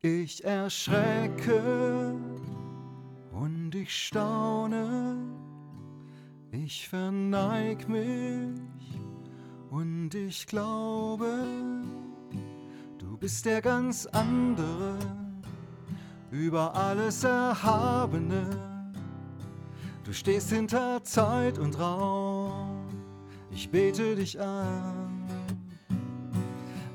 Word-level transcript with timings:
Ich 0.00 0.44
erschrecke 0.44 2.14
und 3.32 3.74
ich 3.74 3.92
staune, 4.06 5.16
ich 6.52 6.88
verneig 6.88 7.88
mich 7.88 8.60
und 9.70 10.14
ich 10.14 10.46
glaube, 10.46 11.26
du 12.98 13.16
bist 13.16 13.44
der 13.44 13.60
ganz 13.60 14.06
andere, 14.06 14.96
über 16.30 16.76
alles 16.76 17.24
Erhabene. 17.24 18.46
Du 20.04 20.12
stehst 20.12 20.50
hinter 20.50 21.02
Zeit 21.02 21.58
und 21.58 21.76
Raum, 21.76 22.86
ich 23.50 23.68
bete 23.68 24.14
dich 24.14 24.40
an. 24.40 25.24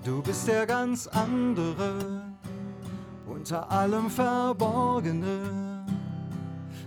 Du 0.06 0.22
bist 0.24 0.48
der 0.48 0.66
ganz 0.66 1.08
andere, 1.08 2.23
unter 3.44 3.70
allem 3.70 4.10
Verborgene, 4.10 5.86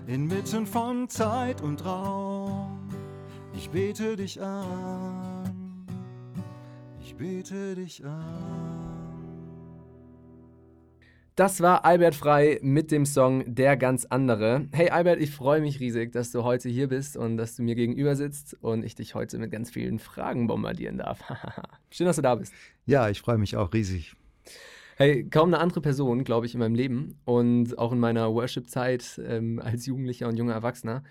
inmitten 0.06 0.64
von 0.64 1.06
Zeit 1.06 1.60
und 1.60 1.84
Raum. 1.84 2.88
Ich 3.54 3.68
bete 3.68 4.16
dich 4.16 4.40
an, 4.40 5.84
ich 6.98 7.14
bete 7.14 7.74
dich 7.74 8.02
an. 8.06 9.04
Das 11.34 11.60
war 11.60 11.84
Albert 11.84 12.14
Frei 12.14 12.58
mit 12.62 12.90
dem 12.90 13.04
Song 13.04 13.44
Der 13.46 13.76
ganz 13.76 14.06
andere. 14.06 14.66
Hey 14.72 14.88
Albert, 14.88 15.20
ich 15.20 15.32
freue 15.32 15.60
mich 15.60 15.78
riesig, 15.78 16.12
dass 16.12 16.32
du 16.32 16.42
heute 16.42 16.70
hier 16.70 16.88
bist 16.88 17.18
und 17.18 17.36
dass 17.36 17.56
du 17.56 17.64
mir 17.64 17.74
gegenüber 17.74 18.16
sitzt 18.16 18.56
und 18.62 18.82
ich 18.82 18.94
dich 18.94 19.14
heute 19.14 19.36
mit 19.36 19.50
ganz 19.50 19.68
vielen 19.70 19.98
Fragen 19.98 20.46
bombardieren 20.46 20.96
darf. 20.96 21.20
Schön, 21.90 22.06
dass 22.06 22.16
du 22.16 22.22
da 22.22 22.34
bist. 22.36 22.54
Ja, 22.86 23.10
ich 23.10 23.20
freue 23.20 23.36
mich 23.36 23.58
auch 23.58 23.74
riesig. 23.74 24.16
Hey, 24.98 25.28
kaum 25.28 25.52
eine 25.52 25.58
andere 25.58 25.82
Person, 25.82 26.24
glaube 26.24 26.46
ich, 26.46 26.54
in 26.54 26.60
meinem 26.60 26.74
Leben 26.74 27.20
und 27.26 27.78
auch 27.78 27.92
in 27.92 28.00
meiner 28.00 28.32
Worship-Zeit 28.32 29.20
ähm, 29.26 29.60
als 29.62 29.84
Jugendlicher 29.84 30.26
und 30.26 30.38
junger 30.38 30.54
Erwachsener 30.54 31.02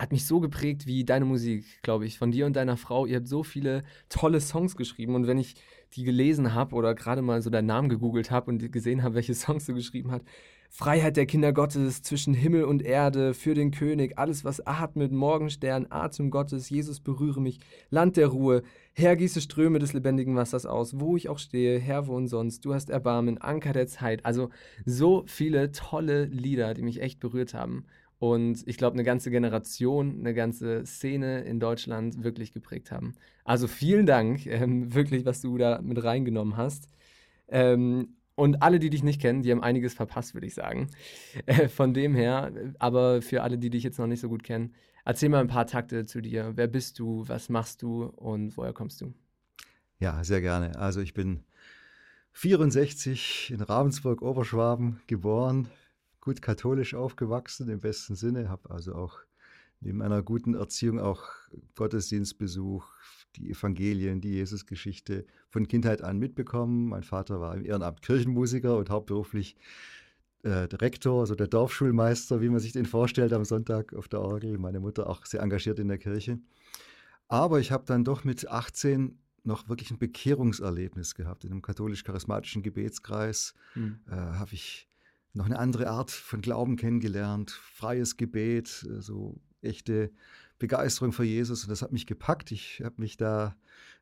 hat 0.00 0.10
mich 0.10 0.26
so 0.26 0.40
geprägt 0.40 0.86
wie 0.88 1.04
deine 1.04 1.24
Musik, 1.24 1.80
glaube 1.82 2.06
ich, 2.06 2.18
von 2.18 2.32
dir 2.32 2.44
und 2.44 2.56
deiner 2.56 2.76
Frau. 2.76 3.06
Ihr 3.06 3.18
habt 3.18 3.28
so 3.28 3.44
viele 3.44 3.84
tolle 4.08 4.40
Songs 4.40 4.74
geschrieben 4.74 5.14
und 5.14 5.28
wenn 5.28 5.38
ich 5.38 5.54
die 5.92 6.02
gelesen 6.02 6.54
habe 6.54 6.74
oder 6.74 6.96
gerade 6.96 7.22
mal 7.22 7.40
so 7.40 7.50
deinen 7.50 7.66
Namen 7.66 7.88
gegoogelt 7.88 8.32
habe 8.32 8.50
und 8.50 8.72
gesehen 8.72 9.04
habe, 9.04 9.14
welche 9.14 9.34
Songs 9.34 9.64
du 9.66 9.74
geschrieben 9.74 10.10
hast, 10.10 10.24
Freiheit 10.76 11.16
der 11.16 11.26
Kinder 11.26 11.52
Gottes, 11.52 12.02
zwischen 12.02 12.34
Himmel 12.34 12.64
und 12.64 12.82
Erde, 12.82 13.32
für 13.32 13.54
den 13.54 13.70
König, 13.70 14.18
alles 14.18 14.44
was 14.44 14.66
atmet, 14.66 15.12
Morgenstern, 15.12 15.86
Atem 15.88 16.32
Gottes, 16.32 16.68
Jesus 16.68 16.98
berühre 16.98 17.40
mich, 17.40 17.60
Land 17.90 18.16
der 18.16 18.26
Ruhe, 18.26 18.64
Herr 18.92 19.14
gieße 19.14 19.40
Ströme 19.40 19.78
des 19.78 19.92
lebendigen 19.92 20.34
Wassers 20.34 20.66
aus, 20.66 20.98
wo 20.98 21.16
ich 21.16 21.28
auch 21.28 21.38
stehe, 21.38 21.78
Herr 21.78 22.08
wohn 22.08 22.26
sonst, 22.26 22.64
du 22.64 22.74
hast 22.74 22.90
Erbarmen, 22.90 23.38
Anker 23.38 23.72
der 23.72 23.86
Zeit. 23.86 24.26
Also 24.26 24.50
so 24.84 25.22
viele 25.28 25.70
tolle 25.70 26.24
Lieder, 26.24 26.74
die 26.74 26.82
mich 26.82 27.00
echt 27.00 27.20
berührt 27.20 27.54
haben. 27.54 27.84
Und 28.18 28.64
ich 28.66 28.76
glaube, 28.76 28.94
eine 28.94 29.04
ganze 29.04 29.30
Generation, 29.30 30.18
eine 30.18 30.34
ganze 30.34 30.84
Szene 30.86 31.42
in 31.42 31.60
Deutschland 31.60 32.24
wirklich 32.24 32.52
geprägt 32.52 32.90
haben. 32.90 33.14
Also 33.44 33.68
vielen 33.68 34.06
Dank, 34.06 34.44
ähm, 34.46 34.92
wirklich, 34.92 35.24
was 35.24 35.40
du 35.40 35.56
da 35.56 35.80
mit 35.82 36.02
reingenommen 36.02 36.56
hast. 36.56 36.88
Ähm, 37.46 38.16
und 38.36 38.62
alle, 38.62 38.78
die 38.78 38.90
dich 38.90 39.02
nicht 39.02 39.20
kennen, 39.20 39.42
die 39.42 39.50
haben 39.50 39.62
einiges 39.62 39.94
verpasst, 39.94 40.34
würde 40.34 40.46
ich 40.46 40.54
sagen. 40.54 40.90
Äh, 41.46 41.68
von 41.68 41.92
dem 41.92 42.14
her, 42.14 42.52
aber 42.78 43.20
für 43.20 43.42
alle, 43.42 43.58
die 43.58 43.70
dich 43.70 43.82
jetzt 43.82 43.98
noch 43.98 44.06
nicht 44.06 44.20
so 44.20 44.28
gut 44.28 44.44
kennen, 44.44 44.74
erzähl 45.04 45.28
mal 45.28 45.40
ein 45.40 45.48
paar 45.48 45.66
Takte 45.66 46.06
zu 46.06 46.20
dir. 46.20 46.52
Wer 46.54 46.68
bist 46.68 46.98
du, 46.98 47.28
was 47.28 47.48
machst 47.48 47.82
du 47.82 48.04
und 48.04 48.56
woher 48.56 48.72
kommst 48.72 49.00
du? 49.00 49.12
Ja, 49.98 50.22
sehr 50.24 50.40
gerne. 50.40 50.76
Also 50.78 51.00
ich 51.00 51.12
bin 51.12 51.44
64 52.32 53.52
in 53.52 53.60
Ravensburg, 53.60 54.22
Oberschwaben 54.22 55.00
geboren, 55.06 55.68
gut 56.20 56.40
katholisch 56.40 56.94
aufgewachsen 56.94 57.68
im 57.68 57.80
besten 57.80 58.14
Sinne, 58.14 58.48
habe 58.48 58.70
also 58.70 58.94
auch 58.94 59.18
neben 59.80 60.02
einer 60.02 60.22
guten 60.22 60.54
Erziehung 60.54 60.98
auch 60.98 61.24
Gottesdienstbesuch, 61.76 62.86
die 63.36 63.50
Evangelien, 63.50 64.20
die 64.20 64.34
Jesusgeschichte 64.34 65.26
von 65.48 65.68
Kindheit 65.68 66.02
an 66.02 66.18
mitbekommen. 66.18 66.88
Mein 66.88 67.02
Vater 67.02 67.40
war 67.40 67.54
im 67.54 67.64
Ehrenamt 67.64 68.02
Kirchenmusiker 68.02 68.76
und 68.76 68.90
hauptberuflich 68.90 69.56
äh, 70.42 70.68
der 70.68 70.80
Rektor, 70.80 71.20
also 71.20 71.34
der 71.34 71.48
Dorfschulmeister, 71.48 72.40
wie 72.40 72.48
man 72.48 72.60
sich 72.60 72.72
den 72.72 72.86
vorstellt 72.86 73.32
am 73.32 73.44
Sonntag 73.44 73.94
auf 73.94 74.08
der 74.08 74.20
Orgel. 74.20 74.58
Meine 74.58 74.80
Mutter 74.80 75.08
auch 75.08 75.24
sehr 75.24 75.42
engagiert 75.42 75.78
in 75.78 75.88
der 75.88 75.98
Kirche. 75.98 76.38
Aber 77.28 77.60
ich 77.60 77.72
habe 77.72 77.84
dann 77.86 78.04
doch 78.04 78.24
mit 78.24 78.48
18 78.48 79.18
noch 79.42 79.68
wirklich 79.68 79.90
ein 79.90 79.98
Bekehrungserlebnis 79.98 81.14
gehabt. 81.14 81.44
In 81.44 81.50
einem 81.50 81.62
katholisch-charismatischen 81.62 82.62
Gebetskreis 82.62 83.54
mhm. 83.74 84.00
äh, 84.06 84.14
habe 84.14 84.54
ich 84.54 84.88
noch 85.32 85.46
eine 85.46 85.58
andere 85.58 85.88
Art 85.88 86.10
von 86.10 86.40
Glauben 86.40 86.76
kennengelernt, 86.76 87.50
freies 87.50 88.16
Gebet, 88.16 88.86
äh, 88.88 89.00
so 89.00 89.40
echte 89.60 90.10
Begeisterung 90.64 91.12
für 91.12 91.24
Jesus 91.24 91.64
und 91.64 91.70
das 91.70 91.82
hat 91.82 91.92
mich 91.92 92.06
gepackt. 92.06 92.50
Ich 92.50 92.80
habe 92.82 92.94
mich 92.96 93.18
da 93.18 93.54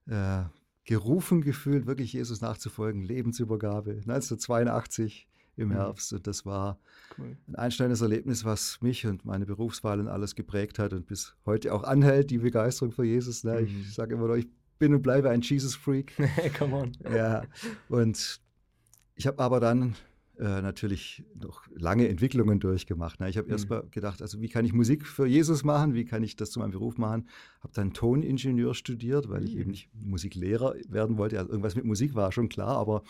äh, 0.07 0.45
gerufen 0.85 1.41
gefühlt, 1.41 1.87
wirklich 1.87 2.13
Jesus 2.13 2.41
nachzufolgen, 2.41 3.03
Lebensübergabe 3.03 3.91
1982 3.91 5.27
im 5.57 5.71
mhm. 5.71 5.73
Herbst 5.73 6.13
und 6.13 6.25
das 6.29 6.47
war 6.47 6.79
cool. 7.19 7.37
ein 7.49 7.57
einschneidendes 7.57 8.01
Erlebnis, 8.01 8.45
was 8.45 8.81
mich 8.81 9.07
und 9.09 9.25
meine 9.25 9.45
Berufswahl 9.45 9.99
und 9.99 10.07
alles 10.07 10.37
geprägt 10.37 10.79
hat 10.79 10.93
und 10.93 11.07
bis 11.07 11.35
heute 11.47 11.75
auch 11.75 11.83
anhält, 11.83 12.31
die 12.31 12.39
Begeisterung 12.39 12.93
für 12.93 13.05
Jesus. 13.05 13.43
Ne? 13.43 13.63
Mhm. 13.63 13.81
Ich 13.81 13.95
sage 13.95 14.15
immer 14.15 14.29
noch, 14.29 14.37
ich 14.37 14.47
bin 14.79 14.95
und 14.95 15.03
bleibe 15.03 15.31
ein 15.31 15.41
Jesus-Freak. 15.41 16.13
Come 16.59 16.77
on. 16.77 16.93
Ja, 17.13 17.43
und 17.89 18.41
ich 19.17 19.27
habe 19.27 19.43
aber 19.43 19.59
dann 19.59 19.97
äh, 20.43 20.61
natürlich 20.61 21.23
noch 21.41 21.69
lange 21.73 22.09
Entwicklungen 22.09 22.59
durchgemacht. 22.59 23.21
Ne? 23.21 23.31
Ich 23.31 23.37
habe 23.37 23.47
mhm. 23.47 23.53
erst 23.53 23.71
mal 23.71 23.85
gedacht, 23.93 24.21
also 24.21 24.41
wie 24.41 24.49
kann 24.49 24.65
ich 24.65 24.73
Musik 24.73 25.07
für 25.07 25.25
Jesus 25.25 25.63
machen, 25.63 25.95
wie 25.95 26.05
kann 26.05 26.25
ich 26.25 26.35
das 26.35 26.51
zu 26.51 26.59
meinem 26.59 26.73
Beruf 26.73 26.99
machen. 26.99 27.29
Habe 27.61 27.73
dann 27.75 27.93
Toningenieur 27.93 28.75
studiert, 28.75 29.29
weil 29.29 29.43
mhm. 29.43 29.47
ich 29.47 29.57
eben 29.57 29.71
nicht 29.71 29.89
Musiklehrer 29.95 30.75
werden 30.89 31.17
wollte. 31.17 31.39
Also 31.39 31.51
irgendwas 31.51 31.77
mit 31.77 31.85
Musik 31.85 32.17
war 32.17 32.33
schon 32.33 32.49
klar, 32.49 32.77
aber 32.77 33.05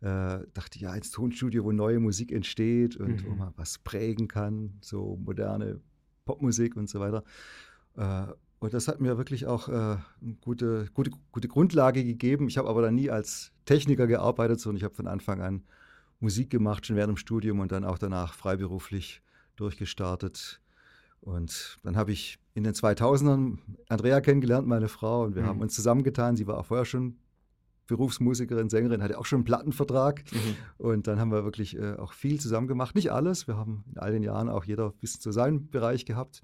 äh, 0.00 0.46
dachte, 0.54 0.78
ja, 0.78 0.94
ins 0.94 1.10
Tonstudio, 1.10 1.62
wo 1.64 1.72
neue 1.72 2.00
Musik 2.00 2.32
entsteht 2.32 2.96
und 2.96 3.22
mhm. 3.22 3.26
wo 3.26 3.34
man 3.34 3.52
was 3.56 3.76
prägen 3.78 4.26
kann, 4.26 4.78
so 4.80 5.18
moderne 5.22 5.80
Popmusik 6.24 6.74
und 6.74 6.88
so 6.88 7.00
weiter. 7.00 7.22
Äh, 7.96 8.32
und 8.60 8.72
das 8.72 8.88
hat 8.88 8.98
mir 9.00 9.18
wirklich 9.18 9.46
auch 9.46 9.68
äh, 9.68 9.72
eine 9.72 10.34
gute, 10.40 10.88
gute, 10.94 11.10
gute 11.32 11.48
Grundlage 11.48 12.02
gegeben. 12.02 12.48
Ich 12.48 12.56
habe 12.56 12.68
aber 12.68 12.80
dann 12.80 12.94
nie 12.94 13.10
als 13.10 13.52
Techniker 13.66 14.06
gearbeitet, 14.06 14.58
sondern 14.58 14.78
ich 14.78 14.84
habe 14.84 14.94
von 14.94 15.06
Anfang 15.06 15.42
an 15.42 15.64
Musik 16.20 16.50
gemacht, 16.50 16.86
schon 16.86 16.96
während 16.96 17.16
dem 17.16 17.16
Studium 17.16 17.60
und 17.60 17.72
dann 17.72 17.84
auch 17.84 17.98
danach 17.98 18.34
freiberuflich 18.34 19.22
durchgestartet. 19.56 20.60
Und 21.20 21.78
dann 21.82 21.96
habe 21.96 22.12
ich 22.12 22.38
in 22.54 22.64
den 22.64 22.74
2000ern 22.74 23.58
Andrea 23.88 24.20
kennengelernt, 24.20 24.66
meine 24.66 24.88
Frau, 24.88 25.24
und 25.24 25.34
wir 25.34 25.42
mhm. 25.42 25.46
haben 25.46 25.60
uns 25.60 25.74
zusammengetan. 25.74 26.36
Sie 26.36 26.46
war 26.46 26.58
auch 26.58 26.66
vorher 26.66 26.84
schon 26.84 27.18
Berufsmusikerin, 27.86 28.68
Sängerin, 28.68 29.02
hatte 29.02 29.18
auch 29.18 29.26
schon 29.26 29.38
einen 29.38 29.44
Plattenvertrag. 29.44 30.22
Mhm. 30.32 30.56
Und 30.76 31.06
dann 31.06 31.18
haben 31.18 31.32
wir 31.32 31.44
wirklich 31.44 31.76
äh, 31.76 31.94
auch 31.94 32.12
viel 32.12 32.40
zusammen 32.40 32.68
gemacht. 32.68 32.94
Nicht 32.94 33.10
alles, 33.10 33.48
wir 33.48 33.56
haben 33.56 33.84
in 33.90 33.98
all 33.98 34.12
den 34.12 34.22
Jahren 34.22 34.48
auch 34.48 34.64
jeder 34.64 34.90
bis 34.92 35.18
zu 35.18 35.32
seinem 35.32 35.70
Bereich 35.70 36.04
gehabt, 36.04 36.42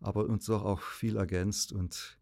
aber 0.00 0.26
uns 0.26 0.46
doch 0.46 0.64
auch 0.64 0.82
viel 0.82 1.16
ergänzt. 1.16 1.72
Und 1.72 2.18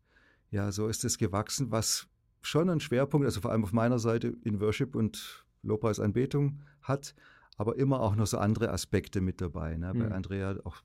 ja, 0.50 0.70
so 0.72 0.88
ist 0.88 1.04
es 1.04 1.18
gewachsen, 1.18 1.70
was 1.70 2.06
schon 2.42 2.70
ein 2.70 2.80
Schwerpunkt, 2.80 3.26
also 3.26 3.40
vor 3.40 3.50
allem 3.50 3.64
auf 3.64 3.72
meiner 3.72 3.98
Seite 3.98 4.34
in 4.44 4.60
Worship 4.60 4.94
und 4.94 5.43
Lobpreisanbetung 5.64 6.60
hat, 6.82 7.14
aber 7.56 7.76
immer 7.76 8.00
auch 8.00 8.16
noch 8.16 8.26
so 8.26 8.38
andere 8.38 8.70
Aspekte 8.70 9.20
mit 9.20 9.40
dabei. 9.40 9.76
Ne? 9.76 9.92
Mhm. 9.94 9.98
Bei 9.98 10.10
Andrea 10.12 10.56
auch 10.64 10.82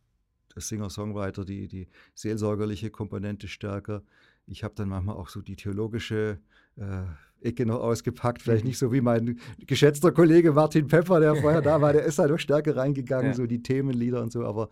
der 0.53 0.61
Singer-Songwriter, 0.61 1.45
die, 1.45 1.67
die 1.67 1.87
seelsorgerliche 2.15 2.89
Komponente 2.89 3.47
stärker. 3.47 4.03
Ich 4.47 4.63
habe 4.63 4.73
dann 4.75 4.89
manchmal 4.89 5.15
auch 5.15 5.29
so 5.29 5.41
die 5.41 5.55
theologische 5.55 6.39
äh, 6.75 7.03
Ecke 7.41 7.65
noch 7.65 7.79
ausgepackt. 7.79 8.41
Vielleicht 8.41 8.63
mhm. 8.63 8.69
nicht 8.69 8.79
so 8.79 8.91
wie 8.91 9.01
mein 9.01 9.39
geschätzter 9.65 10.11
Kollege 10.11 10.51
Martin 10.51 10.87
Pepper, 10.87 11.19
der 11.19 11.35
vorher 11.35 11.61
da 11.61 11.81
war, 11.81 11.93
der 11.93 12.03
ist 12.03 12.19
halt 12.19 12.31
noch 12.31 12.39
stärker 12.39 12.75
reingegangen, 12.75 13.27
ja. 13.27 13.33
so 13.33 13.45
die 13.45 13.61
Themenlieder 13.61 14.21
und 14.21 14.31
so. 14.31 14.43
Aber 14.43 14.69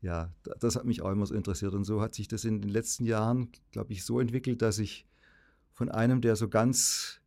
ja, 0.00 0.32
das 0.60 0.76
hat 0.76 0.84
mich 0.84 1.02
auch 1.02 1.10
immer 1.10 1.26
so 1.26 1.34
interessiert. 1.34 1.74
Und 1.74 1.84
so 1.84 2.00
hat 2.00 2.14
sich 2.14 2.28
das 2.28 2.44
in 2.44 2.60
den 2.60 2.70
letzten 2.70 3.04
Jahren, 3.04 3.50
glaube 3.72 3.92
ich, 3.92 4.04
so 4.04 4.20
entwickelt, 4.20 4.62
dass 4.62 4.78
ich 4.78 5.06
von 5.72 5.90
einem, 5.90 6.20
der 6.20 6.36
so 6.36 6.48
ganz 6.48 7.20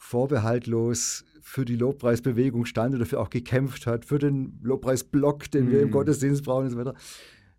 vorbehaltlos 0.00 1.26
für 1.42 1.66
die 1.66 1.76
Lobpreisbewegung 1.76 2.64
stand 2.64 2.94
oder 2.94 3.04
dafür 3.04 3.20
auch 3.20 3.28
gekämpft 3.28 3.86
hat, 3.86 4.06
für 4.06 4.18
den 4.18 4.58
Lobpreisblock, 4.62 5.50
den 5.50 5.66
mm. 5.66 5.70
wir 5.70 5.82
im 5.82 5.88
mhm. 5.88 5.92
Gottesdienst 5.92 6.42
brauchen 6.42 6.64
und 6.64 6.70
so 6.70 6.78
weiter, 6.78 6.94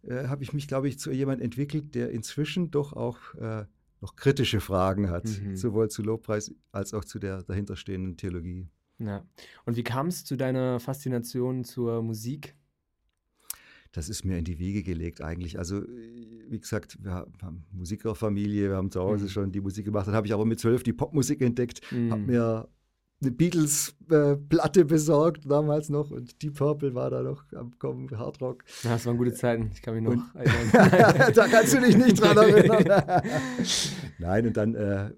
äh, 0.01 0.27
habe 0.27 0.41
ich 0.41 0.51
mich, 0.51 0.67
glaube 0.67 0.87
ich, 0.87 0.97
zu 0.97 1.11
jemandem 1.11 1.45
entwickelt, 1.45 1.93
der 1.93 2.09
inzwischen 2.09 2.71
doch 2.71 2.93
auch 2.93 3.35
äh, 3.35 3.65
noch 4.01 4.15
kritische 4.15 4.59
Fragen 4.59 5.11
hat, 5.11 5.25
mhm. 5.25 5.55
sowohl 5.55 5.89
zu 5.89 6.01
Lobpreis 6.01 6.51
als 6.71 6.95
auch 6.95 7.05
zu 7.05 7.19
der 7.19 7.43
dahinterstehenden 7.43 8.17
Theologie. 8.17 8.67
Ja. 8.97 9.23
Und 9.65 9.77
wie 9.77 9.83
kam 9.83 10.07
es 10.07 10.25
zu 10.25 10.35
deiner 10.35 10.79
Faszination 10.79 11.63
zur 11.63 12.01
Musik? 12.01 12.55
das 13.91 14.07
ist 14.07 14.23
mir 14.23 14.37
in 14.37 14.45
die 14.45 14.57
Wiege 14.57 14.83
gelegt 14.83 15.21
eigentlich. 15.21 15.57
Also, 15.57 15.81
wie 16.51 16.59
gesagt, 16.59 16.97
wir 17.01 17.13
haben 17.41 17.63
Musikerfamilie, 17.71 18.69
wir 18.69 18.75
haben 18.75 18.91
zu 18.91 19.01
Hause 19.01 19.23
mhm. 19.23 19.29
schon 19.29 19.51
die 19.51 19.61
Musik 19.61 19.85
gemacht. 19.85 20.07
Dann 20.07 20.15
habe 20.15 20.27
ich 20.27 20.33
aber 20.33 20.45
mit 20.45 20.59
zwölf 20.59 20.83
die 20.83 20.93
Popmusik 20.93 21.41
entdeckt, 21.41 21.81
mhm. 21.91 22.11
habe 22.11 22.21
mir 22.21 22.67
eine 23.21 23.31
Beatles-Platte 23.31 24.81
äh, 24.81 24.83
besorgt, 24.83 25.49
damals 25.49 25.89
noch. 25.89 26.11
Und 26.11 26.41
Deep 26.41 26.55
Purple 26.55 26.93
war 26.95 27.09
da 27.09 27.21
noch 27.21 27.43
am 27.53 27.77
Kommen, 27.77 28.09
Hardrock. 28.17 28.63
Ja, 28.83 28.91
das 28.91 29.05
waren 29.05 29.17
gute 29.17 29.33
Zeiten, 29.33 29.69
ich 29.73 29.81
kann 29.81 29.93
mich 29.93 30.03
noch 30.03 30.35
erinnern. 30.35 31.31
da 31.33 31.47
kannst 31.47 31.73
du 31.73 31.81
dich 31.81 31.95
nicht 31.95 32.19
dran 32.19 32.37
erinnern. 32.37 33.21
Nein, 34.17 34.47
und 34.47 34.57
dann 34.57 34.75
äh, 34.75 35.11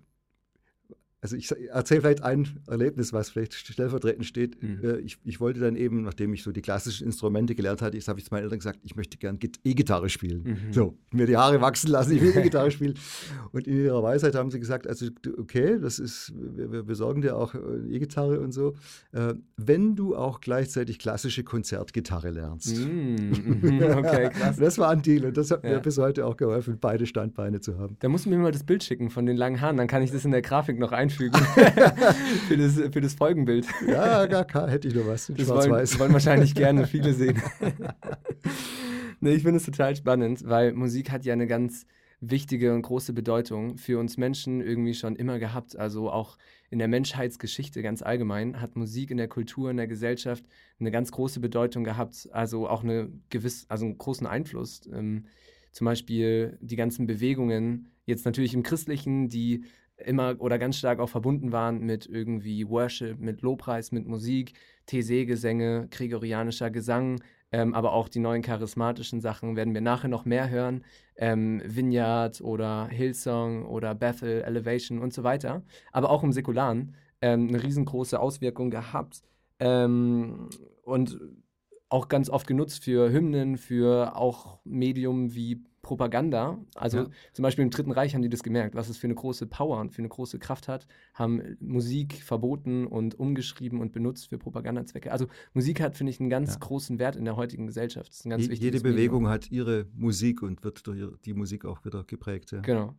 also 1.24 1.38
ich 1.38 1.50
erzähle 1.70 2.02
vielleicht 2.02 2.22
ein 2.22 2.46
Erlebnis, 2.68 3.14
was 3.14 3.30
vielleicht 3.30 3.54
stellvertretend 3.54 4.25
steht. 4.25 4.62
Mhm. 4.62 4.80
Äh, 4.84 4.98
ich, 4.98 5.18
ich, 5.24 5.40
wollte 5.40 5.62
dann 5.62 5.78
eben, 5.78 6.04
nachdem 6.04 6.34
ich 6.34 6.44
so 6.44 6.52
die 6.52 6.62
klassischen 6.62 7.08
Instrumente 7.08 7.56
gelernt 7.56 7.81
hatte, 7.81 7.98
habe 7.98 8.20
ich 8.20 8.25
zu 8.25 8.34
meinen 8.34 8.44
Eltern 8.44 8.60
gesagt, 8.60 8.81
ich 8.84 8.98
möchte 8.98 9.18
gern 9.18 9.40
E-Gitarre 9.64 10.10
spielen. 10.10 10.44
Mhm. 10.44 10.74
So, 10.74 10.98
mir 11.12 11.25
die 11.25 11.38
Haare 11.38 11.62
wachsen 11.62 11.90
lassen, 11.92 12.14
ich 12.14 12.22
will 12.22 12.36
E-Gitarre 12.36 12.72
spielen. 12.72 12.96
Und 13.54 13.68
in 13.68 13.78
ihrer 13.78 14.04
Weisheit 14.04 14.36
haben 14.36 14.52
sie 14.52 14.60
gesagt, 14.60 14.86
also 14.86 15.06
okay, 15.38 15.80
das 15.80 15.98
ist, 15.98 16.34
wir, 16.36 16.74
wir 16.74 16.84
besorgen 16.84 17.22
dir 17.22 17.38
auch 17.38 17.56
äh, 17.56 17.60
E-Gitarre 17.90 18.42
und 18.42 18.52
so, 18.52 18.74
äh, 19.14 19.34
wenn 19.56 19.96
du 19.96 20.18
auch 20.18 20.42
gleichzeitig 20.42 21.00
klassische 21.00 21.46
Konzertgitarre 21.46 22.31
lernst. 22.31 22.78
Mhm. 22.78 23.81
Okay, 23.96 24.30
krass. 24.30 24.58
das 24.60 24.78
war 24.78 24.90
ein 24.90 25.02
Deal 25.02 25.24
und 25.24 25.38
das 25.38 25.52
hat 25.52 25.64
ja. 25.64 25.70
mir 25.70 25.80
bis 25.80 25.98
heute 25.98 26.25
auch 26.25 26.36
geholfen, 26.36 26.80
beide 26.81 27.06
Standbeine 27.06 27.62
zu 27.62 27.80
haben. 27.80 27.96
Da 28.00 28.10
musst 28.10 28.25
du 28.25 28.30
mir 28.30 28.40
mal 28.40 28.52
das 28.52 28.66
Bild 28.66 28.84
schicken 28.84 29.10
von 29.10 29.25
den 29.25 29.38
langen 29.38 29.62
Haaren, 29.62 29.78
dann 29.78 29.88
kann 29.88 30.04
ich 30.04 30.12
das 30.12 30.25
in 30.25 30.31
der 30.31 30.42
Grafik 30.42 30.78
noch 30.78 30.92
einfügen 30.92 31.12
einfügen 31.13 31.39
für, 32.48 32.57
das, 32.57 32.74
für 32.92 33.01
das 33.01 33.13
Folgenbild. 33.13 33.68
Ja, 33.88 34.25
gar 34.25 34.45
kein, 34.45 34.69
hätte 34.69 34.88
ich 34.88 34.95
nur 34.95 35.07
was. 35.07 35.31
Das 35.36 35.48
wollen, 35.48 35.71
wollen 35.71 36.13
wahrscheinlich 36.13 36.56
gerne 36.56 36.88
viele 36.88 37.13
sehen. 37.13 37.42
nee, 39.19 39.33
ich 39.33 39.44
finde 39.44 39.57
es 39.57 39.65
total 39.65 39.95
spannend, 39.95 40.48
weil 40.48 40.74
Musik 40.74 41.12
hat 41.12 41.25
ja 41.25 41.33
eine 41.33 41.48
ganz 41.48 41.86
wichtige 42.19 42.74
und 42.74 42.83
große 42.83 43.12
Bedeutung 43.12 43.77
für 43.77 44.00
uns 44.00 44.18
Menschen 44.18 44.62
irgendwie 44.62 44.94
schon 44.94 45.15
immer 45.15 45.39
gehabt. 45.39 45.77
Also 45.77 46.10
auch 46.10 46.38
in 46.69 46.80
der 46.80 46.88
Menschheitsgeschichte 46.88 47.81
ganz 47.81 48.01
allgemein 48.01 48.62
hat 48.62 48.75
Musik 48.75 49.12
in 49.12 49.18
der 49.18 49.27
Kultur, 49.27 49.69
in 49.69 49.77
der 49.77 49.88
Gesellschaft 49.88 50.45
eine 50.80 50.92
ganz 50.92 51.12
große 51.12 51.42
Bedeutung 51.42 51.83
gehabt. 51.83 52.30
Also 52.31 52.68
auch 52.68 52.83
eine 52.83 53.12
gewiss, 53.30 53.65
also 53.68 53.86
einen 53.86 53.98
großen 53.98 54.25
Einfluss. 54.25 54.81
Ähm, 54.94 55.25
zum 55.71 55.86
Beispiel 55.86 56.57
die 56.62 56.75
ganzen 56.75 57.07
Bewegungen, 57.07 57.89
jetzt 58.06 58.25
natürlich 58.25 58.54
im 58.54 58.63
Christlichen, 58.63 59.27
die 59.27 59.65
immer 60.05 60.35
oder 60.39 60.57
ganz 60.59 60.77
stark 60.77 61.00
auch 61.00 61.09
verbunden 61.09 61.51
waren 61.51 61.79
mit 61.85 62.05
irgendwie 62.05 62.67
Worship, 62.67 63.19
mit 63.19 63.41
Lobpreis, 63.41 63.91
mit 63.91 64.07
Musik, 64.07 64.53
TC-Gesänge, 64.88 65.88
gregorianischer 65.91 66.69
Gesang, 66.69 67.21
ähm, 67.51 67.73
aber 67.75 67.94
auch 67.94 68.09
die 68.09 68.19
neuen 68.19 68.41
charismatischen 68.41 69.21
Sachen 69.21 69.55
werden 69.55 69.73
wir 69.73 69.81
nachher 69.81 70.07
noch 70.07 70.25
mehr 70.25 70.50
hören. 70.50 70.83
Ähm, 71.15 71.61
Vineyard 71.63 72.41
oder 72.41 72.88
Hillsong 72.88 73.65
oder 73.65 73.94
Bethel, 73.94 74.41
Elevation 74.41 75.00
und 75.00 75.13
so 75.13 75.23
weiter. 75.23 75.61
Aber 75.91 76.09
auch 76.09 76.23
im 76.23 76.31
Säkularen 76.31 76.95
ähm, 77.21 77.50
eine 77.50 77.61
riesengroße 77.61 78.19
Auswirkung 78.19 78.71
gehabt. 78.71 79.21
Ähm, 79.59 80.50
und 80.83 81.19
auch 81.89 82.07
ganz 82.07 82.31
oft 82.31 82.47
genutzt 82.47 82.83
für 82.83 83.11
Hymnen, 83.11 83.55
für 83.57 84.17
auch 84.17 84.59
Medium 84.63 85.35
wie 85.35 85.63
Propaganda. 85.83 86.57
Also 86.75 87.00
ja. 87.00 87.09
zum 87.33 87.44
Beispiel 87.44 87.63
im 87.63 87.69
Dritten 87.69 87.91
Reich 87.91 88.15
haben 88.15 88.24
die 88.24 88.30
das 88.30 88.41
gemerkt, 88.41 88.74
was 88.74 88.89
es 88.89 88.97
für 88.97 89.06
eine 89.06 89.15
große 89.15 89.45
Power 89.45 89.80
und 89.80 89.91
für 89.91 90.00
eine 90.00 90.07
große 90.07 90.39
Kraft 90.39 90.68
hat, 90.68 90.88
haben 91.13 91.57
Musik 91.59 92.24
verboten 92.24 92.88
und 92.88 93.19
umgeschrieben 93.19 93.81
und 93.81 93.91
benutzt 93.91 94.30
für 94.30 94.38
Propagandazwecke. 94.38 95.12
Also 95.12 95.27
Musik 95.53 95.81
hat, 95.81 95.95
finde 95.95 96.12
ich, 96.12 96.19
einen 96.19 96.30
ganz 96.30 96.53
ja. 96.53 96.59
großen 96.59 97.00
Wert 97.00 97.18
in 97.18 97.25
der 97.25 97.35
heutigen 97.35 97.68
Gesellschaft. 97.68 98.12
Jede 98.24 98.80
Bewegung 98.80 99.24
Medium. 99.24 99.27
hat 99.27 99.51
ihre 99.51 99.85
Musik 99.94 100.41
und 100.41 100.63
wird 100.63 100.88
durch 100.88 101.03
die 101.25 101.33
Musik 101.33 101.65
auch 101.65 101.83
wieder 101.83 102.06
geprägt. 102.06 102.53
Ja. 102.53 102.62
Genau. 102.62 102.95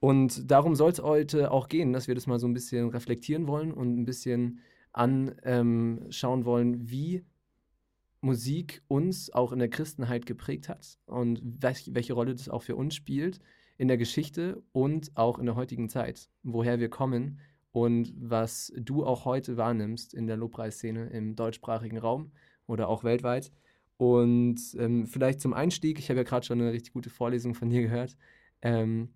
Und 0.00 0.50
darum 0.50 0.74
soll 0.74 0.90
es 0.90 1.00
heute 1.00 1.52
auch 1.52 1.68
gehen, 1.68 1.92
dass 1.92 2.08
wir 2.08 2.16
das 2.16 2.26
mal 2.26 2.40
so 2.40 2.48
ein 2.48 2.54
bisschen 2.54 2.88
reflektieren 2.88 3.46
wollen 3.46 3.72
und 3.72 3.96
ein 3.96 4.04
bisschen 4.04 4.58
anschauen 4.92 5.36
ähm, 5.44 6.44
wollen, 6.44 6.90
wie 6.90 7.24
Musik 8.26 8.82
uns 8.88 9.32
auch 9.32 9.52
in 9.52 9.58
der 9.58 9.68
Christenheit 9.68 10.26
geprägt 10.26 10.68
hat 10.68 10.98
und 11.06 11.40
welche 11.44 12.12
Rolle 12.12 12.34
das 12.34 12.48
auch 12.48 12.62
für 12.62 12.76
uns 12.76 12.94
spielt 12.94 13.38
in 13.78 13.88
der 13.88 13.96
Geschichte 13.96 14.62
und 14.72 15.16
auch 15.16 15.38
in 15.38 15.46
der 15.46 15.54
heutigen 15.54 15.88
Zeit, 15.88 16.28
woher 16.42 16.80
wir 16.80 16.90
kommen 16.90 17.38
und 17.72 18.12
was 18.18 18.72
du 18.76 19.04
auch 19.04 19.24
heute 19.24 19.56
wahrnimmst 19.56 20.12
in 20.12 20.26
der 20.26 20.36
Lobpreisszene 20.36 21.06
im 21.10 21.36
deutschsprachigen 21.36 21.98
Raum 21.98 22.32
oder 22.66 22.88
auch 22.88 23.04
weltweit. 23.04 23.52
Und 23.96 24.60
ähm, 24.78 25.06
vielleicht 25.06 25.40
zum 25.40 25.54
Einstieg, 25.54 25.98
ich 25.98 26.08
habe 26.10 26.18
ja 26.18 26.24
gerade 26.24 26.44
schon 26.44 26.60
eine 26.60 26.72
richtig 26.72 26.92
gute 26.92 27.10
Vorlesung 27.10 27.54
von 27.54 27.70
dir 27.70 27.82
gehört. 27.82 28.16
Ähm, 28.60 29.10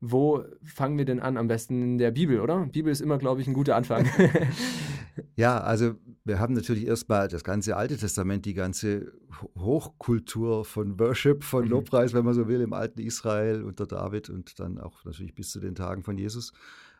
wo 0.00 0.44
fangen 0.62 0.98
wir 0.98 1.04
denn 1.04 1.20
an? 1.20 1.36
Am 1.36 1.48
besten 1.48 1.80
in 1.82 1.98
der 1.98 2.10
Bibel, 2.10 2.40
oder? 2.40 2.66
Bibel 2.66 2.90
ist 2.90 3.00
immer, 3.00 3.18
glaube 3.18 3.40
ich, 3.40 3.46
ein 3.46 3.54
guter 3.54 3.76
Anfang. 3.76 4.06
ja, 5.36 5.60
also 5.60 5.94
wir 6.24 6.38
haben 6.38 6.54
natürlich 6.54 6.86
erstmal 6.86 7.28
das 7.28 7.44
ganze 7.44 7.76
Alte 7.76 7.96
Testament, 7.96 8.44
die 8.44 8.54
ganze 8.54 9.12
Hochkultur 9.58 10.64
von 10.64 10.98
Worship, 10.98 11.44
von 11.44 11.64
mhm. 11.64 11.70
Lobpreis, 11.70 12.14
wenn 12.14 12.24
man 12.24 12.34
so 12.34 12.48
will, 12.48 12.60
im 12.60 12.72
alten 12.72 13.00
Israel 13.00 13.62
unter 13.64 13.86
David 13.86 14.30
und 14.30 14.58
dann 14.58 14.78
auch 14.78 15.04
natürlich 15.04 15.34
bis 15.34 15.50
zu 15.50 15.60
den 15.60 15.74
Tagen 15.74 16.02
von 16.02 16.16
Jesus. 16.16 16.52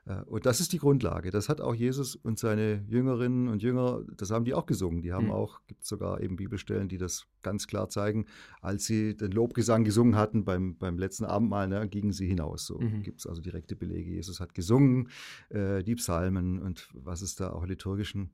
Äh, 0.04 0.22
und 0.22 0.46
das 0.46 0.60
ist 0.60 0.72
die 0.72 0.78
Grundlage. 0.78 1.30
Das 1.30 1.48
hat 1.48 1.60
auch 1.60 1.74
Jesus 1.74 2.16
und 2.16 2.38
seine 2.38 2.84
Jüngerinnen 2.88 3.48
und 3.48 3.62
Jünger, 3.62 4.02
das 4.16 4.30
haben 4.30 4.44
die 4.44 4.54
auch 4.54 4.66
gesungen. 4.66 5.02
Die 5.02 5.12
haben 5.12 5.26
mhm. 5.26 5.32
auch, 5.32 5.60
gibt 5.66 5.84
sogar 5.84 6.20
eben 6.20 6.36
Bibelstellen, 6.36 6.88
die 6.88 6.98
das 6.98 7.26
ganz 7.42 7.66
klar 7.66 7.88
zeigen, 7.88 8.26
als 8.60 8.84
sie 8.84 9.16
den 9.16 9.32
Lobgesang 9.32 9.84
gesungen 9.84 10.16
hatten 10.16 10.44
beim, 10.44 10.76
beim 10.76 10.98
letzten 10.98 11.24
Abendmahl, 11.24 11.68
ne, 11.68 11.88
gingen 11.88 12.12
sie 12.12 12.26
hinaus. 12.26 12.66
So 12.66 12.78
mhm. 12.78 13.02
gibt 13.02 13.20
es 13.20 13.26
also 13.26 13.40
direkte 13.40 13.76
Belege. 13.76 14.10
Jesus 14.12 14.40
hat 14.40 14.54
gesungen, 14.54 15.08
äh, 15.50 15.82
die 15.82 15.94
Psalmen 15.94 16.58
und 16.58 16.90
was 16.94 17.22
es 17.22 17.34
da 17.34 17.50
auch 17.50 17.64
liturgischen 17.64 18.30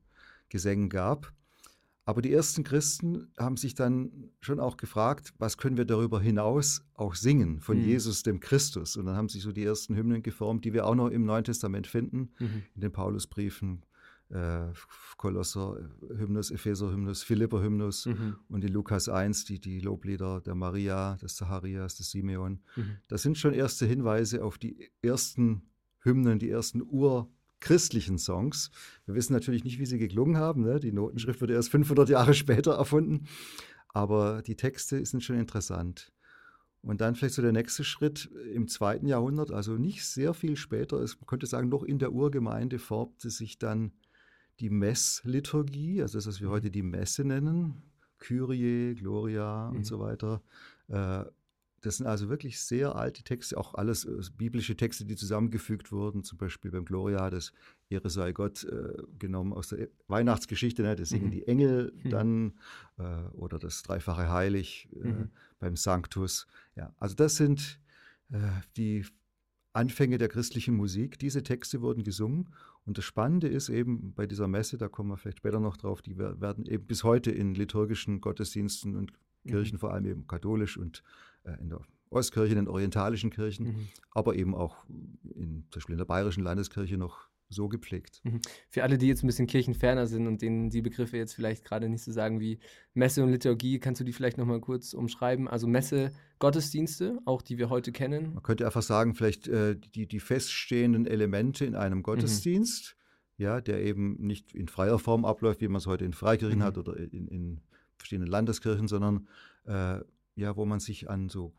Gesängen 0.49 0.89
gab. 0.89 1.33
Aber 2.09 2.23
die 2.23 2.33
ersten 2.33 2.65
Christen 2.65 3.31
haben 3.37 3.59
sich 3.59 3.75
dann 3.75 4.31
schon 4.41 4.61
auch 4.61 4.79
gefragt, 4.79 5.35
was 5.37 5.59
können 5.59 5.77
wir 5.77 5.85
darüber 5.85 6.19
hinaus 6.19 6.83
auch 6.95 7.15
singen 7.15 7.61
von 7.61 7.77
mhm. 7.77 7.85
Jesus, 7.85 8.23
dem 8.23 8.41
Christus. 8.41 8.97
Und 8.97 9.05
dann 9.05 9.15
haben 9.15 9.29
sich 9.29 9.43
so 9.43 9.53
die 9.53 9.63
ersten 9.63 9.95
Hymnen 9.95 10.23
geformt, 10.23 10.65
die 10.65 10.73
wir 10.73 10.87
auch 10.87 10.95
noch 10.95 11.09
im 11.09 11.27
Neuen 11.27 11.45
Testament 11.45 11.87
finden, 11.87 12.31
mhm. 12.39 12.63
in 12.75 12.81
den 12.81 12.93
Paulusbriefen, 12.93 13.85
äh, 14.31 14.69
Kolosser-Hymnus, 15.19 16.51
Epheser-Hymnus, 16.51 17.25
Philipper-Hymnus 17.25 18.07
mhm. 18.07 18.37
und 18.49 18.65
in 18.65 18.73
Lukas 18.73 19.11
1 19.11 19.45
die, 19.45 19.61
die 19.61 19.81
Loblieder 19.81 20.41
der 20.41 20.55
Maria, 20.55 21.17
des 21.17 21.37
Zacharias, 21.37 21.97
des 21.97 22.11
Simeon. 22.11 22.63
Mhm. 22.77 22.97
Das 23.09 23.21
sind 23.21 23.37
schon 23.37 23.53
erste 23.53 23.85
Hinweise 23.85 24.43
auf 24.43 24.57
die 24.57 24.91
ersten 25.03 25.61
Hymnen, 26.01 26.39
die 26.39 26.49
ersten 26.49 26.81
Ur- 26.81 27.31
christlichen 27.61 28.19
Songs. 28.19 28.71
Wir 29.07 29.15
wissen 29.15 29.33
natürlich 29.33 29.65
nicht, 29.65 29.79
wie 29.79 29.87
sie 29.87 29.99
geklungen 29.99 30.37
haben. 30.37 30.63
Ne? 30.63 30.81
Die 30.81 30.93
Notenschrift 30.93 31.41
wurde 31.41 31.55
erst 31.55 31.71
500 31.71 32.09
Jahre 32.09 32.35
später 32.35 32.73
erfunden. 32.75 33.27
Aber 33.89 34.43
die 34.43 34.57
Texte 34.57 35.05
sind 35.05 35.23
schon 35.23 35.39
interessant. 35.39 36.13
Und 36.83 37.01
dann 37.01 37.15
vielleicht 37.15 37.35
so 37.35 37.43
der 37.43 37.53
nächste 37.53 37.83
Schritt 37.83 38.31
im 38.55 38.69
zweiten 38.69 39.07
Jahrhundert, 39.07 39.51
also 39.51 39.73
nicht 39.73 40.07
sehr 40.07 40.33
viel 40.33 40.57
später, 40.57 40.99
man 40.99 41.27
könnte 41.27 41.47
sagen, 41.47 41.69
noch 41.69 41.83
in 41.83 41.99
der 41.99 42.13
Urgemeinde 42.13 42.79
formte 42.79 43.31
sich 43.31 43.59
dann 43.59 43.93
die 44.61 44.71
Messliturgie, 44.71 46.03
also 46.03 46.19
das, 46.19 46.27
was 46.27 46.41
wir 46.41 46.51
heute 46.51 46.71
die 46.71 46.83
Messe 46.83 47.25
nennen, 47.25 47.83
Kyrie, 48.19 48.95
Gloria 48.95 49.71
mhm. 49.71 49.79
und 49.79 49.85
so 49.85 49.99
weiter, 49.99 50.43
äh, 50.89 51.25
das 51.81 51.99
sind 51.99 52.07
also 52.07 52.29
wirklich 52.29 52.61
sehr 52.61 52.97
alte 52.97 53.23
Texte, 53.23 53.57
auch 53.57 53.75
alles 53.75 54.05
äh, 54.05 54.21
biblische 54.37 54.77
Texte, 54.77 55.05
die 55.05 55.17
zusammengefügt 55.17 55.93
wurden, 55.93 56.25
zum 56.25 56.39
Beispiel 56.39 56.71
beim 56.71 56.85
Gloria, 56.85 57.31
das 57.31 57.53
Ehre 57.89 58.11
sei 58.11 58.33
Gott, 58.33 58.65
äh, 58.65 59.03
genommen 59.19 59.53
aus 59.53 59.69
der 59.69 59.89
Weihnachtsgeschichte, 60.09 60.83
ne? 60.83 60.97
das 60.97 61.11
singen 61.11 61.27
mhm. 61.27 61.33
die 61.33 61.47
Engel 61.47 61.93
mhm. 62.03 62.11
dann, 62.11 62.53
äh, 62.99 63.03
oder 63.33 63.59
das 63.59 63.83
Dreifache 63.83 64.31
Heilig 64.31 64.89
äh, 64.93 65.09
mhm. 65.09 65.31
beim 65.59 65.77
Sanctus. 65.77 66.47
Ja, 66.75 66.95
also 66.99 67.15
das 67.15 67.37
sind 67.37 67.81
äh, 68.31 68.39
die 68.77 69.05
Anfänge 69.73 70.19
der 70.19 70.29
christlichen 70.29 70.75
Musik. 70.75 71.19
Diese 71.19 71.43
Texte 71.43 71.81
wurden 71.81 72.03
gesungen 72.03 72.49
und 72.85 72.99
das 72.99 73.05
Spannende 73.05 73.49
ist 73.49 73.69
eben 73.69 74.13
bei 74.15 74.27
dieser 74.27 74.49
Messe, 74.49 74.79
da 74.79 74.89
kommen 74.89 75.11
wir 75.11 75.17
vielleicht 75.17 75.39
später 75.39 75.61
noch 75.61 75.77
drauf, 75.77 76.03
die 76.03 76.19
werden 76.19 76.67
eben 76.67 76.87
bis 76.87 77.05
heute 77.05 77.31
in 77.31 77.55
liturgischen 77.55 78.21
Gottesdiensten 78.21 78.97
und 78.97 79.13
Kirchen, 79.47 79.77
mhm. 79.77 79.81
vor 79.81 79.93
allem 79.93 80.07
eben 80.07 80.27
katholisch 80.27 80.77
und 80.77 81.03
in 81.57 81.71
der 81.71 81.81
Ostkirche, 82.11 82.53
in 82.53 82.65
den 82.65 82.69
orientalischen 82.69 83.31
Kirchen, 83.31 83.67
mhm. 83.67 83.89
aber 84.13 84.35
eben 84.35 84.55
auch 84.55 84.77
in, 85.35 85.65
zum 85.71 85.81
Beispiel 85.81 85.95
in 85.95 85.99
der 85.99 86.05
bayerischen 86.05 86.43
Landeskirche 86.43 86.97
noch 86.97 87.29
so 87.51 87.69
gepflegt. 87.69 88.21
Mhm. 88.25 88.41
Für 88.69 88.83
alle, 88.83 88.99
die 88.99 89.09
jetzt 89.09 89.23
ein 89.23 89.27
bisschen 89.27 89.47
kirchenferner 89.47 90.07
sind 90.07 90.27
und 90.27 90.43
denen 90.43 90.71
die 90.71 90.83
Begriffe 90.83 91.17
jetzt 91.17 91.35
vielleicht 91.35 91.65
gerade 91.65 91.89
nicht 91.89 92.03
so 92.03 92.13
sagen 92.13 92.41
wie 92.41 92.59
Messe 92.95 93.23
und 93.23 93.31
Liturgie, 93.31 93.79
kannst 93.79 94.01
du 94.01 94.05
die 94.05 94.13
vielleicht 94.13 94.39
nochmal 94.39 94.61
kurz 94.61 94.93
umschreiben? 94.93 95.49
Also 95.49 95.67
Messe, 95.67 96.13
Gottesdienste, 96.39 97.19
auch 97.25 97.43
die 97.43 97.59
wir 97.59 97.71
heute 97.71 97.93
kennen. 97.93 98.35
Man 98.35 98.43
könnte 98.43 98.67
einfach 98.67 98.83
sagen, 98.83 99.15
vielleicht 99.15 99.49
äh, 99.49 99.77
die, 99.77 100.07
die 100.07 100.21
feststehenden 100.21 101.07
Elemente 101.07 101.65
in 101.65 101.75
einem 101.75 101.99
mhm. 101.99 102.03
Gottesdienst, 102.03 102.97
mhm. 103.39 103.45
ja, 103.45 103.61
der 103.61 103.83
eben 103.83 104.17
nicht 104.19 104.55
in 104.55 104.69
freier 104.69 104.99
Form 104.99 105.25
abläuft, 105.25 105.61
wie 105.61 105.69
man 105.69 105.79
es 105.79 105.87
heute 105.87 106.05
in 106.05 106.13
Freikirchen 106.13 106.59
mhm. 106.59 106.65
hat 106.65 106.77
oder 106.77 106.97
in, 106.99 107.29
in 107.29 107.61
verschiedenen 107.97 108.29
Landeskirchen, 108.29 108.89
sondern 108.89 109.27
äh, 109.65 110.01
ja, 110.39 110.57
wo 110.57 110.65
man 110.65 110.81
sich 110.81 111.11
an 111.11 111.29
so 111.29 111.55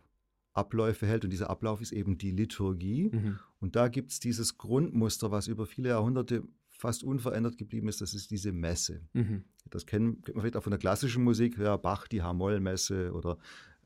Abläufe 0.53 1.05
hält. 1.05 1.23
Und 1.23 1.31
dieser 1.31 1.49
Ablauf 1.49 1.81
ist 1.81 1.91
eben 1.91 2.17
die 2.17 2.31
Liturgie. 2.31 3.09
Mhm. 3.11 3.39
Und 3.59 3.75
da 3.75 3.87
gibt 3.87 4.11
es 4.11 4.19
dieses 4.19 4.57
Grundmuster, 4.57 5.31
was 5.31 5.47
über 5.47 5.65
viele 5.65 5.89
Jahrhunderte 5.89 6.43
fast 6.69 7.03
unverändert 7.03 7.57
geblieben 7.57 7.89
ist, 7.89 7.99
das 7.99 8.13
ist 8.13 8.31
diese 8.31 8.53
Messe. 8.53 9.01
Mhm. 9.13 9.43
Das 9.69 9.85
kennen, 9.85 10.21
kennt 10.21 10.35
man 10.35 10.43
vielleicht 10.43 10.55
auch 10.55 10.63
von 10.63 10.71
der 10.71 10.79
klassischen 10.79 11.23
Musik, 11.23 11.57
ja, 11.57 11.75
Bach, 11.75 12.07
die 12.07 12.21
H-Moll-Messe 12.21 13.11
oder 13.13 13.37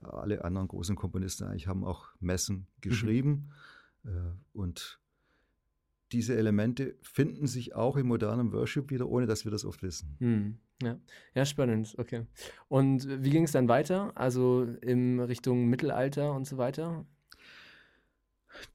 alle 0.01 0.43
anderen 0.45 0.67
großen 0.67 0.95
Komponisten 0.95 1.45
eigentlich 1.45 1.67
haben 1.67 1.83
auch 1.83 2.09
Messen 2.19 2.55
mhm. 2.55 2.81
geschrieben. 2.81 3.50
Mhm. 4.03 4.39
und 4.51 5.00
diese 6.13 6.36
Elemente 6.36 6.96
finden 7.01 7.48
sich 7.48 7.75
auch 7.75 7.98
im 7.98 8.08
modernen 8.08 8.53
Worship 8.53 8.91
wieder, 8.91 9.10
ohne 9.10 9.25
dass 9.25 9.46
wir 9.46 9.51
das 9.51 9.65
oft 9.65 9.82
wissen. 9.84 10.15
Mhm. 10.20 10.58
Ja. 10.82 11.00
ja, 11.34 11.46
spannend, 11.46 11.96
okay. 11.98 12.25
Und 12.67 13.08
wie 13.24 13.29
ging 13.29 13.43
es 13.43 13.51
dann 13.51 13.67
weiter? 13.67 14.12
Also 14.15 14.63
in 14.82 15.20
Richtung 15.20 15.67
Mittelalter 15.67 16.34
und 16.34 16.46
so 16.46 16.58
weiter? 16.58 17.05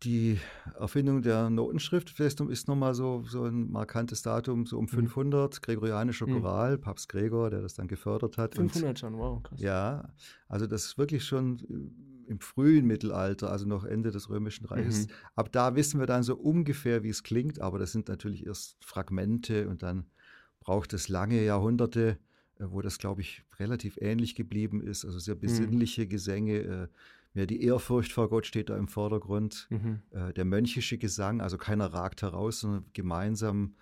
Die 0.03 0.39
Erfindung 0.79 1.23
der 1.23 1.51
Notenschrift 1.51 2.19
ist 2.19 2.69
nochmal 2.69 2.95
so, 2.95 3.23
so 3.23 3.45
ein 3.45 3.71
markantes 3.71 4.23
Datum, 4.23 4.67
so 4.67 4.77
um 4.79 4.89
500, 4.89 5.55
mhm. 5.55 5.61
gregorianischer 5.61 6.27
mhm. 6.27 6.41
Choral. 6.41 6.79
Papst 6.79 7.09
Gregor, 7.09 7.51
der 7.51 7.63
das 7.63 7.75
dann 7.75 7.87
gefördert 7.87 8.39
hat. 8.39 8.57
500 8.57 8.89
und, 8.89 8.99
schon, 8.99 9.19
wow, 9.19 9.43
krass. 9.43 9.61
Ja, 9.61 10.13
also 10.49 10.67
das 10.67 10.85
ist 10.87 10.99
wirklich 10.99 11.25
schon 11.25 11.61
im 12.29 12.41
frühen 12.41 12.87
Mittelalter, 12.87 13.51
also 13.51 13.67
noch 13.67 13.85
Ende 13.85 14.11
des 14.11 14.29
Römischen 14.29 14.67
Reiches. 14.67 15.07
Mhm. 15.07 15.13
Ab 15.35 15.53
da 15.53 15.75
wissen 15.75 15.99
wir 15.99 16.07
dann 16.07 16.23
so 16.23 16.37
ungefähr, 16.37 17.03
wie 17.03 17.09
es 17.09 17.23
klingt, 17.23 17.61
aber 17.61 17.79
das 17.79 17.93
sind 17.93 18.09
natürlich 18.09 18.47
erst 18.47 18.77
Fragmente 18.85 19.69
und 19.69 19.83
dann 19.83 20.07
braucht 20.61 20.93
es 20.93 21.09
lange 21.09 21.43
Jahrhunderte, 21.43 22.19
äh, 22.59 22.65
wo 22.69 22.83
das, 22.83 22.99
glaube 22.99 23.23
ich, 23.23 23.45
relativ 23.59 23.97
ähnlich 24.01 24.35
geblieben 24.35 24.83
ist. 24.83 25.05
Also 25.05 25.19
sehr 25.19 25.37
mhm. 25.37 25.41
besinnliche 25.41 26.07
Gesänge. 26.07 26.59
Äh, 26.59 26.89
ja, 27.35 27.47
die 27.47 27.63
Ehrfurcht 27.63 28.13
vor 28.13 28.29
Gott 28.29 28.47
steht 28.47 28.69
da 28.69 28.77
im 28.77 28.89
Vordergrund. 28.89 29.67
Mhm. 29.71 30.01
Äh, 30.11 30.33
der 30.35 30.45
mönchische 30.45 30.99
Gesang, 30.99 31.41
also 31.41 31.57
keiner 31.57 31.87
ragt 31.87 32.23
heraus, 32.23 32.61
sondern 32.61 32.85
gemeinsam 32.93 33.75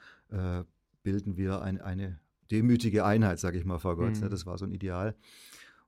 bilden 1.05 1.37
wir 1.37 1.62
ein, 1.62 1.81
eine 1.81 2.19
demütige 2.50 3.05
Einheit, 3.05 3.38
sage 3.38 3.59
ich 3.61 3.65
mal, 3.65 3.79
vor 3.79 3.97
Gott. 3.97 4.21
Mhm. 4.21 4.29
Das 4.29 4.45
war 4.45 4.59
so 4.59 4.65
ein 4.65 4.73
Ideal. 4.73 5.15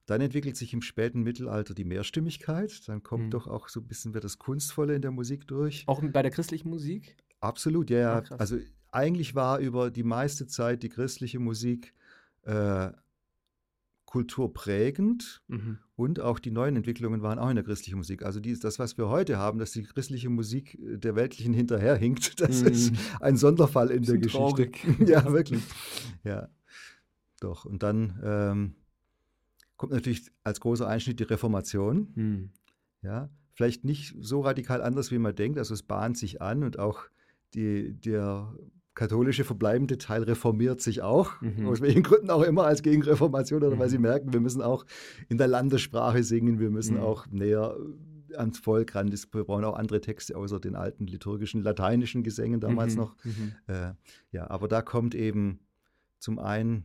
Dann 0.08 0.22
entwickelt 0.22 0.56
sich 0.56 0.72
im 0.72 0.80
späten 0.80 1.22
Mittelalter 1.22 1.74
die 1.74 1.84
Mehrstimmigkeit. 1.84 2.88
Dann 2.88 3.02
kommt 3.02 3.26
mhm. 3.26 3.30
doch 3.30 3.46
auch 3.46 3.68
so 3.68 3.80
ein 3.80 3.86
bisschen 3.86 4.12
wieder 4.12 4.22
das 4.22 4.38
Kunstvolle 4.38 4.94
in 4.94 5.02
der 5.02 5.10
Musik 5.10 5.46
durch. 5.46 5.84
Auch 5.86 6.02
bei 6.02 6.22
der 6.22 6.30
christlichen 6.30 6.70
Musik? 6.70 7.14
Absolut, 7.40 7.90
ja. 7.90 8.22
ja. 8.22 8.36
Also 8.38 8.56
eigentlich 8.90 9.34
war 9.34 9.58
über 9.58 9.90
die 9.90 10.04
meiste 10.04 10.46
Zeit 10.46 10.82
die 10.82 10.88
christliche 10.88 11.38
Musik 11.38 11.92
äh, 12.44 12.90
kulturprägend 14.06 15.42
mhm. 15.48 15.76
und 15.94 16.20
auch 16.20 16.38
die 16.38 16.52
neuen 16.52 16.76
Entwicklungen 16.76 17.20
waren 17.20 17.38
auch 17.38 17.50
in 17.50 17.56
der 17.56 17.64
christlichen 17.66 17.98
Musik. 17.98 18.22
Also 18.22 18.40
die, 18.40 18.58
das, 18.58 18.78
was 18.78 18.96
wir 18.96 19.10
heute 19.10 19.36
haben, 19.36 19.58
dass 19.58 19.72
die 19.72 19.82
christliche 19.82 20.30
Musik 20.30 20.78
äh, 20.80 20.96
der 20.96 21.16
weltlichen 21.16 21.52
hinterherhinkt, 21.52 22.40
das 22.40 22.62
mhm. 22.62 22.68
ist 22.68 22.94
ein 23.20 23.36
Sonderfall 23.36 23.90
in 23.90 24.04
der 24.04 24.16
Geschichte. 24.16 24.38
Traurig. 24.38 24.86
ja, 25.06 25.30
wirklich. 25.30 25.62
Ja, 26.24 26.48
doch. 27.40 27.66
Und 27.66 27.82
dann 27.82 28.18
ähm, 28.24 28.74
kommt 29.78 29.92
natürlich 29.92 30.30
als 30.44 30.60
großer 30.60 30.86
Einschnitt 30.86 31.20
die 31.20 31.24
Reformation. 31.24 32.12
Mhm. 32.14 32.50
Ja, 33.00 33.30
vielleicht 33.54 33.84
nicht 33.84 34.14
so 34.20 34.40
radikal 34.40 34.82
anders, 34.82 35.10
wie 35.10 35.18
man 35.18 35.34
denkt. 35.34 35.58
Also 35.58 35.72
es 35.72 35.82
bahnt 35.82 36.18
sich 36.18 36.42
an 36.42 36.62
und 36.62 36.78
auch 36.78 37.04
die, 37.54 37.94
der 37.94 38.54
katholische 38.94 39.44
verbleibende 39.44 39.96
Teil 39.96 40.24
reformiert 40.24 40.80
sich 40.80 41.02
auch, 41.02 41.40
mhm. 41.40 41.66
aus 41.66 41.80
welchen 41.80 42.02
Gründen 42.02 42.30
auch 42.30 42.42
immer, 42.42 42.64
als 42.64 42.82
Gegenreformation 42.82 43.62
oder 43.62 43.76
mhm. 43.76 43.78
weil 43.78 43.88
sie 43.88 43.98
merken, 43.98 44.32
wir 44.32 44.40
müssen 44.40 44.60
auch 44.60 44.84
in 45.28 45.38
der 45.38 45.46
Landessprache 45.46 46.24
singen, 46.24 46.58
wir 46.58 46.70
müssen 46.70 46.96
mhm. 46.96 47.02
auch 47.02 47.26
näher 47.28 47.76
ans 48.36 48.58
Volk 48.58 48.94
ran. 48.94 49.10
Wir 49.10 49.44
brauchen 49.44 49.64
auch 49.64 49.76
andere 49.76 50.00
Texte 50.00 50.36
außer 50.36 50.60
den 50.60 50.74
alten 50.74 51.06
liturgischen 51.06 51.62
lateinischen 51.62 52.24
Gesängen 52.24 52.60
damals 52.60 52.94
mhm. 52.94 53.00
noch. 53.00 53.16
Mhm. 53.24 53.52
Äh, 53.68 53.92
ja, 54.32 54.50
aber 54.50 54.66
da 54.68 54.82
kommt 54.82 55.14
eben 55.14 55.60
zum 56.18 56.38
einen 56.40 56.84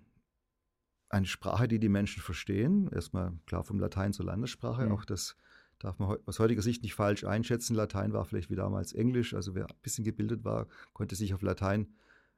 eine 1.14 1.28
Sprache, 1.28 1.68
die 1.68 1.80
die 1.80 1.90
Menschen 1.90 2.22
verstehen. 2.22 2.90
Erstmal 2.92 3.34
klar 3.46 3.64
vom 3.64 3.80
Latein 3.80 4.14
zur 4.14 4.26
Landessprache. 4.26 4.86
Mhm. 4.86 4.92
Auch 4.92 5.06
das 5.06 5.38
darf 5.80 6.00
man 6.00 6.18
aus 6.26 6.40
heutiger 6.40 6.62
Sicht 6.62 6.82
nicht 6.82 6.96
falsch 6.96 7.24
einschätzen. 7.24 7.76
Latein 7.76 8.14
war 8.14 8.26
vielleicht 8.26 8.50
wie 8.50 8.56
damals 8.56 8.94
Englisch. 8.94 9.34
Also 9.34 9.54
wer 9.54 9.66
ein 9.66 9.76
bisschen 9.82 10.04
gebildet 10.04 10.44
war, 10.44 10.68
konnte 10.94 11.16
sich 11.16 11.34
auf 11.34 11.42
Latein 11.42 11.88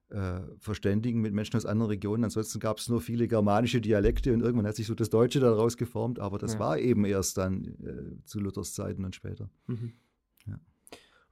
äh, 0.10 0.42
verständigen 0.60 1.22
mit 1.22 1.34
Menschen 1.34 1.56
aus 1.56 1.66
anderen 1.66 1.90
Regionen. 1.90 2.26
Ansonsten 2.26 2.60
gab 2.60 2.78
es 2.78 2.90
nur 2.90 3.02
viele 3.02 3.28
germanische 3.28 3.82
Dialekte 3.82 4.34
und 4.34 4.42
irgendwann 4.42 4.68
hat 4.68 4.76
sich 4.76 4.88
so 4.88 4.96
das 4.96 5.10
Deutsche 5.10 5.40
daraus 5.40 5.78
geformt. 5.78 6.20
Aber 6.20 6.38
das 6.38 6.54
ja. 6.54 6.60
war 6.60 6.78
eben 6.78 7.06
erst 7.06 7.38
dann 7.38 7.64
äh, 7.64 8.26
zu 8.26 8.40
Luthers 8.40 8.74
Zeiten 8.74 9.06
und 9.06 9.16
später. 9.16 9.50
Mhm. 9.68 9.94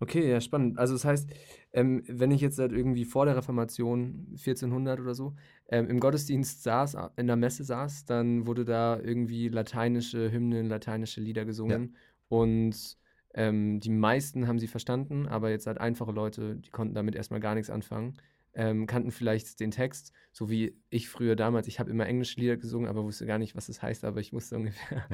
Okay, 0.03 0.29
ja, 0.29 0.41
spannend. 0.41 0.77
Also 0.77 0.95
das 0.95 1.05
heißt, 1.05 1.29
ähm, 1.71 2.03
wenn 2.07 2.31
ich 2.31 2.41
jetzt 2.41 2.59
halt 2.59 2.73
irgendwie 2.73 3.05
vor 3.05 3.25
der 3.25 3.37
Reformation, 3.37 4.27
1400 4.31 4.99
oder 4.99 5.15
so, 5.15 5.33
ähm, 5.69 5.87
im 5.87 6.01
Gottesdienst 6.01 6.61
saß, 6.61 6.97
in 7.15 7.27
der 7.27 7.37
Messe 7.37 7.63
saß, 7.63 8.03
dann 8.03 8.45
wurde 8.45 8.65
da 8.65 8.99
irgendwie 8.99 9.47
lateinische 9.47 10.29
Hymnen, 10.29 10.67
lateinische 10.67 11.21
Lieder 11.21 11.45
gesungen. 11.45 11.93
Ja. 11.93 12.37
Und 12.37 12.97
ähm, 13.33 13.79
die 13.79 13.91
meisten 13.91 14.45
haben 14.45 14.59
sie 14.59 14.67
verstanden, 14.67 15.25
aber 15.25 15.51
jetzt 15.51 15.67
halt 15.67 15.77
einfache 15.77 16.11
Leute, 16.11 16.57
die 16.57 16.69
konnten 16.69 16.95
damit 16.95 17.15
erstmal 17.15 17.39
gar 17.39 17.55
nichts 17.55 17.69
anfangen. 17.69 18.15
Ähm, 18.55 18.87
kannten 18.87 19.11
vielleicht 19.11 19.61
den 19.61 19.71
Text, 19.71 20.11
so 20.33 20.49
wie 20.49 20.77
ich 20.89 21.07
früher 21.07 21.37
damals. 21.37 21.67
Ich 21.67 21.79
habe 21.79 21.89
immer 21.89 22.07
englische 22.07 22.41
Lieder 22.41 22.57
gesungen, 22.57 22.89
aber 22.89 23.05
wusste 23.05 23.25
gar 23.25 23.39
nicht, 23.39 23.55
was 23.55 23.67
das 23.67 23.81
heißt, 23.81 24.03
aber 24.03 24.19
ich 24.19 24.33
wusste 24.33 24.57
ungefähr, 24.57 25.05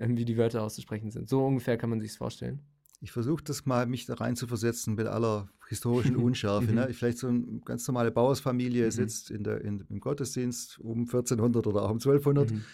ja. 0.00 0.08
wie 0.08 0.24
die 0.24 0.38
Wörter 0.38 0.62
auszusprechen 0.62 1.10
sind. 1.10 1.28
So 1.28 1.44
ungefähr 1.44 1.76
kann 1.76 1.90
man 1.90 2.00
sich 2.00 2.12
vorstellen 2.12 2.62
ich 3.00 3.12
versuche 3.12 3.44
das 3.44 3.66
mal, 3.66 3.86
mich 3.86 4.06
da 4.06 4.14
rein 4.14 4.36
zu 4.36 4.46
versetzen 4.46 4.94
mit 4.94 5.06
aller 5.06 5.48
historischen 5.68 6.16
Unschärfe. 6.16 6.72
ne? 6.72 6.86
Mhm. 6.88 6.94
Vielleicht 6.94 7.18
so 7.18 7.28
eine 7.28 7.60
ganz 7.64 7.86
normale 7.86 8.10
Bauersfamilie 8.10 8.86
mhm. 8.86 8.90
sitzt 8.90 9.30
in 9.30 9.44
der, 9.44 9.60
in, 9.62 9.84
im 9.88 10.00
Gottesdienst 10.00 10.78
um 10.80 11.00
1400 11.00 11.66
oder 11.66 11.82
auch 11.82 11.90
um 11.90 11.96
1200. 11.96 12.50
Mhm. 12.50 12.64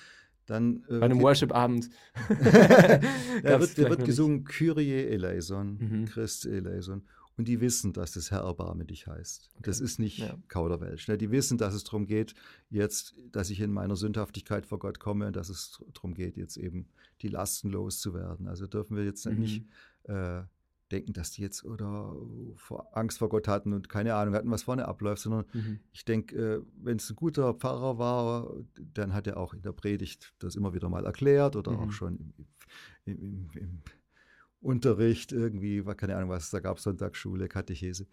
Dann, 0.46 0.84
äh, 0.88 0.98
Bei 0.98 1.06
einem 1.06 1.20
Worship-Abend. 1.20 1.88
ja, 2.28 3.60
wird, 3.60 3.78
der 3.78 3.90
wird 3.90 4.04
gesungen 4.04 4.44
Kyrie 4.44 5.06
eleison, 5.06 5.78
mhm. 5.78 6.04
Christ 6.06 6.46
eleison. 6.46 7.02
Und 7.38 7.48
die 7.48 7.60
wissen, 7.60 7.94
dass 7.94 8.12
das 8.12 8.30
Herr 8.30 8.42
erbarme 8.42 8.84
dich 8.84 9.06
heißt. 9.06 9.50
Okay. 9.54 9.62
Das 9.62 9.80
ist 9.80 9.98
nicht 9.98 10.18
ja. 10.18 10.36
Kauderwelsch. 10.48 11.08
Ne? 11.08 11.16
Die 11.16 11.30
wissen, 11.30 11.56
dass 11.56 11.72
es 11.74 11.82
darum 11.82 12.06
geht, 12.06 12.34
jetzt, 12.68 13.14
dass 13.30 13.48
ich 13.48 13.60
in 13.60 13.72
meiner 13.72 13.96
Sündhaftigkeit 13.96 14.66
vor 14.66 14.78
Gott 14.78 15.00
komme 15.00 15.28
und 15.28 15.36
dass 15.36 15.48
es 15.48 15.80
darum 15.94 16.12
geht, 16.12 16.36
jetzt 16.36 16.58
eben 16.58 16.88
die 17.22 17.28
Lasten 17.28 17.70
loszuwerden. 17.70 18.48
Also 18.48 18.66
dürfen 18.66 18.96
wir 18.96 19.04
jetzt 19.04 19.24
mhm. 19.24 19.38
nicht 19.38 19.64
äh, 20.04 20.42
denken, 20.92 21.12
dass 21.14 21.32
die 21.32 21.42
jetzt 21.42 21.64
oder 21.64 22.14
vor 22.56 22.96
Angst 22.96 23.18
vor 23.18 23.28
Gott 23.28 23.48
hatten 23.48 23.72
und 23.72 23.88
keine 23.88 24.14
Ahnung 24.14 24.34
hatten, 24.34 24.50
was 24.50 24.64
vorne 24.64 24.86
abläuft, 24.86 25.22
sondern 25.22 25.46
mhm. 25.52 25.80
ich 25.92 26.04
denke, 26.04 26.36
äh, 26.36 26.62
wenn 26.76 26.98
es 26.98 27.10
ein 27.10 27.16
guter 27.16 27.54
Pfarrer 27.54 27.98
war, 27.98 28.54
dann 28.94 29.14
hat 29.14 29.26
er 29.26 29.38
auch 29.38 29.54
in 29.54 29.62
der 29.62 29.72
Predigt 29.72 30.34
das 30.38 30.54
immer 30.54 30.74
wieder 30.74 30.88
mal 30.88 31.06
erklärt 31.06 31.56
oder 31.56 31.72
mhm. 31.72 31.78
auch 31.78 31.92
schon 31.92 32.34
im, 33.04 33.16
im, 33.16 33.50
im, 33.54 33.82
Unterricht 34.60 35.32
irgendwie, 35.32 35.82
keine 35.96 36.14
Ahnung 36.14 36.30
was, 36.30 36.50
da 36.50 36.60
gab 36.60 36.76
es 36.76 36.84
Sonntagsschule, 36.84 37.48
Katechese. 37.48 38.06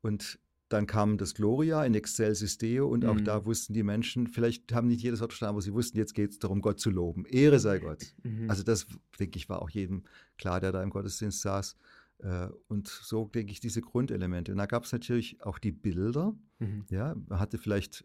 Und 0.00 0.40
dann 0.74 0.86
kam 0.86 1.18
das 1.18 1.34
Gloria 1.34 1.84
in 1.84 1.94
Excelsis 1.94 2.58
Deo 2.58 2.88
und 2.88 3.04
auch 3.04 3.14
mhm. 3.14 3.24
da 3.24 3.46
wussten 3.46 3.72
die 3.72 3.84
Menschen, 3.84 4.26
vielleicht 4.26 4.74
haben 4.74 4.88
nicht 4.88 5.02
jedes 5.02 5.20
Wort 5.20 5.32
verstanden, 5.32 5.54
aber 5.54 5.62
sie 5.62 5.72
wussten, 5.72 5.96
jetzt 5.96 6.14
geht 6.14 6.32
es 6.32 6.38
darum, 6.40 6.60
Gott 6.60 6.80
zu 6.80 6.90
loben. 6.90 7.24
Ehre 7.26 7.60
sei 7.60 7.78
Gott. 7.78 8.12
Mhm. 8.24 8.50
Also 8.50 8.64
das, 8.64 8.86
denke 9.18 9.38
ich, 9.38 9.48
war 9.48 9.62
auch 9.62 9.70
jedem 9.70 10.02
klar, 10.36 10.58
der 10.58 10.72
da 10.72 10.82
im 10.82 10.90
Gottesdienst 10.90 11.40
saß. 11.42 11.76
Äh, 12.18 12.48
und 12.66 12.88
so 12.88 13.26
denke 13.26 13.52
ich 13.52 13.60
diese 13.60 13.80
Grundelemente. 13.80 14.50
Und 14.50 14.58
da 14.58 14.66
gab 14.66 14.84
es 14.84 14.92
natürlich 14.92 15.40
auch 15.42 15.60
die 15.60 15.72
Bilder. 15.72 16.34
Mhm. 16.58 16.84
Ja, 16.90 17.14
man 17.28 17.38
hatte 17.38 17.58
vielleicht 17.58 18.04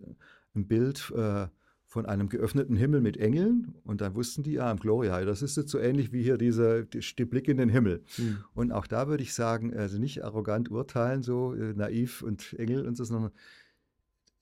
ein 0.55 0.67
Bild 0.67 1.11
äh, 1.15 1.47
von 1.89 2.05
einem 2.05 2.29
geöffneten 2.29 2.75
Himmel 2.75 3.01
mit 3.01 3.17
Engeln 3.17 3.73
und 3.83 4.01
dann 4.01 4.13
wussten 4.13 4.43
die, 4.43 4.53
ja, 4.53 4.69
im 4.69 4.77
Gloria, 4.77 5.25
das 5.25 5.41
ist 5.41 5.57
jetzt 5.57 5.71
so 5.71 5.79
ähnlich 5.79 6.11
wie 6.13 6.21
hier 6.21 6.37
dieser 6.37 6.83
die 6.83 7.25
Blick 7.25 7.47
in 7.47 7.57
den 7.57 7.67
Himmel. 7.67 8.03
Mhm. 8.19 8.43
Und 8.53 8.71
auch 8.71 8.85
da 8.85 9.07
würde 9.07 9.23
ich 9.23 9.33
sagen, 9.33 9.75
also 9.75 9.97
nicht 9.97 10.23
arrogant 10.23 10.69
urteilen, 10.69 11.23
so 11.23 11.55
äh, 11.55 11.73
naiv 11.73 12.21
und 12.21 12.53
Engel 12.59 12.87
und 12.87 12.95
so, 12.95 13.05
sondern 13.05 13.31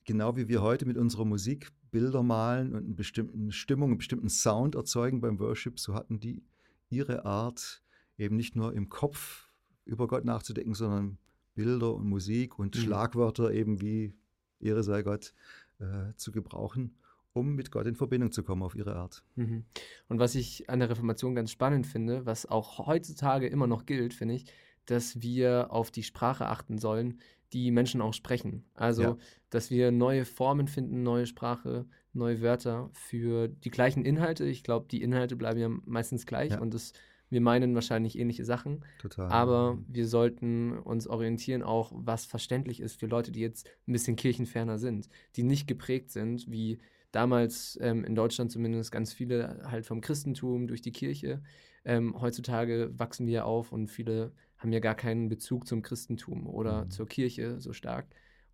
genau 0.03 0.35
wie 0.35 0.49
wir 0.49 0.61
heute 0.61 0.85
mit 0.85 0.97
unserer 0.97 1.23
Musik 1.23 1.71
Bilder 1.89 2.21
malen 2.21 2.75
und 2.75 2.83
eine 2.83 2.93
bestimmte 2.95 3.53
Stimmung, 3.53 3.91
einen 3.91 3.97
bestimmten 3.97 4.29
Sound 4.29 4.75
erzeugen 4.75 5.21
beim 5.21 5.39
Worship, 5.39 5.79
so 5.79 5.93
hatten 5.93 6.19
die 6.19 6.43
ihre 6.89 7.23
Art, 7.23 7.81
eben 8.17 8.35
nicht 8.35 8.57
nur 8.57 8.73
im 8.73 8.89
Kopf 8.89 9.47
über 9.85 10.07
Gott 10.07 10.25
nachzudenken, 10.25 10.73
sondern 10.73 11.17
Bilder 11.55 11.95
und 11.95 12.09
Musik 12.09 12.59
und 12.59 12.75
mhm. 12.75 12.79
Schlagwörter 12.81 13.53
eben 13.53 13.79
wie 13.79 14.13
Ehre 14.59 14.83
sei 14.83 15.01
Gott 15.01 15.33
äh, 15.79 16.13
zu 16.17 16.33
gebrauchen 16.33 16.97
um 17.37 17.55
mit 17.55 17.71
Gott 17.71 17.87
in 17.87 17.95
Verbindung 17.95 18.31
zu 18.31 18.43
kommen 18.43 18.63
auf 18.63 18.75
ihre 18.75 18.95
Art. 18.95 19.23
Mhm. 19.35 19.65
Und 20.09 20.19
was 20.19 20.35
ich 20.35 20.69
an 20.69 20.79
der 20.79 20.89
Reformation 20.89 21.35
ganz 21.35 21.51
spannend 21.51 21.87
finde, 21.87 22.25
was 22.25 22.45
auch 22.45 22.85
heutzutage 22.87 23.47
immer 23.47 23.67
noch 23.67 23.85
gilt, 23.85 24.13
finde 24.13 24.35
ich, 24.35 24.45
dass 24.85 25.21
wir 25.21 25.71
auf 25.71 25.91
die 25.91 26.03
Sprache 26.03 26.47
achten 26.47 26.77
sollen, 26.77 27.19
die 27.53 27.71
Menschen 27.71 28.01
auch 28.01 28.13
sprechen. 28.13 28.65
Also, 28.73 29.01
ja. 29.01 29.17
dass 29.49 29.71
wir 29.71 29.91
neue 29.91 30.25
Formen 30.25 30.67
finden, 30.67 31.03
neue 31.03 31.25
Sprache, 31.25 31.85
neue 32.13 32.41
Wörter 32.41 32.89
für 32.93 33.47
die 33.47 33.69
gleichen 33.69 34.03
Inhalte. 34.03 34.45
Ich 34.45 34.63
glaube, 34.63 34.87
die 34.89 35.01
Inhalte 35.01 35.35
bleiben 35.35 35.59
ja 35.59 35.69
meistens 35.85 36.25
gleich 36.25 36.51
ja. 36.51 36.59
und 36.59 36.73
das 36.73 36.93
Wir 37.29 37.41
meinen 37.41 37.75
wahrscheinlich 37.75 38.17
ähnliche 38.17 38.45
Sachen. 38.45 38.85
Total. 38.99 39.29
Aber 39.29 39.77
wir 39.87 40.07
sollten 40.07 40.77
uns 40.77 41.07
orientieren, 41.07 41.61
auch 41.61 41.91
was 41.93 42.25
verständlich 42.25 42.79
ist 42.79 42.99
für 42.99 43.07
Leute, 43.07 43.31
die 43.31 43.41
jetzt 43.41 43.67
ein 43.87 43.91
bisschen 43.91 44.15
kirchenferner 44.15 44.77
sind, 44.77 45.09
die 45.35 45.43
nicht 45.43 45.67
geprägt 45.67 46.11
sind, 46.11 46.49
wie 46.49 46.79
damals 47.11 47.77
ähm, 47.81 48.03
in 48.03 48.15
Deutschland 48.15 48.51
zumindest 48.51 48.91
ganz 48.91 49.13
viele 49.13 49.61
halt 49.69 49.85
vom 49.85 50.01
Christentum 50.01 50.67
durch 50.67 50.81
die 50.81 50.91
Kirche. 50.91 51.41
Ähm, 51.85 52.19
heutzutage 52.19 52.91
wachsen 52.97 53.27
wir 53.27 53.45
auf 53.45 53.71
und 53.71 53.87
viele 53.87 54.31
haben 54.57 54.73
ja 54.73 54.79
gar 54.79 54.95
keinen 54.95 55.29
Bezug 55.29 55.67
zum 55.67 55.81
Christentum 55.81 56.47
oder 56.47 56.85
mhm. 56.85 56.91
zur 56.91 57.07
Kirche 57.07 57.59
so 57.61 57.73
stark. 57.73 58.07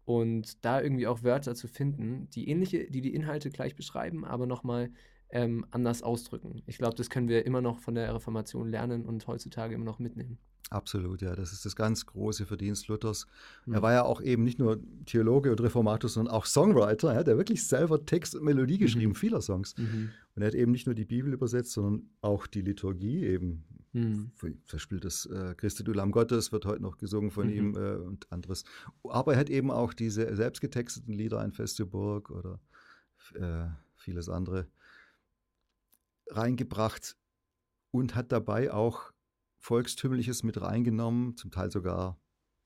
Und 0.05 0.65
da 0.65 0.81
irgendwie 0.81 1.07
auch 1.07 1.23
Wörter 1.23 1.55
zu 1.55 1.67
finden, 1.67 2.29
die 2.31 2.49
ähnliche, 2.49 2.91
die 2.91 3.01
die 3.01 3.15
Inhalte 3.15 3.49
gleich 3.49 3.75
beschreiben, 3.75 4.25
aber 4.25 4.45
nochmal 4.45 4.91
ähm, 5.29 5.65
anders 5.71 6.03
ausdrücken. 6.03 6.61
Ich 6.67 6.77
glaube, 6.77 6.95
das 6.95 7.09
können 7.09 7.27
wir 7.27 7.45
immer 7.45 7.61
noch 7.61 7.79
von 7.79 7.95
der 7.95 8.13
Reformation 8.13 8.69
lernen 8.69 9.05
und 9.05 9.25
heutzutage 9.27 9.75
immer 9.75 9.85
noch 9.85 9.99
mitnehmen. 9.99 10.37
Absolut, 10.69 11.21
ja. 11.21 11.35
Das 11.35 11.53
ist 11.53 11.65
das 11.65 11.75
ganz 11.75 12.05
große 12.05 12.45
Verdienst 12.45 12.87
Luthers. 12.87 13.27
Mhm. 13.65 13.73
Er 13.75 13.81
war 13.81 13.93
ja 13.93 14.03
auch 14.03 14.21
eben 14.21 14.43
nicht 14.43 14.59
nur 14.59 14.79
Theologe 15.05 15.51
und 15.51 15.61
Reformator, 15.61 16.09
sondern 16.09 16.33
auch 16.33 16.45
Songwriter. 16.45 17.13
Ja, 17.13 17.23
der 17.23 17.37
wirklich 17.37 17.67
selber 17.67 18.05
Text 18.05 18.35
und 18.35 18.43
Melodie 18.43 18.75
mhm. 18.75 18.79
geschrieben, 18.79 19.11
mhm. 19.11 19.15
vieler 19.15 19.41
Songs. 19.41 19.75
Mhm. 19.77 20.09
Und 20.35 20.41
er 20.41 20.47
hat 20.47 20.55
eben 20.55 20.71
nicht 20.71 20.87
nur 20.87 20.95
die 20.95 21.05
Bibel 21.05 21.31
übersetzt, 21.33 21.73
sondern 21.73 22.09
auch 22.21 22.47
die 22.47 22.61
Liturgie 22.61 23.23
eben. 23.23 23.65
Mhm. 23.91 24.31
Zum 24.39 24.57
Beispiel 24.71 24.99
das 24.99 25.27
äh, 25.27 25.53
Christe 25.55 25.83
du 25.83 25.93
Lamm 25.93 26.11
Gottes 26.11 26.51
wird 26.51 26.65
heute 26.65 26.81
noch 26.81 26.97
gesungen 26.97 27.29
von 27.29 27.47
mhm. 27.47 27.53
ihm 27.53 27.75
äh, 27.75 27.95
und 27.97 28.31
anderes. 28.31 28.63
Aber 29.03 29.33
er 29.33 29.39
hat 29.39 29.51
eben 29.51 29.69
auch 29.69 29.93
diese 29.93 30.35
selbstgetexteten 30.35 31.13
Lieder, 31.13 31.39
Ein 31.39 31.51
feste 31.51 31.85
Burg 31.85 32.31
oder 32.31 32.59
äh, 33.35 33.67
vieles 33.95 34.29
andere 34.29 34.67
reingebracht 36.35 37.15
und 37.91 38.15
hat 38.15 38.31
dabei 38.31 38.71
auch 38.71 39.11
Volkstümliches 39.57 40.43
mit 40.43 40.61
reingenommen, 40.61 41.37
zum 41.37 41.51
Teil 41.51 41.71
sogar 41.71 42.19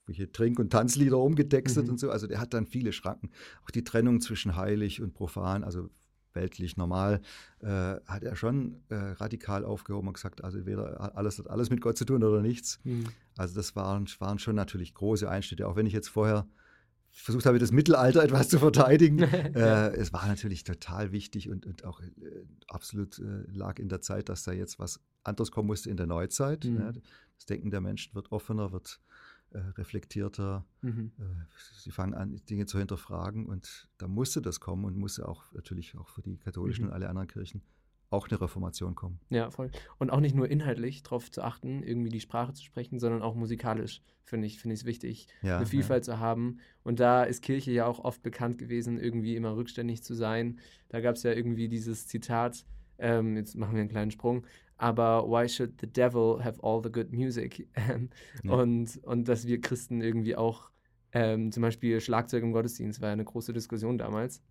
welche 0.07 0.31
Trink- 0.31 0.59
und 0.59 0.71
Tanzlieder 0.71 1.17
umgetextet 1.17 1.85
mhm. 1.85 1.91
und 1.91 1.99
so. 1.99 2.09
Also 2.09 2.27
der 2.27 2.39
hat 2.39 2.53
dann 2.53 2.65
viele 2.65 2.93
Schranken. 2.93 3.29
Auch 3.63 3.71
die 3.71 3.83
Trennung 3.83 4.21
zwischen 4.21 4.55
heilig 4.55 5.01
und 5.01 5.13
profan, 5.13 5.63
also 5.63 5.89
weltlich 6.33 6.77
normal, 6.77 7.21
äh, 7.59 7.67
hat 8.05 8.23
er 8.23 8.35
schon 8.35 8.83
äh, 8.89 8.95
radikal 8.95 9.65
aufgehoben 9.65 10.07
und 10.07 10.13
gesagt, 10.13 10.43
also 10.43 10.65
weder 10.65 11.15
alles 11.15 11.39
hat 11.39 11.49
alles 11.49 11.69
mit 11.69 11.81
Gott 11.81 11.97
zu 11.97 12.05
tun 12.05 12.23
oder 12.23 12.41
nichts. 12.41 12.79
Mhm. 12.83 13.05
Also 13.35 13.55
das 13.55 13.75
waren, 13.75 14.07
waren 14.19 14.39
schon 14.39 14.55
natürlich 14.55 14.93
große 14.93 15.29
Einschnitte, 15.29 15.67
auch 15.67 15.75
wenn 15.75 15.85
ich 15.85 15.93
jetzt 15.93 16.09
vorher 16.09 16.47
versucht 17.11 17.45
habe, 17.45 17.59
das 17.59 17.71
Mittelalter 17.71 18.23
etwas 18.23 18.49
zu 18.49 18.59
verteidigen. 18.59 19.19
äh, 19.21 19.89
es 19.95 20.13
war 20.13 20.27
natürlich 20.27 20.63
total 20.63 21.11
wichtig 21.11 21.49
und, 21.49 21.65
und 21.65 21.83
auch 21.83 22.01
äh, 22.01 22.05
absolut 22.67 23.19
äh, 23.19 23.43
lag 23.51 23.79
in 23.79 23.89
der 23.89 24.01
Zeit, 24.01 24.29
dass 24.29 24.43
da 24.43 24.51
jetzt 24.51 24.79
was 24.79 24.99
anderes 25.23 25.51
kommen 25.51 25.67
musste 25.67 25.89
in 25.89 25.97
der 25.97 26.07
Neuzeit. 26.07 26.65
Mhm. 26.65 26.73
Ne? 26.73 26.93
Das 27.35 27.45
Denken 27.45 27.71
der 27.71 27.81
Menschen 27.81 28.15
wird 28.15 28.31
offener, 28.31 28.71
wird 28.71 28.99
äh, 29.51 29.59
reflektierter. 29.77 30.65
Mhm. 30.81 31.11
Äh, 31.19 31.23
sie 31.79 31.91
fangen 31.91 32.13
an, 32.13 32.41
Dinge 32.49 32.65
zu 32.65 32.77
hinterfragen 32.77 33.45
und 33.45 33.89
da 33.97 34.07
musste 34.07 34.41
das 34.41 34.59
kommen 34.59 34.85
und 34.85 34.97
musste 34.97 35.27
auch 35.27 35.51
natürlich 35.53 35.97
auch 35.97 36.09
für 36.09 36.21
die 36.21 36.37
katholischen 36.37 36.85
mhm. 36.85 36.89
und 36.89 36.95
alle 36.95 37.09
anderen 37.09 37.27
Kirchen 37.27 37.61
auch 38.09 38.29
eine 38.29 38.39
Reformation 38.39 38.95
kommen. 38.95 39.19
Ja, 39.29 39.49
voll. 39.51 39.69
Und 39.97 40.11
auch 40.11 40.19
nicht 40.19 40.35
nur 40.35 40.49
inhaltlich 40.49 41.03
darauf 41.03 41.29
zu 41.29 41.41
achten, 41.41 41.83
irgendwie 41.83 42.09
die 42.09 42.21
Sprache 42.21 42.53
zu 42.53 42.63
sprechen, 42.63 42.99
sondern 42.99 43.21
auch 43.21 43.35
musikalisch, 43.35 44.01
finde 44.23 44.47
ich, 44.47 44.59
finde 44.59 44.75
ich 44.75 44.81
es 44.81 44.85
wichtig, 44.85 45.27
ja, 45.41 45.57
eine 45.57 45.65
Vielfalt 45.65 46.07
ja. 46.07 46.13
zu 46.13 46.19
haben. 46.19 46.59
Und 46.83 46.99
da 46.99 47.23
ist 47.23 47.41
Kirche 47.41 47.71
ja 47.71 47.85
auch 47.85 47.99
oft 47.99 48.23
bekannt 48.23 48.57
gewesen, 48.57 48.97
irgendwie 48.97 49.35
immer 49.35 49.55
rückständig 49.55 50.03
zu 50.03 50.13
sein. 50.13 50.59
Da 50.89 51.01
gab 51.01 51.15
es 51.15 51.23
ja 51.23 51.33
irgendwie 51.33 51.67
dieses 51.67 52.07
Zitat, 52.07 52.65
ähm, 52.97 53.35
jetzt 53.35 53.55
machen 53.55 53.73
wir 53.73 53.81
einen 53.81 53.89
kleinen 53.89 54.11
Sprung, 54.11 54.45
aber 54.77 55.27
why 55.27 55.49
should 55.49 55.81
the 55.81 55.87
devil 55.87 56.43
have 56.43 56.63
all 56.63 56.81
the 56.81 56.91
good 56.91 57.11
music? 57.11 57.67
ja. 58.43 58.53
und, 58.53 58.99
und 59.03 59.27
dass 59.27 59.45
wir 59.45 59.59
Christen 59.59 60.01
irgendwie 60.01 60.35
auch, 60.35 60.69
ähm, 61.11 61.51
zum 61.51 61.61
Beispiel 61.61 61.99
Schlagzeug 61.99 62.43
im 62.43 62.53
Gottesdienst 62.53 63.01
war 63.01 63.09
ja 63.09 63.13
eine 63.13 63.25
große 63.25 63.51
Diskussion 63.53 63.97
damals. 63.97 64.41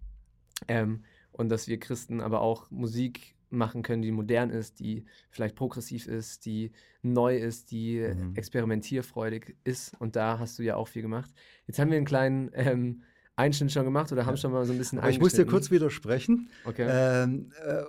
Ähm, 0.69 1.05
und 1.33 1.51
dass 1.51 1.69
wir 1.69 1.79
Christen 1.79 2.21
aber 2.21 2.41
auch 2.41 2.71
Musik 2.71 3.36
machen 3.50 3.83
können, 3.83 4.03
die 4.03 4.11
modern 4.11 4.50
ist, 4.50 4.81
die 4.81 5.05
vielleicht 5.31 5.55
progressiv 5.55 6.07
ist, 6.07 6.47
die 6.47 6.73
neu 7.03 7.37
ist, 7.37 7.70
die 7.70 8.01
mhm. 8.01 8.35
experimentierfreudig 8.35 9.57
ist. 9.64 9.99
Und 10.01 10.16
da 10.16 10.38
hast 10.38 10.59
du 10.59 10.62
ja 10.62 10.77
auch 10.77 10.88
viel 10.88 11.03
gemacht. 11.03 11.31
Jetzt 11.66 11.79
haben 11.79 11.90
wir 11.90 11.97
einen 11.97 12.07
kleinen 12.07 12.51
ähm, 12.55 13.03
Einschnitt 13.37 13.73
schon 13.73 13.85
gemacht 13.85 14.11
oder 14.12 14.27
haben 14.27 14.35
ja. 14.35 14.38
schon 14.38 14.53
mal 14.53 14.64
so 14.64 14.73
ein 14.73 14.79
bisschen 14.79 14.99
Aber 14.99 15.11
Ich 15.11 15.20
muss 15.20 15.35
dir 15.35 15.47
kurz 15.47 15.70
widersprechen. 15.70 16.49
Okay. 16.64 16.87
Ähm, 16.88 17.53
äh, 17.64 17.83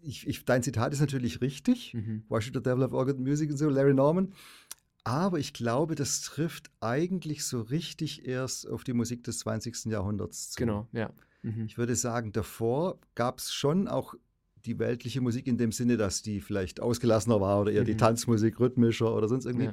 ich, 0.00 0.26
ich, 0.26 0.44
dein 0.44 0.62
Zitat 0.62 0.92
ist 0.92 1.00
natürlich 1.00 1.40
richtig. 1.40 1.94
Mhm. 1.94 2.24
Why 2.28 2.40
should 2.40 2.54
the 2.54 2.62
devil 2.62 2.82
have 2.82 2.94
organ 2.94 3.22
music 3.22 3.50
and 3.50 3.58
so? 3.58 3.68
Larry 3.68 3.94
Norman. 3.94 4.32
Aber 5.04 5.38
ich 5.38 5.52
glaube, 5.52 5.94
das 5.94 6.20
trifft 6.20 6.70
eigentlich 6.80 7.44
so 7.44 7.62
richtig 7.62 8.26
erst 8.26 8.68
auf 8.68 8.84
die 8.84 8.92
Musik 8.92 9.24
des 9.24 9.38
20. 9.40 9.86
Jahrhunderts 9.86 10.50
zu. 10.50 10.58
Genau, 10.58 10.86
ja. 10.92 11.10
Mhm. 11.42 11.64
Ich 11.66 11.78
würde 11.78 11.96
sagen, 11.96 12.32
davor 12.32 12.98
gab 13.14 13.38
es 13.38 13.52
schon 13.52 13.88
auch 13.88 14.14
die 14.68 14.78
weltliche 14.78 15.20
Musik 15.20 15.46
in 15.46 15.56
dem 15.56 15.72
Sinne, 15.72 15.96
dass 15.96 16.22
die 16.22 16.40
vielleicht 16.40 16.80
ausgelassener 16.80 17.40
war 17.40 17.60
oder 17.60 17.72
eher 17.72 17.82
mhm. 17.82 17.86
die 17.86 17.96
Tanzmusik 17.96 18.60
rhythmischer 18.60 19.14
oder 19.14 19.26
sonst 19.26 19.46
irgendwie. 19.46 19.66
Ja. 19.66 19.72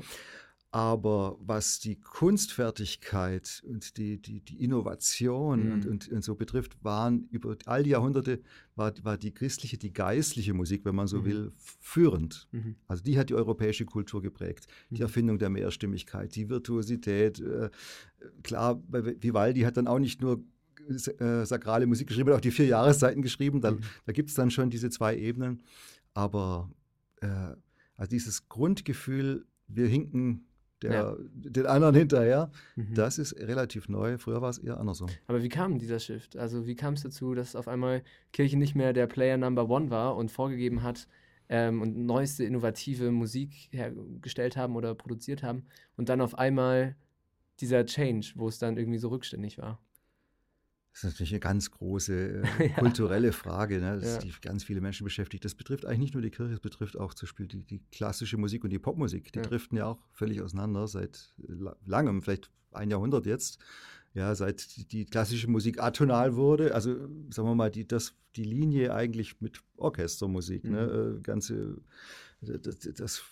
Aber 0.72 1.38
was 1.40 1.80
die 1.80 2.02
Kunstfertigkeit 2.02 3.64
und 3.66 3.96
die, 3.98 4.22
die, 4.22 4.42
die 4.42 4.62
Innovation 4.62 5.68
mhm. 5.68 5.72
und, 5.72 5.86
und, 5.86 6.10
und, 6.10 6.22
so 6.22 6.36
betrifft, 6.36 6.76
waren 6.84 7.30
über 7.32 7.56
all 7.66 7.84
die 7.84 7.92
Jahrhunderte, 7.92 8.42
war, 8.76 8.94
war 9.04 9.18
die 9.18 9.34
christliche, 9.34 9.78
die 9.78 9.94
geistliche 9.94 10.54
Musik, 10.54 10.84
wenn 10.84 10.96
man 10.96 11.08
so 11.08 11.20
mhm. 11.20 11.26
will, 11.26 11.52
führend. 11.80 12.50
Mhm. 12.52 12.76
Also 12.88 13.04
die 13.04 13.18
hat 13.18 13.30
die 13.30 13.36
europäische 13.36 13.86
Kultur 13.86 14.22
geprägt. 14.22 14.68
Die 14.90 14.96
mhm. 14.96 15.04
Erfindung 15.04 15.40
der 15.40 15.50
Mehrstimmigkeit, 15.50 16.36
die 16.36 16.50
Virtuosität. 16.50 17.40
Äh, 17.40 17.70
klar, 18.44 18.84
Vivaldi 18.90 19.62
hat 19.62 19.78
dann 19.78 19.88
auch 19.88 20.00
nicht 20.00 20.20
nur 20.20 20.44
äh, 20.89 21.45
sakrale 21.45 21.86
Musik 21.86 22.08
geschrieben, 22.08 22.30
hat 22.30 22.38
auch 22.38 22.41
die 22.41 22.52
vier 22.52 22.67
Jahreszeiten 22.67 23.21
geschrieben. 23.21 23.62
Da, 23.62 23.71
mhm. 23.71 23.82
da 24.06 24.13
gibt 24.13 24.30
es 24.30 24.36
dann 24.36 24.52
schon 24.52 24.69
diese 24.69 24.89
zwei 24.89 25.17
Ebenen. 25.17 25.63
Aber 26.13 26.69
äh, 27.21 27.28
also 27.98 28.10
dieses 28.10 28.48
Grundgefühl, 28.50 29.45
wir 29.67 29.88
hinken 29.88 30.48
der, 30.82 30.91
ja. 30.91 31.15
den 31.34 31.65
anderen 31.65 31.95
hinterher, 31.95 32.52
mhm. 32.76 32.93
das 32.93 33.17
ist 33.17 33.34
relativ 33.39 33.89
neu. 33.89 34.17
Früher 34.17 34.41
war 34.41 34.50
es 34.50 34.58
eher 34.58 34.80
andersrum. 34.80 35.10
Aber 35.28 35.41
wie 35.41 35.50
kam 35.50 35.80
dieser 35.80 36.00
Shift? 36.00 36.36
Also 36.38 36.67
wie 36.67 36.76
kam 36.76 36.93
es 36.93 37.04
dazu, 37.04 37.34
dass 37.34 37.56
auf 37.56 37.67
einmal 37.67 38.04
Kirche 38.34 38.58
nicht 38.58 38.76
mehr 38.76 38.93
der 38.93 39.08
Player 39.08 39.38
Number 39.38 39.69
One 39.69 39.89
war 39.89 40.15
und 40.15 40.32
vorgegeben 40.32 40.84
hat 40.84 41.08
ähm, 41.50 41.82
und 41.82 41.98
neueste 42.06 42.43
innovative 42.43 43.12
Musik 43.12 43.69
hergestellt 43.71 44.58
haben 44.58 44.76
oder 44.76 44.93
produziert 44.95 45.43
haben 45.43 45.63
und 45.95 46.10
dann 46.10 46.21
auf 46.21 46.38
einmal 46.38 46.95
dieser 47.62 47.86
Change, 47.86 48.34
wo 48.36 48.48
es 48.48 48.60
dann 48.60 48.78
irgendwie 48.78 49.00
so 49.00 49.10
rückständig 49.10 49.58
war? 49.58 49.80
Das 50.96 51.04
ist 51.04 51.12
natürlich 51.12 51.34
eine 51.34 51.40
ganz 51.42 51.72
große 51.72 52.14
äh, 52.14 52.44
ja. 52.70 52.76
kulturelle 52.76 53.34
Frage, 53.34 53.82
ne, 53.82 54.00
ja. 54.02 54.18
die 54.20 54.32
ganz 54.42 54.64
viele 54.64 54.80
Menschen 54.80 55.04
beschäftigt. 55.04 55.44
Das 55.44 55.54
betrifft 55.54 55.86
eigentlich 55.86 56.00
nicht 56.00 56.14
nur 56.14 56.24
die 56.24 56.32
Kirche, 56.32 56.54
es 56.54 56.62
betrifft 56.62 56.98
auch 56.98 57.14
zum 57.14 57.28
Beispiel 57.28 57.48
die, 57.48 57.64
die 57.64 57.82
klassische 57.92 58.38
Musik 58.38 58.64
und 58.64 58.70
die 58.70 58.80
Popmusik. 58.80 59.34
Die 59.34 59.40
ja. 59.40 59.44
driften 59.44 59.78
ja 59.78 59.88
auch 59.88 60.00
völlig 60.14 60.42
auseinander 60.42 60.88
seit 60.88 61.34
langem, 61.86 62.22
vielleicht 62.22 62.50
ein 62.72 62.90
Jahrhundert 62.90 63.26
jetzt. 63.26 63.60
Ja, 64.14 64.34
seit 64.36 64.78
die, 64.78 64.88
die 64.88 65.06
klassische 65.06 65.50
Musik 65.50 65.84
atonal 65.84 66.38
wurde, 66.38 66.74
also 66.74 66.94
sagen 67.30 67.50
wir 67.50 67.56
mal, 67.56 67.72
die, 67.72 67.86
das, 67.86 68.14
die 68.38 68.46
Linie 68.46 68.94
eigentlich 68.94 69.42
mit 69.42 69.62
Orchestermusik, 69.76 70.64
ne, 70.64 70.70
mhm. 70.70 71.14
ne, 71.16 71.20
ganze, 71.22 71.82
das, 72.40 72.80
das 72.80 73.24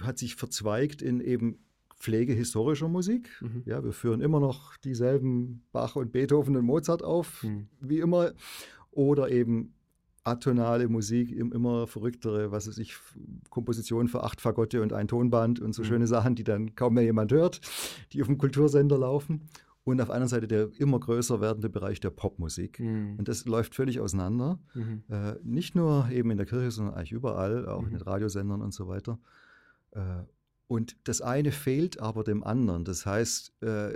hat 0.00 0.16
sich 0.16 0.36
verzweigt 0.36 1.02
in 1.02 1.20
eben 1.20 1.58
Pflege 2.02 2.32
historischer 2.32 2.88
Musik. 2.88 3.30
Mhm. 3.40 3.62
Ja, 3.64 3.84
wir 3.84 3.92
führen 3.92 4.20
immer 4.20 4.40
noch 4.40 4.76
dieselben 4.78 5.62
Bach 5.70 5.94
und 5.94 6.10
Beethoven 6.10 6.56
und 6.56 6.64
Mozart 6.64 7.04
auf, 7.04 7.44
mhm. 7.44 7.68
wie 7.80 8.00
immer. 8.00 8.32
Oder 8.90 9.30
eben 9.30 9.74
atonale 10.24 10.88
Musik, 10.88 11.30
immer 11.30 11.86
verrücktere, 11.86 12.50
was 12.50 12.66
weiß 12.66 12.78
ich, 12.78 12.96
Kompositionen 13.50 14.08
für 14.08 14.24
acht 14.24 14.40
Fagotte 14.40 14.82
und 14.82 14.92
ein 14.92 15.06
Tonband 15.06 15.60
und 15.60 15.74
so 15.74 15.82
mhm. 15.82 15.86
schöne 15.86 16.06
Sachen, 16.08 16.34
die 16.34 16.42
dann 16.42 16.74
kaum 16.74 16.94
mehr 16.94 17.04
jemand 17.04 17.30
hört, 17.30 17.60
die 18.12 18.20
auf 18.20 18.26
dem 18.26 18.36
Kultursender 18.36 18.98
laufen. 18.98 19.48
Und 19.84 20.00
auf 20.00 20.10
einer 20.10 20.28
Seite 20.28 20.46
der 20.46 20.70
immer 20.78 21.00
größer 21.00 21.40
werdende 21.40 21.68
Bereich 21.68 21.98
der 21.98 22.10
Popmusik. 22.10 22.78
Mhm. 22.78 23.16
Und 23.18 23.26
das 23.28 23.44
läuft 23.46 23.74
völlig 23.74 23.98
auseinander. 23.98 24.60
Mhm. 24.74 25.02
Äh, 25.08 25.34
nicht 25.42 25.74
nur 25.74 26.08
eben 26.10 26.30
in 26.30 26.36
der 26.36 26.46
Kirche, 26.46 26.70
sondern 26.70 26.94
eigentlich 26.94 27.10
überall, 27.10 27.68
auch 27.68 27.82
in 27.82 27.88
mhm. 27.88 27.98
den 27.98 28.02
Radiosendern 28.02 28.60
und 28.60 28.72
so 28.72 28.86
weiter. 28.86 29.18
Äh, 29.92 30.22
und 30.72 30.96
das 31.04 31.20
eine 31.20 31.52
fehlt 31.52 32.00
aber 32.00 32.24
dem 32.24 32.42
anderen. 32.42 32.86
Das 32.86 33.04
heißt, 33.04 33.52
äh, 33.62 33.92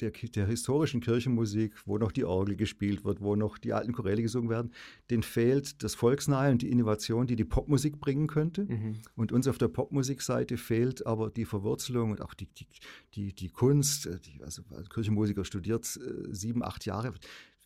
der, 0.00 0.10
der, 0.10 0.46
historischen 0.46 1.00
Kirchenmusik, 1.00 1.74
wo 1.86 1.96
noch 1.96 2.12
die 2.12 2.24
Orgel 2.24 2.54
gespielt 2.56 3.02
wird, 3.02 3.22
wo 3.22 3.34
noch 3.34 3.56
die 3.56 3.72
alten 3.72 3.92
Choräle 3.92 4.20
gesungen 4.20 4.50
werden, 4.50 4.72
den 5.08 5.22
fehlt 5.22 5.82
das 5.82 5.94
Volksnahe 5.94 6.50
und 6.50 6.60
die 6.60 6.70
Innovation, 6.70 7.26
die 7.26 7.34
die 7.34 7.46
Popmusik 7.46 7.98
bringen 7.98 8.26
könnte. 8.26 8.66
Mhm. 8.66 9.00
Und 9.14 9.32
uns 9.32 9.48
auf 9.48 9.56
der 9.56 9.68
Popmusikseite 9.68 10.58
fehlt 10.58 11.06
aber 11.06 11.30
die 11.30 11.46
Verwurzelung 11.46 12.10
und 12.10 12.20
auch 12.20 12.34
die, 12.34 12.46
die, 12.46 12.66
die, 13.14 13.32
die 13.34 13.48
Kunst. 13.48 14.04
Äh, 14.04 14.20
die, 14.20 14.42
also 14.42 14.62
Kirchenmusiker 14.92 15.46
studiert 15.46 15.84
äh, 15.96 16.34
sieben, 16.34 16.62
acht 16.62 16.84
Jahre. 16.84 17.14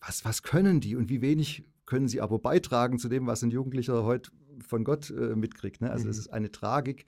Was, 0.07 0.25
was 0.25 0.45
können 0.45 0.81
die 0.81 0.95
und 0.95 1.09
wie 1.09 1.21
wenig 1.21 1.65
können 1.85 2.07
sie 2.07 2.21
aber 2.21 2.39
beitragen 2.39 3.01
zu 3.01 3.09
dem, 3.09 3.27
was 3.27 3.43
ein 3.43 3.51
Jugendlicher 3.51 4.05
heute 4.05 4.31
von 4.61 4.85
Gott 4.85 5.11
äh, 5.11 5.35
mitkriegt. 5.35 5.81
Ne? 5.81 5.91
Also 5.91 6.05
mhm. 6.05 6.09
das 6.09 6.19
ist 6.19 6.29
eine 6.29 6.51
Tragik, 6.51 7.07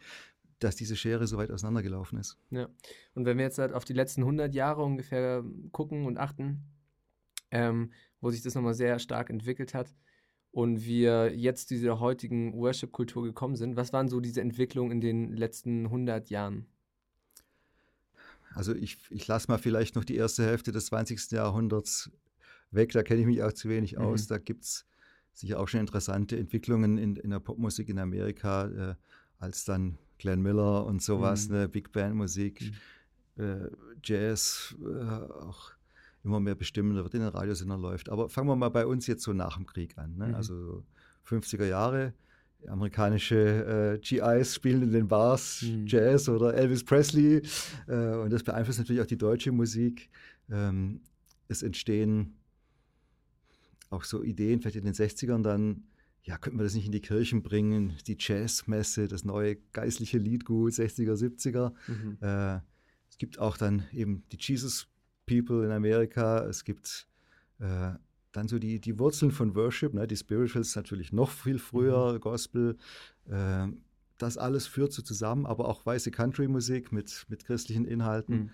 dass 0.59 0.77
diese 0.77 0.97
Schere 0.97 1.27
so 1.27 1.37
weit 1.37 1.51
auseinandergelaufen 1.51 2.19
ist. 2.19 2.39
Ja, 2.51 2.69
und 3.15 3.27
wenn 3.27 3.37
wir 3.37 3.45
jetzt 3.45 3.59
halt 3.59 3.73
auf 3.73 3.85
die 3.85 3.93
letzten 3.93 4.23
100 4.23 4.55
Jahre 4.55 4.83
ungefähr 4.83 5.45
gucken 5.73 6.07
und 6.07 6.19
achten, 6.19 6.65
ähm, 7.51 7.93
wo 8.21 8.31
sich 8.31 8.43
das 8.43 8.55
nochmal 8.55 8.75
sehr 8.75 8.99
stark 8.99 9.31
entwickelt 9.31 9.75
hat 9.75 9.95
und 10.51 10.85
wir 10.85 11.37
jetzt 11.37 11.69
zu 11.69 11.75
dieser 11.75 12.01
heutigen 12.01 12.55
Worship-Kultur 12.55 13.25
gekommen 13.25 13.57
sind, 13.57 13.77
was 13.77 13.93
waren 13.93 14.09
so 14.09 14.21
diese 14.21 14.41
Entwicklungen 14.41 14.93
in 14.93 15.01
den 15.01 15.37
letzten 15.37 15.87
100 15.87 16.31
Jahren? 16.31 16.67
Also 18.55 18.75
ich, 18.75 18.99
ich 19.11 19.27
lasse 19.27 19.51
mal 19.51 19.59
vielleicht 19.59 19.97
noch 19.97 20.05
die 20.05 20.17
erste 20.17 20.45
Hälfte 20.45 20.73
des 20.73 20.87
20. 20.87 21.33
Jahrhunderts 21.33 22.11
weg, 22.71 22.93
da 22.93 23.03
kenne 23.03 23.21
ich 23.21 23.27
mich 23.27 23.43
auch 23.43 23.53
zu 23.53 23.69
wenig 23.69 23.97
mhm. 23.97 24.03
aus. 24.03 24.27
Da 24.27 24.39
gibt 24.39 24.65
es 24.65 24.87
sicher 25.35 25.61
auch 25.61 25.69
schon 25.69 25.81
interessante 25.81 26.39
Entwicklungen 26.39 26.97
in, 26.97 27.17
in 27.17 27.31
der 27.31 27.41
Popmusik 27.41 27.91
in 27.91 27.99
Amerika, 27.99 28.67
äh, 28.69 28.95
als 29.39 29.65
dann 29.65 29.99
Glenn 30.19 30.43
Miller 30.43 30.87
und 30.87 31.03
sowas, 31.03 31.49
mhm. 31.49 31.57
ne, 31.57 31.69
Big 31.69 31.93
Band 31.93 32.15
Musik, 32.15 32.73
mhm. 33.37 33.45
äh, 33.45 33.71
Jazz, 34.03 34.75
äh, 34.81 35.43
auch 35.43 35.73
immer 36.25 36.41
mehr 36.41 36.55
bestimmender 36.55 37.03
wird 37.05 37.15
in 37.15 37.21
den 37.21 37.29
Radiosendern 37.29 37.81
läuft. 37.81 38.09
Aber 38.09 38.29
fangen 38.29 38.49
wir 38.49 38.57
mal 38.57 38.69
bei 38.69 38.85
uns 38.87 39.07
jetzt 39.07 39.23
so 39.23 39.33
nach 39.33 39.57
dem 39.57 39.67
Krieg 39.67 39.97
an. 39.97 40.17
Ne? 40.17 40.29
Mhm. 40.29 40.35
Also 40.35 40.85
50er 41.27 41.67
Jahre, 41.67 42.13
amerikanische 42.67 43.95
äh, 43.95 43.99
GIs 43.99 44.55
spielen 44.55 44.83
in 44.83 44.91
den 44.91 45.09
Bars 45.09 45.63
mhm. 45.63 45.87
Jazz 45.87 46.29
oder 46.29 46.55
Elvis 46.55 46.85
Presley. 46.85 47.43
Äh, 47.87 48.17
und 48.17 48.31
das 48.31 48.43
beeinflusst 48.43 48.79
natürlich 48.79 49.03
auch 49.03 49.07
die 49.07 49.19
deutsche 49.19 49.53
Musik. 49.53 50.11
Ähm, 50.51 51.01
es 51.49 51.63
entstehen 51.63 52.35
auch 53.91 54.05
so 54.05 54.23
Ideen, 54.23 54.61
vielleicht 54.61 54.77
in 54.77 54.85
den 54.85 54.95
60ern 54.95 55.43
dann, 55.43 55.85
ja, 56.27 56.37
könnten 56.39 56.59
wir 56.59 56.65
das 56.65 56.75
nicht 56.75 56.87
in 56.87 56.93
die 56.93 57.01
Kirchen 57.01 57.43
bringen? 57.43 57.95
Die 58.09 58.17
Jazzmesse, 58.19 59.07
das 59.07 59.25
neue 59.25 59.57
geistliche 59.73 60.19
Liedgut, 60.19 60.73
60er, 60.73 61.15
70er. 61.15 61.73
Mhm. 61.87 62.19
Äh, 62.21 62.61
es 63.09 63.17
gibt 63.17 63.39
auch 63.39 63.57
dann 63.57 63.85
eben 63.93 64.25
die 64.33 64.39
Jesus 64.41 64.89
People 65.25 65.65
in 65.65 65.71
Amerika. 65.71 66.45
Es 66.45 66.65
gibt 66.65 67.07
äh, 67.61 67.93
dann 68.33 68.49
so 68.49 68.59
die, 68.59 68.81
die 68.81 68.99
Wurzeln 68.99 69.31
von 69.31 69.55
Worship, 69.55 69.95
ne? 69.95 70.09
die 70.09 70.17
Spirituals 70.17 70.75
natürlich 70.75 71.13
noch 71.13 71.31
viel 71.31 71.61
früher, 71.61 72.15
mhm. 72.15 72.21
Gospel. 72.21 72.77
Äh, 73.27 73.69
das 74.19 74.37
alles 74.37 74.67
führt 74.67 74.93
so 74.93 75.03
zusammen, 75.03 75.47
aber 75.47 75.69
auch 75.69 75.87
weiße 75.87 76.11
Country-Musik 76.11 76.91
mit, 76.91 77.25
mit 77.29 77.45
christlichen 77.45 77.85
Inhalten. 77.85 78.37
Mhm. 78.37 78.51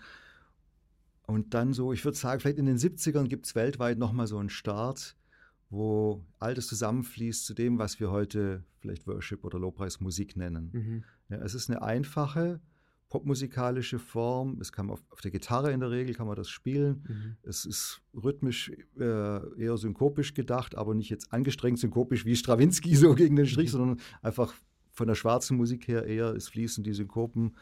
Und 1.27 1.55
dann 1.55 1.73
so, 1.73 1.95
ich 1.95 2.05
würde 2.05 2.19
sagen, 2.19 2.41
vielleicht 2.41 2.59
in 2.59 2.67
den 2.67 2.77
70ern 2.77 3.29
gibt 3.29 3.47
es 3.47 3.55
weltweit 3.55 3.97
nochmal 3.97 4.27
so 4.27 4.37
einen 4.37 4.51
Start, 4.51 5.17
wo 5.73 6.23
alles 6.39 6.67
zusammenfließt 6.67 7.47
zu 7.47 7.55
dem, 7.55 7.79
was 7.79 7.99
wir 7.99 8.11
heute 8.11 8.63
vielleicht 8.79 9.07
Worship 9.07 9.43
oder 9.43 9.59
Lobpreismusik 9.59 10.37
nennen. 10.37 10.71
Mhm. 10.73 11.05
Ja, 11.31 11.43
es 11.43 11.55
ist 11.55 11.71
eine 11.71 11.81
einfache, 11.81 12.61
popmusikalische 13.09 13.99
Form. 13.99 14.59
Es 14.61 14.71
kann 14.71 14.91
auf, 14.91 15.03
auf, 15.09 15.23
der 15.23 15.31
Gitarre 15.31 15.73
in 15.73 15.81
der 15.81 15.91
Regel 15.91 16.15
kann 16.15 16.27
man 16.27 16.37
das 16.37 16.51
spielen. 16.51 17.07
Mhm. 17.09 17.37
Es 17.43 17.65
ist 17.65 18.03
rhythmisch 18.15 18.71
äh, 18.99 19.63
eher 19.63 19.79
synkopisch 19.79 20.35
gedacht, 20.35 20.77
aber 20.77 20.95
nicht 20.95 21.09
jetzt 21.09 21.33
angestrengt 21.33 21.79
synkopisch 21.79 22.27
wie 22.27 22.37
Stravinsky 22.37 22.95
so 22.95 23.15
gegen 23.15 23.37
den 23.37 23.47
Strich, 23.47 23.69
mhm. 23.69 23.79
sondern 23.79 24.01
einfach 24.21 24.55
von 24.91 25.09
der 25.09 25.15
schwarzen 25.15 25.57
Musik 25.57 25.89
her 25.89 26.05
eher, 26.05 26.35
es 26.35 26.49
fließen 26.49 26.85
die 26.85 26.93
Synkopen. 26.93 27.57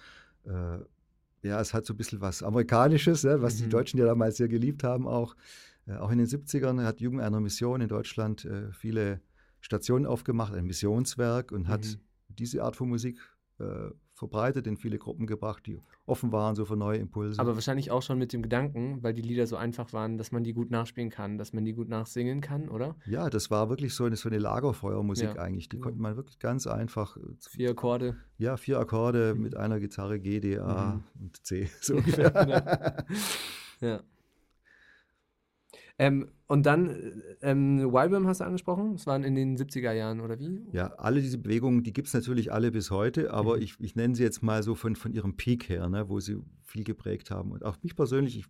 Äh, 0.47 0.79
ja, 1.43 1.61
es 1.61 1.73
hat 1.73 1.87
so 1.87 1.95
ein 1.95 1.97
bisschen 1.97 2.21
was 2.21 2.43
Amerikanisches, 2.43 3.23
ja, 3.23 3.41
was 3.41 3.55
mhm. 3.55 3.65
die 3.65 3.69
Deutschen 3.69 4.01
ja 4.01 4.07
damals 4.07 4.37
sehr 4.37 4.49
geliebt 4.49 4.83
haben 4.83 5.07
auch. 5.07 5.37
Äh, 5.87 5.97
auch 5.97 6.11
in 6.11 6.19
den 6.19 6.27
70ern 6.27 6.85
hat 6.85 7.01
Jugend 7.01 7.23
einer 7.23 7.41
Mission 7.41 7.81
in 7.81 7.89
Deutschland 7.89 8.45
äh, 8.45 8.73
viele 8.73 9.21
Stationen 9.61 10.07
aufgemacht, 10.07 10.55
ein 10.55 10.65
Missionswerk 10.65 11.53
und 11.53 11.69
hat 11.69 11.85
mhm. 11.85 12.01
diese 12.29 12.63
Art 12.65 12.77
von 12.77 12.89
Musik 12.89 13.19
äh, 13.59 13.91
verbreitet, 14.15 14.67
in 14.67 14.77
viele 14.77 14.99
Gruppen 14.99 15.27
gebracht, 15.27 15.67
die 15.67 15.81
offen 16.05 16.31
waren 16.31 16.55
so 16.55 16.67
für 16.67 16.77
neue 16.77 16.99
Impulse. 16.99 17.41
Aber 17.41 17.55
wahrscheinlich 17.55 17.91
auch 17.91 18.03
schon 18.03 18.19
mit 18.19 18.35
dem 18.35 18.43
Gedanken, 18.43 19.03
weil 19.03 19.15
die 19.15 19.23
Lieder 19.23 19.47
so 19.47 19.57
einfach 19.57 19.95
waren, 19.95 20.19
dass 20.19 20.31
man 20.31 20.45
die 20.45 20.53
gut 20.53 20.71
nachspielen 20.71 21.09
kann, 21.09 21.39
dass 21.39 21.55
man 21.55 21.65
die 21.65 21.73
gut 21.73 21.89
nachsingen 21.89 22.43
kann, 22.43 22.69
oder? 22.69 22.97
Ja, 23.07 23.31
das 23.31 23.51
war 23.51 23.71
wirklich 23.71 23.95
so 23.95 24.05
eine, 24.05 24.17
so 24.17 24.29
eine 24.29 24.39
Lagerfeuermusik 24.39 25.37
ja. 25.37 25.41
eigentlich. 25.41 25.71
Die 25.71 25.77
ja. 25.77 25.83
konnte 25.83 26.01
man 26.01 26.17
wirklich 26.17 26.39
ganz 26.39 26.67
einfach. 26.67 27.17
Äh, 27.17 27.21
vier 27.49 27.71
Akkorde. 27.71 28.17
Ja, 28.37 28.59
vier 28.59 28.79
Akkorde 28.79 29.35
mhm. 29.35 29.43
mit 29.43 29.57
einer 29.57 29.81
Gitarre 29.81 30.21
G, 30.21 30.41
D, 30.41 30.59
A 30.59 30.97
mhm. 30.97 31.23
und 31.23 31.47
C, 31.47 31.71
so 31.81 31.97
ungefähr. 31.97 33.05
ja. 33.81 34.01
Ähm, 36.01 36.31
und 36.47 36.65
dann, 36.65 37.23
ähm, 37.43 37.79
YWAM 37.79 38.27
hast 38.27 38.41
du 38.41 38.45
angesprochen, 38.45 38.95
das 38.95 39.07
waren 39.07 39.23
in 39.23 39.35
den 39.35 39.59
70er 39.59 39.93
Jahren, 39.93 40.21
oder 40.21 40.39
wie? 40.39 40.63
Ja, 40.73 40.95
alle 40.95 41.21
diese 41.21 41.37
Bewegungen, 41.37 41.83
die 41.83 41.93
gibt 41.93 42.09
es 42.09 42.15
natürlich 42.15 42.51
alle 42.51 42.71
bis 42.71 42.91
heute, 42.91 43.35
aber 43.35 43.57
mhm. 43.57 43.63
ich, 43.63 43.75
ich 43.81 43.97
nenne 43.97 44.15
sie 44.15 44.23
jetzt 44.23 44.43
mal 44.43 44.63
so 44.63 44.75
von, 44.75 44.97
von 44.97 45.13
ihrem 45.13 45.37
Peak 45.37 45.69
her, 45.69 45.91
ne, 45.91 46.09
wo 46.09 46.19
sie 46.19 46.39
viel 46.65 46.85
geprägt 46.85 47.31
haben. 47.31 47.53
Und 47.53 47.67
auch 47.67 47.77
mich 47.83 47.95
persönlich, 47.95 48.39
ich, 48.39 48.47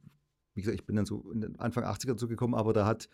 wie 0.54 0.60
gesagt, 0.60 0.78
ich 0.78 0.86
bin 0.86 0.94
dann 0.94 1.06
so 1.06 1.24
Anfang 1.58 1.82
80er 1.82 2.16
zugekommen, 2.16 2.54
aber 2.54 2.72
da 2.72 2.86
hat 2.86 3.08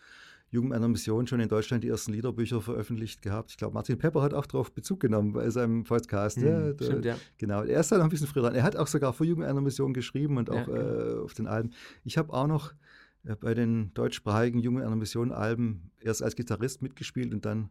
Jugend 0.50 0.74
einer 0.74 0.86
Mission 0.86 1.26
schon 1.26 1.40
in 1.40 1.48
Deutschland 1.48 1.82
die 1.82 1.88
ersten 1.88 2.12
Liederbücher 2.12 2.60
veröffentlicht 2.60 3.22
gehabt. 3.22 3.52
Ich 3.52 3.56
glaube, 3.56 3.72
Martin 3.72 3.96
Pepper 3.96 4.20
hat 4.20 4.34
auch 4.34 4.44
darauf 4.44 4.70
Bezug 4.70 5.00
genommen 5.00 5.32
bei 5.32 5.48
seinem 5.48 5.84
Podcast. 5.84 6.36
Mhm, 6.36 6.46
ja, 6.46 6.72
der, 6.74 6.84
stimmt, 6.84 7.04
ja. 7.06 7.16
Genau, 7.38 7.62
er 7.62 7.80
ist 7.80 7.90
da 7.90 7.96
noch 7.96 8.04
ein 8.04 8.10
bisschen 8.10 8.26
früher 8.26 8.42
dran. 8.42 8.54
Er 8.54 8.64
hat 8.64 8.76
auch 8.76 8.86
sogar 8.86 9.14
für 9.14 9.24
Jugend 9.24 9.46
einer 9.46 9.62
Mission 9.62 9.94
geschrieben 9.94 10.36
und 10.36 10.50
auch 10.50 10.68
ja, 10.68 10.76
äh, 10.76 11.18
auf 11.20 11.32
den 11.32 11.46
Alben. 11.46 11.70
Ich 12.04 12.18
habe 12.18 12.34
auch 12.34 12.46
noch 12.46 12.74
bei 13.34 13.54
den 13.54 13.92
deutschsprachigen 13.94 14.60
Jungen 14.60 14.82
einer 14.82 14.96
Mission 14.96 15.32
Alben 15.32 15.90
erst 16.00 16.22
als 16.22 16.36
Gitarrist 16.36 16.82
mitgespielt 16.82 17.34
und 17.34 17.44
dann 17.44 17.70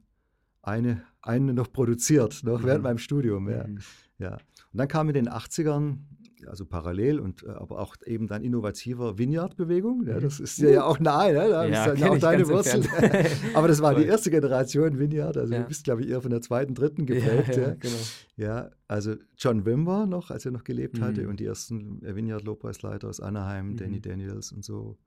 eine, 0.65 1.04
eine 1.22 1.54
noch 1.54 1.72
produziert, 1.72 2.44
noch 2.44 2.62
mhm. 2.62 2.65
während 2.65 2.84
meinem 2.84 2.98
Studium. 2.98 3.50
Ja. 3.50 3.68
Mhm. 3.68 3.80
ja. 4.18 4.34
Und 4.34 4.80
dann 4.80 4.88
kam 4.88 5.08
in 5.08 5.13
den 5.13 5.30
80ern, 5.30 6.00
also 6.48 6.65
parallel 6.65 7.20
und 7.20 7.44
äh, 7.44 7.50
aber 7.50 7.80
auch 7.80 7.96
eben 8.06 8.28
dann 8.28 8.44
innovativer 8.44 9.18
Vineyard-Bewegung. 9.18 10.06
Ja, 10.08 10.20
das 10.20 10.39
ist 10.39 10.60
dir 10.60 10.72
ja 10.72 10.84
auch 10.84 11.00
nahe, 11.00 11.34
ne? 11.34 11.50
da 11.50 11.65
ja, 11.65 11.86
ist 11.86 12.02
dann 12.02 12.10
auch 12.10 12.18
deine 12.18 12.48
Wurzel. 12.48 12.84
aber 13.54 13.68
das 13.68 13.82
war 13.82 13.96
die 13.96 14.06
erste 14.06 14.30
Generation 14.30 15.00
Vineyard, 15.00 15.38
also 15.38 15.54
ja. 15.54 15.62
du 15.62 15.68
bist, 15.68 15.84
glaube 15.86 16.02
ich, 16.02 16.10
eher 16.10 16.22
von 16.22 16.32
der 16.32 16.41
zweiten, 16.41 16.74
dritten 16.74 17.06
geprägt. 17.06 17.56
Ja, 17.56 17.68
ja, 17.70 17.76
genau. 17.76 17.96
ja 18.36 18.70
also 18.88 19.15
John 19.38 19.65
Wimber 19.65 20.06
noch, 20.06 20.30
als 20.30 20.46
er 20.46 20.52
noch 20.52 20.63
gelebt 20.63 21.00
mhm. 21.00 21.04
hatte 21.04 21.30
und 21.30 21.39
die 21.39 21.46
ersten 21.46 22.02
Vineyard-Lobpreisleiter 22.02 23.08
aus 23.08 23.20
Anaheim, 23.20 23.70
mhm. 23.70 23.78
Danny 23.78 24.02
Daniels 24.02 24.52
und 24.52 24.63
so. 24.63 24.98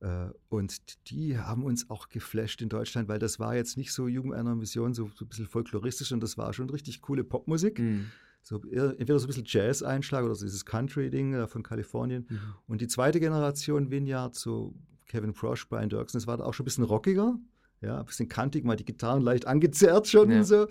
Äh, 0.00 0.28
und 0.48 1.10
die 1.10 1.38
haben 1.38 1.64
uns 1.64 1.90
auch 1.90 2.08
geflasht 2.08 2.62
in 2.62 2.68
Deutschland, 2.68 3.08
weil 3.08 3.18
das 3.18 3.38
war 3.38 3.56
jetzt 3.56 3.76
nicht 3.76 3.92
so 3.92 4.08
Jugend 4.08 4.34
einer 4.34 4.54
Mission, 4.54 4.94
so, 4.94 5.10
so 5.14 5.24
ein 5.24 5.28
bisschen 5.28 5.46
folkloristisch, 5.46 6.12
und 6.12 6.22
das 6.22 6.38
war 6.38 6.52
schon 6.52 6.70
richtig 6.70 7.00
coole 7.02 7.24
Popmusik. 7.24 7.78
Mhm. 7.78 8.06
So, 8.42 8.56
entweder 8.62 9.18
so 9.18 9.26
ein 9.26 9.28
bisschen 9.28 9.44
Jazz-Einschlag 9.46 10.24
oder 10.24 10.34
so 10.34 10.46
dieses 10.46 10.64
Country-Ding 10.64 11.34
äh, 11.34 11.46
von 11.46 11.62
Kalifornien. 11.62 12.26
Mhm. 12.28 12.38
Und 12.66 12.80
die 12.80 12.86
zweite 12.86 13.20
Generation 13.20 13.90
Vineyard, 13.90 14.34
so 14.34 14.74
Kevin 15.06 15.34
Frosch, 15.34 15.68
Brian 15.68 15.88
Dirksen, 15.88 16.18
das 16.18 16.26
war 16.26 16.36
da 16.36 16.44
auch 16.44 16.54
schon 16.54 16.64
ein 16.64 16.66
bisschen 16.66 16.84
rockiger. 16.84 17.38
Ja, 17.80 18.00
ein 18.00 18.06
bisschen 18.06 18.28
kantig, 18.28 18.64
mal 18.64 18.74
die 18.74 18.84
Gitarren 18.84 19.22
leicht 19.22 19.46
angezerrt 19.46 20.08
schon 20.08 20.30
ja, 20.30 20.38
und 20.38 20.44
so. 20.44 20.66
Ja. 20.66 20.68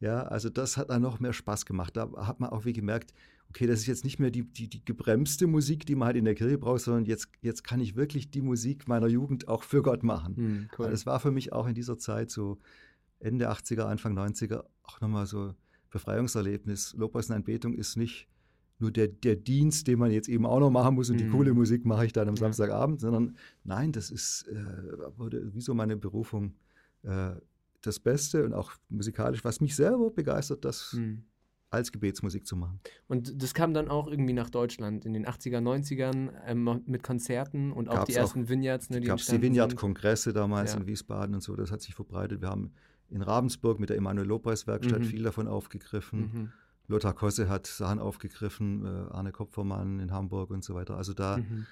ja. 0.00 0.22
also 0.22 0.48
das 0.48 0.76
hat 0.76 0.88
dann 0.88 1.02
noch 1.02 1.20
mehr 1.20 1.34
Spaß 1.34 1.66
gemacht. 1.66 1.96
Da 1.96 2.10
hat 2.16 2.40
man 2.40 2.50
auch 2.50 2.64
wie 2.64 2.72
gemerkt, 2.72 3.12
okay, 3.50 3.66
das 3.66 3.80
ist 3.80 3.86
jetzt 3.86 4.04
nicht 4.04 4.18
mehr 4.18 4.30
die, 4.30 4.42
die, 4.42 4.68
die 4.68 4.84
gebremste 4.84 5.46
Musik, 5.46 5.86
die 5.86 5.94
man 5.94 6.06
halt 6.06 6.16
in 6.16 6.24
der 6.24 6.34
Kirche 6.34 6.58
braucht, 6.58 6.80
sondern 6.80 7.04
jetzt, 7.04 7.28
jetzt 7.40 7.64
kann 7.64 7.80
ich 7.80 7.96
wirklich 7.96 8.30
die 8.30 8.42
Musik 8.42 8.88
meiner 8.88 9.06
Jugend 9.06 9.48
auch 9.48 9.62
für 9.62 9.82
Gott 9.82 10.02
machen. 10.02 10.36
Hm, 10.36 10.68
cool. 10.78 10.90
Das 10.90 11.06
war 11.06 11.20
für 11.20 11.30
mich 11.30 11.52
auch 11.52 11.66
in 11.66 11.74
dieser 11.74 11.98
Zeit 11.98 12.30
so 12.30 12.58
Ende 13.18 13.50
80er, 13.50 13.82
Anfang 13.82 14.16
90er 14.16 14.64
auch 14.82 15.00
nochmal 15.00 15.26
so 15.26 15.54
Befreiungserlebnis. 15.90 16.94
Lobpreis 16.94 17.30
und 17.30 17.36
Anbetung 17.36 17.74
ist 17.74 17.96
nicht 17.96 18.28
nur 18.78 18.90
der, 18.90 19.08
der 19.08 19.36
Dienst, 19.36 19.86
den 19.86 19.98
man 19.98 20.10
jetzt 20.10 20.28
eben 20.28 20.44
auch 20.44 20.60
noch 20.60 20.70
machen 20.70 20.94
muss 20.94 21.08
und 21.08 21.16
mhm. 21.16 21.20
die 21.20 21.28
coole 21.30 21.54
Musik 21.54 21.86
mache 21.86 22.04
ich 22.04 22.12
dann 22.12 22.28
am 22.28 22.34
ja. 22.34 22.40
Samstagabend, 22.40 23.00
sondern 23.00 23.36
nein, 23.64 23.90
das 23.92 24.10
ist 24.10 24.46
äh, 24.48 25.54
wie 25.54 25.62
so 25.62 25.72
meine 25.72 25.96
Berufung. 25.96 26.54
Äh, 27.02 27.36
das 27.82 28.00
Beste 28.00 28.44
und 28.44 28.52
auch 28.52 28.72
musikalisch, 28.88 29.44
was 29.44 29.60
mich 29.60 29.76
selber 29.76 30.10
begeistert, 30.10 30.64
das 30.64 30.94
mhm 30.94 31.22
als 31.76 31.92
Gebetsmusik 31.92 32.46
zu 32.46 32.56
machen. 32.56 32.80
Und 33.08 33.42
das 33.42 33.54
kam 33.54 33.74
dann 33.74 33.88
auch 33.88 34.08
irgendwie 34.08 34.32
nach 34.32 34.50
Deutschland 34.50 35.04
in 35.04 35.12
den 35.12 35.26
80er, 35.26 35.58
90ern 35.58 36.30
ähm, 36.46 36.82
mit 36.86 37.02
Konzerten 37.02 37.72
und 37.72 37.88
auch 37.88 37.96
gab's 37.96 38.06
die 38.06 38.14
ersten 38.14 38.44
auch, 38.44 38.48
Vineyards. 38.48 38.90
Ne, 38.90 39.00
gab 39.00 39.18
es 39.18 39.26
die 39.26 39.40
Vineyard-Kongresse 39.40 40.32
damals 40.32 40.72
ja. 40.72 40.80
in 40.80 40.86
Wiesbaden 40.86 41.34
und 41.34 41.42
so, 41.42 41.54
das 41.56 41.70
hat 41.70 41.82
sich 41.82 41.94
verbreitet. 41.94 42.40
Wir 42.40 42.48
haben 42.48 42.72
in 43.08 43.22
Ravensburg 43.22 43.78
mit 43.78 43.90
der 43.90 43.96
Emanuel 43.96 44.26
Lobpreis-Werkstatt 44.26 45.00
mhm. 45.00 45.04
viel 45.04 45.22
davon 45.22 45.48
aufgegriffen. 45.48 46.20
Mhm. 46.20 46.52
Lothar 46.88 47.14
Kosse 47.14 47.48
hat 47.48 47.66
Sachen 47.66 47.98
aufgegriffen, 47.98 48.84
äh, 48.84 49.12
Arne 49.12 49.32
Kopfermann 49.32 50.00
in 50.00 50.12
Hamburg 50.12 50.50
und 50.50 50.64
so 50.64 50.74
weiter. 50.74 50.96
Also 50.96 51.14
da 51.14 51.38
mhm. 51.38 51.66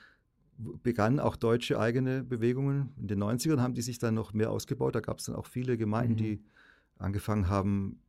begannen 0.83 1.21
auch 1.21 1.37
deutsche 1.37 1.79
eigene 1.79 2.25
Bewegungen. 2.25 2.93
In 2.97 3.09
den 3.09 3.23
90ern 3.23 3.61
haben 3.61 3.75
die 3.75 3.83
sich 3.83 3.99
dann 3.99 4.15
noch 4.15 4.33
mehr 4.33 4.51
ausgebaut. 4.51 4.95
Da 4.95 5.01
gab 5.01 5.19
es 5.19 5.27
dann 5.27 5.37
auch 5.37 5.47
viele 5.47 5.77
Gemeinden, 5.77 6.15
mhm. 6.15 6.17
die 6.17 6.45
angefangen 6.99 7.49
haben, 7.49 8.01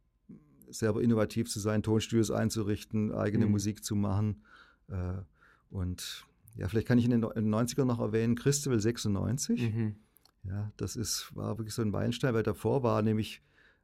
selber 0.70 1.02
innovativ 1.02 1.50
zu 1.50 1.60
sein, 1.60 1.84
Tonstudios 1.84 2.32
einzurichten, 2.32 3.12
eigene 3.12 3.46
mhm. 3.46 3.52
Musik 3.52 3.84
zu 3.84 3.96
machen. 3.96 4.44
Äh, 4.88 5.22
und 5.70 6.26
ja, 6.56 6.68
vielleicht 6.68 6.88
kann 6.88 6.98
ich 6.98 7.06
in 7.06 7.12
den, 7.12 7.24
in 7.24 7.52
den 7.52 7.54
90ern 7.54 7.86
noch 7.86 8.00
erwähnen, 8.00 8.36
Christabel 8.36 8.80
96. 8.80 9.74
Mhm. 9.74 9.96
Ja, 10.44 10.72
das 10.78 10.96
ist, 10.96 11.36
war 11.36 11.58
wirklich 11.58 11.74
so 11.74 11.82
ein 11.82 11.90
Meilenstein, 11.90 12.34
weil 12.34 12.44
davor 12.44 12.84
war 12.84 13.02
nämlich 13.02 13.42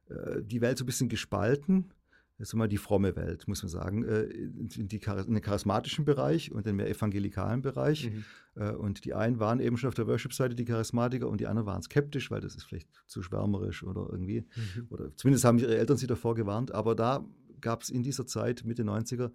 äh, 0.08 0.42
die 0.42 0.60
Welt 0.60 0.78
so 0.78 0.84
ein 0.84 0.86
bisschen 0.86 1.08
gespalten. 1.08 1.92
Das 2.38 2.48
ist 2.48 2.54
immer 2.54 2.66
die 2.66 2.78
fromme 2.78 3.14
Welt, 3.14 3.46
muss 3.46 3.62
man 3.62 3.70
sagen, 3.70 4.04
äh, 4.04 4.22
in, 4.22 4.68
die, 4.68 4.80
in, 4.80 4.88
den 4.88 5.40
charismatischen 5.42 6.04
Bereich 6.04 6.50
und 6.50 6.66
den 6.66 6.76
mehr 6.76 6.88
evangelikalen 6.88 7.62
Bereich. 7.62 8.10
Mhm. 8.10 8.24
Äh, 8.54 8.72
und 8.72 9.04
die 9.04 9.14
einen 9.14 9.38
waren 9.38 9.60
eben 9.60 9.76
schon 9.76 9.88
auf 9.88 9.94
der 9.94 10.06
Worship-Seite 10.06 10.54
die 10.54 10.64
Charismatiker 10.64 11.28
und 11.28 11.40
die 11.40 11.46
anderen 11.46 11.66
waren 11.66 11.82
skeptisch, 11.82 12.30
weil 12.30 12.40
das 12.40 12.56
ist 12.56 12.64
vielleicht 12.64 12.88
zu 13.06 13.22
schwärmerisch 13.22 13.84
oder 13.84 14.08
irgendwie. 14.10 14.46
Mhm. 14.56 14.86
Oder 14.90 15.16
zumindest 15.16 15.44
haben 15.44 15.58
ihre 15.58 15.76
Eltern 15.76 15.96
sie 15.96 16.06
davor 16.06 16.34
gewarnt. 16.34 16.72
Aber 16.72 16.94
da 16.94 17.24
gab 17.60 17.82
es 17.82 17.90
in 17.90 18.02
dieser 18.02 18.26
Zeit, 18.26 18.64
Mitte 18.64 18.82
90er, 18.82 19.30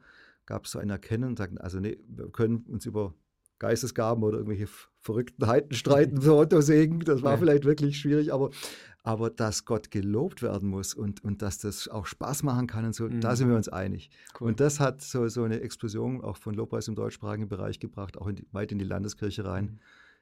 gab 0.45 0.65
es 0.65 0.71
so 0.71 0.79
ein 0.79 0.89
Erkennen 0.89 1.25
und 1.25 1.37
sagten, 1.37 1.57
also 1.57 1.79
nee, 1.79 1.97
wir 2.07 2.29
können 2.29 2.65
uns 2.67 2.85
über 2.85 3.13
Geistesgaben 3.59 4.23
oder 4.23 4.37
irgendwelche 4.37 4.67
verrückten 5.07 5.47
Heiten 5.47 5.73
streiten, 5.73 6.21
so 6.21 6.37
Otto 6.37 6.61
Segen, 6.61 6.99
das 6.99 7.23
war 7.23 7.33
ja. 7.33 7.37
vielleicht 7.37 7.65
wirklich 7.65 7.97
schwierig, 7.97 8.33
aber, 8.33 8.51
aber 9.03 9.29
dass 9.29 9.63
Gott 9.65 9.89
gelobt 9.89 10.41
werden 10.41 10.69
muss 10.69 10.93
und, 10.93 11.23
und 11.23 11.41
dass 11.41 11.57
das 11.59 11.87
auch 11.87 12.05
Spaß 12.05 12.43
machen 12.43 12.67
kann 12.67 12.85
und 12.85 12.93
so, 12.93 13.05
mhm. 13.05 13.21
da 13.21 13.35
sind 13.35 13.49
wir 13.49 13.55
uns 13.55 13.69
einig. 13.69 14.09
Cool. 14.39 14.49
Und 14.49 14.59
das 14.59 14.79
hat 14.79 15.01
so, 15.01 15.27
so 15.29 15.43
eine 15.43 15.61
Explosion 15.61 16.21
auch 16.21 16.37
von 16.37 16.53
Lobpreis 16.53 16.87
im 16.89 16.95
deutschsprachigen 16.95 17.47
Bereich 17.47 17.79
gebracht, 17.79 18.17
auch 18.17 18.27
in 18.27 18.35
die, 18.35 18.47
weit 18.51 18.71
in 18.71 18.79
die 18.79 18.85
Landeskirche 18.85 19.45
rein. 19.45 19.65
Mhm. 19.65 19.79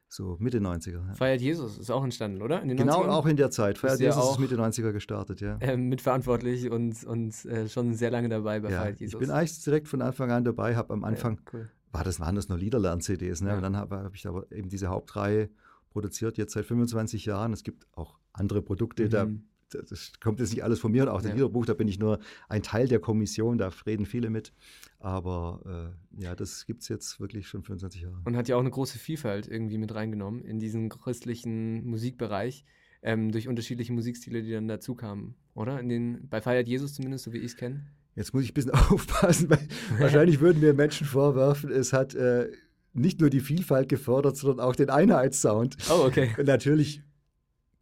So 0.08 0.38
Mitte 0.40 0.60
90er. 0.60 0.92
Ja. 0.92 1.14
Feiert 1.16 1.42
Jesus 1.42 1.80
ist 1.80 1.90
auch 1.90 2.04
entstanden, 2.04 2.44
oder? 2.44 2.62
genau, 2.62 3.02
90ern? 3.02 3.10
auch 3.10 3.26
in 3.26 3.38
der 3.38 3.50
Zeit. 3.50 3.80
Feiert 3.80 4.00
Jesus 4.00 4.22
auch, 4.22 4.34
ist 4.34 4.40
Mitte 4.40 4.56
90er 4.56 4.92
gestartet, 4.92 5.42
ja. 5.42 5.58
Äh, 5.58 5.78
mitverantwortlich 5.78 6.70
und, 6.70 7.04
und 7.06 7.44
äh, 7.46 7.68
schon 7.68 7.96
sehr 7.96 8.12
lange 8.12 8.30
dabei 8.30 8.60
bei 8.60 8.70
ja, 8.70 8.82
Feiert 8.82 9.00
Jesus. 9.00 9.16
Ich 9.16 9.20
bin 9.20 9.32
eigentlich 9.32 9.64
direkt 9.64 9.88
von 9.88 10.04
Anfang 10.04 10.32
an 10.32 10.44
dabei, 10.44 10.76
habe 10.76 10.94
am 10.94 11.04
Anfang, 11.04 11.38
ja, 11.38 11.52
cool. 11.54 11.70
War 11.96 12.04
das, 12.04 12.20
waren 12.20 12.36
das 12.36 12.50
nur 12.50 12.58
Liederlern-CDs, 12.58 13.42
ne? 13.42 13.56
Und 13.56 13.62
dann 13.62 13.78
habe 13.78 14.04
hab 14.04 14.16
ich 14.16 14.28
aber 14.28 14.52
eben 14.52 14.68
diese 14.70 14.88
Hauptreihe 14.88 15.50
produziert, 15.90 16.38
jetzt 16.38 16.54
seit 16.54 16.66
25 16.66 17.26
Jahren. 17.26 17.54
Es 17.54 17.64
gibt 17.64 17.88
auch 17.94 18.20
andere 18.34 18.62
Produkte, 18.62 19.06
mhm. 19.06 19.10
da 19.10 19.28
das 19.70 20.14
kommt 20.20 20.40
jetzt 20.40 20.52
nicht 20.52 20.64
alles 20.64 20.80
von 20.80 20.92
mir 20.92 21.04
und 21.04 21.10
auch 21.10 21.22
das 21.22 21.30
ja. 21.30 21.36
Liederbuch, 21.36 21.66
da 21.66 21.74
bin 21.74 21.88
ich 21.88 21.98
nur 21.98 22.20
ein 22.48 22.62
Teil 22.62 22.88
der 22.88 23.00
Kommission, 23.00 23.58
da 23.58 23.72
reden 23.86 24.06
viele 24.06 24.30
mit. 24.30 24.54
Aber 25.00 25.96
äh, 26.20 26.24
ja, 26.24 26.36
das 26.36 26.66
gibt 26.66 26.84
es 26.84 26.88
jetzt 26.88 27.20
wirklich 27.20 27.48
schon 27.48 27.64
25 27.64 28.04
Jahre. 28.04 28.22
Und 28.24 28.38
hat 28.38 28.48
ja 28.48 28.56
auch 28.56 28.62
eine 28.62 28.70
große 28.70 29.00
Vielfalt 29.00 29.48
irgendwie 29.48 29.80
mit 29.80 29.94
reingenommen 29.94 30.46
in 30.46 30.60
diesen 30.60 30.88
christlichen 30.90 31.84
Musikbereich. 31.86 32.64
Ähm, 33.02 33.32
durch 33.32 33.48
unterschiedliche 33.48 33.92
Musikstile, 33.92 34.42
die 34.44 34.52
dann 34.52 34.68
dazu 34.68 34.96
kamen, 34.96 35.36
oder? 35.56 35.80
In 35.80 35.90
den, 35.90 36.30
bei 36.30 36.42
Feiert 36.42 36.68
Jesus 36.68 36.94
zumindest, 36.94 37.26
so 37.26 37.34
wie 37.34 37.38
ich 37.38 37.46
es 37.46 37.58
kenne. 37.58 37.86
Jetzt 38.16 38.34
muss 38.34 38.44
ich 38.44 38.52
ein 38.52 38.54
bisschen 38.54 38.72
aufpassen, 38.92 39.50
weil 39.50 39.68
wahrscheinlich 40.00 40.40
würden 40.40 40.62
mir 40.62 40.74
Menschen 40.74 41.06
vorwerfen, 41.06 41.72
es 41.72 41.94
hat 41.94 42.16
äh, 42.16 42.50
nicht 42.94 43.20
nur 43.20 43.30
die 43.30 43.42
Vielfalt 43.42 43.90
gefördert, 43.90 44.38
sondern 44.38 44.66
auch 44.66 44.76
den 44.76 44.90
Einheitssound. 44.90 45.78
Oh, 45.90 46.06
okay. 46.06 46.34
Und 46.38 46.48
natürlich 46.48 47.04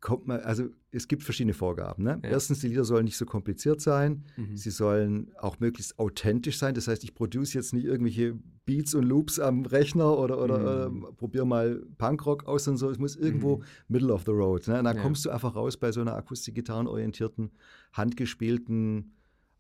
kommt 0.02 0.28
man, 0.28 0.42
also 0.42 0.66
es 0.92 1.08
gibt 1.08 1.24
verschiedene 1.24 1.54
Vorgaben. 1.54 2.04
Ne? 2.04 2.20
Ja. 2.24 2.32
Erstens, 2.32 2.60
die 2.60 2.68
Lieder 2.68 2.84
sollen 2.84 3.06
nicht 3.06 3.16
so 3.16 3.26
kompliziert 3.26 3.80
sein. 3.80 4.26
Mhm. 4.36 4.58
Sie 4.58 4.70
sollen 4.70 5.32
auch 5.40 5.60
möglichst 5.60 5.98
authentisch 5.98 6.58
sein. 6.58 6.74
Das 6.76 6.88
heißt, 6.88 7.04
ich 7.06 7.16
produce 7.16 7.54
jetzt 7.54 7.74
nicht 7.74 7.86
irgendwelche 7.86 8.38
Beats 8.66 8.94
und 8.96 9.04
Loops 9.04 9.40
am 9.40 9.66
Rechner 9.66 10.18
oder, 10.18 10.44
oder 10.44 10.90
mhm. 10.90 11.06
äh, 11.06 11.12
probiere 11.14 11.48
mal 11.48 11.82
Punkrock 11.98 12.48
aus 12.48 12.68
und 12.68 12.78
so. 12.78 12.90
Es 12.90 13.00
muss 13.00 13.16
irgendwo 13.16 13.58
mhm. 13.58 13.64
middle 13.88 14.14
of 14.14 14.24
the 14.26 14.32
road. 14.32 14.68
Ne? 14.68 14.80
Und 14.80 14.84
dann 14.84 14.98
ja. 14.98 15.02
kommst 15.02 15.26
du 15.26 15.30
einfach 15.30 15.56
raus 15.56 15.78
bei 15.78 15.92
so 15.92 16.02
einer 16.02 16.16
akustikgitarrenorientierten, 16.16 17.52
handgespielten 17.94 19.14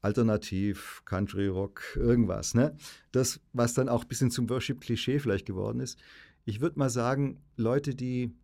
Alternativ, 0.03 1.01
Country 1.05 1.47
Rock, 1.47 1.81
irgendwas. 1.95 2.53
Ne? 2.53 2.75
Das, 3.11 3.39
was 3.53 3.73
dann 3.73 3.89
auch 3.89 4.03
ein 4.03 4.07
bisschen 4.07 4.31
zum 4.31 4.49
Worship-Klischee 4.49 5.19
vielleicht 5.19 5.45
geworden 5.45 5.79
ist. 5.79 5.97
Ich 6.45 6.59
würde 6.59 6.77
mal 6.77 6.89
sagen, 6.89 7.41
Leute, 7.55 7.95
die 7.95 8.35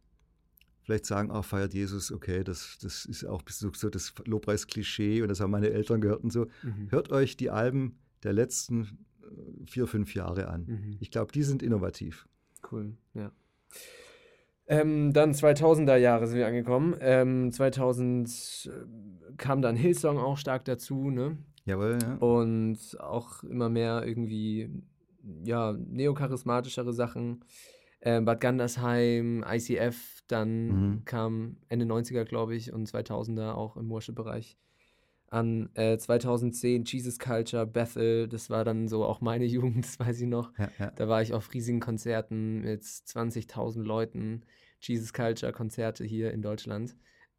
vielleicht 0.81 1.05
sagen, 1.05 1.29
oh, 1.31 1.41
feiert 1.41 1.73
Jesus, 1.73 2.11
okay, 2.11 2.43
das, 2.43 2.79
das 2.81 3.05
ist 3.05 3.25
auch 3.25 3.43
so, 3.47 3.71
so 3.73 3.89
das 3.89 4.13
Lobpreisklischee 4.25 5.21
und 5.21 5.27
das 5.27 5.39
haben 5.39 5.51
meine 5.51 5.69
Eltern 5.69 6.01
gehört 6.01 6.23
und 6.23 6.31
so. 6.31 6.47
Mhm. 6.63 6.89
Hört 6.89 7.11
euch 7.11 7.37
die 7.37 7.51
Alben 7.51 7.99
der 8.23 8.33
letzten 8.33 9.05
äh, 9.21 9.65
vier, 9.67 9.85
fünf 9.85 10.15
Jahre 10.15 10.47
an. 10.47 10.65
Mhm. 10.65 10.97
Ich 10.99 11.11
glaube, 11.11 11.31
die 11.31 11.43
sind 11.43 11.61
innovativ. 11.61 12.27
Cool, 12.71 12.97
ja. 13.13 13.31
Ähm, 14.69 15.13
dann 15.13 15.33
2000er 15.33 15.95
Jahre 15.95 16.27
sind 16.27 16.37
wir 16.37 16.45
angekommen. 16.45 16.95
Ähm, 17.01 17.51
2000 17.51 18.69
äh, 18.71 19.35
kam 19.35 19.63
dann 19.63 19.75
Hillsong 19.75 20.19
auch 20.19 20.37
stark 20.37 20.63
dazu, 20.65 21.09
ne? 21.09 21.37
Jawohl, 21.69 21.99
ja. 22.01 22.15
Und 22.15 22.79
auch 22.99 23.43
immer 23.43 23.69
mehr 23.69 24.03
irgendwie, 24.05 24.69
ja, 25.43 25.73
neocharismatischere 25.73 26.93
Sachen. 26.93 27.45
Ähm, 28.01 28.25
Bad 28.25 28.41
Gandersheim, 28.41 29.43
ICF, 29.47 30.23
dann 30.27 30.67
mhm. 30.67 31.05
kam 31.05 31.57
Ende 31.67 31.85
90er, 31.85 32.23
glaube 32.23 32.55
ich, 32.55 32.71
und 32.71 32.87
2000er 32.87 33.53
auch 33.53 33.77
im 33.77 33.89
Worship-Bereich 33.89 34.57
an. 35.27 35.69
Äh, 35.75 35.97
2010 35.97 36.85
Jesus 36.85 37.19
Culture, 37.19 37.67
Bethel, 37.67 38.27
das 38.27 38.49
war 38.49 38.63
dann 38.63 38.87
so 38.87 39.05
auch 39.05 39.21
meine 39.21 39.45
Jugend, 39.45 39.85
das 39.85 39.99
weiß 39.99 40.21
ich 40.21 40.27
noch. 40.27 40.51
Ja, 40.57 40.69
ja. 40.79 40.91
Da 40.91 41.07
war 41.07 41.21
ich 41.21 41.33
auf 41.33 41.53
riesigen 41.53 41.79
Konzerten 41.79 42.61
mit 42.61 42.83
20.000 42.83 43.83
Leuten, 43.83 44.43
Jesus 44.81 45.13
Culture 45.13 45.51
Konzerte 45.51 46.03
hier 46.05 46.31
in 46.31 46.41
Deutschland. 46.41 46.95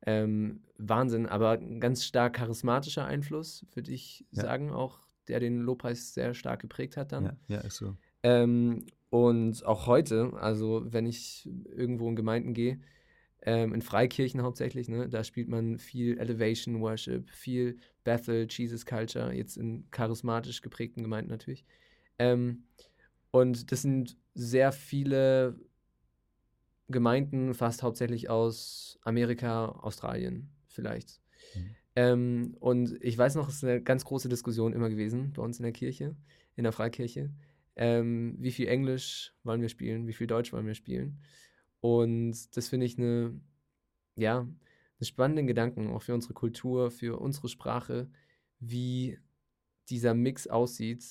Ähm, 0.07 0.63
Wahnsinn, 0.79 1.27
aber 1.27 1.59
ganz 1.59 2.05
stark 2.05 2.35
charismatischer 2.35 3.05
Einfluss, 3.05 3.67
würde 3.75 3.93
ich 3.93 4.25
ja. 4.33 4.43
sagen, 4.43 4.71
auch 4.71 4.99
der 5.29 5.41
den 5.41 5.61
Lobpreis 5.61 6.15
sehr 6.15 6.35
stark 6.35 6.61
geprägt 6.61 6.97
hat 6.97 7.13
dann. 7.13 7.25
Ja, 7.25 7.37
ja 7.49 7.59
ist 7.61 7.77
so. 7.77 7.97
Ähm, 8.23 8.87
und 9.11 9.65
auch 9.67 9.87
heute, 9.87 10.33
also 10.35 10.83
wenn 10.87 11.07
ich 11.07 11.49
irgendwo 11.65 12.09
in 12.09 12.17
Gemeinden 12.17 12.55
gehe, 12.55 12.81
ähm, 13.43 13.73
in 13.75 13.83
Freikirchen 13.83 14.43
hauptsächlich, 14.43 14.89
ne, 14.89 15.09
da 15.09 15.25
spielt 15.25 15.49
man 15.49 15.79
viel 15.79 16.19
Elevation 16.19 16.81
Worship, 16.81 17.29
viel 17.31 17.79
Bethel, 18.05 18.47
Jesus 18.49 18.85
Culture, 18.85 19.33
jetzt 19.33 19.57
in 19.57 19.91
charismatisch 19.91 20.63
geprägten 20.63 21.03
Gemeinden 21.03 21.31
natürlich. 21.31 21.65
Ähm, 22.19 22.65
und 23.31 23.73
das 23.73 23.83
sind 23.83 24.17
sehr 24.35 24.73
viele 24.73 25.59
Gemeinden, 26.91 27.55
fast 27.55 27.83
hauptsächlich 27.83 28.29
aus 28.29 28.99
Amerika, 29.03 29.67
Australien 29.67 30.51
vielleicht. 30.67 31.21
Mhm. 31.55 31.77
Ähm, 31.97 32.57
und 32.61 32.97
ich 33.03 33.17
weiß 33.19 33.35
noch, 33.35 33.49
es 33.49 33.57
ist 33.57 33.65
eine 33.65 33.83
ganz 33.83 34.05
große 34.05 34.29
Diskussion 34.29 34.73
immer 34.73 34.91
gewesen 34.91 35.33
bei 35.35 35.43
uns 35.43 35.59
in 35.59 35.65
der 35.65 35.73
Kirche, 35.73 36.17
in 36.55 36.65
der 36.65 36.73
Freikirche 36.73 37.31
ähm, 37.81 38.37
wie 38.39 38.53
viel 38.53 38.69
Englisch 38.69 39.35
wollen 39.43 39.63
wir 39.63 39.71
spielen, 39.71 40.07
wie 40.07 40.13
viel 40.13 40.27
Deutsch 40.27 40.53
wollen 40.53 40.67
wir 40.67 40.75
spielen. 40.75 41.19
Und 41.81 42.55
das 42.55 42.69
finde 42.69 42.85
ich 42.85 42.99
eine, 42.99 43.41
ja, 44.17 44.41
einen 44.41 44.59
spannenden 45.01 45.47
Gedanken, 45.47 45.89
auch 45.89 46.03
für 46.03 46.13
unsere 46.13 46.35
Kultur, 46.35 46.91
für 46.91 47.19
unsere 47.19 47.49
Sprache, 47.49 48.11
wie 48.59 49.19
dieser 49.89 50.13
Mix 50.13 50.47
aussieht, 50.47 51.05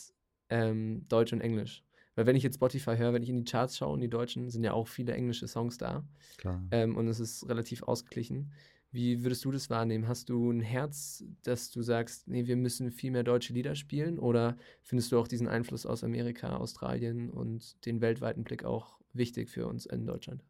ähm, 0.49 1.07
Deutsch 1.07 1.33
und 1.33 1.41
Englisch. 1.41 1.83
Weil 2.15 2.25
wenn 2.25 2.35
ich 2.35 2.43
jetzt 2.43 2.55
Spotify 2.55 2.97
höre, 2.97 3.13
wenn 3.13 3.23
ich 3.23 3.29
in 3.29 3.37
die 3.37 3.49
Charts 3.49 3.77
schaue, 3.77 3.95
in 3.95 4.01
die 4.01 4.09
Deutschen, 4.09 4.49
sind 4.49 4.63
ja 4.63 4.73
auch 4.73 4.87
viele 4.87 5.13
englische 5.13 5.47
Songs 5.47 5.77
da. 5.77 6.03
Klar. 6.37 6.61
Ähm, 6.71 6.97
und 6.97 7.07
es 7.07 7.19
ist 7.19 7.47
relativ 7.47 7.83
ausgeglichen. 7.83 8.51
Wie 8.91 9.23
würdest 9.23 9.45
du 9.45 9.51
das 9.51 9.69
wahrnehmen? 9.69 10.07
Hast 10.07 10.29
du 10.29 10.49
ein 10.49 10.61
Herz, 10.61 11.23
dass 11.43 11.69
du 11.69 11.83
sagst, 11.83 12.27
nee, 12.27 12.47
wir 12.47 12.57
müssen 12.57 12.91
viel 12.91 13.11
mehr 13.11 13.23
deutsche 13.23 13.53
Lieder 13.53 13.75
spielen? 13.75 14.17
Oder 14.17 14.57
findest 14.81 15.11
du 15.11 15.19
auch 15.19 15.27
diesen 15.27 15.47
Einfluss 15.47 15.85
aus 15.85 16.03
Amerika, 16.03 16.57
Australien 16.57 17.29
und 17.29 17.85
den 17.85 18.01
weltweiten 18.01 18.43
Blick 18.43 18.65
auch 18.65 18.99
wichtig 19.13 19.49
für 19.49 19.67
uns 19.67 19.85
in 19.85 20.05
Deutschland? 20.05 20.43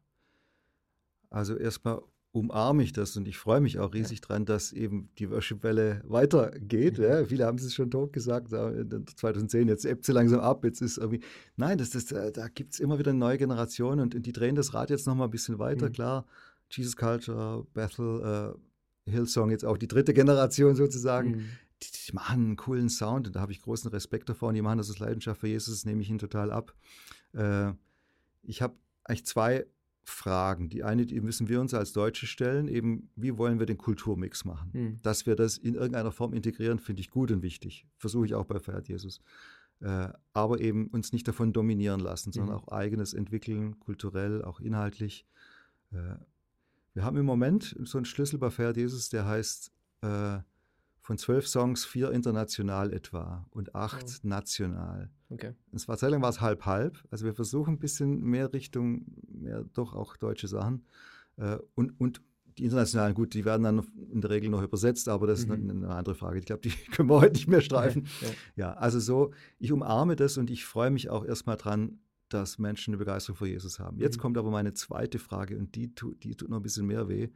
Also 1.28 1.56
erstmal 1.56 2.02
umarme 2.32 2.84
ich 2.84 2.92
das 2.92 3.16
und 3.16 3.26
ich 3.26 3.38
freue 3.38 3.60
mich 3.60 3.78
auch 3.80 3.92
riesig 3.92 4.20
ja. 4.20 4.26
dran, 4.26 4.44
dass 4.44 4.72
eben 4.72 5.08
die 5.18 5.30
Worship-Welle 5.30 6.02
weitergeht. 6.04 6.98
Mhm. 6.98 7.04
Ja. 7.04 7.24
Viele 7.24 7.46
haben 7.46 7.58
es 7.58 7.74
schon 7.74 7.90
tot 7.90 8.12
gesagt, 8.12 8.50
2010, 8.50 9.68
jetzt 9.68 9.84
ebbt 9.84 10.04
sie 10.04 10.12
langsam 10.12 10.40
ab, 10.40 10.64
jetzt 10.64 10.80
ist 10.80 10.98
irgendwie, 10.98 11.20
nein, 11.56 11.78
das, 11.78 11.90
das, 11.90 12.06
da 12.06 12.48
gibt 12.48 12.74
es 12.74 12.80
immer 12.80 12.98
wieder 12.98 13.10
eine 13.10 13.18
neue 13.18 13.38
Generation 13.38 13.98
und, 14.00 14.14
die 14.14 14.32
drehen 14.32 14.54
das 14.54 14.74
Rad 14.74 14.90
jetzt 14.90 15.06
nochmal 15.06 15.28
ein 15.28 15.32
bisschen 15.32 15.58
weiter, 15.58 15.88
mhm. 15.88 15.92
klar 15.92 16.26
Jesus 16.70 16.96
Culture, 16.96 17.66
Bethel, 17.74 18.54
äh, 19.06 19.10
Hillsong, 19.10 19.50
jetzt 19.50 19.64
auch 19.64 19.76
die 19.76 19.88
dritte 19.88 20.14
Generation 20.14 20.76
sozusagen. 20.76 21.30
Mhm. 21.30 21.48
Die, 21.82 21.88
die, 22.06 22.12
machen 22.12 22.44
einen 22.44 22.56
coolen 22.56 22.88
Sound 22.90 23.26
und 23.26 23.36
da 23.36 23.40
habe 23.40 23.52
ich 23.52 23.62
großen 23.62 23.90
Respekt 23.90 24.28
davor 24.28 24.50
und 24.50 24.54
die 24.54 24.62
machen 24.62 24.78
das 24.78 24.90
aus 24.90 24.98
Leidenschaft 24.98 25.40
für 25.40 25.48
Jesus, 25.48 25.74
das 25.74 25.84
nehme 25.84 26.02
ich 26.02 26.10
ihnen 26.10 26.18
total 26.18 26.52
ab. 26.52 26.74
Äh, 27.32 27.72
ich 28.42 28.62
habe 28.62 28.74
eigentlich 29.04 29.24
zwei 29.24 29.66
Fragen. 30.10 30.68
Die 30.68 30.82
eine, 30.84 31.06
die 31.06 31.20
müssen 31.20 31.48
wir 31.48 31.60
uns 31.60 31.74
als 31.74 31.92
Deutsche 31.92 32.26
stellen, 32.26 32.68
eben, 32.68 33.10
wie 33.16 33.36
wollen 33.38 33.58
wir 33.58 33.66
den 33.66 33.78
Kulturmix 33.78 34.44
machen? 34.44 34.70
Mhm. 34.72 34.98
Dass 35.02 35.26
wir 35.26 35.36
das 35.36 35.58
in 35.58 35.74
irgendeiner 35.74 36.12
Form 36.12 36.32
integrieren, 36.32 36.78
finde 36.78 37.00
ich 37.00 37.10
gut 37.10 37.30
und 37.30 37.42
wichtig. 37.42 37.86
Versuche 37.96 38.26
ich 38.26 38.34
auch 38.34 38.44
bei 38.44 38.58
Feiert 38.58 38.88
Jesus. 38.88 39.20
Äh, 39.80 40.08
aber 40.34 40.60
eben 40.60 40.88
uns 40.88 41.12
nicht 41.12 41.26
davon 41.26 41.52
dominieren 41.52 42.00
lassen, 42.00 42.32
sondern 42.32 42.56
mhm. 42.56 42.62
auch 42.62 42.68
eigenes 42.68 43.14
entwickeln, 43.14 43.80
kulturell, 43.80 44.42
auch 44.44 44.60
inhaltlich. 44.60 45.26
Äh, 45.92 46.16
wir 46.92 47.04
haben 47.04 47.16
im 47.16 47.26
Moment 47.26 47.76
so 47.84 47.96
einen 47.96 48.04
Schlüssel 48.04 48.38
bei 48.38 48.50
Fair 48.50 48.72
Jesus, 48.76 49.08
der 49.08 49.24
heißt 49.24 49.72
äh, 50.02 50.38
von 51.10 51.18
zwölf 51.18 51.48
Songs 51.48 51.84
vier 51.84 52.12
international 52.12 52.92
etwa 52.92 53.44
und 53.50 53.74
acht 53.74 54.06
oh. 54.06 54.28
national. 54.28 55.10
Okay. 55.28 55.54
Und 55.72 55.80
zwar 55.80 55.98
Zeit 55.98 56.12
lang 56.12 56.22
war 56.22 56.30
es 56.30 56.40
halb-halb. 56.40 57.02
Also 57.10 57.24
wir 57.24 57.34
versuchen 57.34 57.74
ein 57.74 57.78
bisschen 57.80 58.22
mehr 58.22 58.52
Richtung, 58.52 59.06
mehr 59.26 59.64
doch 59.72 59.96
auch 59.96 60.16
deutsche 60.16 60.46
Sachen. 60.46 60.84
Äh, 61.36 61.58
und, 61.74 61.98
und 61.98 62.22
die 62.56 62.62
internationalen, 62.62 63.14
gut, 63.14 63.34
die 63.34 63.44
werden 63.44 63.64
dann 63.64 63.84
in 64.12 64.20
der 64.20 64.30
Regel 64.30 64.50
noch 64.50 64.62
übersetzt, 64.62 65.08
aber 65.08 65.26
das 65.26 65.46
mhm. 65.46 65.52
ist 65.52 65.60
eine, 65.62 65.72
eine, 65.72 65.88
andere 65.88 66.14
Frage. 66.14 66.38
Ich 66.38 66.44
glaube, 66.44 66.62
die 66.62 66.70
können 66.92 67.10
wir 67.10 67.20
heute 67.20 67.32
nicht 67.32 67.48
mehr 67.48 67.60
streifen. 67.60 68.06
Ja, 68.20 68.28
ja. 68.28 68.34
ja, 68.54 68.72
also 68.74 69.00
so, 69.00 69.32
ich 69.58 69.72
umarme 69.72 70.14
das 70.14 70.38
und 70.38 70.48
ich 70.48 70.64
freue 70.64 70.92
mich 70.92 71.10
auch 71.10 71.24
erstmal 71.24 71.56
dran, 71.56 71.98
dass 72.28 72.60
Menschen 72.60 72.94
eine 72.94 72.98
Begeisterung 72.98 73.36
für 73.36 73.48
Jesus 73.48 73.80
haben. 73.80 73.98
Jetzt 73.98 74.18
mhm. 74.18 74.20
kommt 74.20 74.38
aber 74.38 74.52
meine 74.52 74.74
zweite 74.74 75.18
Frage 75.18 75.58
und 75.58 75.74
die, 75.74 75.92
die 76.22 76.36
tut 76.36 76.50
noch 76.50 76.58
ein 76.58 76.62
bisschen 76.62 76.86
mehr 76.86 77.08
weh. 77.08 77.30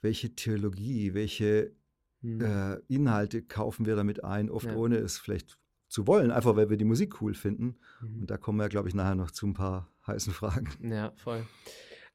Welche 0.00 0.34
Theologie, 0.34 1.14
welche. 1.14 1.76
Äh, 2.22 2.78
Inhalte 2.88 3.42
kaufen 3.42 3.86
wir 3.86 3.96
damit 3.96 4.24
ein, 4.24 4.50
oft 4.50 4.66
ja. 4.66 4.76
ohne 4.76 4.96
es 4.96 5.18
vielleicht 5.18 5.58
zu 5.88 6.06
wollen, 6.06 6.30
einfach 6.30 6.56
weil 6.56 6.70
wir 6.70 6.76
die 6.76 6.84
Musik 6.84 7.20
cool 7.20 7.34
finden. 7.34 7.76
Mhm. 8.00 8.20
Und 8.22 8.30
da 8.30 8.36
kommen 8.36 8.58
wir, 8.58 8.68
glaube 8.68 8.88
ich, 8.88 8.94
nachher 8.94 9.14
noch 9.14 9.30
zu 9.30 9.46
ein 9.46 9.54
paar 9.54 9.88
heißen 10.06 10.32
Fragen. 10.32 10.68
Ja, 10.82 11.12
voll. 11.16 11.44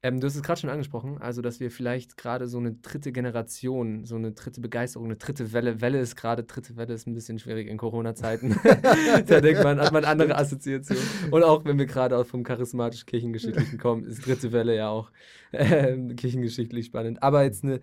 Ähm, 0.03 0.19
du 0.19 0.27
hast 0.27 0.35
es 0.35 0.43
gerade 0.43 0.61
schon 0.61 0.69
angesprochen, 0.69 1.17
also 1.17 1.41
dass 1.41 1.59
wir 1.59 1.71
vielleicht 1.71 2.17
gerade 2.17 2.47
so 2.47 2.59
eine 2.59 2.73
dritte 2.73 3.11
Generation, 3.11 4.05
so 4.05 4.15
eine 4.15 4.31
dritte 4.31 4.61
Begeisterung, 4.61 5.07
eine 5.07 5.15
dritte 5.15 5.53
Welle, 5.53 5.81
Welle 5.81 5.99
ist 5.99 6.15
gerade, 6.15 6.43
dritte 6.43 6.77
Welle 6.77 6.93
ist 6.93 7.07
ein 7.07 7.15
bisschen 7.15 7.39
schwierig 7.39 7.67
in 7.67 7.77
Corona-Zeiten. 7.77 8.55
da 9.25 9.41
denkt 9.41 9.63
man, 9.63 9.79
hat 9.79 9.91
man 9.91 10.05
andere 10.05 10.37
Assoziationen. 10.37 11.01
Und 11.31 11.43
auch 11.43 11.65
wenn 11.65 11.79
wir 11.79 11.87
gerade 11.87 12.23
vom 12.25 12.43
charismatisch-kirchengeschichtlichen 12.43 13.79
kommen, 13.79 14.03
ist 14.03 14.23
dritte 14.25 14.51
Welle 14.51 14.75
ja 14.75 14.89
auch 14.89 15.11
äh, 15.51 15.97
kirchengeschichtlich 16.13 16.85
spannend. 16.85 17.23
Aber 17.23 17.43
jetzt 17.43 17.63
eine 17.63 17.81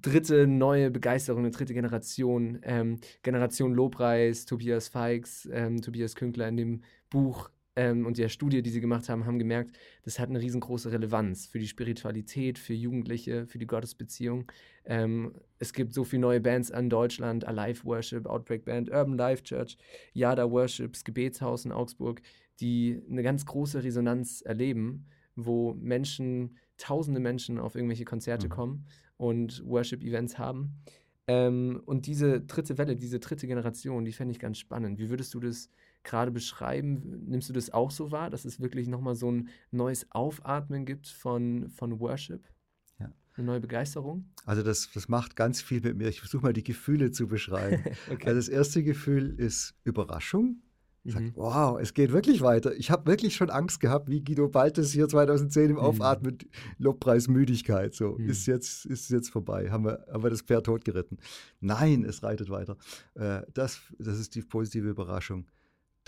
dritte 0.00 0.46
neue 0.46 0.90
Begeisterung, 0.90 1.40
eine 1.40 1.50
dritte 1.50 1.74
Generation, 1.74 2.58
ähm, 2.62 2.98
Generation 3.22 3.74
Lobpreis, 3.74 4.44
Tobias 4.44 4.88
Feix, 4.88 5.48
ähm, 5.52 5.80
Tobias 5.82 6.14
Künkler 6.14 6.48
in 6.48 6.56
dem 6.56 6.82
Buch 7.10 7.50
ähm, 7.78 8.06
und 8.06 8.18
der 8.18 8.28
Studie, 8.28 8.62
die 8.62 8.70
sie 8.70 8.80
gemacht 8.80 9.08
haben, 9.08 9.24
haben 9.26 9.38
gemerkt, 9.38 9.76
das 10.02 10.18
hat 10.18 10.28
eine 10.28 10.40
riesengroße 10.40 10.92
Relevanz 10.92 11.46
für 11.46 11.58
die 11.58 11.66
Spiritualität, 11.66 12.58
für 12.58 12.74
Jugendliche, 12.74 13.46
für 13.46 13.58
die 13.58 13.66
Gottesbeziehung. 13.66 14.50
Ähm, 14.84 15.32
es 15.58 15.72
gibt 15.72 15.94
so 15.94 16.04
viele 16.04 16.22
neue 16.22 16.40
Bands 16.40 16.70
an 16.70 16.90
Deutschland, 16.90 17.46
Alive 17.46 17.84
Worship, 17.84 18.26
Outbreak 18.26 18.64
Band, 18.64 18.90
Urban 18.90 19.16
Life 19.16 19.42
Church, 19.42 19.78
Yada 20.12 20.50
Worships, 20.50 21.04
Gebetshaus 21.04 21.64
in 21.64 21.72
Augsburg, 21.72 22.20
die 22.60 23.00
eine 23.10 23.22
ganz 23.22 23.46
große 23.46 23.82
Resonanz 23.82 24.42
erleben, 24.42 25.06
wo 25.36 25.74
Menschen, 25.74 26.56
tausende 26.78 27.20
Menschen 27.20 27.58
auf 27.58 27.74
irgendwelche 27.76 28.04
Konzerte 28.04 28.46
mhm. 28.46 28.50
kommen 28.50 28.86
und 29.18 29.62
Worship-Events 29.66 30.38
haben. 30.38 30.78
Ähm, 31.26 31.82
und 31.84 32.06
diese 32.06 32.40
dritte 32.40 32.78
Welle, 32.78 32.96
diese 32.96 33.20
dritte 33.20 33.46
Generation, 33.46 34.06
die 34.06 34.12
fände 34.12 34.32
ich 34.32 34.38
ganz 34.38 34.58
spannend. 34.58 34.98
Wie 34.98 35.10
würdest 35.10 35.34
du 35.34 35.40
das 35.40 35.68
gerade 36.02 36.30
beschreiben? 36.30 37.26
Nimmst 37.26 37.50
du 37.50 37.52
das 37.52 37.70
auch 37.70 37.90
so 37.90 38.10
wahr, 38.10 38.30
dass 38.30 38.46
es 38.46 38.60
wirklich 38.60 38.88
nochmal 38.88 39.14
so 39.14 39.30
ein 39.30 39.48
neues 39.70 40.10
Aufatmen 40.10 40.86
gibt 40.86 41.06
von, 41.06 41.68
von 41.68 42.00
Worship? 42.00 42.48
Ja. 42.98 43.12
Eine 43.34 43.46
neue 43.46 43.60
Begeisterung? 43.60 44.24
Also 44.46 44.62
das, 44.62 44.90
das 44.94 45.08
macht 45.08 45.36
ganz 45.36 45.60
viel 45.60 45.82
mit 45.82 45.98
mir. 45.98 46.08
Ich 46.08 46.20
versuche 46.20 46.42
mal 46.42 46.54
die 46.54 46.64
Gefühle 46.64 47.10
zu 47.10 47.28
beschreiben. 47.28 47.84
okay. 48.10 48.26
Also 48.26 48.38
das 48.38 48.48
erste 48.48 48.82
Gefühl 48.82 49.34
ist 49.38 49.74
Überraschung. 49.84 50.62
Ich 51.04 51.14
sage, 51.14 51.26
mhm. 51.26 51.32
wow, 51.36 51.78
es 51.80 51.94
geht 51.94 52.12
wirklich 52.12 52.40
weiter. 52.40 52.74
Ich 52.74 52.90
habe 52.90 53.06
wirklich 53.06 53.34
schon 53.34 53.50
Angst 53.50 53.80
gehabt, 53.80 54.08
wie 54.08 54.22
Guido 54.22 54.48
Baltes 54.48 54.92
hier 54.92 55.08
2010 55.08 55.70
im 55.70 55.72
mhm. 55.72 55.78
Aufatmen, 55.78 56.38
Lobpreis 56.78 57.28
Müdigkeit. 57.28 57.94
So, 57.94 58.16
mhm. 58.18 58.28
ist, 58.28 58.46
jetzt, 58.46 58.84
ist 58.84 59.10
jetzt 59.10 59.30
vorbei. 59.30 59.70
Haben 59.70 59.84
wir, 59.84 60.04
haben 60.12 60.22
wir 60.22 60.30
das 60.30 60.42
Pferd 60.42 60.66
totgeritten. 60.66 61.18
Nein, 61.60 62.04
es 62.04 62.22
reitet 62.22 62.50
weiter. 62.50 62.76
Äh, 63.14 63.42
das, 63.54 63.80
das 63.98 64.18
ist 64.18 64.34
die 64.34 64.42
positive 64.42 64.88
Überraschung 64.88 65.46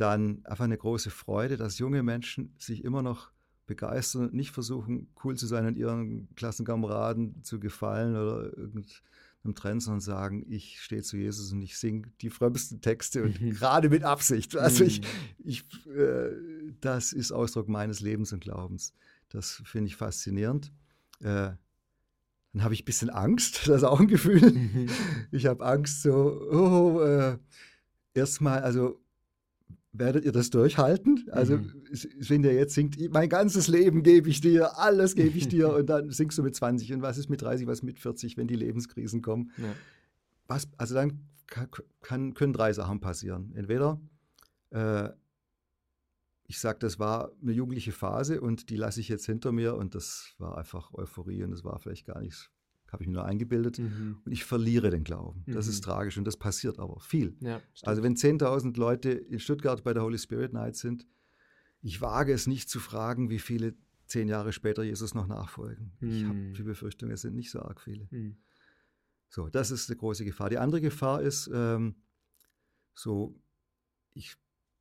dann 0.00 0.40
einfach 0.44 0.64
eine 0.64 0.78
große 0.78 1.10
Freude, 1.10 1.56
dass 1.56 1.78
junge 1.78 2.02
Menschen 2.02 2.54
sich 2.58 2.84
immer 2.84 3.02
noch 3.02 3.30
begeistern 3.66 4.22
und 4.22 4.34
nicht 4.34 4.50
versuchen, 4.50 5.08
cool 5.22 5.36
zu 5.36 5.46
sein 5.46 5.66
und 5.66 5.76
ihren 5.76 6.34
Klassenkameraden 6.34 7.44
zu 7.44 7.60
gefallen 7.60 8.16
oder 8.16 8.50
irgendeinem 9.42 9.54
Trend, 9.54 9.82
sondern 9.82 10.00
sagen, 10.00 10.44
ich 10.48 10.80
stehe 10.80 11.02
zu 11.02 11.16
Jesus 11.16 11.52
und 11.52 11.62
ich 11.62 11.78
singe 11.78 12.12
die 12.20 12.30
frömmsten 12.30 12.80
Texte 12.80 13.22
und 13.22 13.40
mhm. 13.40 13.50
gerade 13.50 13.88
mit 13.88 14.02
Absicht. 14.02 14.56
Also 14.56 14.84
ich, 14.84 15.00
mhm. 15.00 15.06
ich 15.44 15.64
äh, 15.86 16.30
das 16.80 17.12
ist 17.12 17.32
Ausdruck 17.32 17.68
meines 17.68 18.00
Lebens 18.00 18.32
und 18.32 18.40
Glaubens. 18.40 18.94
Das 19.30 19.62
finde 19.64 19.88
ich 19.88 19.96
faszinierend. 19.96 20.72
Äh, 21.20 21.52
dann 22.52 22.64
habe 22.64 22.74
ich 22.74 22.82
ein 22.82 22.86
bisschen 22.86 23.10
Angst, 23.10 23.62
das 23.66 23.78
ist 23.78 23.84
auch 23.84 24.00
ein 24.00 24.08
Gefühl. 24.08 24.52
Mhm. 24.52 24.88
Ich 25.30 25.46
habe 25.46 25.64
Angst, 25.64 26.02
so, 26.02 26.12
oh, 26.50 27.00
äh, 27.00 27.38
erstmal, 28.12 28.60
also 28.62 29.00
werdet 29.92 30.24
ihr 30.24 30.32
das 30.32 30.50
durchhalten? 30.50 31.26
Also, 31.30 31.58
mhm. 31.58 31.72
wenn 32.20 32.42
der 32.42 32.54
jetzt 32.54 32.74
singt, 32.74 32.96
mein 33.12 33.28
ganzes 33.28 33.68
Leben 33.68 34.02
gebe 34.02 34.28
ich 34.28 34.40
dir, 34.40 34.78
alles 34.78 35.14
gebe 35.14 35.36
ich 35.36 35.48
dir 35.48 35.74
und 35.74 35.86
dann 35.86 36.10
singst 36.10 36.38
du 36.38 36.42
mit 36.42 36.54
20 36.54 36.92
und 36.92 37.02
was 37.02 37.18
ist 37.18 37.28
mit 37.28 37.42
30, 37.42 37.66
was 37.66 37.78
ist 37.78 37.84
mit 37.84 37.98
40, 37.98 38.36
wenn 38.36 38.46
die 38.46 38.56
Lebenskrisen 38.56 39.22
kommen? 39.22 39.50
Ja. 39.56 39.74
Was, 40.46 40.68
also 40.76 40.94
dann 40.94 41.28
kann, 42.00 42.34
können 42.34 42.52
drei 42.52 42.72
Sachen 42.72 43.00
passieren. 43.00 43.52
Entweder 43.54 44.00
äh, 44.70 45.10
ich 46.46 46.58
sage, 46.58 46.78
das 46.80 46.98
war 46.98 47.30
eine 47.40 47.52
jugendliche 47.52 47.92
Phase 47.92 48.40
und 48.40 48.70
die 48.70 48.76
lasse 48.76 49.00
ich 49.00 49.08
jetzt 49.08 49.26
hinter 49.26 49.52
mir 49.52 49.76
und 49.76 49.94
das 49.94 50.34
war 50.38 50.58
einfach 50.58 50.92
Euphorie 50.94 51.44
und 51.44 51.52
das 51.52 51.64
war 51.64 51.78
vielleicht 51.78 52.06
gar 52.06 52.20
nichts 52.20 52.50
habe 52.92 53.02
ich 53.02 53.08
mir 53.08 53.14
nur 53.14 53.24
eingebildet. 53.24 53.78
Mhm. 53.78 54.18
Und 54.24 54.32
ich 54.32 54.44
verliere 54.44 54.90
den 54.90 55.04
Glauben. 55.04 55.44
Das 55.46 55.66
mhm. 55.66 55.72
ist 55.72 55.84
tragisch 55.84 56.18
und 56.18 56.24
das 56.24 56.36
passiert 56.36 56.78
aber 56.78 57.00
viel. 57.00 57.36
Ja, 57.40 57.60
also 57.82 58.02
wenn 58.02 58.16
10.000 58.16 58.76
Leute 58.78 59.10
in 59.10 59.38
Stuttgart 59.38 59.82
bei 59.84 59.94
der 59.94 60.02
Holy 60.02 60.18
Spirit 60.18 60.52
Night 60.52 60.76
sind, 60.76 61.06
ich 61.82 62.00
wage 62.00 62.32
es 62.32 62.46
nicht 62.46 62.68
zu 62.68 62.80
fragen, 62.80 63.30
wie 63.30 63.38
viele 63.38 63.74
zehn 64.06 64.28
Jahre 64.28 64.52
später 64.52 64.82
Jesus 64.82 65.14
noch 65.14 65.26
nachfolgen. 65.26 65.92
Mhm. 66.00 66.10
Ich 66.10 66.24
habe 66.24 66.52
die 66.56 66.62
Befürchtung, 66.62 67.10
es 67.10 67.22
sind 67.22 67.36
nicht 67.36 67.50
so 67.50 67.60
arg 67.60 67.80
viele. 67.80 68.08
Mhm. 68.10 68.36
So, 69.28 69.48
das 69.48 69.70
ist 69.70 69.88
eine 69.88 69.96
große 69.96 70.24
Gefahr. 70.24 70.50
Die 70.50 70.58
andere 70.58 70.80
Gefahr 70.80 71.22
ist, 71.22 71.48
ähm, 71.54 71.94
so, 72.92 73.40
ich 74.12 74.36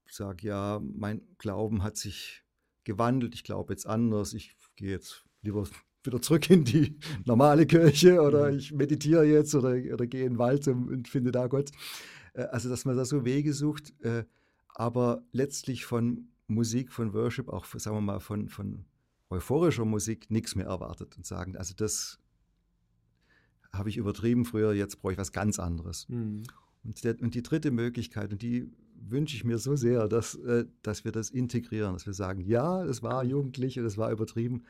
sage 0.10 0.48
ja, 0.48 0.82
mein 0.84 1.22
Glauben 1.38 1.84
hat 1.84 1.98
sich 1.98 2.44
gewandelt, 2.84 3.36
ich 3.36 3.44
glaube 3.44 3.72
jetzt 3.74 3.86
anders, 3.86 4.34
ich 4.34 4.58
gehe 4.76 4.90
jetzt 4.90 5.24
lieber 5.42 5.68
wieder 6.10 6.22
zurück 6.22 6.50
in 6.50 6.64
die 6.64 6.98
normale 7.26 7.66
Kirche 7.66 8.22
oder 8.22 8.52
mhm. 8.52 8.58
ich 8.58 8.72
meditiere 8.74 9.26
jetzt 9.26 9.56
oder, 9.56 9.70
oder 9.94 10.08
gehe 10.08 10.26
in 10.26 10.34
den 10.34 10.40
Wald 10.40 10.68
und 10.68 11.08
finde 11.08 11.32
da 11.32 11.48
Gott. 11.48 11.72
Äh, 12.34 12.44
also, 12.44 12.70
dass 12.70 12.86
man 12.86 12.98
da 12.98 13.06
so 13.06 13.26
Wege 13.26 13.54
sucht, 13.54 13.94
äh, 14.04 14.24
aber 14.76 15.24
letztlich 15.32 15.86
von 15.86 16.30
Musik, 16.48 16.92
von 16.92 17.14
Worship, 17.14 17.50
auch 17.50 17.66
sagen 17.66 17.98
wir 17.98 18.02
mal 18.02 18.20
von, 18.20 18.50
von 18.50 18.86
euphorischer 19.30 19.86
Musik 19.86 20.32
nichts 20.32 20.56
mehr 20.56 20.66
erwartet 20.66 21.16
und 21.18 21.26
sagen, 21.26 21.56
also 21.56 21.74
das 21.76 22.20
habe 23.72 23.90
ich 23.90 23.98
übertrieben 23.98 24.46
früher, 24.46 24.74
jetzt 24.74 25.00
brauche 25.00 25.14
ich 25.14 25.20
was 25.20 25.32
ganz 25.32 25.60
anderes. 25.60 26.08
Mhm. 26.10 26.44
Und, 26.84 27.04
der, 27.04 27.22
und 27.22 27.36
die 27.36 27.44
dritte 27.44 27.72
Möglichkeit, 27.72 28.32
und 28.32 28.42
die 28.42 28.72
wünsche 28.96 29.36
ich 29.36 29.44
mir 29.44 29.58
so 29.58 29.76
sehr, 29.76 30.08
dass, 30.08 30.36
äh, 30.36 30.66
dass 30.82 31.06
wir 31.06 31.12
das 31.12 31.30
integrieren, 31.30 31.94
dass 31.94 32.06
wir 32.06 32.14
sagen, 32.14 32.42
ja, 32.42 32.84
es 32.84 33.04
war 33.04 33.24
jugendlich 33.24 33.80
und 33.80 33.86
es 33.86 33.98
war 33.98 34.12
übertrieben, 34.12 34.64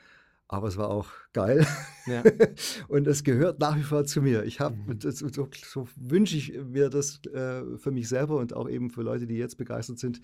aber 0.50 0.68
es 0.68 0.78
war 0.78 0.90
auch 0.90 1.08
geil. 1.32 1.66
Ja. 2.08 2.24
und 2.88 3.08
es 3.08 3.24
gehört 3.24 3.60
nach 3.60 3.78
wie 3.78 3.84
vor 3.84 4.04
zu 4.06 4.22
mir. 4.22 4.44
Ich 4.44 4.60
habe, 4.60 4.76
mhm. 4.76 5.00
so, 5.00 5.48
so, 5.64 5.88
wünsche 5.96 6.36
ich 6.36 6.54
mir 6.54 6.90
das 6.90 7.24
äh, 7.28 7.78
für 7.78 7.92
mich 7.92 8.10
selber 8.10 8.38
und 8.38 8.54
auch 8.54 8.68
eben 8.68 8.90
für 8.90 9.04
Leute, 9.04 9.28
die 9.28 9.36
jetzt 9.36 9.58
begeistert 9.58 10.00
sind, 10.00 10.22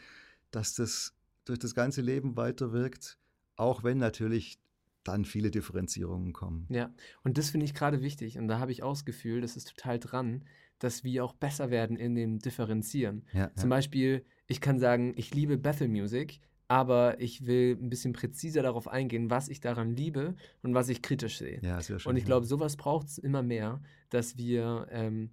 dass 0.49 0.73
das 0.73 1.13
durch 1.45 1.59
das 1.59 1.75
ganze 1.75 2.01
Leben 2.01 2.35
weiterwirkt, 2.35 3.19
auch 3.55 3.83
wenn 3.83 3.99
natürlich 3.99 4.59
dann 5.03 5.25
viele 5.25 5.51
Differenzierungen 5.51 6.33
kommen. 6.33 6.65
Ja, 6.69 6.91
und 7.23 7.37
das 7.37 7.51
finde 7.51 7.65
ich 7.65 7.75
gerade 7.75 8.01
wichtig. 8.01 8.39
Und 8.39 8.47
da 8.47 8.57
habe 8.57 8.71
ich 8.71 8.81
auch 8.81 8.93
das 8.93 9.05
Gefühl, 9.05 9.41
das 9.41 9.55
ist 9.55 9.75
total 9.75 9.99
dran, 9.99 10.43
dass 10.79 11.03
wir 11.03 11.23
auch 11.23 11.33
besser 11.33 11.69
werden 11.69 11.97
in 11.97 12.15
dem 12.15 12.39
Differenzieren. 12.39 13.27
Ja, 13.31 13.53
Zum 13.55 13.69
ja. 13.69 13.75
Beispiel, 13.75 14.25
ich 14.47 14.59
kann 14.59 14.79
sagen, 14.79 15.13
ich 15.15 15.35
liebe 15.35 15.59
Bethel 15.59 15.87
Music, 15.87 16.39
aber 16.67 17.19
ich 17.19 17.45
will 17.45 17.77
ein 17.79 17.89
bisschen 17.89 18.13
präziser 18.13 18.63
darauf 18.63 18.87
eingehen, 18.87 19.29
was 19.29 19.49
ich 19.49 19.59
daran 19.59 19.95
liebe 19.95 20.35
und 20.63 20.73
was 20.73 20.89
ich 20.89 21.01
kritisch 21.01 21.37
sehe. 21.37 21.59
Ja, 21.61 21.81
sehr 21.81 21.99
schön, 21.99 22.09
und 22.09 22.17
ich 22.17 22.25
glaube, 22.25 22.45
sowas 22.45 22.75
braucht 22.75 23.07
es 23.07 23.17
immer 23.17 23.43
mehr, 23.43 23.81
dass 24.09 24.37
wir 24.37 24.87
ähm, 24.91 25.29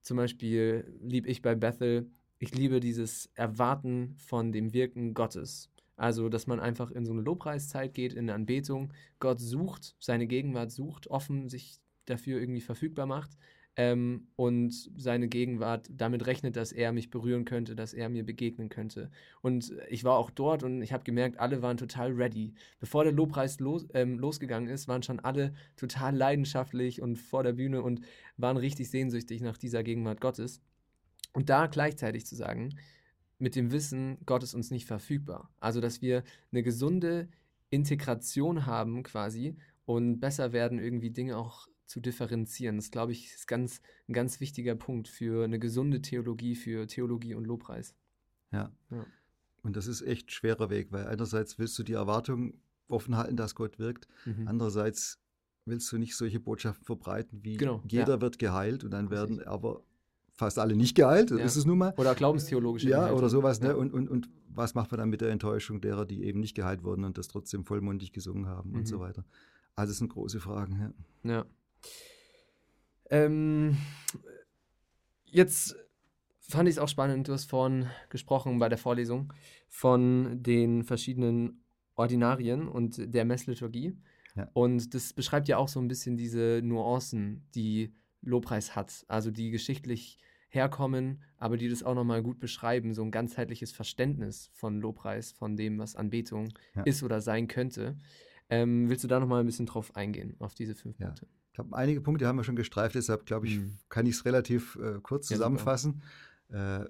zum 0.00 0.16
Beispiel 0.16 0.98
liebe 1.02 1.28
ich 1.28 1.42
bei 1.42 1.54
Bethel, 1.54 2.10
ich 2.38 2.54
liebe 2.54 2.80
dieses 2.80 3.30
Erwarten 3.34 4.16
von 4.18 4.52
dem 4.52 4.72
Wirken 4.72 5.14
Gottes. 5.14 5.70
Also, 5.96 6.28
dass 6.28 6.46
man 6.46 6.58
einfach 6.58 6.90
in 6.90 7.04
so 7.04 7.12
eine 7.12 7.22
Lobpreiszeit 7.22 7.94
geht, 7.94 8.12
in 8.12 8.20
eine 8.20 8.34
Anbetung, 8.34 8.92
Gott 9.20 9.38
sucht, 9.38 9.94
seine 10.00 10.26
Gegenwart 10.26 10.72
sucht, 10.72 11.06
offen 11.08 11.48
sich 11.48 11.78
dafür 12.06 12.40
irgendwie 12.40 12.60
verfügbar 12.60 13.06
macht 13.06 13.36
ähm, 13.76 14.28
und 14.36 14.72
seine 14.96 15.28
Gegenwart 15.28 15.88
damit 15.90 16.26
rechnet, 16.26 16.56
dass 16.56 16.72
er 16.72 16.92
mich 16.92 17.10
berühren 17.10 17.44
könnte, 17.44 17.74
dass 17.74 17.94
er 17.94 18.08
mir 18.08 18.24
begegnen 18.24 18.68
könnte. 18.68 19.10
Und 19.40 19.72
ich 19.88 20.04
war 20.04 20.18
auch 20.18 20.30
dort 20.30 20.62
und 20.62 20.82
ich 20.82 20.92
habe 20.92 21.04
gemerkt, 21.04 21.40
alle 21.40 21.62
waren 21.62 21.78
total 21.78 22.12
ready. 22.12 22.54
Bevor 22.80 23.04
der 23.04 23.12
Lobpreis 23.12 23.60
los, 23.60 23.86
ähm, 23.94 24.18
losgegangen 24.18 24.68
ist, 24.68 24.88
waren 24.88 25.02
schon 25.02 25.20
alle 25.20 25.54
total 25.76 26.14
leidenschaftlich 26.14 27.00
und 27.00 27.16
vor 27.16 27.42
der 27.42 27.54
Bühne 27.54 27.82
und 27.82 28.02
waren 28.36 28.58
richtig 28.58 28.90
sehnsüchtig 28.90 29.40
nach 29.40 29.56
dieser 29.56 29.82
Gegenwart 29.82 30.20
Gottes. 30.20 30.60
Und 31.32 31.48
da 31.48 31.66
gleichzeitig 31.66 32.26
zu 32.26 32.36
sagen, 32.36 32.74
mit 33.38 33.56
dem 33.56 33.72
Wissen, 33.72 34.18
Gott 34.26 34.42
ist 34.42 34.54
uns 34.54 34.70
nicht 34.70 34.86
verfügbar. 34.86 35.50
Also, 35.60 35.80
dass 35.80 36.02
wir 36.02 36.22
eine 36.52 36.62
gesunde 36.62 37.28
Integration 37.70 38.66
haben 38.66 39.02
quasi 39.02 39.56
und 39.86 40.20
besser 40.20 40.52
werden, 40.52 40.78
irgendwie 40.78 41.10
Dinge 41.10 41.38
auch 41.38 41.66
zu 41.92 42.00
differenzieren. 42.00 42.76
Das, 42.76 42.90
glaube 42.90 43.12
ich, 43.12 43.34
ist 43.34 43.46
ganz, 43.46 43.82
ein 44.08 44.14
ganz 44.14 44.40
wichtiger 44.40 44.74
Punkt 44.74 45.08
für 45.08 45.44
eine 45.44 45.58
gesunde 45.58 46.00
Theologie, 46.00 46.56
für 46.56 46.86
Theologie 46.86 47.34
und 47.34 47.46
Lobpreis. 47.46 47.94
Ja. 48.50 48.72
ja. 48.90 49.06
Und 49.62 49.76
das 49.76 49.86
ist 49.86 50.00
echt 50.00 50.28
ein 50.28 50.30
schwerer 50.30 50.70
Weg, 50.70 50.90
weil 50.90 51.06
einerseits 51.06 51.58
willst 51.58 51.78
du 51.78 51.82
die 51.82 51.92
Erwartung 51.92 52.54
offen 52.88 53.16
halten, 53.16 53.36
dass 53.36 53.54
Gott 53.54 53.78
wirkt. 53.78 54.08
Mhm. 54.24 54.48
Andererseits 54.48 55.18
willst 55.66 55.92
du 55.92 55.98
nicht 55.98 56.16
solche 56.16 56.40
Botschaften 56.40 56.84
verbreiten, 56.84 57.40
wie 57.44 57.58
genau, 57.58 57.82
jeder 57.86 58.14
ja. 58.14 58.20
wird 58.20 58.38
geheilt 58.38 58.84
und 58.84 58.90
dann 58.90 59.10
werden 59.10 59.42
aber 59.42 59.82
fast 60.32 60.58
alle 60.58 60.74
nicht 60.74 60.96
geheilt, 60.96 61.30
ja. 61.30 61.36
ist 61.36 61.56
es 61.56 61.66
nun 61.66 61.78
mal. 61.78 61.94
Oder 61.98 62.14
glaubenstheologische 62.14 62.88
Ja, 62.88 63.02
Inhalte. 63.02 63.18
oder 63.18 63.28
sowas. 63.28 63.60
Ne? 63.60 63.76
Und, 63.76 63.92
und, 63.92 64.08
und 64.08 64.30
was 64.48 64.74
macht 64.74 64.90
man 64.90 64.98
dann 64.98 65.10
mit 65.10 65.20
der 65.20 65.30
Enttäuschung 65.30 65.82
derer, 65.82 66.06
die 66.06 66.24
eben 66.24 66.40
nicht 66.40 66.56
geheilt 66.56 66.82
wurden 66.84 67.04
und 67.04 67.18
das 67.18 67.28
trotzdem 67.28 67.64
vollmundig 67.64 68.12
gesungen 68.12 68.46
haben 68.46 68.70
mhm. 68.70 68.76
und 68.78 68.88
so 68.88 68.98
weiter. 68.98 69.24
Also 69.76 69.90
das 69.90 69.98
sind 69.98 70.08
große 70.08 70.40
Fragen. 70.40 70.94
Ja. 71.22 71.30
ja. 71.30 71.46
Ähm, 73.10 73.76
jetzt 75.24 75.76
fand 76.40 76.68
ich 76.68 76.76
es 76.76 76.78
auch 76.78 76.88
spannend, 76.88 77.28
du 77.28 77.32
hast 77.32 77.48
vorhin 77.48 77.88
gesprochen 78.10 78.58
bei 78.58 78.68
der 78.68 78.78
Vorlesung 78.78 79.32
von 79.68 80.42
den 80.42 80.84
verschiedenen 80.84 81.64
Ordinarien 81.94 82.68
und 82.68 83.14
der 83.14 83.24
Messliturgie. 83.24 83.96
Ja. 84.34 84.48
Und 84.54 84.94
das 84.94 85.12
beschreibt 85.12 85.48
ja 85.48 85.58
auch 85.58 85.68
so 85.68 85.80
ein 85.80 85.88
bisschen 85.88 86.16
diese 86.16 86.60
Nuancen, 86.62 87.46
die 87.54 87.94
Lobpreis 88.22 88.74
hat. 88.74 89.04
Also 89.08 89.30
die 89.30 89.50
geschichtlich 89.50 90.18
herkommen, 90.48 91.22
aber 91.38 91.56
die 91.56 91.68
das 91.68 91.82
auch 91.82 91.94
nochmal 91.94 92.22
gut 92.22 92.38
beschreiben, 92.38 92.92
so 92.92 93.02
ein 93.02 93.10
ganzheitliches 93.10 93.72
Verständnis 93.72 94.50
von 94.52 94.80
Lobpreis, 94.80 95.32
von 95.32 95.56
dem, 95.56 95.78
was 95.78 95.96
Anbetung 95.96 96.52
ja. 96.74 96.82
ist 96.82 97.02
oder 97.02 97.20
sein 97.20 97.48
könnte. 97.48 97.96
Ähm, 98.50 98.90
willst 98.90 99.02
du 99.02 99.08
da 99.08 99.18
nochmal 99.18 99.40
ein 99.40 99.46
bisschen 99.46 99.66
drauf 99.66 99.96
eingehen, 99.96 100.36
auf 100.38 100.54
diese 100.54 100.74
fünf 100.74 100.98
ja. 100.98 101.14
Ich 101.52 101.56
glaube, 101.56 101.76
einige 101.76 102.00
Punkte 102.00 102.26
haben 102.26 102.36
wir 102.36 102.44
schon 102.44 102.56
gestreift, 102.56 102.94
deshalb 102.94 103.26
glaube 103.26 103.46
ich, 103.46 103.58
mhm. 103.58 103.76
kann 103.90 104.06
ich 104.06 104.14
es 104.14 104.24
relativ 104.24 104.76
äh, 104.76 105.00
kurz 105.02 105.26
zusammenfassen. 105.26 106.00
Äh, 106.48 106.86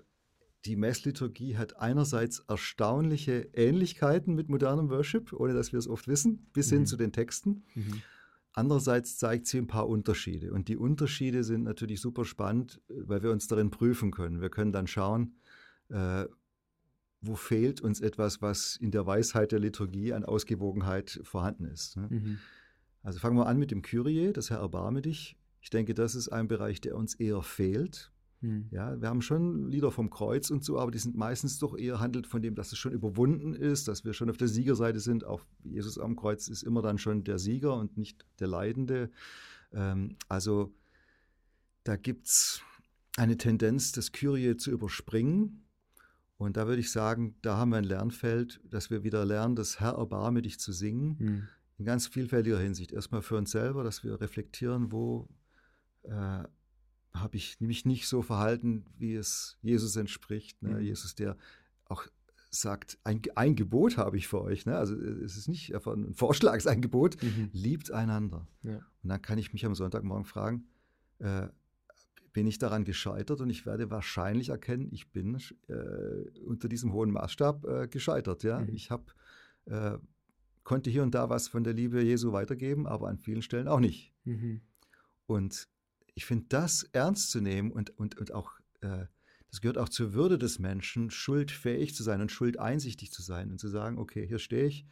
die 0.66 0.76
Messliturgie 0.76 1.56
hat 1.56 1.80
einerseits 1.80 2.38
erstaunliche 2.46 3.48
Ähnlichkeiten 3.54 4.36
mit 4.36 4.48
modernem 4.48 4.88
Worship, 4.88 5.32
ohne 5.32 5.52
dass 5.52 5.72
wir 5.72 5.80
es 5.80 5.88
oft 5.88 6.06
wissen, 6.06 6.46
bis 6.52 6.70
mhm. 6.70 6.76
hin 6.76 6.86
zu 6.86 6.96
den 6.96 7.10
Texten. 7.10 7.64
Mhm. 7.74 8.02
Andererseits 8.52 9.18
zeigt 9.18 9.48
sie 9.48 9.58
ein 9.58 9.66
paar 9.66 9.88
Unterschiede. 9.88 10.52
Und 10.52 10.68
die 10.68 10.76
Unterschiede 10.76 11.42
sind 11.42 11.64
natürlich 11.64 12.00
super 12.00 12.24
spannend, 12.24 12.80
weil 12.86 13.24
wir 13.24 13.32
uns 13.32 13.48
darin 13.48 13.70
prüfen 13.70 14.12
können. 14.12 14.40
Wir 14.40 14.50
können 14.50 14.70
dann 14.70 14.86
schauen, 14.86 15.34
äh, 15.88 16.26
wo 17.20 17.34
fehlt 17.34 17.80
uns 17.80 18.00
etwas, 18.00 18.40
was 18.40 18.76
in 18.76 18.92
der 18.92 19.06
Weisheit 19.06 19.50
der 19.50 19.58
Liturgie 19.58 20.12
an 20.12 20.24
Ausgewogenheit 20.24 21.18
vorhanden 21.24 21.64
ist. 21.64 21.96
Ne? 21.96 22.06
Mhm. 22.08 22.38
Also 23.03 23.18
fangen 23.18 23.36
wir 23.36 23.46
an 23.46 23.59
mit 23.59 23.70
dem 23.70 23.82
Kyrie, 23.82 24.32
das 24.32 24.50
Herr 24.50 24.59
erbarme 24.59 25.03
dich. 25.03 25.36
Ich 25.61 25.70
denke, 25.70 25.94
das 25.94 26.14
ist 26.14 26.28
ein 26.28 26.48
Bereich, 26.48 26.80
der 26.80 26.96
uns 26.96 27.14
eher 27.14 27.42
fehlt. 27.42 28.12
Hm. 28.40 28.66
Ja, 28.70 29.00
wir 29.00 29.09
haben 29.09 29.22
schon 29.22 29.68
Lieder 29.68 29.92
vom 29.92 30.11
Kreuz 30.11 30.50
und 30.50 30.64
so, 30.64 30.78
aber 30.78 30.90
die 30.90 30.98
sind 30.98 31.16
meistens 31.16 31.59
doch 31.59 31.76
eher 31.76 32.00
handelt 32.00 32.26
von 32.26 32.42
dem, 32.42 32.57
dass 32.57 32.72
es 32.72 32.78
schon 32.78 32.92
überwunden 32.92 33.55
ist, 33.55 33.86
dass 33.86 34.05
wir 34.05 34.12
schon 34.12 34.30
auf 34.30 34.36
der 34.36 34.48
Siegerseite 34.48 34.98
sind. 34.98 35.24
Auch 35.24 35.44
Jesus 35.62 35.98
am 35.98 36.16
Kreuz 36.16 36.48
ist 36.48 36.62
immer 36.62 36.82
dann 36.82 36.98
schon 36.98 37.22
der 37.22 37.38
Sieger 37.38 37.76
und 37.76 37.96
nicht 37.96 38.26
der 38.40 38.48
Leidende. 38.48 39.11
Ähm, 39.72 40.16
also 40.28 40.74
da 41.84 41.96
gibt 41.96 42.26
es 42.26 42.62
eine 43.16 43.36
Tendenz, 43.36 43.92
das 43.92 44.11
Kyrie 44.11 44.57
zu 44.57 44.70
überspringen. 44.72 45.64
Und 46.36 46.57
da 46.57 46.66
würde 46.66 46.80
ich 46.80 46.90
sagen, 46.90 47.36
da 47.42 47.57
haben 47.57 47.70
wir 47.70 47.76
ein 47.76 47.84
Lernfeld, 47.84 48.61
dass 48.68 48.90
wir 48.90 49.05
wieder 49.05 49.24
lernen, 49.24 49.55
das 49.55 49.78
Herr 49.78 49.92
erbarme 49.92 50.42
dich 50.42 50.59
zu 50.59 50.72
singen. 50.72 51.18
Hm. 51.18 51.48
In 51.83 51.87
ganz 51.87 52.07
vielfältiger 52.07 52.61
Hinsicht. 52.61 52.93
Erstmal 52.93 53.22
für 53.22 53.37
uns 53.37 53.51
selber, 53.51 53.83
dass 53.83 54.05
wir 54.05 54.20
reflektieren, 54.20 54.93
wo 54.93 55.28
äh, 56.05 56.45
habe 57.12 57.37
ich 57.37 57.61
mich 57.61 57.85
nicht 57.85 58.07
so 58.07 58.22
verhalten, 58.22 58.85
wie 58.99 59.16
es 59.16 59.59
Jesus 59.62 59.97
entspricht. 59.97 60.62
Ne? 60.62 60.76
Mhm. 60.76 60.80
Jesus, 60.80 61.16
der 61.16 61.37
auch 61.87 62.07
sagt, 62.51 62.99
ein, 63.03 63.20
ein 63.35 63.57
Gebot 63.57 63.97
habe 63.97 64.16
ich 64.16 64.28
für 64.28 64.43
euch. 64.43 64.64
Ne? 64.64 64.76
Also 64.76 64.95
es 64.95 65.37
ist 65.37 65.49
nicht 65.49 65.74
einfach 65.74 65.93
ein 65.93 66.14
Vorschlag, 66.14 66.53
es 66.55 66.66
ist 66.66 66.70
ein 66.70 66.83
Gebot. 66.83 67.20
Mhm. 67.20 67.51
Liebt 67.53 67.91
einander. 67.91 68.47
Ja. 68.62 68.76
Und 68.76 69.09
dann 69.09 69.20
kann 69.20 69.39
ich 69.39 69.53
mich 69.53 69.66
am 69.66 69.74
Sonntagmorgen 69.74 70.24
fragen, 70.24 70.68
äh, 71.18 71.49
bin 72.33 72.47
ich 72.47 72.61
daran 72.61 72.85
gescheitert 72.85 73.41
und 73.41 73.51
ich 73.51 73.66
werde 73.66 73.91
wahrscheinlich 73.91 74.51
erkennen, 74.51 74.87
ich 74.93 75.11
bin 75.11 75.37
äh, 75.66 76.39
unter 76.47 76.68
diesem 76.68 76.93
hohen 76.93 77.11
Maßstab 77.11 77.64
äh, 77.64 77.89
gescheitert. 77.89 78.45
Ja? 78.45 78.61
Mhm. 78.61 78.68
Ich 78.68 78.93
habe 78.93 79.07
äh, 79.64 79.99
konnte 80.64 80.90
hier 80.90 81.02
und 81.02 81.14
da 81.14 81.28
was 81.28 81.48
von 81.48 81.64
der 81.64 81.72
Liebe 81.72 82.02
Jesu 82.02 82.32
weitergeben, 82.32 82.86
aber 82.86 83.08
an 83.08 83.18
vielen 83.18 83.42
Stellen 83.42 83.68
auch 83.68 83.80
nicht. 83.80 84.12
Mhm. 84.24 84.60
Und 85.26 85.68
ich 86.14 86.24
finde, 86.24 86.46
das 86.48 86.84
ernst 86.92 87.30
zu 87.30 87.40
nehmen 87.40 87.72
und, 87.72 87.90
und, 87.98 88.18
und 88.18 88.32
auch, 88.32 88.52
äh, 88.80 89.06
das 89.50 89.60
gehört 89.60 89.78
auch 89.78 89.88
zur 89.88 90.12
Würde 90.14 90.38
des 90.38 90.58
Menschen, 90.58 91.10
schuldfähig 91.10 91.94
zu 91.94 92.02
sein 92.02 92.20
und 92.20 92.30
schuldeinsichtig 92.30 93.12
zu 93.12 93.22
sein 93.22 93.50
und 93.50 93.58
zu 93.58 93.68
sagen, 93.68 93.98
okay, 93.98 94.26
hier 94.26 94.38
stehe 94.38 94.66
ich 94.66 94.86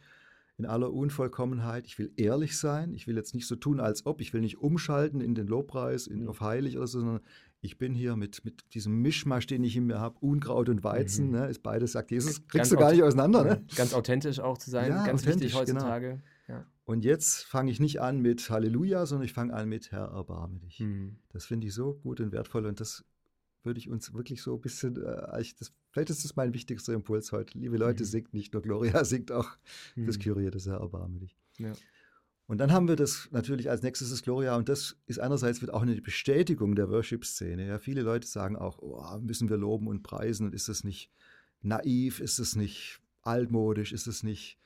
in 0.57 0.65
aller 0.65 0.93
Unvollkommenheit, 0.93 1.87
ich 1.87 1.97
will 1.97 2.11
ehrlich 2.17 2.57
sein, 2.57 2.93
ich 2.93 3.07
will 3.07 3.15
jetzt 3.15 3.33
nicht 3.33 3.47
so 3.47 3.55
tun, 3.55 3.79
als 3.79 4.05
ob, 4.05 4.21
ich 4.21 4.33
will 4.33 4.41
nicht 4.41 4.57
umschalten 4.57 5.19
in 5.19 5.33
den 5.33 5.47
Lobpreis, 5.47 6.05
in, 6.05 6.23
mhm. 6.23 6.29
auf 6.29 6.41
heilig 6.41 6.77
oder 6.77 6.87
so, 6.87 6.99
sondern 6.99 7.21
ich 7.61 7.77
bin 7.77 7.93
hier 7.93 8.15
mit, 8.15 8.43
mit 8.43 8.73
diesem 8.73 9.01
Mischmasch, 9.01 9.45
den 9.45 9.63
ich 9.63 9.77
in 9.77 9.85
mir 9.85 9.99
habe, 9.99 10.17
Unkraut 10.19 10.67
und 10.67 10.83
Weizen, 10.83 11.27
mhm. 11.27 11.31
ne, 11.31 11.47
ist 11.47 11.61
beides, 11.61 11.91
sagt 11.91 12.11
Jesus, 12.11 12.47
kriegst 12.47 12.53
ganz 12.53 12.69
du 12.69 12.75
gar 12.75 12.91
nicht 12.91 13.03
auseinander. 13.03 13.43
Ne? 13.43 13.65
Ganz 13.75 13.93
authentisch 13.93 14.39
auch 14.39 14.57
zu 14.57 14.71
sein, 14.71 14.89
ja, 14.89 15.05
ganz 15.05 15.25
wichtig 15.25 15.51
genau. 15.51 15.59
heutzutage. 15.59 16.21
Genau. 16.47 16.59
Ja. 16.59 16.65
Und 16.85 17.05
jetzt 17.05 17.43
fange 17.43 17.71
ich 17.71 17.79
nicht 17.79 18.01
an 18.01 18.19
mit 18.19 18.49
Halleluja, 18.49 19.05
sondern 19.05 19.25
ich 19.25 19.33
fange 19.33 19.53
an 19.53 19.69
mit 19.69 19.91
Herr, 19.91 20.07
erbarme 20.07 20.59
dich. 20.59 20.79
Mhm. 20.79 21.17
Das 21.29 21.45
finde 21.45 21.67
ich 21.67 21.73
so 21.73 21.93
gut 21.93 22.19
und 22.19 22.31
wertvoll 22.31 22.65
und 22.65 22.79
das 22.79 23.05
würde 23.63 23.79
ich 23.79 23.89
uns 23.89 24.11
wirklich 24.13 24.41
so 24.41 24.55
ein 24.55 24.61
bisschen, 24.61 24.97
äh, 24.97 25.43
das, 25.59 25.71
vielleicht 25.91 26.09
ist 26.09 26.25
das 26.25 26.35
mein 26.35 26.55
wichtigster 26.55 26.93
Impuls 26.93 27.31
heute. 27.31 27.59
Liebe 27.59 27.77
Leute, 27.77 28.03
mhm. 28.03 28.07
singt 28.07 28.33
nicht 28.33 28.53
nur 28.53 28.63
Gloria, 28.63 29.05
singt 29.05 29.31
auch 29.31 29.49
mhm. 29.95 30.07
das 30.07 30.17
Kyrie, 30.17 30.49
das 30.49 30.65
Herr, 30.65 30.79
erbarme 30.79 31.19
dich. 31.19 31.37
Ja. 31.59 31.73
Und 32.51 32.57
dann 32.57 32.73
haben 32.73 32.89
wir 32.89 32.97
das 32.97 33.29
natürlich 33.31 33.69
als 33.69 33.81
nächstes 33.81 34.09
das 34.09 34.23
Gloria 34.23 34.57
und 34.57 34.67
das 34.67 34.97
ist 35.05 35.21
einerseits 35.21 35.61
wird 35.61 35.73
auch 35.73 35.83
eine 35.83 35.95
Bestätigung 36.01 36.75
der 36.75 36.89
Worship-Szene. 36.89 37.65
Ja, 37.65 37.79
viele 37.79 38.01
Leute 38.01 38.27
sagen 38.27 38.57
auch, 38.57 38.79
oh, 38.79 39.19
müssen 39.21 39.47
wir 39.47 39.55
loben 39.55 39.87
und 39.87 40.03
preisen 40.03 40.47
und 40.47 40.53
ist 40.53 40.67
das 40.67 40.83
nicht 40.83 41.09
naiv, 41.61 42.19
ist 42.19 42.39
das 42.39 42.57
nicht 42.57 42.99
altmodisch, 43.21 43.93
ist 43.93 44.07
das 44.07 44.23
nicht 44.23 44.59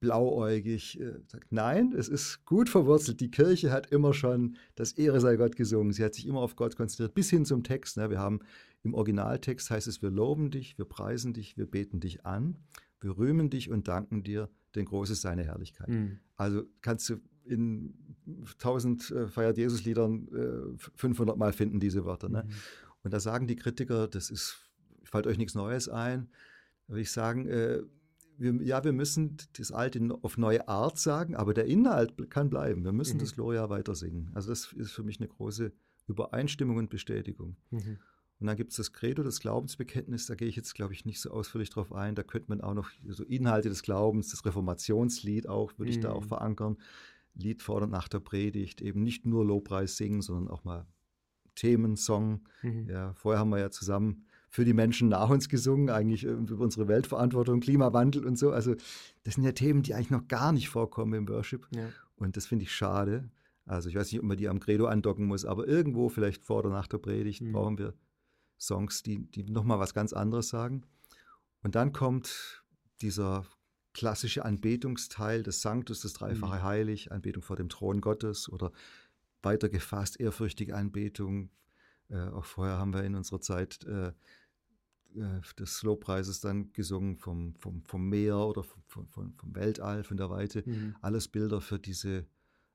blauäugig. 0.00 0.98
Äh, 1.00 1.20
sagt, 1.28 1.52
nein, 1.52 1.92
es 1.96 2.08
ist 2.08 2.44
gut 2.44 2.68
verwurzelt. 2.68 3.20
Die 3.20 3.30
Kirche 3.30 3.70
hat 3.70 3.92
immer 3.92 4.14
schon 4.14 4.56
das 4.74 4.90
Ehre 4.90 5.20
sei 5.20 5.36
Gott 5.36 5.54
gesungen. 5.54 5.92
Sie 5.92 6.02
hat 6.02 6.16
sich 6.16 6.26
immer 6.26 6.40
auf 6.40 6.56
Gott 6.56 6.74
konzentriert, 6.74 7.14
bis 7.14 7.30
hin 7.30 7.44
zum 7.44 7.62
Text. 7.62 7.98
Ne? 7.98 8.10
Wir 8.10 8.18
haben 8.18 8.40
im 8.82 8.94
Originaltext 8.94 9.70
heißt 9.70 9.86
es, 9.86 10.02
wir 10.02 10.10
loben 10.10 10.50
dich, 10.50 10.76
wir 10.76 10.86
preisen 10.86 11.34
dich, 11.34 11.56
wir 11.56 11.66
beten 11.66 12.00
dich 12.00 12.26
an, 12.26 12.56
wir 13.00 13.16
rühmen 13.16 13.48
dich 13.48 13.70
und 13.70 13.86
danken 13.86 14.24
dir, 14.24 14.50
denn 14.74 14.84
groß 14.84 15.10
ist 15.10 15.22
seine 15.22 15.44
Herrlichkeit. 15.44 15.88
Mhm. 15.88 16.18
Also 16.36 16.62
kannst 16.80 17.08
du 17.10 17.16
in 17.44 17.94
tausend 18.58 19.10
äh, 19.10 19.28
Feiert 19.28 19.58
Jesus-Liedern 19.58 20.28
äh, 20.76 20.78
500 20.96 21.36
Mal 21.36 21.52
finden 21.52 21.80
diese 21.80 22.04
Wörter. 22.04 22.28
Ne? 22.28 22.44
Mhm. 22.46 22.52
Und 23.02 23.12
da 23.12 23.20
sagen 23.20 23.46
die 23.46 23.56
Kritiker, 23.56 24.08
das 24.08 24.30
ist, 24.30 24.70
fällt 25.02 25.26
euch 25.26 25.38
nichts 25.38 25.54
Neues 25.54 25.88
ein. 25.88 26.28
Da 26.86 26.94
würde 26.94 27.02
ich 27.02 27.10
sagen, 27.10 27.46
äh, 27.48 27.82
wir, 28.38 28.54
ja, 28.62 28.84
wir 28.84 28.92
müssen 28.92 29.36
das 29.56 29.72
Alte 29.72 30.00
auf 30.22 30.38
neue 30.38 30.68
Art 30.68 30.98
sagen, 30.98 31.36
aber 31.36 31.54
der 31.54 31.66
Inhalt 31.66 32.30
kann 32.30 32.50
bleiben. 32.50 32.84
Wir 32.84 32.92
müssen 32.92 33.16
mhm. 33.16 33.20
das 33.20 33.34
Gloria 33.34 33.68
weiter 33.70 33.94
singen. 33.94 34.30
Also 34.34 34.50
das 34.50 34.72
ist 34.72 34.92
für 34.92 35.02
mich 35.02 35.20
eine 35.20 35.28
große 35.28 35.72
Übereinstimmung 36.08 36.76
und 36.76 36.90
Bestätigung. 36.90 37.56
Mhm. 37.70 37.98
Und 38.42 38.48
dann 38.48 38.56
gibt 38.56 38.72
es 38.72 38.76
das 38.76 38.92
Credo, 38.92 39.22
das 39.22 39.38
Glaubensbekenntnis, 39.38 40.26
da 40.26 40.34
gehe 40.34 40.48
ich 40.48 40.56
jetzt, 40.56 40.74
glaube 40.74 40.94
ich, 40.94 41.04
nicht 41.04 41.20
so 41.20 41.30
ausführlich 41.30 41.70
drauf 41.70 41.92
ein. 41.92 42.16
Da 42.16 42.24
könnte 42.24 42.48
man 42.48 42.60
auch 42.60 42.74
noch 42.74 42.90
so 43.08 43.22
Inhalte 43.22 43.68
des 43.68 43.84
Glaubens, 43.84 44.30
das 44.32 44.44
Reformationslied 44.44 45.48
auch, 45.48 45.78
würde 45.78 45.92
mhm. 45.92 45.96
ich 45.96 46.00
da 46.00 46.10
auch 46.10 46.24
mhm. 46.24 46.28
verankern. 46.28 46.76
Lied 47.34 47.62
vor 47.62 47.80
und 47.80 47.90
nach 47.90 48.08
der 48.08 48.18
Predigt, 48.18 48.80
eben 48.80 49.04
nicht 49.04 49.26
nur 49.26 49.44
Lobpreis 49.44 49.96
singen, 49.96 50.22
sondern 50.22 50.48
auch 50.48 50.64
mal 50.64 50.86
Themensong. 51.54 52.40
Mhm. 52.62 52.88
Ja, 52.90 53.14
vorher 53.14 53.38
haben 53.38 53.50
wir 53.50 53.60
ja 53.60 53.70
zusammen 53.70 54.24
für 54.50 54.64
die 54.64 54.74
Menschen 54.74 55.08
nach 55.08 55.30
uns 55.30 55.48
gesungen, 55.48 55.88
eigentlich 55.88 56.24
über 56.24 56.64
unsere 56.64 56.88
Weltverantwortung, 56.88 57.60
Klimawandel 57.60 58.26
und 58.26 58.36
so. 58.36 58.50
Also 58.50 58.74
das 59.22 59.34
sind 59.34 59.44
ja 59.44 59.52
Themen, 59.52 59.84
die 59.84 59.94
eigentlich 59.94 60.10
noch 60.10 60.26
gar 60.26 60.50
nicht 60.50 60.68
vorkommen 60.68 61.14
im 61.14 61.28
Worship. 61.28 61.68
Ja. 61.70 61.90
Und 62.16 62.36
das 62.36 62.46
finde 62.46 62.64
ich 62.64 62.72
schade. 62.72 63.30
Also 63.66 63.88
ich 63.88 63.94
weiß 63.94 64.10
nicht, 64.10 64.20
ob 64.20 64.26
man 64.26 64.36
die 64.36 64.48
am 64.48 64.58
Credo 64.58 64.86
andocken 64.86 65.26
muss, 65.26 65.44
aber 65.44 65.68
irgendwo 65.68 66.08
vielleicht 66.08 66.44
vor 66.44 66.58
oder 66.58 66.70
nach 66.70 66.88
der 66.88 66.98
Predigt 66.98 67.42
mhm. 67.42 67.52
brauchen 67.52 67.78
wir 67.78 67.94
Songs, 68.62 69.02
die, 69.02 69.26
die 69.30 69.42
nochmal 69.42 69.78
was 69.78 69.92
ganz 69.92 70.12
anderes 70.12 70.48
sagen. 70.48 70.84
Und 71.62 71.74
dann 71.74 71.92
kommt 71.92 72.64
dieser 73.00 73.44
klassische 73.92 74.44
Anbetungsteil 74.44 75.42
des 75.42 75.60
Sanctus, 75.60 76.00
das 76.00 76.12
dreifache 76.12 76.58
mhm. 76.58 76.62
Heilig, 76.62 77.12
Anbetung 77.12 77.42
vor 77.42 77.56
dem 77.56 77.68
Thron 77.68 78.00
Gottes 78.00 78.48
oder 78.48 78.72
weiter 79.42 79.68
gefasst 79.68 80.20
ehrfürchtige 80.20 80.76
Anbetung. 80.76 81.50
Äh, 82.08 82.28
auch 82.28 82.44
vorher 82.44 82.78
haben 82.78 82.94
wir 82.94 83.04
in 83.04 83.14
unserer 83.14 83.40
Zeit 83.40 83.84
äh, 83.84 84.12
äh, 85.14 85.40
des 85.58 85.82
Lobpreises 85.82 86.40
dann 86.40 86.72
gesungen 86.72 87.18
vom, 87.18 87.54
vom, 87.56 87.84
vom 87.84 88.08
Meer 88.08 88.38
oder 88.38 88.62
vom, 88.62 88.82
vom, 88.86 89.34
vom 89.34 89.54
Weltall, 89.54 90.04
von 90.04 90.16
der 90.16 90.30
Weite. 90.30 90.62
Mhm. 90.64 90.96
Alles 91.00 91.28
Bilder 91.28 91.60
für 91.60 91.78
diese 91.78 92.26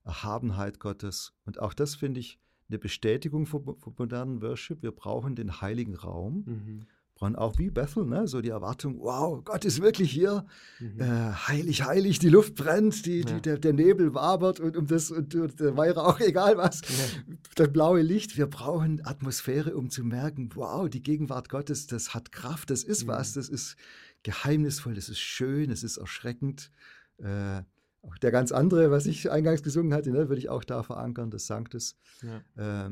Erhabenheit 0.04 0.80
Gottes. 0.80 1.34
Und 1.46 1.60
auch 1.60 1.74
das 1.74 1.96
finde 1.96 2.20
ich 2.20 2.40
eine 2.70 2.80
Bestätigung 2.80 3.45
für, 3.45 3.61
für 3.61 3.93
modernen 3.97 4.41
Worship. 4.41 4.82
Wir 4.82 4.91
brauchen 4.91 5.36
den 5.36 5.61
heiligen 5.61 5.95
Raum. 5.95 6.43
Mhm. 6.45 6.88
Brauchen 7.15 7.36
auch 7.36 7.57
wie 7.57 7.72
Bethel, 7.72 8.05
ne? 8.05 8.28
so 8.28 8.41
die 8.41 8.49
Erwartung, 8.49 8.99
wow, 8.99 9.43
Gott 9.43 9.65
ist 9.65 9.82
wirklich 9.82 10.11
hier, 10.11 10.45
mhm. 10.80 11.01
äh, 11.01 11.32
heilig, 11.47 11.84
heilig, 11.84 12.20
die 12.20 12.30
Luft 12.30 12.53
brennt, 12.53 13.07
die, 13.07 13.22
ja. 13.22 13.26
die, 13.26 13.41
der, 13.41 13.57
der, 13.57 13.74
Nebel 13.74 14.13
wabert 14.13 14.59
und 14.59 14.78
um 14.78 14.86
das 14.86 15.09
und, 15.09 15.34
und 15.34 15.59
der 15.59 15.76
Weihrauch, 15.76 16.20
egal 16.20 16.57
was, 16.57 16.82
ja. 16.82 17.34
das 17.55 17.74
blaue 17.74 18.03
Licht. 18.03 18.38
Wir 18.38 18.45
brauchen 18.45 19.03
Atmosphäre, 19.03 19.76
um 19.76 19.89
zu 19.89 20.03
merken, 20.03 20.51
wow, 20.53 20.88
die 20.88 21.01
Gegenwart 21.01 21.49
Gottes, 21.49 21.88
das 21.88 22.13
hat 22.13 22.32
Kraft, 22.32 22.70
das 22.70 22.84
ist 22.84 23.05
mhm. 23.05 23.07
was, 23.07 23.34
das 23.34 23.49
ist 23.49 23.78
geheimnisvoll, 24.22 24.93
das 24.93 25.09
ist 25.09 25.20
schön, 25.20 25.72
das 25.72 25.82
ist 25.82 25.97
erschreckend. 25.97 26.72
Äh, 27.18 27.63
auch 28.08 28.18
der 28.18 28.32
ganz 28.32 28.51
andere, 28.51 28.91
was 28.91 29.05
ich 29.05 29.30
eingangs 29.30 29.64
gesungen 29.64 29.93
hatte, 29.93 30.12
ne, 30.12 30.30
würde 30.30 30.39
ich 30.39 30.49
auch 30.49 30.64
da 30.64 30.84
verankern, 30.84 31.30
das 31.30 31.47
Sanctus. 31.47 31.95
Ja. 32.24 32.88
Äh, 32.88 32.91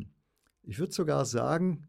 ich 0.64 0.80
würde 0.80 0.94
sogar 0.94 1.26
sagen, 1.26 1.88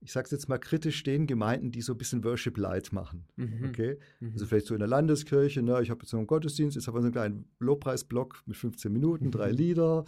ich 0.00 0.12
sage 0.12 0.26
es 0.26 0.30
jetzt 0.30 0.48
mal 0.48 0.58
kritisch, 0.58 0.98
stehen 0.98 1.26
Gemeinden, 1.26 1.72
die 1.72 1.80
so 1.80 1.94
ein 1.94 1.98
bisschen 1.98 2.22
Worship 2.22 2.58
Light 2.58 2.92
machen. 2.92 3.26
Mhm. 3.36 3.66
Okay? 3.68 3.98
Mhm. 4.20 4.32
Also 4.34 4.46
vielleicht 4.46 4.66
so 4.66 4.74
in 4.74 4.80
der 4.80 4.88
Landeskirche, 4.88 5.62
ne, 5.62 5.80
ich 5.82 5.90
habe 5.90 6.02
jetzt 6.02 6.10
so 6.10 6.18
einen 6.18 6.26
Gottesdienst, 6.26 6.76
jetzt 6.76 6.86
haben 6.86 6.94
wir 6.94 7.00
so 7.00 7.06
einen 7.06 7.12
kleinen 7.12 7.48
Lobpreisblock 7.58 8.42
mit 8.46 8.56
15 8.56 8.92
Minuten, 8.92 9.30
drei 9.30 9.50
mhm. 9.50 9.56
Lieder. 9.56 10.04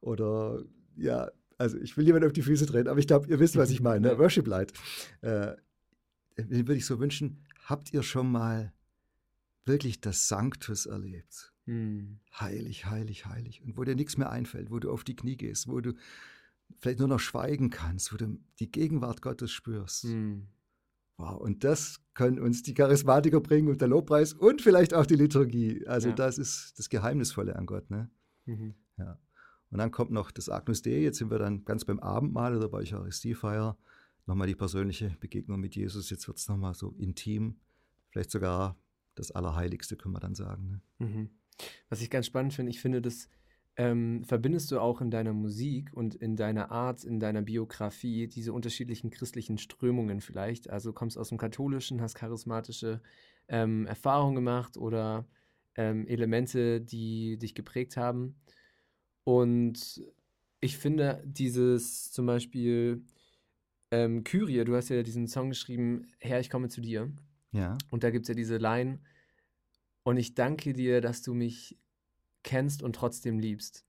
Oder 0.00 0.62
ja, 0.96 1.30
also 1.58 1.78
ich 1.78 1.96
will 1.96 2.04
jemand 2.04 2.24
auf 2.24 2.32
die 2.32 2.42
Füße 2.42 2.66
treten, 2.66 2.88
aber 2.88 2.98
ich 2.98 3.06
glaube, 3.06 3.28
ihr 3.28 3.40
wisst, 3.40 3.56
was 3.56 3.70
ich 3.70 3.80
meine. 3.80 4.08
Ne? 4.08 4.18
Worship 4.18 4.46
Light. 4.46 4.72
Äh, 5.22 5.52
den 6.36 6.66
würde 6.66 6.76
ich 6.76 6.86
so 6.86 6.98
wünschen, 6.98 7.42
habt 7.64 7.92
ihr 7.92 8.02
schon 8.02 8.30
mal 8.30 8.72
wirklich 9.64 10.00
das 10.00 10.28
Sanctus 10.28 10.86
erlebt? 10.86 11.51
Mhm. 11.66 12.18
Heilig, 12.38 12.86
heilig, 12.86 13.26
heilig. 13.26 13.62
Und 13.62 13.76
wo 13.76 13.84
dir 13.84 13.94
nichts 13.94 14.16
mehr 14.16 14.30
einfällt, 14.30 14.70
wo 14.70 14.78
du 14.78 14.90
auf 14.90 15.04
die 15.04 15.16
Knie 15.16 15.36
gehst, 15.36 15.68
wo 15.68 15.80
du 15.80 15.92
vielleicht 16.78 16.98
nur 16.98 17.08
noch 17.08 17.20
schweigen 17.20 17.70
kannst, 17.70 18.12
wo 18.12 18.16
du 18.16 18.38
die 18.58 18.70
Gegenwart 18.70 19.22
Gottes 19.22 19.52
spürst. 19.52 20.04
Mhm. 20.04 20.48
Wow, 21.18 21.40
und 21.40 21.62
das 21.62 22.00
können 22.14 22.40
uns 22.40 22.62
die 22.62 22.74
Charismatiker 22.74 23.40
bringen 23.40 23.68
und 23.68 23.80
der 23.80 23.88
Lobpreis 23.88 24.32
und 24.32 24.60
vielleicht 24.62 24.94
auch 24.94 25.06
die 25.06 25.14
Liturgie. 25.14 25.86
Also 25.86 26.08
ja. 26.08 26.14
das 26.14 26.38
ist 26.38 26.78
das 26.78 26.88
Geheimnisvolle 26.88 27.54
an 27.54 27.66
Gott. 27.66 27.90
Ne? 27.90 28.10
Mhm. 28.46 28.74
Ja. 28.96 29.18
Und 29.70 29.78
dann 29.78 29.90
kommt 29.90 30.10
noch 30.10 30.30
das 30.30 30.48
Agnus 30.48 30.82
Dei. 30.82 31.00
Jetzt 31.00 31.18
sind 31.18 31.30
wir 31.30 31.38
dann 31.38 31.64
ganz 31.64 31.84
beim 31.84 32.00
Abendmahl 32.00 32.56
oder 32.56 32.68
bei 32.68 32.78
Eucharistiefeier. 32.78 33.78
Nochmal 34.26 34.46
die 34.46 34.54
persönliche 34.54 35.16
Begegnung 35.20 35.60
mit 35.60 35.76
Jesus. 35.76 36.10
Jetzt 36.10 36.26
wird 36.28 36.38
es 36.38 36.48
nochmal 36.48 36.74
so 36.74 36.94
intim. 36.98 37.56
Vielleicht 38.10 38.30
sogar 38.30 38.76
das 39.14 39.30
Allerheiligste, 39.30 39.96
können 39.96 40.14
wir 40.14 40.20
dann 40.20 40.34
sagen. 40.34 40.82
Ne? 40.98 41.06
Mhm. 41.06 41.30
Was 41.88 42.00
ich 42.00 42.10
ganz 42.10 42.26
spannend 42.26 42.54
finde, 42.54 42.70
ich 42.70 42.80
finde, 42.80 43.02
das 43.02 43.28
ähm, 43.76 44.22
verbindest 44.24 44.70
du 44.70 44.80
auch 44.80 45.00
in 45.00 45.10
deiner 45.10 45.32
Musik 45.32 45.92
und 45.94 46.14
in 46.14 46.36
deiner 46.36 46.70
Art, 46.70 47.04
in 47.04 47.20
deiner 47.20 47.42
Biografie 47.42 48.28
diese 48.28 48.52
unterschiedlichen 48.52 49.10
christlichen 49.10 49.58
Strömungen 49.58 50.20
vielleicht. 50.20 50.68
Also 50.68 50.92
kommst 50.92 51.16
aus 51.16 51.30
dem 51.30 51.38
Katholischen, 51.38 52.00
hast 52.00 52.14
charismatische 52.14 53.00
ähm, 53.48 53.86
Erfahrungen 53.86 54.34
gemacht 54.34 54.76
oder 54.76 55.26
ähm, 55.74 56.06
Elemente, 56.06 56.80
die 56.80 57.38
dich 57.38 57.54
geprägt 57.54 57.96
haben. 57.96 58.36
Und 59.24 60.02
ich 60.60 60.76
finde 60.76 61.22
dieses 61.24 62.12
zum 62.12 62.26
Beispiel 62.26 63.02
ähm, 63.90 64.22
Kyrie, 64.24 64.64
du 64.64 64.76
hast 64.76 64.90
ja 64.90 65.02
diesen 65.02 65.28
Song 65.28 65.48
geschrieben, 65.48 66.08
Herr, 66.18 66.40
ich 66.40 66.50
komme 66.50 66.68
zu 66.68 66.80
dir. 66.80 67.10
Ja. 67.52 67.76
Und 67.90 68.04
da 68.04 68.10
gibt 68.10 68.24
es 68.24 68.28
ja 68.28 68.34
diese 68.34 68.58
Line, 68.58 69.00
und 70.04 70.16
ich 70.16 70.34
danke 70.34 70.72
dir, 70.72 71.00
dass 71.00 71.22
du 71.22 71.34
mich 71.34 71.78
kennst 72.42 72.82
und 72.82 72.94
trotzdem 72.94 73.38
liebst. 73.38 73.84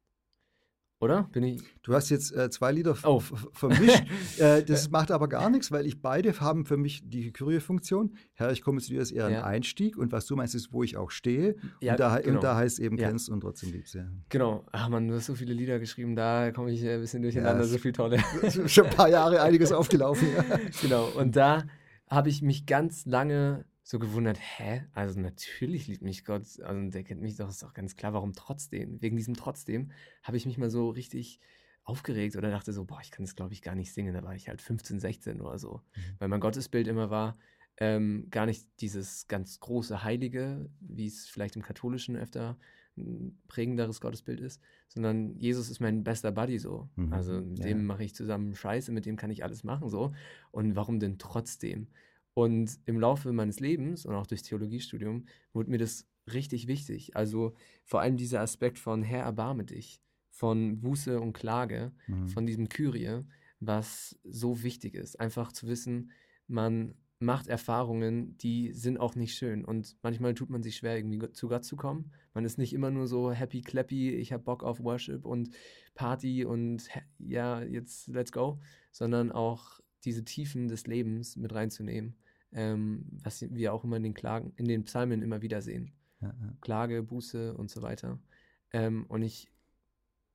Oder? 1.04 1.24
Bin 1.34 1.44
ich? 1.44 1.62
Du 1.82 1.94
hast 1.94 2.10
jetzt 2.10 2.34
äh, 2.34 2.50
zwei 2.50 2.72
Lieder 2.72 2.96
oh. 3.04 3.20
vermischt. 3.20 4.06
äh, 4.40 4.64
das 4.64 4.90
macht 4.90 5.12
aber 5.12 5.28
gar 5.28 5.50
nichts, 5.50 5.70
weil 5.70 5.86
ich 5.86 6.02
beide 6.02 6.40
haben 6.40 6.66
für 6.66 6.78
mich 6.78 7.02
die 7.04 7.34
Kyrie-Funktion. 7.34 8.16
Herr, 8.36 8.54
ich 8.54 8.62
komme 8.62 8.80
zu 8.80 8.90
dir 8.90 9.02
ist 9.02 9.12
eher 9.12 9.26
ein 9.26 9.34
ja. 9.34 9.44
Einstieg 9.44 9.98
und 9.98 10.14
was 10.14 10.28
du 10.28 10.38
meinst, 10.38 10.56
ist, 10.56 10.72
wo 10.72 10.82
ich 10.82 10.96
auch 10.96 11.12
stehe. 11.12 11.58
Ja, 11.82 11.94
und, 11.94 12.00
da, 12.00 12.20
genau. 12.20 12.36
und 12.36 12.44
da 12.44 12.56
heißt 12.56 12.80
eben 12.80 12.98
ja. 12.98 13.10
kennst 13.10 13.30
und 13.30 13.42
trotzdem 13.42 13.74
liebst. 13.74 13.96
Ja. 13.96 14.06
Genau. 14.30 14.66
Ach 14.72 14.88
man, 14.88 15.10
du 15.10 15.16
hast 15.16 15.26
so 15.26 15.36
viele 15.36 15.54
Lieder 15.54 15.78
geschrieben, 15.78 16.16
da 16.16 16.52
komme 16.52 16.72
ich 16.72 16.88
ein 16.88 17.02
bisschen 17.02 17.22
durcheinander, 17.22 17.66
so 17.66 17.78
viel 17.78 17.92
tolle. 17.92 18.20
Schon 18.68 18.86
ein 18.86 18.96
paar 18.96 19.10
Jahre 19.10 19.42
einiges 19.42 19.74
aufgelaufen. 19.74 20.30
genau. 20.82 21.10
Und 21.18 21.36
da 21.36 21.66
habe 22.08 22.30
ich 22.30 22.42
mich 22.42 22.66
ganz 22.66 23.06
lange 23.06 23.66
so 23.84 24.00
gewundert, 24.00 24.40
hä? 24.40 24.86
Also 24.94 25.20
natürlich 25.20 25.88
liebt 25.88 26.02
mich 26.02 26.24
Gott, 26.24 26.44
also 26.62 26.90
der 26.90 27.04
kennt 27.04 27.22
mich 27.22 27.36
doch, 27.36 27.50
ist 27.50 27.64
doch 27.64 27.74
ganz 27.74 27.96
klar, 27.96 28.14
warum 28.14 28.34
trotzdem? 28.34 29.02
Wegen 29.02 29.18
diesem 29.18 29.36
trotzdem 29.36 29.92
habe 30.24 30.38
ich 30.38 30.46
mich 30.46 30.58
mal 30.58 30.70
so 30.70 30.90
richtig 30.90 31.40
aufgeregt 31.84 32.38
oder 32.38 32.50
dachte 32.50 32.72
so, 32.72 32.86
boah, 32.86 33.02
ich 33.02 33.12
kann 33.12 33.26
das 33.26 33.36
glaube 33.36 33.54
ich 33.54 33.62
gar 33.62 33.76
nicht 33.76 33.94
singen. 33.94 34.14
Da 34.14 34.24
war 34.24 34.36
ich 34.36 34.48
halt 34.48 34.62
15, 34.62 35.00
16 35.00 35.42
oder 35.42 35.60
so. 35.60 35.82
Mhm. 35.96 36.02
Weil 36.20 36.28
mein 36.30 36.40
Gottesbild 36.40 36.88
immer 36.88 37.10
war, 37.10 37.38
ähm, 37.78 38.28
gar 38.30 38.46
nicht 38.46 38.68
dieses 38.80 39.28
ganz 39.28 39.60
große 39.60 40.04
Heilige, 40.04 40.70
wie 40.80 41.08
es 41.08 41.28
vielleicht 41.28 41.56
im 41.56 41.62
Katholischen 41.62 42.16
öfter 42.16 42.58
ein 42.96 43.42
prägenderes 43.48 44.00
Gottesbild 44.00 44.40
ist, 44.40 44.62
sondern 44.88 45.36
Jesus 45.40 45.70
ist 45.70 45.80
mein 45.80 46.04
bester 46.04 46.32
Buddy 46.32 46.60
so. 46.60 46.90
Mhm. 46.96 47.12
Also 47.12 47.42
mit 47.42 47.60
ja. 47.60 47.66
dem 47.66 47.86
mache 47.86 48.04
ich 48.04 48.16
zusammen 48.16 48.56
Scheiße, 48.56 48.92
mit 48.92 49.06
dem 49.06 49.18
kann 49.18 49.32
ich 49.32 49.44
alles 49.44 49.64
machen 49.64 49.90
so. 49.90 50.14
Und 50.52 50.76
warum 50.76 51.00
denn 51.00 51.18
trotzdem? 51.18 51.88
Und 52.34 52.80
im 52.86 53.00
Laufe 53.00 53.32
meines 53.32 53.60
Lebens 53.60 54.06
und 54.06 54.16
auch 54.16 54.26
durchs 54.26 54.44
Theologiestudium 54.44 55.26
wurde 55.54 55.70
mir 55.70 55.78
das 55.78 56.08
richtig 56.32 56.68
wichtig. 56.68 57.16
Also 57.16 57.54
vor 57.84 58.02
allem 58.02 58.18
dieser 58.18 58.42
Aspekt 58.42 58.80
von 58.80 59.04
Herr, 59.04 59.24
erbarme 59.24 59.66
dich, 59.66 60.02
von 60.30 60.82
Buße 60.82 61.20
und 61.20 61.34
Klage, 61.34 61.92
mhm. 62.08 62.28
von 62.28 62.46
diesem 62.46 62.70
Kyrie, 62.70 63.24
was 63.60 64.20
so 64.24 64.64
wichtig 64.64 64.96
ist. 64.96 65.20
Einfach 65.20 65.52
zu 65.52 65.68
wissen, 65.68 66.12
man 66.48 66.96
macht 67.20 67.48
Erfahrungen, 67.48 68.38
die 68.40 68.74
sind 68.74 69.00
auch 69.00 69.16
nicht 69.16 69.36
schön. 69.36 69.64
Und 69.64 69.96
manchmal 70.02 70.34
tut 70.34 70.50
man 70.50 70.64
sich 70.64 70.78
schwer, 70.78 70.98
irgendwie 70.98 71.32
zu 71.32 71.48
Gott 71.48 71.64
zu 71.64 71.76
kommen. 71.76 72.12
Man 72.34 72.46
ist 72.46 72.58
nicht 72.58 72.74
immer 72.74 72.90
nur 72.90 73.08
so 73.08 73.32
happy, 73.32 73.62
clappy, 73.62 74.10
ich 74.10 74.34
habe 74.34 74.44
Bock 74.44 74.64
auf 74.64 74.84
Worship 74.84 75.24
und 75.24 75.52
Party 75.94 76.44
und 76.46 76.90
ja, 77.20 77.62
jetzt 77.62 78.08
let's 78.08 78.32
go, 78.32 78.60
sondern 78.92 79.32
auch 79.32 79.80
diese 80.04 80.26
Tiefen 80.26 80.68
des 80.68 80.88
Lebens 80.88 81.38
mit 81.38 81.54
reinzunehmen 81.54 82.18
ähm, 82.54 83.06
was 83.24 83.42
wir 83.54 83.74
auch 83.74 83.84
immer 83.84 83.98
in 83.98 84.04
den 84.04 84.14
Klagen, 84.14 84.54
in 84.56 84.66
den 84.66 84.84
Psalmen 84.84 85.22
immer 85.22 85.42
wieder 85.42 85.62
sehen. 85.62 85.92
Ja, 86.22 86.28
ja. 86.28 86.54
Klage, 86.62 87.04
Buße 87.04 87.54
und 87.56 87.70
so 87.70 87.82
weiter. 87.82 88.20
Ähm, 88.72 89.06
und 89.08 89.22
ich 89.22 89.52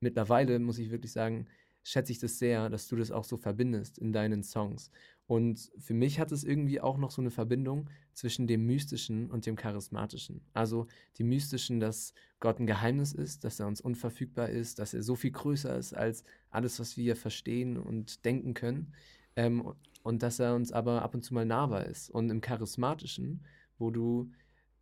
mittlerweile 0.01 0.59
muss 0.59 0.79
ich 0.79 0.91
wirklich 0.91 1.13
sagen, 1.13 1.47
schätze 1.83 2.13
ich 2.13 2.19
das 2.19 2.39
sehr, 2.39 2.69
dass 2.69 2.89
du 2.89 2.97
das 2.97 3.11
auch 3.11 3.25
so 3.25 3.37
verbindest 3.37 3.99
in 3.99 4.13
deinen 4.13 4.43
Songs. 4.43 4.91
Und 5.27 5.71
für 5.79 5.95
mich 5.95 6.19
hat 6.19 6.33
es 6.33 6.45
irgendwie 6.45 6.81
auch 6.81 6.97
noch 6.97 7.11
so 7.11 7.21
eine 7.21 7.31
Verbindung 7.31 7.91
zwischen 8.15 8.47
dem 8.47 8.65
Mystischen 8.67 9.31
und 9.31 9.45
dem 9.47 9.57
Charismatischen. 9.57 10.41
Also 10.55 10.87
dem 11.19 11.29
Mystischen, 11.29 11.81
dass 11.81 12.15
Gott 12.41 12.59
ein 12.59 12.67
Geheimnis 12.67 13.13
ist, 13.13 13.45
dass 13.45 13.61
er 13.61 13.67
uns 13.67 13.81
unverfügbar 13.81 14.49
ist, 14.49 14.79
dass 14.79 14.95
er 14.95 15.03
so 15.03 15.17
viel 15.17 15.31
größer 15.31 15.77
ist 15.77 15.93
als 15.95 16.25
alles, 16.51 16.81
was 16.81 16.97
wir 16.97 17.15
verstehen 17.15 17.77
und 17.77 18.25
denken 18.25 18.55
können. 18.55 18.95
Ähm, 19.37 19.75
und 20.09 20.23
dass 20.23 20.39
er 20.39 20.55
uns 20.55 20.73
aber 20.73 21.03
ab 21.03 21.15
und 21.15 21.23
zu 21.23 21.35
mal 21.35 21.45
nahbar 21.45 21.85
ist. 21.85 22.09
Und 22.09 22.31
im 22.31 22.41
Charismatischen, 22.41 23.45
wo 23.77 23.91
du 23.91 24.33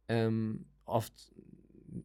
ähm, 0.06 0.66
oft, 0.84 1.34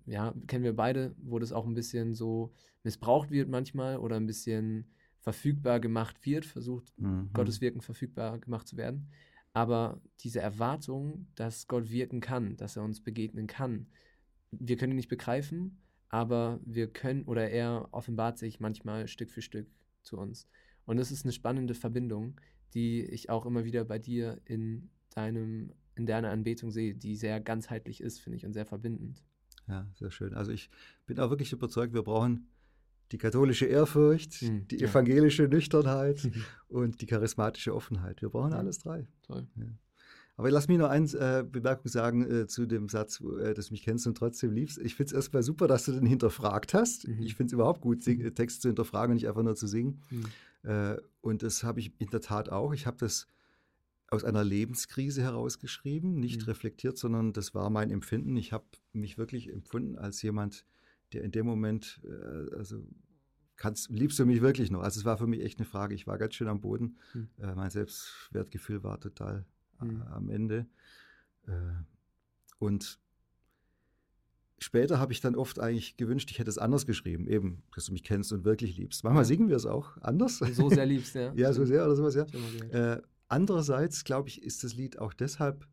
ja, 0.08 0.34
kennen 0.48 0.64
wir 0.64 0.76
beide, 0.76 1.14
wo 1.22 1.38
das 1.38 1.52
auch 1.52 1.68
ein 1.68 1.76
bisschen 1.76 2.16
so 2.16 2.52
missbraucht 2.82 3.30
wird 3.30 3.48
manchmal 3.48 3.98
oder 3.98 4.16
ein 4.16 4.26
bisschen 4.26 4.88
verfügbar 5.20 5.80
gemacht 5.80 6.26
wird, 6.26 6.46
versucht 6.46 6.92
mhm. 6.98 7.30
Gottes 7.32 7.62
Wirken 7.62 7.82
verfügbar 7.82 8.40
gemacht 8.40 8.68
zu 8.68 8.76
werden. 8.76 9.08
Aber 9.54 10.02
diese 10.22 10.40
Erwartung, 10.40 11.28
dass 11.36 11.68
Gott 11.68 11.92
wirken 11.92 12.22
kann, 12.22 12.58
dass 12.58 12.76
er 12.76 12.82
uns 12.82 13.04
begegnen 13.04 13.46
kann, 13.46 13.86
wir 14.50 14.78
können 14.78 14.94
ihn 14.94 14.96
nicht 14.96 15.10
begreifen, 15.10 15.78
aber 16.10 16.60
wir 16.66 16.92
können 16.92 17.26
oder 17.26 17.52
er 17.52 17.88
offenbart 17.92 18.40
sich 18.40 18.60
manchmal 18.60 19.08
Stück 19.08 19.30
für 19.30 19.44
Stück 19.44 19.68
zu 20.02 20.18
uns. 20.18 20.48
Und 20.86 20.98
das 20.98 21.12
ist 21.12 21.24
eine 21.24 21.34
spannende 21.34 21.76
Verbindung, 21.76 22.40
die 22.74 23.04
ich 23.04 23.30
auch 23.30 23.46
immer 23.46 23.64
wieder 23.64 23.84
bei 23.84 24.00
dir 24.00 24.40
in 24.46 24.90
deinem, 25.10 25.74
in 25.96 26.06
deiner 26.06 26.30
Anbetung 26.30 26.72
sehe, 26.72 26.96
die 26.96 27.16
sehr 27.16 27.40
ganzheitlich 27.40 28.02
ist, 28.02 28.20
finde 28.20 28.38
ich, 28.38 28.46
und 28.46 28.54
sehr 28.54 28.66
verbindend. 28.66 29.24
Ja, 29.68 29.88
sehr 29.94 30.12
schön. 30.12 30.34
Also 30.34 30.52
ich 30.52 30.70
bin 31.06 31.20
auch 31.20 31.30
wirklich 31.30 31.52
überzeugt, 31.54 31.94
wir 31.94 32.04
brauchen 32.04 32.48
die 33.12 33.18
katholische 33.18 33.66
Ehrfurcht, 33.66 34.42
mhm, 34.42 34.68
die 34.68 34.82
evangelische 34.82 35.44
Nüchternheit 35.44 36.24
mhm. 36.24 36.44
und 36.68 37.02
die 37.02 37.06
charismatische 37.06 37.76
Offenheit. 37.76 38.22
Wir 38.22 38.30
brauchen 38.30 38.52
ja. 38.52 38.58
alles 38.58 38.80
drei. 38.80 39.08
Toll. 39.24 39.48
Ja. 39.56 39.66
Aber 40.42 40.50
lass 40.50 40.68
mich 40.68 40.80
noch 40.80 40.90
eine 40.90 41.06
äh, 41.06 41.44
Bemerkung 41.44 41.88
sagen 41.88 42.24
äh, 42.24 42.48
zu 42.48 42.66
dem 42.66 42.90
Satz, 42.90 43.22
äh, 43.22 43.54
dass 43.54 43.68
du 43.68 43.74
mich 43.74 43.84
kennst 43.84 44.08
und 44.08 44.18
trotzdem 44.18 44.52
liebst. 44.52 44.80
Ich 44.80 44.96
finde 44.96 45.10
es 45.10 45.14
erstmal 45.14 45.44
super, 45.44 45.68
dass 45.68 45.86
du 45.86 45.92
den 45.92 46.08
hinterfragt 46.08 46.74
hast. 46.74 47.08
Mhm. 47.08 47.22
Ich 47.22 47.36
finde 47.36 47.50
es 47.50 47.54
überhaupt 47.54 47.80
gut, 47.80 48.02
Sing 48.02 48.34
Text 48.34 48.64
zu 48.64 48.70
hinterfragen 48.70 49.12
und 49.12 49.18
nicht 49.18 49.28
einfach 49.28 49.44
nur 49.44 49.56
zu 49.56 49.68
singen. 49.68 50.02
Mhm. 50.10 50.26
Äh, 50.64 50.98
und 51.22 51.44
das 51.44 51.64
habe 51.64 51.80
ich 51.80 51.94
in 52.00 52.10
der 52.10 52.22
Tat 52.22 52.50
auch. 52.50 52.74
Ich 52.74 52.88
habe 52.88 52.98
das 52.98 53.28
aus 54.10 54.24
einer 54.24 54.44
Lebenskrise 54.44 55.22
herausgeschrieben, 55.22 56.20
nicht 56.20 56.42
mhm. 56.42 56.46
reflektiert, 56.46 56.98
sondern 56.98 57.34
das 57.34 57.54
war 57.54 57.70
mein 57.70 57.92
Empfinden. 57.92 58.36
Ich 58.36 58.52
habe 58.52 58.66
mich 58.94 59.20
wirklich 59.20 59.48
empfunden 59.48 60.00
als 60.00 60.24
jemand, 60.24 60.66
der 61.14 61.24
in 61.24 61.30
dem 61.30 61.46
Moment, 61.46 62.02
äh, 62.04 62.56
also 62.56 62.84
kannst, 63.58 63.92
liebst 63.92 64.18
du 64.18 64.26
mich 64.26 64.42
wirklich 64.42 64.72
noch? 64.72 64.82
Also 64.82 65.02
es 65.02 65.06
war 65.06 65.20
für 65.20 65.28
mich 65.28 65.42
echt 65.42 65.60
eine 65.60 65.68
Frage. 65.68 65.94
Ich 65.94 66.08
war 66.08 66.18
ganz 66.18 66.34
schön 66.34 66.48
am 66.48 66.62
Boden. 66.62 66.98
Hm. 67.12 67.28
Äh, 67.38 67.54
mein 67.54 67.70
Selbstwertgefühl 67.70 68.82
war 68.82 69.00
total 69.00 69.46
hm. 69.90 70.02
am 70.04 70.30
Ende. 70.30 70.68
Äh, 71.48 71.52
und 72.60 73.00
später 74.60 75.00
habe 75.00 75.14
ich 75.14 75.22
dann 75.22 75.36
oft 75.36 75.60
eigentlich 75.60 75.98
gewünscht, 75.98 76.30
ich 76.32 76.40
hätte 76.40 76.50
es 76.50 76.58
anders 76.58 76.86
geschrieben, 76.86 77.28
eben, 77.28 77.64
dass 77.74 77.86
du 77.86 77.94
mich 77.94 78.04
kennst 78.04 78.32
und 78.32 78.46
wirklich 78.46 78.78
liebst. 78.78 79.04
Manchmal 79.04 79.26
singen 79.26 79.50
wir 79.50 79.56
es 79.56 79.66
auch 79.66 79.98
anders. 80.02 80.38
So 80.38 80.70
sehr 80.70 80.86
liebst, 80.86 81.16
ja. 81.16 81.34
ja, 81.36 81.54
so 81.54 81.66
sehr 81.66 81.86
oder 81.86 81.96
sowas, 81.96 82.16
ja. 82.16 82.26
Äh, 82.72 83.02
andererseits, 83.28 84.04
glaube 84.04 84.30
ich, 84.30 84.42
ist 84.44 84.64
das 84.64 84.76
Lied 84.76 85.00
auch 85.00 85.14
deshalb, 85.14 85.68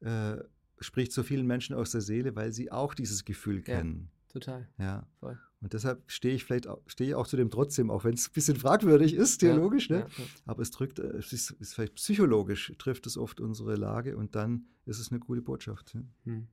äh, 0.00 0.36
spricht 0.80 1.12
so 1.12 1.22
vielen 1.22 1.46
Menschen 1.46 1.76
aus 1.76 1.90
der 1.92 2.00
Seele, 2.00 2.34
weil 2.34 2.52
sie 2.52 2.72
auch 2.72 2.94
dieses 2.94 3.24
Gefühl 3.24 3.62
kennen. 3.62 4.10
Ja, 4.10 4.32
total. 4.32 4.68
Ja. 4.78 5.06
Voll. 5.20 5.38
Und 5.62 5.72
deshalb 5.72 6.02
stehe 6.10 6.34
ich 6.34 6.44
vielleicht 6.44 6.68
stehe 6.86 7.10
ich 7.10 7.14
auch 7.14 7.26
zu 7.26 7.36
dem 7.36 7.50
trotzdem, 7.50 7.90
auch 7.90 8.04
wenn 8.04 8.14
es 8.14 8.28
ein 8.28 8.32
bisschen 8.32 8.56
fragwürdig 8.56 9.14
ist, 9.14 9.38
theologisch, 9.38 9.88
ja, 9.88 9.98
ne? 9.98 10.06
Ja, 10.18 10.24
aber 10.44 10.62
es 10.62 10.72
drückt, 10.72 10.98
äh, 10.98 11.04
es 11.18 11.32
ist, 11.32 11.50
ist, 11.52 11.74
vielleicht 11.74 11.94
psychologisch, 11.94 12.72
trifft 12.78 13.06
es 13.06 13.16
oft 13.16 13.40
unsere 13.40 13.76
Lage 13.76 14.16
und 14.16 14.34
dann 14.34 14.66
ist 14.86 14.98
es 14.98 15.12
eine 15.12 15.20
gute 15.20 15.40
Botschaft. 15.40 15.96
Hm. 16.24 16.48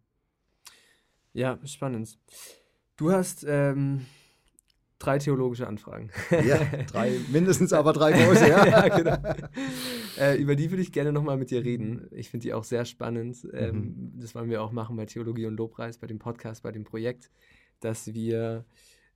Ja, 1.33 1.59
spannend. 1.65 2.19
Du 2.97 3.11
hast 3.11 3.43
ähm, 3.47 4.05
drei 4.99 5.17
theologische 5.17 5.65
Anfragen. 5.65 6.11
Ja, 6.29 6.59
drei, 6.83 7.19
mindestens 7.31 7.73
aber 7.73 7.93
drei 7.93 8.11
große, 8.11 8.47
ja. 8.47 8.65
ja 8.67 8.87
genau. 8.89 9.17
äh, 10.19 10.37
über 10.39 10.55
die 10.55 10.69
würde 10.69 10.83
ich 10.83 10.91
gerne 10.91 11.11
nochmal 11.11 11.37
mit 11.37 11.49
dir 11.49 11.63
reden. 11.63 12.07
Ich 12.11 12.29
finde 12.29 12.43
die 12.43 12.53
auch 12.53 12.63
sehr 12.63 12.85
spannend. 12.85 13.47
Ähm, 13.53 13.75
mhm. 13.75 14.19
Das 14.19 14.35
wollen 14.35 14.51
wir 14.51 14.61
auch 14.61 14.71
machen 14.71 14.95
bei 14.97 15.07
Theologie 15.07 15.47
und 15.47 15.55
Lobpreis, 15.55 15.97
bei 15.97 16.05
dem 16.05 16.19
Podcast, 16.19 16.61
bei 16.61 16.71
dem 16.71 16.83
Projekt, 16.83 17.31
dass 17.79 18.13
wir 18.13 18.65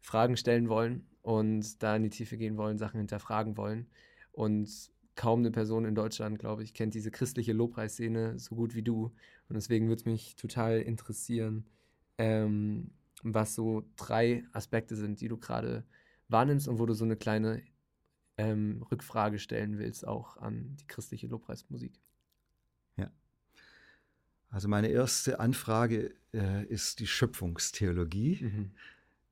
Fragen 0.04 0.38
stellen 0.38 0.70
wollen 0.70 1.08
und 1.22 1.82
da 1.82 1.96
in 1.96 2.04
die 2.04 2.10
Tiefe 2.10 2.38
gehen 2.38 2.58
wollen, 2.58 2.78
Sachen 2.78 3.00
hinterfragen 3.00 3.58
wollen. 3.58 3.88
Und 4.34 4.70
kaum 5.16 5.40
eine 5.40 5.52
Person 5.52 5.86
in 5.86 5.96
Deutschland, 5.96 6.38
glaube 6.38 6.64
ich, 6.64 6.74
kennt 6.74 6.94
diese 6.94 7.10
christliche 7.10 7.54
Lobpreisszene 7.54 8.38
so 8.38 8.56
gut 8.56 8.76
wie 8.76 8.84
du. 8.84 9.16
Und 9.48 9.56
deswegen 9.56 9.88
würde 9.88 10.02
es 10.02 10.06
mich 10.06 10.36
total 10.36 10.82
interessieren, 10.82 11.66
ähm, 12.18 12.92
was 13.24 13.56
so 13.56 13.84
drei 13.96 14.44
Aspekte 14.52 14.96
sind, 14.96 15.22
die 15.22 15.30
du 15.30 15.38
gerade 15.38 15.86
wahrnimmst 16.28 16.68
und 16.68 16.80
wo 16.80 16.86
du 16.86 16.94
so 16.94 17.06
eine 17.06 17.16
kleine 17.16 17.64
ähm, 18.38 18.84
Rückfrage 18.92 19.40
stellen 19.40 19.78
willst, 19.78 20.06
auch 20.06 20.36
an 20.38 20.76
die 20.82 20.88
christliche 20.88 21.28
Lobpreismusik. 21.28 21.94
Ja. 22.98 23.10
Also 24.50 24.68
meine 24.68 24.90
erste 24.90 25.40
Anfrage 25.40 26.14
äh, 26.34 26.66
ist 26.66 27.00
die 27.00 27.08
Schöpfungstheologie. 27.08 28.44
Mhm. 28.44 28.72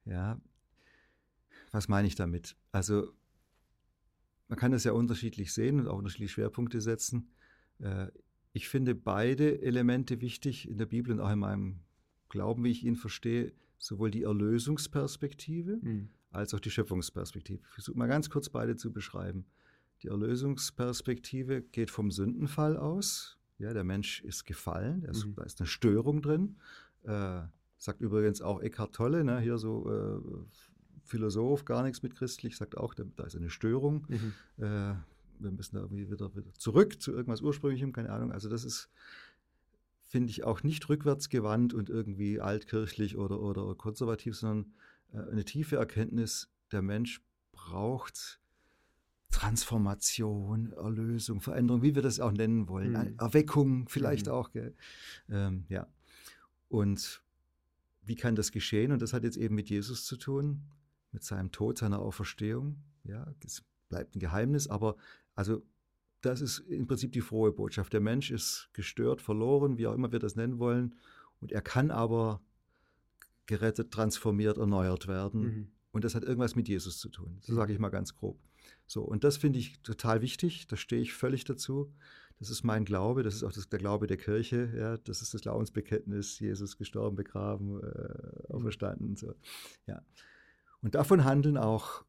Ja. 0.06 0.40
Was 1.72 1.88
meine 1.88 2.08
ich 2.08 2.16
damit? 2.16 2.56
Also 2.72 3.14
man 4.48 4.60
kann 4.60 4.72
das 4.74 4.84
ja 4.84 4.92
unterschiedlich 4.92 5.54
sehen 5.54 5.80
und 5.80 5.88
auch 5.88 5.98
unterschiedliche 5.98 6.34
Schwerpunkte 6.34 6.82
setzen. 6.82 7.30
Äh, 7.80 8.08
ich 8.54 8.68
finde 8.68 8.96
beide 8.96 9.62
Elemente 9.62 10.20
wichtig 10.20 10.68
in 10.70 10.78
der 10.78 10.86
Bibel 10.86 11.14
und 11.14 11.22
auch 11.22 11.32
in 11.32 11.40
meinem 11.40 11.80
Glauben, 12.28 12.64
wie 12.66 12.72
ich 12.72 12.84
ihn 12.84 12.98
verstehe, 12.98 13.54
sowohl 13.78 14.12
die 14.12 14.24
Erlösungsperspektive 14.24 15.80
mhm. 15.82 16.10
als 16.32 16.54
auch 16.54 16.60
die 16.60 16.70
Schöpfungsperspektive. 16.70 17.62
Ich 17.64 17.74
versuche 17.74 17.98
mal 17.98 18.08
ganz 18.08 18.30
kurz 18.30 18.50
beide 18.50 18.76
zu 18.76 18.92
beschreiben. 18.92 19.46
Die 20.04 20.08
Erlösungsperspektive 20.08 21.62
geht 21.62 21.90
vom 21.90 22.12
Sündenfall 22.12 22.76
aus. 22.76 23.38
Ja, 23.58 23.74
der 23.74 23.84
Mensch 23.84 24.22
ist 24.22 24.46
gefallen, 24.46 25.04
ist, 25.04 25.26
mhm. 25.26 25.36
da 25.36 25.44
ist 25.44 25.62
eine 25.62 25.68
Störung 25.68 26.22
drin. 26.22 26.58
Äh, 27.04 27.44
sagt 27.78 28.02
übrigens 28.02 28.42
auch 28.42 28.62
Eckhart 28.62 28.94
Tolle, 28.94 29.24
ne, 29.24 29.40
hier 29.40 29.58
so 29.58 29.90
äh, 29.90 30.46
Philosoph, 31.04 31.66
gar 31.66 31.84
nichts 31.84 32.04
mit 32.04 32.16
christlich, 32.16 32.58
sagt 32.58 32.78
auch, 32.78 32.94
da, 32.94 33.04
ist 33.24 33.36
eine 33.36 33.50
Störung. 33.50 34.06
Mhm. 34.10 34.34
Äh, 34.58 34.96
wir 35.40 35.52
müssen 35.52 35.76
da 35.76 35.82
irgendwie 35.82 36.10
wieder, 36.12 36.36
wieder 36.36 36.54
zurück 36.54 37.02
zu 37.02 37.12
irgendwas 37.12 37.42
Ursprünglichem, 37.42 37.94
keine 37.94 38.12
Ahnung. 38.12 38.32
Also 38.32 38.50
das 38.50 38.64
ist 38.64 38.90
finde 40.12 40.30
ich 40.30 40.44
auch 40.44 40.62
nicht 40.62 40.90
rückwärtsgewandt 40.90 41.74
und 41.74 41.90
irgendwie 41.90 42.42
altkirchlich 42.42 43.16
oder, 43.16 43.40
oder 43.40 43.74
konservativ, 43.76 44.36
sondern 44.36 44.74
äh, 45.14 45.32
eine 45.32 45.46
tiefe 45.46 45.78
Erkenntnis, 45.78 46.50
der 46.74 46.82
Mensch 46.82 47.22
braucht 47.54 48.42
Transformation, 49.30 50.74
Erlösung, 50.74 51.40
Veränderung, 51.40 51.82
wie 51.82 51.96
wir 51.96 52.02
das 52.02 52.20
auch 52.20 52.34
nennen 52.34 52.68
wollen, 52.68 52.92
mhm. 52.92 53.16
Erweckung 53.18 53.88
vielleicht 53.88 54.26
mhm. 54.26 54.32
auch. 54.34 54.50
Ähm, 55.30 55.64
ja. 55.70 55.88
Und 56.68 57.24
wie 58.04 58.16
kann 58.16 58.36
das 58.36 58.52
geschehen? 58.52 58.92
Und 58.92 59.02
das 59.02 59.14
hat 59.14 59.24
jetzt 59.24 59.38
eben 59.38 59.56
mit 59.56 59.70
Jesus 59.70 60.06
zu 60.06 60.18
tun, 60.18 60.64
mit 61.12 61.24
seinem 61.24 61.52
Tod, 61.52 61.78
seiner 61.78 62.00
Auferstehung. 62.00 62.84
Ja, 63.04 63.34
es 63.46 63.64
bleibt 63.90 64.16
ein 64.16 64.20
Geheimnis, 64.20 64.68
aber 64.68 64.96
also 65.36 65.64
das 66.22 66.42
ist 66.42 66.60
im 66.60 66.88
Prinzip 66.88 67.12
die 67.12 67.22
frohe 67.22 67.52
Botschaft. 67.52 67.94
Der 67.94 68.00
Mensch 68.00 68.32
ist 68.32 68.70
gestört, 68.74 69.22
verloren, 69.22 69.78
wie 69.78 69.88
auch 69.88 69.94
immer 69.94 70.12
wir 70.12 70.20
das 70.20 70.36
nennen 70.36 70.60
wollen. 70.60 70.96
Und 71.40 71.52
er 71.52 71.62
kann 71.62 71.90
aber 71.90 72.42
gerettet, 73.48 73.92
transformiert, 73.92 74.58
erneuert 74.58 75.08
werden. 75.08 75.42
Mhm. 75.42 75.72
Und 75.92 76.04
das 76.04 76.16
hat 76.16 76.24
irgendwas 76.24 76.56
mit 76.56 76.68
Jesus 76.68 77.00
zu 77.00 77.10
tun. 77.10 77.40
So 77.42 77.54
sage 77.54 77.74
ich 77.74 77.80
mal 77.80 77.90
ganz 77.90 78.16
grob. 78.16 78.40
So, 78.86 79.02
und 79.02 79.24
das 79.24 79.38
finde 79.38 79.60
ich 79.60 79.82
total 79.82 80.22
wichtig. 80.22 80.68
Da 80.68 80.78
stehe 80.78 81.02
ich 81.02 81.14
völlig 81.14 81.44
dazu. 81.44 81.92
Das 82.40 82.50
ist 82.50 82.64
mein 82.64 82.86
Glaube, 82.86 83.24
das 83.24 83.36
ist 83.36 83.44
auch 83.44 83.52
das, 83.52 83.70
der 83.70 83.80
Glaube 83.80 84.08
der 84.08 84.18
Kirche. 84.18 84.72
Ja, 84.76 84.98
das 84.98 85.22
ist 85.22 85.34
das 85.34 85.42
Glaubensbekenntnis: 85.42 86.40
Jesus 86.40 86.78
gestorben, 86.78 87.16
begraben, 87.16 87.82
äh, 87.82 88.54
auferstanden. 88.54 89.16
So. 89.16 89.34
Ja. 89.86 90.02
Und 90.82 90.96
davon 90.96 91.24
handeln 91.26 91.58
auch 91.58 92.04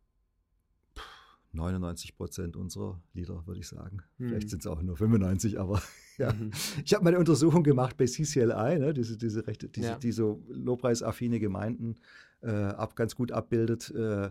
99 1.52 2.16
Prozent 2.16 2.56
unserer 2.56 3.00
Lieder, 3.12 3.46
würde 3.46 3.60
ich 3.60 3.68
sagen. 3.68 4.02
Mhm. 4.18 4.28
Vielleicht 4.28 4.50
sind 4.50 4.60
es 4.60 4.66
auch 4.66 4.80
nur 4.82 4.96
95, 4.96 5.60
aber 5.60 5.82
ja. 6.18 6.32
Mhm. 6.32 6.50
Ich 6.84 6.94
habe 6.94 7.04
meine 7.04 7.18
Untersuchung 7.18 7.62
gemacht 7.62 7.96
bei 7.96 8.06
CCLI, 8.06 8.78
ne, 8.78 8.94
diese, 8.94 9.16
diese, 9.16 9.46
Rechte, 9.46 9.68
diese, 9.68 9.88
ja. 9.88 9.98
die 9.98 10.12
so 10.12 10.42
lobpreisaffine 10.48 11.40
Gemeinden 11.40 11.96
äh, 12.40 12.50
ab, 12.50 12.96
ganz 12.96 13.14
gut 13.14 13.32
abbildet. 13.32 13.90
Äh, 13.90 14.30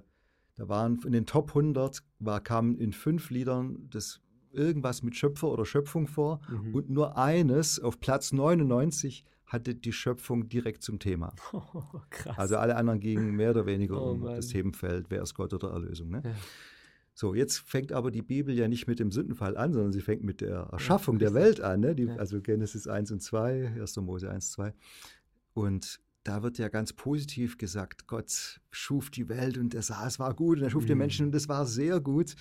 da 0.56 0.70
waren 0.70 1.00
in 1.06 1.12
den 1.12 1.26
Top 1.26 1.50
100 1.50 2.04
war, 2.20 2.42
kamen 2.42 2.78
in 2.78 2.94
fünf 2.94 3.30
Liedern 3.30 3.88
das 3.90 4.20
irgendwas 4.52 5.02
mit 5.02 5.16
Schöpfer 5.16 5.48
oder 5.48 5.66
Schöpfung 5.66 6.08
vor 6.08 6.42
mhm. 6.50 6.76
und 6.76 6.90
nur 6.90 7.18
eines 7.18 7.80
auf 7.80 8.00
Platz 8.00 8.34
99 8.34 9.24
hatte 9.52 9.76
die 9.76 9.92
Schöpfung 9.92 10.48
direkt 10.48 10.84
zum 10.84 11.00
Thema. 11.00 11.34
Oh, 11.54 11.84
also 12.38 12.58
alle 12.58 12.76
anderen 12.76 13.00
gingen 13.00 13.36
mehr 13.36 13.52
oder 13.52 13.66
weniger 13.66 14.02
oh, 14.02 14.12
um 14.12 14.22
Mann. 14.22 14.36
das 14.36 14.48
Themenfeld, 14.48 15.08
wer 15.10 15.22
ist 15.22 15.34
Gott 15.34 15.54
oder 15.54 15.72
Erlösung. 15.72 16.10
Ne? 16.10 16.22
Ja. 16.24 16.32
So, 17.14 17.36
jetzt 17.36 17.60
fängt 17.60 17.92
aber 17.92 18.10
die 18.10 18.22
Bibel 18.22 18.58
ja 18.58 18.68
nicht 18.68 18.88
mit 18.88 19.00
dem 19.00 19.12
Sündenfall 19.12 19.58
an, 19.58 19.74
sondern 19.74 19.92
sie 19.92 20.02
fängt 20.02 20.24
mit 20.24 20.42
der 20.42 20.70
Erschaffung 20.72 21.16
ja, 21.16 21.28
der 21.28 21.34
Welt 21.34 21.62
an. 21.62 21.82
Ne? 21.82 21.96
Die, 21.96 22.06
ja. 22.06 22.16
Also 22.16 22.42
Genesis 22.42 22.88
1 22.88 23.12
und 23.12 23.22
2, 23.22 23.80
1. 23.80 23.98
Mose 23.98 24.30
1, 24.30 24.52
2. 24.52 24.74
Und 25.54 26.00
da 26.24 26.44
wird 26.44 26.58
ja 26.58 26.70
ganz 26.70 26.94
positiv 26.94 27.58
gesagt, 27.58 28.08
Gott 28.08 28.62
schuf 28.72 29.10
die 29.10 29.28
Welt 29.28 29.58
und 29.58 29.74
er 29.74 29.82
sah, 29.82 30.08
es 30.08 30.20
war 30.20 30.34
gut 30.34 30.60
und 30.60 30.64
er 30.64 30.70
schuf 30.70 30.84
mhm. 30.84 30.88
die 30.88 30.96
Menschen 30.96 31.26
und 31.28 31.36
es 31.36 31.50
war 31.50 31.66
sehr 31.66 32.00
gut. 32.00 32.36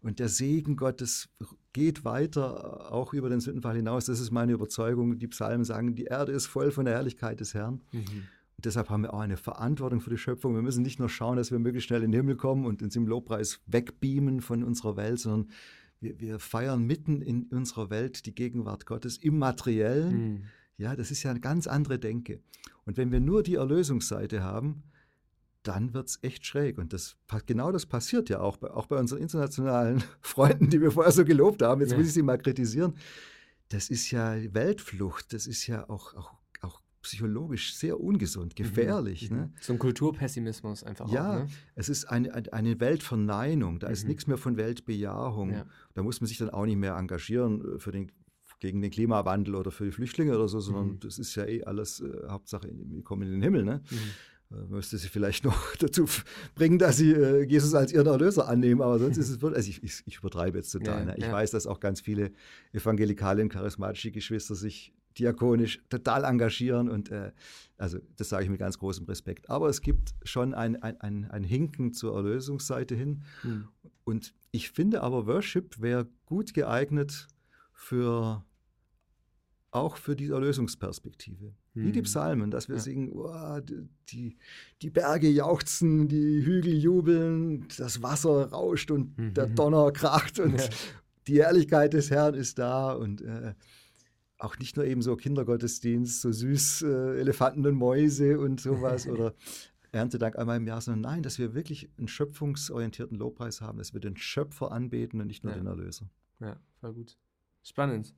Und 0.00 0.18
der 0.18 0.28
Segen 0.28 0.76
Gottes 0.76 1.28
geht 1.74 2.04
weiter, 2.04 2.90
auch 2.90 3.12
über 3.12 3.28
den 3.28 3.40
Sündenfall 3.40 3.76
hinaus. 3.76 4.06
Das 4.06 4.20
ist 4.20 4.30
meine 4.30 4.52
Überzeugung. 4.52 5.18
Die 5.18 5.28
Psalmen 5.28 5.64
sagen, 5.64 5.94
die 5.94 6.04
Erde 6.04 6.32
ist 6.32 6.46
voll 6.46 6.70
von 6.70 6.86
der 6.86 6.94
Herrlichkeit 6.94 7.40
des 7.40 7.52
Herrn. 7.52 7.82
Mhm. 7.92 8.24
Und 8.56 8.64
deshalb 8.64 8.88
haben 8.88 9.02
wir 9.02 9.12
auch 9.12 9.20
eine 9.20 9.36
Verantwortung 9.36 10.00
für 10.00 10.10
die 10.10 10.16
Schöpfung. 10.16 10.54
Wir 10.54 10.62
müssen 10.62 10.82
nicht 10.82 11.00
nur 11.00 11.08
schauen, 11.08 11.36
dass 11.36 11.50
wir 11.50 11.58
möglichst 11.58 11.88
schnell 11.88 12.02
in 12.02 12.12
den 12.12 12.20
Himmel 12.20 12.36
kommen 12.36 12.64
und 12.64 12.82
uns 12.82 12.96
im 12.96 13.06
Lobpreis 13.06 13.60
wegbeamen 13.66 14.40
von 14.40 14.62
unserer 14.62 14.96
Welt, 14.96 15.18
sondern 15.18 15.50
wir, 16.00 16.20
wir 16.20 16.38
feiern 16.38 16.84
mitten 16.86 17.20
in 17.20 17.44
unserer 17.44 17.90
Welt 17.90 18.24
die 18.26 18.34
Gegenwart 18.34 18.86
Gottes 18.86 19.18
im 19.18 19.38
Materiellen. 19.38 20.16
Mhm. 20.16 20.42
Ja, 20.76 20.94
das 20.94 21.10
ist 21.10 21.24
ja 21.24 21.32
eine 21.32 21.40
ganz 21.40 21.66
andere 21.66 21.98
Denke. 21.98 22.40
Und 22.84 22.96
wenn 22.96 23.10
wir 23.10 23.20
nur 23.20 23.42
die 23.42 23.56
Erlösungsseite 23.56 24.42
haben, 24.42 24.84
dann 25.64 25.92
wird 25.94 26.08
es 26.08 26.18
echt 26.22 26.46
schräg. 26.46 26.78
Und 26.78 26.92
das, 26.92 27.16
genau 27.46 27.72
das 27.72 27.86
passiert 27.86 28.28
ja 28.28 28.40
auch 28.40 28.56
bei, 28.56 28.70
auch 28.70 28.86
bei 28.86 28.98
unseren 28.98 29.20
internationalen 29.20 30.02
Freunden, 30.20 30.70
die 30.70 30.80
wir 30.80 30.92
vorher 30.92 31.12
so 31.12 31.24
gelobt 31.24 31.62
haben. 31.62 31.80
Jetzt 31.80 31.90
ja. 31.90 31.98
muss 31.98 32.06
ich 32.06 32.12
sie 32.12 32.22
mal 32.22 32.38
kritisieren. 32.38 32.94
Das 33.70 33.90
ist 33.90 34.10
ja 34.10 34.36
Weltflucht, 34.54 35.32
das 35.32 35.46
ist 35.46 35.66
ja 35.66 35.88
auch, 35.88 36.14
auch 36.14 36.34
psychologisch 37.04 37.74
sehr 37.74 38.00
ungesund, 38.00 38.58
mhm. 38.58 38.62
gefährlich. 38.62 39.30
Mhm. 39.30 39.36
Ne? 39.36 39.52
So 39.60 39.74
ein 39.74 39.78
Kulturpessimismus 39.78 40.82
einfach. 40.82 41.08
Ja, 41.12 41.30
auch, 41.30 41.34
ne? 41.40 41.46
es 41.76 41.88
ist 41.88 42.06
eine, 42.06 42.52
eine 42.52 42.80
Weltverneinung, 42.80 43.78
da 43.78 43.86
mhm. 43.86 43.92
ist 43.92 44.08
nichts 44.08 44.26
mehr 44.26 44.38
von 44.38 44.56
Weltbejahung. 44.56 45.52
Ja. 45.52 45.66
Da 45.94 46.02
muss 46.02 46.20
man 46.20 46.26
sich 46.26 46.38
dann 46.38 46.50
auch 46.50 46.64
nicht 46.64 46.78
mehr 46.78 46.96
engagieren 46.96 47.76
äh, 47.76 47.78
für 47.78 47.92
den, 47.92 48.10
gegen 48.58 48.82
den 48.82 48.90
Klimawandel 48.90 49.54
oder 49.54 49.70
für 49.70 49.84
die 49.84 49.92
Flüchtlinge 49.92 50.34
oder 50.34 50.48
so, 50.48 50.60
sondern 50.60 50.86
mhm. 50.86 51.00
das 51.00 51.18
ist 51.18 51.34
ja 51.36 51.44
eh 51.44 51.62
alles 51.64 52.00
äh, 52.00 52.28
Hauptsache, 52.28 52.68
wir 52.72 53.04
kommen 53.04 53.22
in 53.22 53.32
den 53.32 53.42
Himmel. 53.42 53.64
Ne? 53.64 53.82
Mhm 54.54 54.74
müsste 54.74 54.98
sie 54.98 55.08
vielleicht 55.08 55.44
noch 55.44 55.76
dazu 55.76 56.06
bringen, 56.54 56.78
dass 56.78 56.96
sie 56.96 57.12
äh, 57.12 57.42
Jesus 57.44 57.74
als 57.74 57.92
ihren 57.92 58.06
Erlöser 58.06 58.48
annehmen, 58.48 58.82
aber 58.82 58.98
sonst 58.98 59.16
ist 59.16 59.28
es 59.28 59.40
wirklich, 59.40 59.56
also 59.56 59.70
ich, 59.70 59.82
ich, 59.82 60.02
ich 60.06 60.18
übertreibe 60.18 60.58
jetzt 60.58 60.70
total. 60.70 61.00
Ja, 61.00 61.04
ne? 61.06 61.14
Ich 61.16 61.24
ja. 61.24 61.32
weiß, 61.32 61.50
dass 61.50 61.66
auch 61.66 61.80
ganz 61.80 62.00
viele 62.00 62.32
evangelikale 62.72 63.42
und 63.42 63.48
charismatische 63.48 64.10
Geschwister 64.10 64.54
sich 64.54 64.92
diakonisch 65.18 65.80
total 65.88 66.24
engagieren 66.24 66.88
und 66.88 67.10
äh, 67.10 67.30
also 67.78 67.98
das 68.16 68.28
sage 68.28 68.44
ich 68.44 68.50
mit 68.50 68.58
ganz 68.58 68.78
großem 68.78 69.06
Respekt. 69.06 69.48
Aber 69.48 69.68
es 69.68 69.80
gibt 69.80 70.14
schon 70.24 70.54
ein, 70.54 70.82
ein, 70.82 71.00
ein, 71.00 71.30
ein 71.30 71.44
Hinken 71.44 71.92
zur 71.92 72.16
Erlösungsseite 72.16 72.96
hin. 72.96 73.22
Mhm. 73.44 73.68
Und 74.02 74.34
ich 74.50 74.70
finde 74.70 75.02
aber, 75.02 75.26
Worship 75.26 75.80
wäre 75.80 76.08
gut 76.26 76.52
geeignet 76.52 77.28
für 77.72 78.44
auch 79.74 79.96
für 79.96 80.14
die 80.14 80.30
Erlösungsperspektive. 80.30 81.52
Hm. 81.74 81.84
Wie 81.86 81.92
die 81.92 81.98
hm. 82.00 82.04
Psalmen, 82.04 82.50
dass 82.50 82.68
wir 82.68 82.76
ja. 82.76 82.82
singen, 82.82 83.12
oh, 83.12 83.60
die, 84.10 84.36
die 84.82 84.90
Berge 84.90 85.28
jauchzen, 85.28 86.08
die 86.08 86.44
Hügel 86.44 86.74
jubeln, 86.74 87.66
das 87.76 88.02
Wasser 88.02 88.50
rauscht 88.50 88.90
und 88.90 89.18
mhm. 89.18 89.34
der 89.34 89.46
Donner 89.46 89.90
kracht 89.90 90.38
und 90.38 90.60
ja. 90.60 90.68
die 91.26 91.42
Herrlichkeit 91.42 91.92
des 91.92 92.10
Herrn 92.10 92.34
ist 92.34 92.58
da 92.58 92.92
und 92.92 93.22
äh, 93.22 93.54
auch 94.38 94.58
nicht 94.58 94.76
nur 94.76 94.84
eben 94.84 95.02
so 95.02 95.16
Kindergottesdienst, 95.16 96.20
so 96.20 96.30
süß 96.30 96.82
äh, 96.82 97.20
Elefanten 97.20 97.66
und 97.66 97.74
Mäuse 97.74 98.38
und 98.38 98.60
sowas 98.60 99.06
oder 99.08 99.34
Erntedank 99.90 100.36
einmal 100.36 100.56
im 100.56 100.66
Jahr, 100.66 100.80
sondern 100.80 101.12
nein, 101.12 101.22
dass 101.22 101.38
wir 101.38 101.54
wirklich 101.54 101.88
einen 101.98 102.08
schöpfungsorientierten 102.08 103.16
Lobpreis 103.16 103.60
haben, 103.60 103.78
dass 103.78 103.92
wir 103.92 104.00
den 104.00 104.16
Schöpfer 104.16 104.72
anbeten 104.72 105.20
und 105.20 105.26
nicht 105.26 105.44
nur 105.44 105.52
ja. 105.52 105.58
den 105.58 105.66
Erlöser. 105.66 106.08
Ja, 106.40 106.56
voll 106.80 106.94
gut. 106.94 107.16
Spannend. 107.62 108.14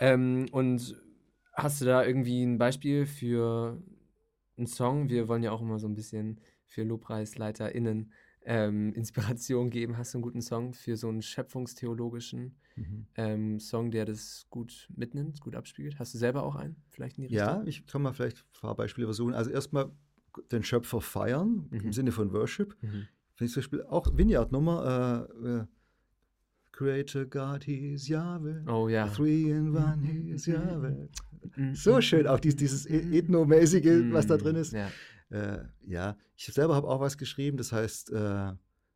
Ähm, 0.00 0.46
und 0.50 0.96
hast 1.52 1.80
du 1.80 1.84
da 1.84 2.04
irgendwie 2.04 2.42
ein 2.42 2.58
Beispiel 2.58 3.06
für 3.06 3.80
einen 4.56 4.66
Song? 4.66 5.08
Wir 5.08 5.28
wollen 5.28 5.42
ja 5.42 5.52
auch 5.52 5.60
immer 5.60 5.78
so 5.78 5.86
ein 5.86 5.94
bisschen 5.94 6.40
für 6.64 6.82
LobpreisleiterInnen 6.82 8.12
ähm, 8.44 8.92
Inspiration 8.94 9.70
geben. 9.70 9.98
Hast 9.98 10.14
du 10.14 10.18
einen 10.18 10.22
guten 10.22 10.42
Song 10.42 10.72
für 10.72 10.96
so 10.96 11.08
einen 11.08 11.22
schöpfungstheologischen 11.22 12.56
mhm. 12.76 13.06
ähm, 13.14 13.60
Song, 13.60 13.90
der 13.90 14.06
das 14.06 14.46
gut 14.48 14.88
mitnimmt, 14.96 15.40
gut 15.40 15.54
abspielt? 15.54 15.98
Hast 15.98 16.14
du 16.14 16.18
selber 16.18 16.42
auch 16.44 16.56
einen? 16.56 16.76
Vielleicht 16.88 17.18
in 17.18 17.28
die 17.28 17.36
Richtung? 17.36 17.46
Ja, 17.46 17.62
ich 17.64 17.86
kann 17.86 18.02
mal 18.02 18.14
vielleicht 18.14 18.38
ein 18.38 18.60
paar 18.60 18.74
Beispiele 18.74 19.06
versuchen. 19.06 19.34
Also 19.34 19.50
erstmal 19.50 19.90
den 20.50 20.62
Schöpfer 20.62 21.00
feiern 21.00 21.66
mhm. 21.70 21.80
im 21.80 21.92
Sinne 21.92 22.12
von 22.12 22.32
Worship. 22.32 22.76
Mhm. 22.80 23.06
Finde 23.34 23.48
ich 23.48 23.52
zum 23.52 23.60
Beispiel 23.60 23.82
auch 23.82 24.16
Vineyard-Nummer. 24.16 25.28
Äh, 25.44 25.48
äh, 25.48 25.66
Creator 26.80 27.26
God, 27.26 27.64
He's 27.64 28.08
Yahweh. 28.08 28.62
Oh 28.66 28.88
ja. 28.88 29.06
Three 29.06 29.50
in 29.50 29.76
One, 29.76 30.00
He's 30.02 30.46
Yahweh. 30.46 31.08
So 31.74 32.00
schön, 32.00 32.26
auch 32.26 32.40
dieses, 32.40 32.56
dieses 32.56 32.86
e-, 32.86 33.18
Ethnomäßige, 33.18 34.10
was 34.12 34.26
da 34.26 34.38
drin 34.38 34.56
ist. 34.56 34.72
Ja, 34.72 34.88
äh, 35.28 35.58
ja. 35.86 36.16
ich 36.36 36.46
selber 36.46 36.74
habe 36.74 36.88
auch 36.88 37.00
was 37.00 37.18
geschrieben, 37.18 37.58
das 37.58 37.70
heißt 37.70 38.12
äh, 38.12 38.52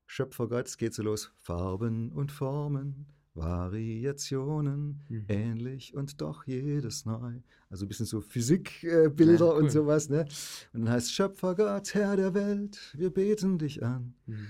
Schöpfer 0.06 0.48
Gott, 0.48 0.66
es 0.66 0.78
geht 0.78 0.94
so 0.94 1.02
los. 1.02 1.30
Farben 1.42 2.10
und 2.12 2.32
Formen, 2.32 3.04
Variationen, 3.34 5.02
mhm. 5.10 5.26
ähnlich 5.28 5.94
und 5.94 6.22
doch 6.22 6.46
jedes 6.46 7.04
neu. 7.04 7.34
Also 7.68 7.84
ein 7.84 7.88
bisschen 7.88 8.06
so 8.06 8.22
Physikbilder 8.22 9.12
äh, 9.12 9.34
ja, 9.34 9.44
cool. 9.44 9.62
und 9.62 9.70
sowas. 9.70 10.08
Ne? 10.08 10.24
Und 10.72 10.86
dann 10.86 10.90
heißt 10.90 11.12
Schöpfer 11.12 11.54
Gott, 11.54 11.92
Herr 11.92 12.16
der 12.16 12.32
Welt, 12.32 12.94
wir 12.96 13.10
beten 13.10 13.58
dich 13.58 13.82
an. 13.82 14.14
Mhm. 14.24 14.46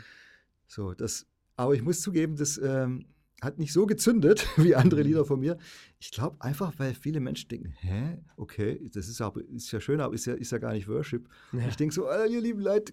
So, 0.69 0.95
das, 0.95 1.27
aber 1.57 1.75
ich 1.75 1.83
muss 1.83 2.01
zugeben, 2.01 2.37
das 2.37 2.59
ähm, 2.59 3.07
hat 3.45 3.59
nicht 3.59 3.73
so 3.73 3.87
gezündet 3.87 4.49
wie 4.57 4.75
andere 4.75 5.01
mhm. 5.01 5.07
Lieder 5.07 5.25
von 5.25 5.41
mir. 5.41 5.59
Ich 6.01 6.11
glaube 6.11 6.37
einfach, 6.41 6.73
weil 6.79 6.95
viele 6.95 7.21
Menschen 7.21 7.49
denken, 7.49 7.75
hä, 7.81 8.19
okay, 8.37 8.91
das 8.93 9.09
ist, 9.09 9.21
aber, 9.21 9.43
ist 9.45 9.71
ja 9.71 9.81
schön, 9.81 10.01
aber 10.01 10.15
ist 10.15 10.27
ja, 10.27 10.35
ist 10.35 10.53
ja 10.53 10.59
gar 10.59 10.73
nicht 10.73 10.89
Worship. 10.89 11.29
Ja. 11.53 11.69
Ich 11.69 11.77
denke 11.77 11.95
so, 11.95 12.09
oh, 12.09 12.25
ihr 12.29 12.41
lieben 12.41 12.61
Leute, 12.61 12.93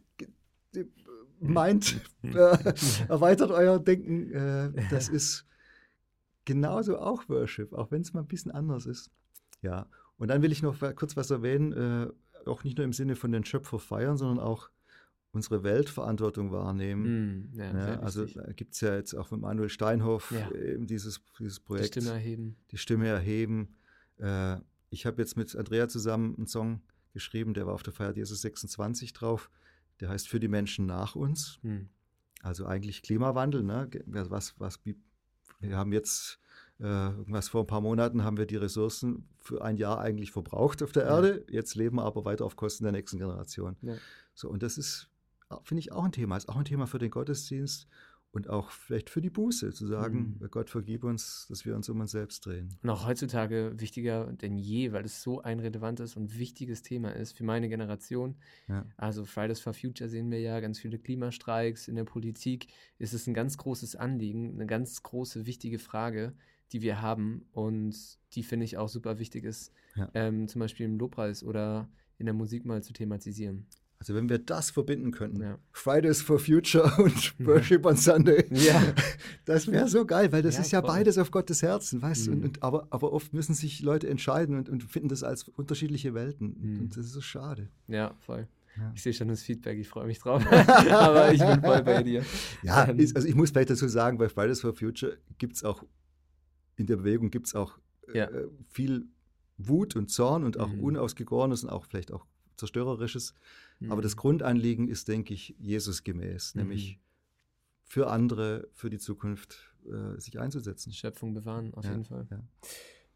meint, 1.39 1.99
äh, 2.23 2.73
erweitert 3.07 3.51
euer 3.51 3.79
Denken. 3.79 4.31
Äh, 4.31 4.71
das 4.89 5.09
ist 5.09 5.45
genauso 6.45 6.97
auch 6.97 7.27
Worship, 7.29 7.73
auch 7.73 7.91
wenn 7.91 8.01
es 8.01 8.13
mal 8.13 8.21
ein 8.21 8.27
bisschen 8.27 8.51
anders 8.51 8.85
ist. 8.85 9.11
Ja, 9.61 9.87
und 10.17 10.27
dann 10.27 10.41
will 10.41 10.51
ich 10.51 10.61
noch 10.61 10.79
kurz 10.95 11.17
was 11.17 11.31
erwähnen, 11.31 11.73
äh, 11.73 12.07
auch 12.47 12.63
nicht 12.63 12.77
nur 12.77 12.85
im 12.85 12.93
Sinne 12.93 13.15
von 13.15 13.31
den 13.31 13.45
Schöpfer 13.45 13.79
feiern, 13.79 14.17
sondern 14.17 14.39
auch 14.39 14.69
unsere 15.31 15.63
Weltverantwortung 15.63 16.51
wahrnehmen. 16.51 17.51
Mm, 17.53 17.57
ja, 17.57 17.65
ja, 17.65 17.99
also 17.99 18.25
gibt 18.55 18.73
es 18.73 18.81
ja 18.81 18.95
jetzt 18.95 19.13
auch 19.13 19.31
mit 19.31 19.41
Manuel 19.41 19.69
Steinhoff 19.69 20.31
ja. 20.31 20.51
eben 20.51 20.87
dieses, 20.87 21.21
dieses 21.39 21.59
Projekt. 21.59 21.95
Die 21.95 22.01
Stimme 22.01 22.15
erheben. 22.15 22.57
Die 22.71 22.77
Stimme 22.77 23.07
erheben. 23.07 23.75
Äh, 24.17 24.57
ich 24.89 25.05
habe 25.05 25.21
jetzt 25.21 25.37
mit 25.37 25.55
Andrea 25.55 25.87
zusammen 25.87 26.35
einen 26.35 26.47
Song 26.47 26.81
geschrieben, 27.13 27.53
der 27.53 27.65
war 27.65 27.73
auf 27.73 27.83
der 27.83 27.93
Feier 27.93 28.15
Jesus 28.15 28.41
26 28.41 29.13
drauf. 29.13 29.49
Der 29.99 30.09
heißt 30.09 30.27
Für 30.27 30.39
die 30.39 30.47
Menschen 30.47 30.85
nach 30.85 31.15
uns. 31.15 31.59
Mm. 31.61 31.83
Also 32.41 32.65
eigentlich 32.65 33.03
Klimawandel. 33.03 33.63
Ne? 33.63 33.89
Was, 34.07 34.59
was, 34.59 34.79
wir 35.59 35.77
haben 35.77 35.93
jetzt 35.93 36.39
äh, 36.79 36.85
irgendwas 36.85 37.49
vor 37.49 37.61
ein 37.61 37.67
paar 37.67 37.81
Monaten 37.81 38.23
haben 38.23 38.37
wir 38.37 38.47
die 38.47 38.55
Ressourcen 38.55 39.29
für 39.39 39.63
ein 39.63 39.77
Jahr 39.77 39.99
eigentlich 39.99 40.31
verbraucht 40.31 40.81
auf 40.81 40.91
der 40.91 41.03
Erde. 41.03 41.45
Jetzt 41.49 41.75
leben 41.75 41.97
wir 41.97 42.03
aber 42.03 42.25
weiter 42.25 42.43
auf 42.43 42.55
Kosten 42.55 42.83
der 42.83 42.91
nächsten 42.91 43.19
Generation. 43.19 43.77
So, 44.33 44.49
und 44.49 44.63
das 44.63 44.79
ist 44.79 45.10
finde 45.63 45.79
ich 45.79 45.91
auch 45.91 46.03
ein 46.03 46.11
Thema. 46.11 46.37
Ist 46.37 46.49
auch 46.49 46.57
ein 46.57 46.65
Thema 46.65 46.87
für 46.87 46.99
den 46.99 47.11
Gottesdienst 47.11 47.87
und 48.33 48.49
auch 48.49 48.71
vielleicht 48.71 49.09
für 49.09 49.21
die 49.21 49.29
Buße, 49.29 49.73
zu 49.73 49.87
sagen, 49.87 50.37
mhm. 50.39 50.47
Gott 50.51 50.69
vergib 50.69 51.03
uns, 51.03 51.47
dass 51.49 51.65
wir 51.65 51.75
uns 51.75 51.89
um 51.89 51.99
uns 51.99 52.11
selbst 52.11 52.45
drehen. 52.45 52.69
Und 52.81 52.89
auch 52.89 53.05
heutzutage 53.05 53.73
wichtiger 53.75 54.31
denn 54.31 54.57
je, 54.57 54.93
weil 54.93 55.03
es 55.03 55.21
so 55.21 55.41
ein 55.41 55.59
relevantes 55.59 56.15
und 56.15 56.39
wichtiges 56.39 56.81
Thema 56.81 57.09
ist 57.13 57.33
für 57.33 57.43
meine 57.43 57.67
Generation. 57.67 58.35
Ja. 58.69 58.85
Also 58.95 59.25
Fridays 59.25 59.59
for 59.59 59.73
Future 59.73 60.09
sehen 60.09 60.31
wir 60.31 60.39
ja, 60.39 60.61
ganz 60.61 60.79
viele 60.79 60.97
Klimastreiks 60.97 61.89
in 61.89 61.95
der 61.95 62.05
Politik. 62.05 62.67
Ist 62.99 63.13
es 63.13 63.27
ein 63.27 63.33
ganz 63.33 63.57
großes 63.57 63.97
Anliegen, 63.97 64.53
eine 64.53 64.65
ganz 64.65 65.03
große, 65.03 65.45
wichtige 65.45 65.77
Frage, 65.77 66.33
die 66.71 66.81
wir 66.81 67.01
haben 67.01 67.45
und 67.51 67.97
die 68.33 68.43
finde 68.43 68.63
ich 68.63 68.77
auch 68.77 68.87
super 68.87 69.19
wichtig 69.19 69.43
ist, 69.43 69.73
ja. 69.95 70.09
ähm, 70.13 70.47
zum 70.47 70.59
Beispiel 70.59 70.85
im 70.85 70.97
Lobpreis 70.97 71.43
oder 71.43 71.89
in 72.17 72.27
der 72.27 72.33
Musik 72.33 72.65
mal 72.65 72.81
zu 72.81 72.93
thematisieren. 72.93 73.67
Also 74.01 74.15
wenn 74.15 74.29
wir 74.29 74.39
das 74.39 74.71
verbinden 74.71 75.11
könnten, 75.11 75.43
ja. 75.43 75.59
Fridays 75.73 76.23
for 76.23 76.39
Future 76.39 76.91
und 77.03 77.35
Worship 77.45 77.85
on 77.85 77.95
Sunday, 77.95 78.43
ja. 78.49 78.81
das 79.45 79.71
wäre 79.71 79.87
so 79.87 80.07
geil, 80.07 80.31
weil 80.31 80.41
das 80.41 80.55
ja, 80.55 80.61
ist 80.61 80.71
ja 80.71 80.81
voll. 80.81 80.89
beides 80.89 81.19
auf 81.19 81.29
Gottes 81.29 81.61
Herzen, 81.61 82.01
weißt 82.01 82.25
du? 82.25 82.31
Mhm. 82.31 82.37
Und, 82.37 82.43
und, 82.45 82.63
aber, 82.63 82.87
aber 82.89 83.13
oft 83.13 83.31
müssen 83.31 83.53
sich 83.53 83.83
Leute 83.83 84.09
entscheiden 84.09 84.57
und, 84.57 84.69
und 84.69 84.81
finden 84.81 85.07
das 85.07 85.21
als 85.21 85.47
unterschiedliche 85.49 86.15
Welten. 86.15 86.57
Mhm. 86.59 86.79
Und 86.79 86.97
das 86.97 87.05
ist 87.05 87.11
so 87.11 87.21
schade. 87.21 87.69
Ja, 87.87 88.15
voll. 88.21 88.47
Ja. 88.75 88.91
Ich 88.95 89.03
sehe 89.03 89.13
schon 89.13 89.27
das 89.27 89.43
Feedback, 89.43 89.77
ich 89.77 89.87
freue 89.87 90.07
mich 90.07 90.17
drauf. 90.17 90.43
aber 90.89 91.31
ich 91.31 91.39
bin 91.39 91.61
voll 91.61 91.83
bei 91.83 92.01
dir. 92.01 92.25
Ja, 92.63 92.87
ähm. 92.87 92.97
ist, 92.97 93.15
also 93.15 93.27
ich 93.27 93.35
muss 93.35 93.51
vielleicht 93.51 93.69
dazu 93.69 93.87
sagen, 93.87 94.17
bei 94.17 94.29
Fridays 94.29 94.61
for 94.61 94.73
Future 94.73 95.19
gibt 95.37 95.57
es 95.57 95.63
auch, 95.63 95.83
in 96.75 96.87
der 96.87 96.95
Bewegung 96.95 97.29
gibt 97.29 97.45
es 97.45 97.53
auch 97.53 97.77
äh, 98.11 98.25
viel 98.67 99.05
Wut 99.59 99.95
und 99.95 100.09
Zorn 100.09 100.43
und 100.43 100.59
auch 100.59 100.69
mhm. 100.73 100.79
Unausgegorenes 100.79 101.63
und 101.63 101.69
auch 101.69 101.85
vielleicht 101.85 102.11
auch 102.11 102.25
Zerstörerisches. 102.61 103.33
Mhm. 103.79 103.91
Aber 103.91 104.01
das 104.01 104.15
mhm. 104.15 104.19
Grundanliegen 104.19 104.87
ist, 104.87 105.07
denke 105.07 105.33
ich, 105.33 105.55
Jesus 105.59 106.03
gemäß, 106.03 106.55
mhm. 106.55 106.61
nämlich 106.61 106.99
für 107.83 108.09
andere, 108.09 108.69
für 108.73 108.89
die 108.89 108.99
Zukunft 108.99 109.73
äh, 109.85 110.19
sich 110.19 110.39
einzusetzen. 110.39 110.93
Schöpfung 110.93 111.33
bewahren, 111.33 111.73
auf 111.73 111.83
ja, 111.83 111.91
jeden 111.91 112.05
Fall. 112.05 112.27
Ja. 112.29 112.39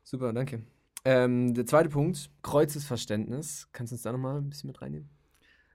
Super, 0.03 0.33
danke. 0.33 0.63
Ähm, 1.05 1.53
der 1.53 1.65
zweite 1.65 1.89
Punkt, 1.89 2.31
Kreuzesverständnis. 2.41 3.69
Kannst 3.71 3.91
du 3.91 3.95
uns 3.95 4.01
da 4.01 4.11
nochmal 4.11 4.37
ein 4.37 4.49
bisschen 4.49 4.67
mit 4.67 4.81
reinnehmen? 4.81 5.09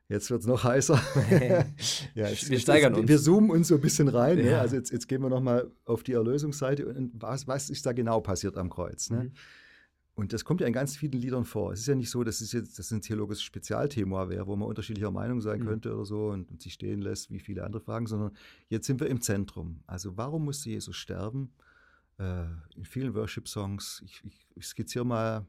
Jetzt 0.08 0.28
wird 0.28 0.40
es 0.40 0.46
noch 0.48 0.64
heißer. 0.64 1.00
ja, 2.16 2.28
jetzt, 2.28 2.50
wir 2.50 2.58
steigern 2.58 2.94
jetzt, 2.94 3.00
uns. 3.00 3.08
Wir 3.08 3.18
zoomen 3.20 3.50
uns 3.50 3.68
so 3.68 3.76
ein 3.76 3.80
bisschen 3.80 4.08
rein. 4.08 4.38
Ne? 4.38 4.44
Ja. 4.44 4.50
Ne? 4.50 4.60
Also 4.60 4.74
jetzt, 4.74 4.90
jetzt, 4.90 5.06
gehen 5.06 5.22
wir 5.22 5.28
nochmal 5.28 5.70
auf 5.84 6.02
die 6.02 6.14
Erlösungsseite 6.14 6.84
und 6.86 7.12
was, 7.14 7.46
was 7.46 7.70
ist 7.70 7.86
da 7.86 7.92
genau 7.92 8.20
passiert 8.20 8.58
am 8.58 8.70
Kreuz? 8.70 9.08
Ne? 9.10 9.24
Mhm. 9.24 9.32
Und 10.20 10.34
das 10.34 10.44
kommt 10.44 10.60
ja 10.60 10.66
in 10.66 10.74
ganz 10.74 10.98
vielen 10.98 11.12
Liedern 11.12 11.46
vor. 11.46 11.72
Es 11.72 11.80
ist 11.80 11.86
ja 11.86 11.94
nicht 11.94 12.10
so, 12.10 12.22
dass 12.22 12.42
es 12.42 12.52
jetzt 12.52 12.78
das 12.78 12.90
ein 12.90 13.00
theologisches 13.00 13.42
Spezialthema 13.42 14.28
wäre, 14.28 14.46
wo 14.46 14.54
man 14.54 14.68
unterschiedlicher 14.68 15.10
Meinung 15.10 15.40
sein 15.40 15.60
mhm. 15.60 15.64
könnte 15.64 15.94
oder 15.94 16.04
so 16.04 16.26
und, 16.26 16.50
und 16.50 16.60
sich 16.60 16.74
stehen 16.74 17.00
lässt, 17.00 17.30
wie 17.30 17.40
viele 17.40 17.64
andere 17.64 17.80
Fragen, 17.80 18.06
sondern 18.06 18.36
jetzt 18.68 18.86
sind 18.86 19.00
wir 19.00 19.06
im 19.06 19.22
Zentrum. 19.22 19.82
Also 19.86 20.18
warum 20.18 20.44
musste 20.44 20.68
Jesus 20.68 20.94
sterben? 20.94 21.54
Äh, 22.18 22.44
in 22.76 22.84
vielen 22.84 23.14
Worship-Songs, 23.14 24.02
ich, 24.04 24.22
ich, 24.22 24.46
ich, 24.56 24.66
skizziere 24.66 25.06
mal, 25.06 25.46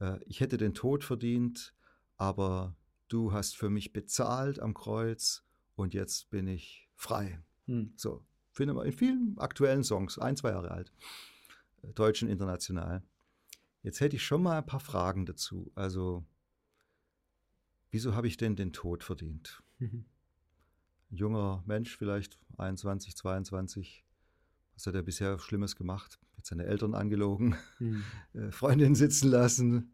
äh, 0.00 0.18
ich 0.26 0.40
hätte 0.40 0.56
den 0.56 0.74
Tod 0.74 1.04
verdient, 1.04 1.72
aber 2.16 2.74
du 3.06 3.32
hast 3.32 3.56
für 3.56 3.70
mich 3.70 3.92
bezahlt 3.92 4.58
am 4.58 4.74
Kreuz 4.74 5.44
und 5.76 5.94
jetzt 5.94 6.30
bin 6.30 6.48
ich 6.48 6.88
frei. 6.96 7.38
Mhm. 7.66 7.92
So, 7.94 8.24
finden 8.50 8.74
wir 8.74 8.84
in 8.84 8.92
vielen 8.92 9.38
aktuellen 9.38 9.84
Songs, 9.84 10.18
ein, 10.18 10.34
zwei 10.34 10.50
Jahre 10.50 10.72
alt, 10.72 10.92
äh, 11.82 11.92
deutschen, 11.92 12.28
international. 12.28 13.04
Jetzt 13.82 14.00
hätte 14.00 14.16
ich 14.16 14.24
schon 14.24 14.42
mal 14.42 14.58
ein 14.58 14.66
paar 14.66 14.80
Fragen 14.80 15.26
dazu. 15.26 15.72
Also, 15.74 16.24
wieso 17.90 18.14
habe 18.14 18.28
ich 18.28 18.36
denn 18.36 18.56
den 18.56 18.72
Tod 18.72 19.04
verdient? 19.04 19.62
Mhm. 19.78 20.04
Ein 21.10 21.16
junger 21.16 21.62
Mensch, 21.66 21.96
vielleicht 21.96 22.38
21, 22.58 23.16
22, 23.16 24.04
was 24.74 24.86
hat 24.86 24.94
er 24.94 25.02
bisher 25.02 25.38
Schlimmes 25.38 25.76
gemacht? 25.76 26.18
Hat 26.36 26.46
seine 26.46 26.64
Eltern 26.64 26.94
angelogen, 26.94 27.56
mhm. 27.78 28.04
äh, 28.34 28.50
Freundinnen 28.52 28.94
sitzen 28.94 29.30
lassen, 29.30 29.92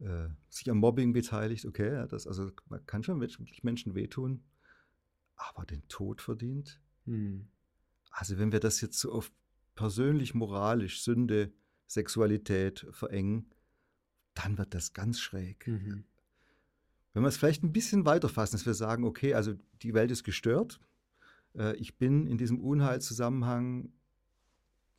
äh, 0.00 0.28
sich 0.48 0.70
am 0.70 0.78
Mobbing 0.78 1.12
beteiligt. 1.12 1.64
Okay, 1.64 1.92
ja, 1.92 2.06
das, 2.06 2.26
also 2.26 2.50
man 2.68 2.84
kann 2.86 3.02
schon 3.02 3.20
wirklich 3.20 3.62
Menschen 3.64 3.94
wehtun, 3.94 4.42
aber 5.36 5.64
den 5.64 5.86
Tod 5.88 6.20
verdient? 6.20 6.80
Mhm. 7.04 7.48
Also 8.10 8.38
wenn 8.38 8.52
wir 8.52 8.60
das 8.60 8.80
jetzt 8.80 8.98
so 8.98 9.12
auf 9.12 9.30
persönlich 9.74 10.34
moralisch 10.34 11.02
Sünde 11.02 11.52
Sexualität 11.88 12.86
verengen, 12.90 13.50
dann 14.34 14.56
wird 14.58 14.74
das 14.74 14.92
ganz 14.92 15.18
schräg. 15.18 15.66
Mhm. 15.66 16.04
Wenn 17.12 17.22
wir 17.22 17.28
es 17.28 17.36
vielleicht 17.36 17.64
ein 17.64 17.72
bisschen 17.72 18.06
weiterfassen, 18.06 18.56
dass 18.56 18.66
wir 18.66 18.74
sagen, 18.74 19.04
okay, 19.04 19.34
also 19.34 19.54
die 19.82 19.94
Welt 19.94 20.10
ist 20.12 20.22
gestört, 20.22 20.78
äh, 21.56 21.74
ich 21.76 21.96
bin 21.96 22.26
in 22.26 22.38
diesem 22.38 22.60
Unheilzusammenhang 22.60 23.90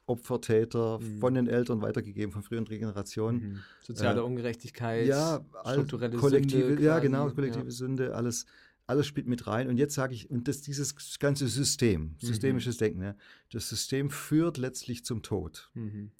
Opfertäter 0.09 0.99
mhm. 0.99 1.19
von 1.19 1.35
den 1.35 1.47
Eltern 1.47 1.81
weitergegeben, 1.81 2.31
von 2.33 2.41
früheren 2.41 2.65
Generationen. 2.65 3.41
Mhm. 3.41 3.59
Soziale 3.81 4.21
äh, 4.21 4.23
Ungerechtigkeit, 4.23 5.07
ja, 5.07 5.45
strukturelle 5.71 6.17
kollektive, 6.17 6.69
Sünde. 6.69 6.83
Ja, 6.83 6.99
genau, 6.99 7.29
kollektive 7.29 7.65
ja. 7.65 7.71
Sünde, 7.71 8.15
alles, 8.15 8.47
alles 8.87 9.05
spielt 9.05 9.27
mit 9.27 9.45
rein. 9.45 9.69
Und 9.69 9.77
jetzt 9.77 9.93
sage 9.93 10.15
ich, 10.15 10.29
und 10.31 10.47
das, 10.47 10.61
dieses 10.61 11.19
ganze 11.19 11.47
System, 11.47 12.01
mhm. 12.01 12.15
systemisches 12.19 12.77
mhm. 12.77 12.79
Denken, 12.79 13.01
ja, 13.03 13.15
das 13.51 13.69
System 13.69 14.09
führt 14.09 14.57
letztlich 14.57 15.05
zum 15.05 15.21
Tod. 15.21 15.69
Mhm. 15.75 16.11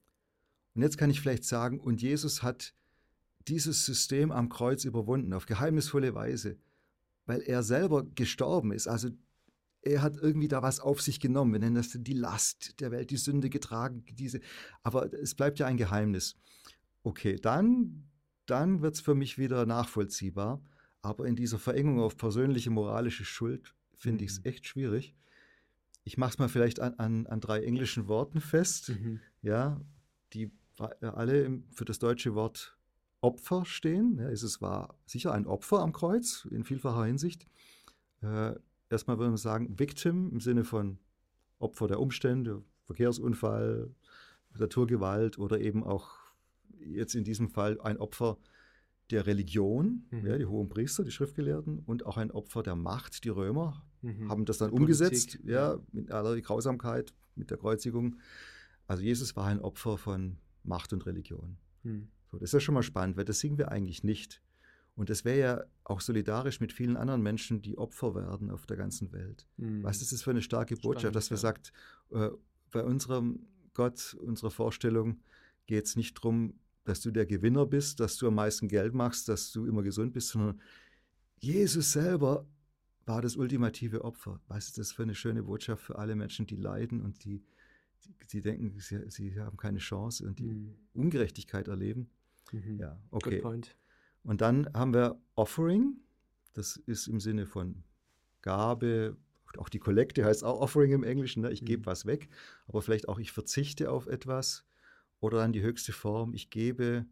Und 0.75 0.81
jetzt 0.81 0.97
kann 0.97 1.09
ich 1.09 1.19
vielleicht 1.19 1.43
sagen, 1.43 1.79
und 1.79 2.01
Jesus 2.01 2.43
hat 2.43 2.73
dieses 3.47 3.85
System 3.85 4.31
am 4.31 4.49
Kreuz 4.49 4.85
überwunden, 4.85 5.33
auf 5.33 5.45
geheimnisvolle 5.45 6.13
Weise, 6.13 6.57
weil 7.25 7.41
er 7.41 7.63
selber 7.63 8.03
gestorben 8.03 8.71
ist. 8.71 8.87
Also 8.87 9.09
er 9.81 10.01
hat 10.01 10.17
irgendwie 10.17 10.47
da 10.47 10.61
was 10.61 10.79
auf 10.79 11.01
sich 11.01 11.19
genommen. 11.19 11.53
Wir 11.53 11.59
nennen 11.59 11.75
das 11.75 11.91
die 11.93 12.13
Last 12.13 12.79
der 12.79 12.91
Welt, 12.91 13.11
die 13.11 13.17
Sünde 13.17 13.49
getragen, 13.49 14.03
diese. 14.11 14.41
Aber 14.83 15.11
es 15.13 15.35
bleibt 15.35 15.59
ja 15.59 15.67
ein 15.67 15.77
Geheimnis. 15.77 16.35
Okay, 17.03 17.37
dann, 17.37 18.09
dann 18.45 18.81
wird 18.81 18.95
es 18.95 19.01
für 19.01 19.15
mich 19.15 19.37
wieder 19.37 19.65
nachvollziehbar. 19.65 20.61
Aber 21.01 21.25
in 21.25 21.35
dieser 21.35 21.59
Verengung 21.59 21.99
auf 22.01 22.17
persönliche 22.17 22.71
moralische 22.71 23.23
Schuld 23.23 23.73
finde 23.95 24.25
ich 24.25 24.31
es 24.31 24.39
mhm. 24.39 24.45
echt 24.45 24.67
schwierig. 24.67 25.15
Ich 26.03 26.17
mache 26.17 26.31
es 26.31 26.39
mal 26.39 26.49
vielleicht 26.49 26.79
an, 26.79 26.95
an, 26.95 27.27
an, 27.27 27.39
drei 27.39 27.63
englischen 27.63 28.07
Worten 28.07 28.41
fest, 28.41 28.89
mhm. 28.89 29.19
ja, 29.41 29.79
die 30.33 30.51
alle 30.79 31.61
für 31.71 31.85
das 31.85 31.99
deutsche 31.99 32.35
Wort 32.35 32.77
Opfer 33.21 33.65
stehen. 33.65 34.17
Ja, 34.19 34.29
es 34.29 34.61
war 34.61 34.95
sicher 35.05 35.33
ein 35.33 35.45
Opfer 35.45 35.79
am 35.79 35.91
Kreuz 35.91 36.47
in 36.51 36.63
vielfacher 36.63 37.05
Hinsicht. 37.05 37.47
Äh, 38.21 38.55
erstmal 38.89 39.17
würde 39.17 39.29
man 39.29 39.37
sagen, 39.37 39.77
Victim 39.77 40.29
im 40.31 40.39
Sinne 40.39 40.63
von 40.63 40.99
Opfer 41.59 41.87
der 41.87 41.99
Umstände, 41.99 42.63
Verkehrsunfall, 42.85 43.91
Naturgewalt 44.57 45.37
oder 45.37 45.59
eben 45.59 45.83
auch 45.83 46.11
jetzt 46.79 47.15
in 47.15 47.23
diesem 47.23 47.49
Fall 47.49 47.79
ein 47.81 47.97
Opfer 47.97 48.37
der 49.11 49.25
Religion, 49.25 50.05
mhm. 50.11 50.25
ja, 50.25 50.37
die 50.37 50.45
hohen 50.45 50.69
Priester, 50.69 51.03
die 51.03 51.11
Schriftgelehrten 51.11 51.79
und 51.79 52.05
auch 52.05 52.17
ein 52.17 52.31
Opfer 52.31 52.63
der 52.63 52.75
Macht, 52.75 53.23
die 53.23 53.29
Römer, 53.29 53.83
mhm. 54.01 54.29
haben 54.29 54.45
das 54.45 54.59
dann 54.59 54.71
umgesetzt, 54.71 55.31
Politik, 55.31 55.49
ja, 55.49 55.73
ja, 55.73 55.79
mit 55.91 56.11
aller 56.11 56.39
Grausamkeit, 56.41 57.13
mit 57.35 57.49
der 57.49 57.57
Kreuzigung. 57.57 58.17
Also 58.89 59.03
Jesus 59.03 59.35
war 59.35 59.45
ein 59.45 59.61
Opfer 59.61 59.99
von 59.99 60.37
Macht 60.63 60.93
und 60.93 61.05
Religion. 61.05 61.57
Mhm. 61.83 62.07
So, 62.31 62.39
das 62.39 62.49
ist 62.49 62.53
ja 62.53 62.59
schon 62.59 62.73
mal 62.73 62.83
spannend, 62.83 63.17
weil 63.17 63.25
das 63.25 63.39
singen 63.39 63.59
wir 63.59 63.71
eigentlich 63.71 64.03
nicht. 64.03 64.41
Und 64.95 65.11
das 65.11 65.25
wäre 65.25 65.39
ja 65.39 65.63
auch 65.83 66.01
solidarisch 66.01 66.59
mit 66.59 66.73
vielen 66.73 66.97
anderen 66.97 67.21
Menschen, 67.21 67.61
die 67.61 67.77
Opfer 67.77 68.15
werden 68.15 68.49
auf 68.49 68.65
der 68.65 68.77
ganzen 68.77 69.11
Welt. 69.11 69.47
Mhm. 69.57 69.83
Was 69.83 70.01
ist 70.01 70.11
das 70.11 70.23
für 70.23 70.31
eine 70.31 70.41
starke 70.41 70.75
Botschaft, 70.75 71.01
Spannend, 71.01 71.15
dass 71.17 71.29
wir 71.29 71.35
ja. 71.35 71.41
sagt, 71.41 71.71
äh, 72.09 72.29
bei 72.71 72.83
unserem 72.83 73.45
Gott, 73.75 74.15
unserer 74.19 74.49
Vorstellung 74.49 75.19
geht 75.67 75.85
es 75.85 75.95
nicht 75.95 76.17
darum, 76.17 76.55
dass 76.83 77.01
du 77.01 77.11
der 77.11 77.27
Gewinner 77.27 77.67
bist, 77.67 77.99
dass 77.99 78.17
du 78.17 78.27
am 78.27 78.35
meisten 78.35 78.67
Geld 78.67 78.95
machst, 78.95 79.29
dass 79.29 79.51
du 79.51 79.67
immer 79.67 79.83
gesund 79.83 80.13
bist, 80.13 80.29
sondern 80.29 80.59
Jesus 81.37 81.91
selber 81.91 82.47
war 83.05 83.21
das 83.21 83.35
ultimative 83.35 84.03
Opfer. 84.03 84.41
Was 84.47 84.65
ist 84.65 84.79
das 84.79 84.91
für 84.91 85.03
eine 85.03 85.13
schöne 85.13 85.43
Botschaft 85.43 85.83
für 85.83 85.99
alle 85.99 86.15
Menschen, 86.15 86.47
die 86.47 86.55
leiden 86.55 87.01
und 87.01 87.23
die, 87.23 87.43
die 88.31 88.41
denken, 88.41 88.79
sie, 88.79 89.09
sie, 89.09 89.39
haben 89.39 89.57
keine 89.57 89.79
Chance 89.79 90.25
und 90.27 90.39
die 90.39 90.51
mhm. 90.51 90.75
Ungerechtigkeit 90.93 91.67
erleben? 91.67 92.09
Mhm. 92.51 92.79
Ja, 92.79 93.01
okay. 93.11 93.35
Good 93.35 93.41
point. 93.41 93.77
Und 94.23 94.41
dann 94.41 94.71
haben 94.73 94.93
wir 94.93 95.21
Offering. 95.35 95.97
Das 96.53 96.77
ist 96.77 97.07
im 97.07 97.19
Sinne 97.19 97.45
von 97.45 97.83
Gabe. 98.41 99.17
Auch 99.57 99.69
die 99.69 99.79
Kollekte 99.79 100.25
heißt 100.25 100.43
auch 100.43 100.59
Offering 100.61 100.91
im 100.91 101.03
Englischen. 101.03 101.41
Ne? 101.41 101.51
Ich 101.51 101.65
gebe 101.65 101.81
mhm. 101.81 101.85
was 101.85 102.05
weg. 102.05 102.29
Aber 102.67 102.81
vielleicht 102.81 103.07
auch 103.09 103.19
ich 103.19 103.31
verzichte 103.31 103.91
auf 103.91 104.07
etwas. 104.07 104.65
Oder 105.19 105.39
dann 105.39 105.53
die 105.53 105.61
höchste 105.61 105.91
Form. 105.91 106.33
Ich 106.33 106.49
gebe 106.49 107.05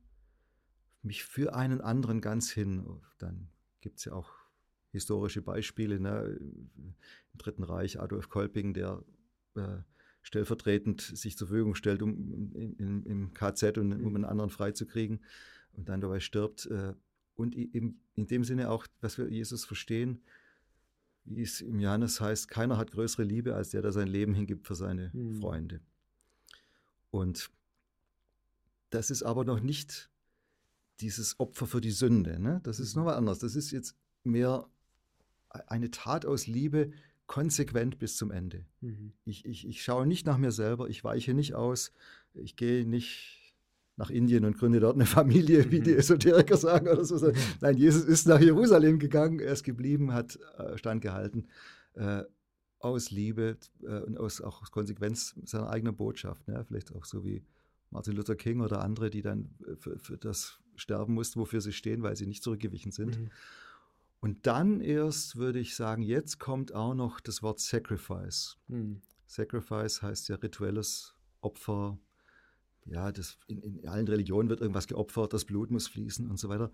mich 1.01 1.23
für 1.23 1.55
einen 1.55 1.81
anderen 1.81 2.21
ganz 2.21 2.51
hin. 2.51 3.01
Dann 3.17 3.49
gibt 3.81 3.99
es 3.99 4.05
ja 4.05 4.13
auch 4.13 4.31
historische 4.91 5.41
Beispiele. 5.41 5.99
Ne? 5.99 6.38
Im 6.75 6.95
Dritten 7.38 7.63
Reich 7.63 7.99
Adolf 7.99 8.29
Kolping, 8.29 8.73
der 8.73 9.03
äh, 9.55 9.77
stellvertretend 10.28 10.99
sich 10.99 11.38
zur 11.38 11.47
Verfügung 11.47 11.73
stellt, 11.73 12.01
um 12.01 12.51
im, 12.53 13.05
im 13.05 13.34
KZ 13.34 13.78
und 13.78 13.93
um 13.93 14.13
einen 14.13 14.25
anderen 14.25 14.49
freizukriegen 14.49 15.21
und 15.71 15.88
dann 15.88 16.01
dabei 16.01 16.19
stirbt. 16.19 16.65
Äh, 16.65 16.95
und 17.36 17.55
in, 17.55 18.01
in 18.15 18.28
dem 18.28 18.43
Sinne 18.43 18.69
auch, 18.69 18.88
dass 18.99 19.17
wir 19.17 19.30
Jesus 19.30 19.63
verstehen, 19.63 20.21
wie 21.23 21.43
es 21.43 21.61
im 21.61 21.80
Johannes 21.80 22.19
heißt, 22.19 22.49
keiner 22.49 22.78
hat 22.78 22.91
größere 22.91 23.23
Liebe 23.23 23.55
als 23.55 23.69
der, 23.69 23.82
der 23.82 23.93
sein 23.93 24.09
Leben 24.09 24.34
hingibt 24.34 24.67
für 24.67 24.75
seine 24.75 25.11
mhm. 25.13 25.39
Freunde. 25.39 25.80
Und 27.09 27.49
das 28.89 29.09
ist 29.09 29.23
aber 29.23 29.45
noch 29.45 29.61
nicht 29.61 30.09
dieses 30.99 31.39
Opfer 31.39 31.67
für 31.67 31.80
die 31.80 31.91
Sünde. 31.91 32.38
Ne? 32.38 32.59
Das 32.63 32.82
ist 32.82 32.95
mhm. 32.95 33.03
noch 33.03 33.11
was 33.11 33.17
anderes. 33.17 33.39
Das 33.39 33.55
ist 33.55 33.71
jetzt 33.71 33.95
mehr 34.25 34.67
eine 35.49 35.89
Tat 35.89 36.25
aus 36.25 36.47
Liebe, 36.47 36.91
konsequent 37.28 37.99
bis 37.99 38.15
zum 38.15 38.32
Ende. 38.32 38.65
Mhm. 38.82 39.13
Ich, 39.25 39.45
ich, 39.45 39.67
ich 39.67 39.84
schaue 39.84 40.07
nicht 40.07 40.25
nach 40.25 40.38
mir 40.38 40.51
selber, 40.51 40.89
ich 40.89 41.03
weiche 41.03 41.34
nicht 41.34 41.53
aus, 41.53 41.91
ich 42.34 42.55
gehe 42.55 42.88
nicht 42.88 43.53
nach 43.97 44.09
Indien 44.09 44.45
und 44.45 44.57
gründe 44.57 44.80
dort 44.80 44.95
eine 44.95 45.05
Familie, 45.19 45.69
wie 45.71 45.82
die 45.82 45.91
mhm. 45.91 45.97
Esoteriker 45.97 46.57
sagen 46.57 46.88
oder 46.88 47.03
so. 47.03 47.28
Mhm. 47.28 47.34
Nein, 47.61 47.78
Jesus 47.78 48.05
ist 48.05 48.28
nach 48.28 48.39
Jerusalem 48.39 48.99
gegangen, 48.99 49.39
er 49.39 49.53
ist 49.53 49.63
geblieben, 49.63 50.13
hat 50.13 50.39
äh, 50.57 50.78
standgehalten 50.78 51.47
äh, 51.93 52.23
aus 52.80 53.11
Liebe 53.11 53.57
äh, 53.84 53.99
und 54.01 54.17
aus, 54.17 54.41
auch 54.41 54.61
aus 54.61 54.71
Konsequenz 54.71 55.36
seiner 55.43 55.69
eigenen 55.69 55.95
Botschaft. 55.95 56.47
Ne? 56.47 56.63
Vielleicht 56.67 56.95
auch 56.95 57.05
so 57.05 57.23
wie 57.23 57.43
Martin 57.89 58.13
Luther 58.13 58.36
King 58.36 58.61
oder 58.61 58.82
andere, 58.82 59.09
die 59.09 59.21
dann 59.21 59.49
äh, 59.67 59.75
für, 59.75 59.99
für 59.99 60.17
das 60.17 60.59
sterben 60.75 61.13
mussten, 61.13 61.39
wofür 61.39 61.59
sie 61.59 61.73
stehen, 61.73 62.03
weil 62.03 62.15
sie 62.15 62.28
nicht 62.28 62.43
zurückgewichen 62.43 62.91
sind. 62.91 63.19
Mhm. 63.19 63.30
Und 64.20 64.47
dann 64.47 64.82
erst 64.82 65.36
würde 65.36 65.59
ich 65.59 65.76
sagen, 65.76 66.01
jetzt 66.01 66.39
kommt 66.39 66.74
auch 66.74 66.95
noch 66.95 67.20
das 67.20 67.43
Wort 67.43 67.59
Sacrifice. 67.59 68.57
Mhm. 68.68 69.01
Sacrifice 69.28 70.01
heißt 70.01 70.30
ja 70.30 70.36
rituelles 70.38 71.13
Opfer, 71.41 71.99
ja, 72.86 73.11
das, 73.11 73.38
in, 73.47 73.61
in 73.61 73.88
allen 73.88 74.07
Religionen 74.07 74.49
wird 74.49 74.61
irgendwas 74.61 74.88
geopfert, 74.88 75.34
das 75.34 75.45
Blut 75.45 75.72
muss 75.72 75.88
fließen 75.88 76.30
und 76.30 76.38
so 76.38 76.49
weiter. 76.49 76.72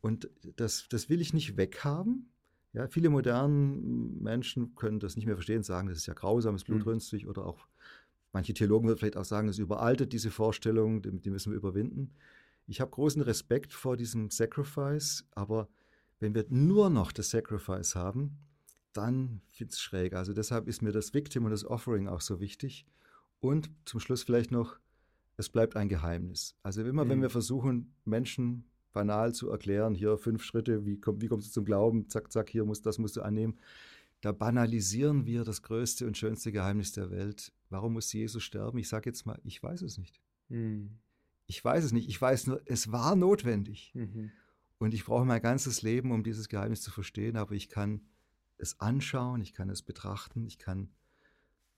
Und 0.00 0.28
das, 0.56 0.86
das 0.88 1.08
will 1.08 1.20
ich 1.20 1.32
nicht 1.32 1.56
weghaben. 1.56 2.28
Ja, 2.72 2.88
viele 2.88 3.10
moderne 3.10 3.54
Menschen 3.54 4.74
können 4.74 4.98
das 4.98 5.16
nicht 5.16 5.26
mehr 5.26 5.36
verstehen, 5.36 5.62
sagen, 5.62 5.88
das 5.88 5.98
ist 5.98 6.06
ja 6.06 6.14
grausam, 6.14 6.56
ist 6.56 6.64
blutrünstig 6.64 7.24
mhm. 7.24 7.30
oder 7.30 7.46
auch 7.46 7.68
manche 8.32 8.54
Theologen 8.54 8.88
würden 8.88 8.98
vielleicht 8.98 9.16
auch 9.16 9.24
sagen, 9.24 9.46
das 9.46 9.58
überaltet 9.58 10.12
diese 10.12 10.30
Vorstellung, 10.30 11.02
die, 11.02 11.20
die 11.20 11.30
müssen 11.30 11.52
wir 11.52 11.58
überwinden. 11.58 12.12
Ich 12.66 12.80
habe 12.80 12.90
großen 12.90 13.22
Respekt 13.22 13.72
vor 13.72 13.96
diesem 13.96 14.30
Sacrifice, 14.30 15.26
aber 15.32 15.68
wenn 16.22 16.34
wir 16.34 16.46
nur 16.48 16.88
noch 16.88 17.12
das 17.12 17.30
Sacrifice 17.30 17.94
haben, 17.94 18.38
dann 18.92 19.42
wird 19.56 19.72
es 19.72 19.80
schräg. 19.80 20.14
Also 20.14 20.32
deshalb 20.32 20.68
ist 20.68 20.82
mir 20.82 20.92
das 20.92 21.12
Victim 21.12 21.44
und 21.44 21.50
das 21.50 21.64
Offering 21.64 22.08
auch 22.08 22.20
so 22.20 22.40
wichtig. 22.40 22.86
Und 23.40 23.70
zum 23.84 24.00
Schluss 24.00 24.22
vielleicht 24.22 24.50
noch 24.50 24.78
es 25.36 25.48
bleibt 25.48 25.76
ein 25.76 25.88
Geheimnis. 25.88 26.56
Also 26.62 26.84
immer, 26.84 27.04
mhm. 27.04 27.08
wenn 27.08 27.22
wir 27.22 27.30
versuchen, 27.30 27.94
Menschen 28.04 28.64
banal 28.92 29.34
zu 29.34 29.50
erklären, 29.50 29.94
hier 29.94 30.18
fünf 30.18 30.44
Schritte, 30.44 30.84
wie, 30.84 31.00
komm, 31.00 31.20
wie 31.20 31.28
kommst 31.28 31.48
du 31.48 31.52
zum 31.52 31.64
Glauben, 31.64 32.08
zack, 32.08 32.30
zack, 32.30 32.50
hier 32.50 32.64
muss, 32.64 32.82
das 32.82 32.98
musst 32.98 33.16
du 33.16 33.22
annehmen, 33.22 33.58
da 34.20 34.32
banalisieren 34.32 35.26
wir 35.26 35.44
das 35.44 35.62
größte 35.62 36.06
und 36.06 36.16
schönste 36.16 36.52
Geheimnis 36.52 36.92
der 36.92 37.10
Welt. 37.10 37.52
Warum 37.70 37.94
muss 37.94 38.12
Jesus 38.12 38.42
sterben? 38.42 38.78
Ich 38.78 38.88
sage 38.88 39.10
jetzt 39.10 39.26
mal, 39.26 39.40
ich 39.42 39.60
weiß 39.62 39.82
es 39.82 39.98
nicht. 39.98 40.20
Mhm. 40.48 40.98
Ich 41.46 41.64
weiß 41.64 41.84
es 41.84 41.92
nicht. 41.92 42.08
Ich 42.08 42.20
weiß 42.20 42.46
nur, 42.46 42.60
es 42.66 42.92
war 42.92 43.16
notwendig. 43.16 43.90
Mhm. 43.94 44.30
Und 44.82 44.94
ich 44.94 45.04
brauche 45.04 45.24
mein 45.24 45.40
ganzes 45.40 45.82
Leben, 45.82 46.10
um 46.10 46.24
dieses 46.24 46.48
Geheimnis 46.48 46.82
zu 46.82 46.90
verstehen, 46.90 47.36
aber 47.36 47.52
ich 47.52 47.68
kann 47.68 48.00
es 48.58 48.80
anschauen, 48.80 49.40
ich 49.40 49.54
kann 49.54 49.70
es 49.70 49.80
betrachten, 49.80 50.44
ich 50.44 50.58
kann 50.58 50.88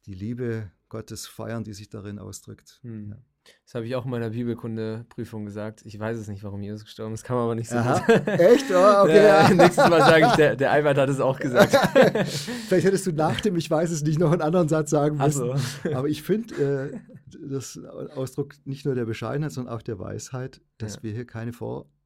die 0.06 0.14
Liebe 0.14 0.70
Gottes 0.88 1.26
feiern, 1.26 1.64
die 1.64 1.74
sich 1.74 1.90
darin 1.90 2.18
ausdrückt. 2.18 2.80
Mhm. 2.82 3.10
Ja. 3.10 3.18
Das 3.66 3.74
habe 3.74 3.84
ich 3.84 3.94
auch 3.94 4.06
in 4.06 4.10
meiner 4.10 4.30
Bibelkunde-Prüfung 4.30 5.44
gesagt. 5.44 5.82
Ich 5.84 5.98
weiß 5.98 6.16
es 6.16 6.28
nicht, 6.28 6.42
warum 6.44 6.62
Jesus 6.62 6.84
gestorben 6.84 7.12
ist, 7.12 7.24
kann 7.24 7.36
man 7.36 7.44
aber 7.44 7.54
nicht 7.54 7.68
so 7.68 7.76
Aha. 7.76 8.06
Echt? 8.24 8.70
Oh, 8.70 9.02
okay. 9.02 9.22
Ja, 9.22 9.50
nächstes 9.54 9.86
Mal 9.86 10.00
sage 10.00 10.26
ich, 10.28 10.32
der, 10.36 10.56
der 10.56 10.72
Albert 10.72 10.96
hat 10.96 11.10
es 11.10 11.20
auch 11.20 11.38
gesagt. 11.38 11.72
Vielleicht 12.68 12.86
hättest 12.86 13.06
du 13.06 13.12
nach 13.12 13.38
dem 13.42 13.54
Ich 13.56 13.70
weiß 13.70 13.90
es 13.90 14.02
nicht 14.02 14.18
noch 14.18 14.32
einen 14.32 14.40
anderen 14.40 14.70
Satz 14.70 14.88
sagen 14.88 15.18
müssen. 15.18 15.58
So. 15.58 15.92
Aber 15.92 16.08
ich 16.08 16.22
finde, 16.22 16.94
äh, 16.94 17.00
das 17.50 17.78
Ausdruck 18.14 18.54
nicht 18.64 18.86
nur 18.86 18.94
der 18.94 19.04
Bescheidenheit, 19.04 19.52
sondern 19.52 19.74
auch 19.74 19.82
der 19.82 19.98
Weisheit, 19.98 20.62
dass 20.78 20.96
ja. 20.96 21.02
wir 21.02 21.12
hier 21.12 21.26
keine 21.26 21.52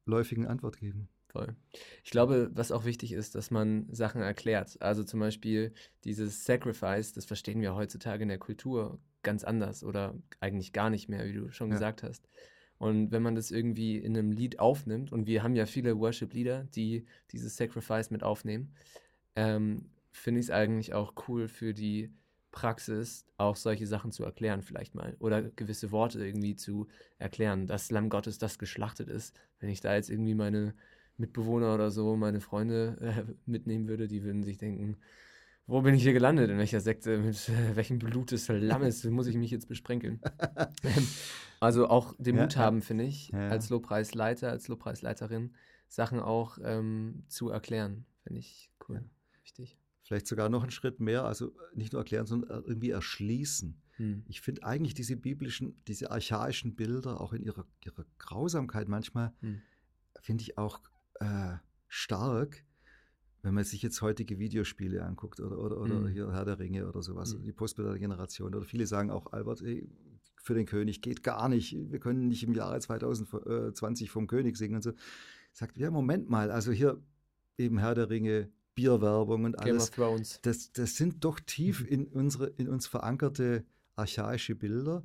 vorläufigen 0.09 0.47
Antwort 0.47 0.77
geben. 0.77 1.07
Voll. 1.27 1.55
Ich 2.03 2.09
glaube, 2.09 2.49
was 2.53 2.71
auch 2.71 2.85
wichtig 2.85 3.11
ist, 3.11 3.35
dass 3.35 3.51
man 3.51 3.85
Sachen 3.91 4.21
erklärt. 4.21 4.81
Also 4.81 5.03
zum 5.03 5.19
Beispiel 5.19 5.73
dieses 6.03 6.43
Sacrifice, 6.43 7.13
das 7.13 7.25
verstehen 7.25 7.61
wir 7.61 7.75
heutzutage 7.75 8.23
in 8.23 8.29
der 8.29 8.39
Kultur 8.39 8.99
ganz 9.21 9.43
anders 9.43 9.83
oder 9.83 10.15
eigentlich 10.39 10.73
gar 10.73 10.89
nicht 10.89 11.07
mehr, 11.07 11.25
wie 11.25 11.33
du 11.33 11.51
schon 11.51 11.69
ja. 11.69 11.75
gesagt 11.75 12.01
hast. 12.01 12.27
Und 12.79 13.11
wenn 13.11 13.21
man 13.21 13.35
das 13.35 13.51
irgendwie 13.51 13.97
in 13.97 14.17
einem 14.17 14.31
Lied 14.31 14.59
aufnimmt, 14.59 15.11
und 15.11 15.27
wir 15.27 15.43
haben 15.43 15.55
ja 15.55 15.67
viele 15.67 15.99
Worship-Lieder, 15.99 16.63
die 16.63 17.05
dieses 17.31 17.55
Sacrifice 17.57 18.09
mit 18.09 18.23
aufnehmen, 18.23 18.73
ähm, 19.35 19.91
finde 20.11 20.39
ich 20.39 20.47
es 20.47 20.51
eigentlich 20.51 20.95
auch 20.95 21.13
cool 21.27 21.47
für 21.47 21.75
die 21.75 22.11
Praxis, 22.51 23.25
auch 23.37 23.55
solche 23.55 23.87
Sachen 23.87 24.11
zu 24.11 24.23
erklären, 24.23 24.61
vielleicht 24.61 24.95
mal. 24.95 25.15
Oder 25.19 25.43
gewisse 25.43 25.91
Worte 25.91 26.25
irgendwie 26.25 26.55
zu 26.55 26.87
erklären, 27.17 27.67
dass 27.67 27.91
Lamm 27.91 28.09
Gottes, 28.09 28.37
das 28.37 28.57
geschlachtet 28.57 29.09
ist. 29.09 29.35
Wenn 29.59 29.69
ich 29.69 29.81
da 29.81 29.95
jetzt 29.95 30.09
irgendwie 30.09 30.35
meine 30.35 30.73
Mitbewohner 31.17 31.75
oder 31.75 31.91
so, 31.91 32.15
meine 32.15 32.41
Freunde 32.41 32.97
äh, 33.01 33.33
mitnehmen 33.45 33.87
würde, 33.87 34.07
die 34.07 34.23
würden 34.23 34.43
sich 34.43 34.57
denken, 34.57 34.97
wo 35.67 35.81
bin 35.81 35.93
ich 35.93 36.01
hier 36.01 36.13
gelandet? 36.13 36.49
In 36.49 36.57
welcher 36.57 36.79
Sekte? 36.79 37.19
Mit 37.19 37.47
äh, 37.49 37.75
welchem 37.75 37.99
Blut 37.99 38.31
des 38.31 38.47
Lammes 38.47 39.03
muss 39.05 39.27
ich 39.27 39.35
mich 39.35 39.51
jetzt 39.51 39.67
besprenkeln? 39.67 40.19
also 41.59 41.87
auch 41.87 42.15
den 42.17 42.37
Mut 42.37 42.55
ja, 42.55 42.61
haben, 42.61 42.81
finde 42.81 43.03
ich, 43.03 43.29
ja, 43.29 43.43
ja. 43.43 43.49
als 43.49 43.69
Lobpreisleiter, 43.69 44.49
als 44.49 44.67
Lobpreisleiterin, 44.67 45.53
Sachen 45.87 46.19
auch 46.19 46.57
ähm, 46.63 47.23
zu 47.27 47.49
erklären. 47.49 48.05
Finde 48.23 48.39
ich 48.39 48.71
cool. 48.87 49.03
Wichtig. 49.43 49.77
Vielleicht 50.09 50.25
sogar 50.25 50.49
noch 50.49 50.63
einen 50.63 50.71
Schritt 50.71 50.99
mehr, 50.99 51.23
also 51.23 51.55
nicht 51.75 51.93
nur 51.93 52.01
erklären, 52.01 52.25
sondern 52.25 52.63
irgendwie 52.65 52.89
erschließen. 52.89 53.79
Hm. 53.97 54.23
Ich 54.27 54.41
finde 54.41 54.63
eigentlich 54.63 54.95
diese 54.95 55.15
biblischen, 55.15 55.75
diese 55.87 56.09
archaischen 56.09 56.75
Bilder, 56.75 57.21
auch 57.21 57.31
in 57.31 57.43
ihrer, 57.43 57.67
ihrer 57.85 58.07
Grausamkeit 58.17 58.87
manchmal, 58.87 59.33
hm. 59.41 59.61
finde 60.19 60.41
ich 60.41 60.57
auch 60.57 60.81
äh, 61.19 61.57
stark, 61.87 62.63
wenn 63.43 63.53
man 63.53 63.63
sich 63.63 63.83
jetzt 63.83 64.01
heutige 64.01 64.39
Videospiele 64.39 65.05
anguckt 65.05 65.39
oder, 65.41 65.59
oder, 65.59 65.77
oder 65.77 65.99
mhm. 65.99 66.07
hier 66.07 66.31
Herr 66.31 66.43
der 66.43 66.57
Ringe 66.57 66.87
oder 66.87 67.03
sowas, 67.03 67.35
mhm. 67.35 67.43
die 67.43 67.51
postmoderne 67.51 67.99
Generation. 67.99 68.55
Oder 68.55 68.65
viele 68.65 68.87
sagen 68.87 69.11
auch, 69.11 69.31
Albert, 69.31 69.61
ey, 69.61 69.87
für 70.37 70.55
den 70.55 70.65
König 70.65 71.03
geht 71.03 71.21
gar 71.21 71.49
nicht. 71.49 71.77
Wir 71.91 71.99
können 71.99 72.29
nicht 72.29 72.41
im 72.43 72.55
Jahre 72.55 72.79
2020 72.79 74.09
vom 74.09 74.25
König 74.25 74.57
singen 74.57 74.77
und 74.77 74.81
so. 74.81 74.93
Sagt, 75.53 75.77
ja, 75.77 75.91
Moment 75.91 76.31
mal, 76.31 76.49
also 76.49 76.71
hier 76.71 76.99
eben 77.59 77.77
Herr 77.77 77.93
der 77.93 78.09
Ringe, 78.09 78.49
Bierwerbung 78.79 79.43
und 79.43 79.59
alles. 79.59 79.91
Game 79.91 80.05
of 80.05 80.13
Thrones. 80.13 80.39
Das, 80.43 80.71
das 80.71 80.95
sind 80.95 81.25
doch 81.25 81.41
tief 81.41 81.81
mhm. 81.81 81.87
in, 81.87 82.07
unsere, 82.07 82.47
in 82.47 82.69
uns 82.69 82.87
verankerte 82.87 83.65
archaische 83.97 84.55
Bilder. 84.55 85.03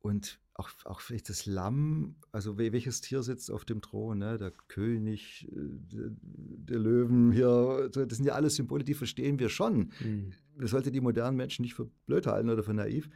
Und 0.00 0.40
auch, 0.54 0.70
auch 0.84 1.00
vielleicht 1.00 1.28
das 1.28 1.44
Lamm, 1.44 2.16
also 2.30 2.56
welches 2.56 3.02
Tier 3.02 3.22
sitzt 3.22 3.50
auf 3.50 3.66
dem 3.66 3.82
Thron, 3.82 4.18
ne? 4.18 4.38
der 4.38 4.52
König, 4.68 5.46
äh, 5.50 5.56
der, 5.92 6.10
der, 6.10 6.78
Löwen 6.78 7.32
hier, 7.32 7.90
das 7.92 8.16
sind 8.16 8.24
ja 8.24 8.32
alles 8.32 8.56
Symbole, 8.56 8.82
die 8.82 8.94
verstehen 8.94 9.38
wir 9.38 9.50
schon. 9.50 9.92
Mhm. 10.00 10.32
Das 10.58 10.70
sollte 10.70 10.90
die 10.90 11.00
modernen 11.00 11.36
Menschen 11.36 11.62
nicht 11.62 11.74
für 11.74 11.90
blöd 12.06 12.26
halten 12.26 12.48
oder 12.48 12.62
für 12.62 12.74
naiv. 12.74 13.10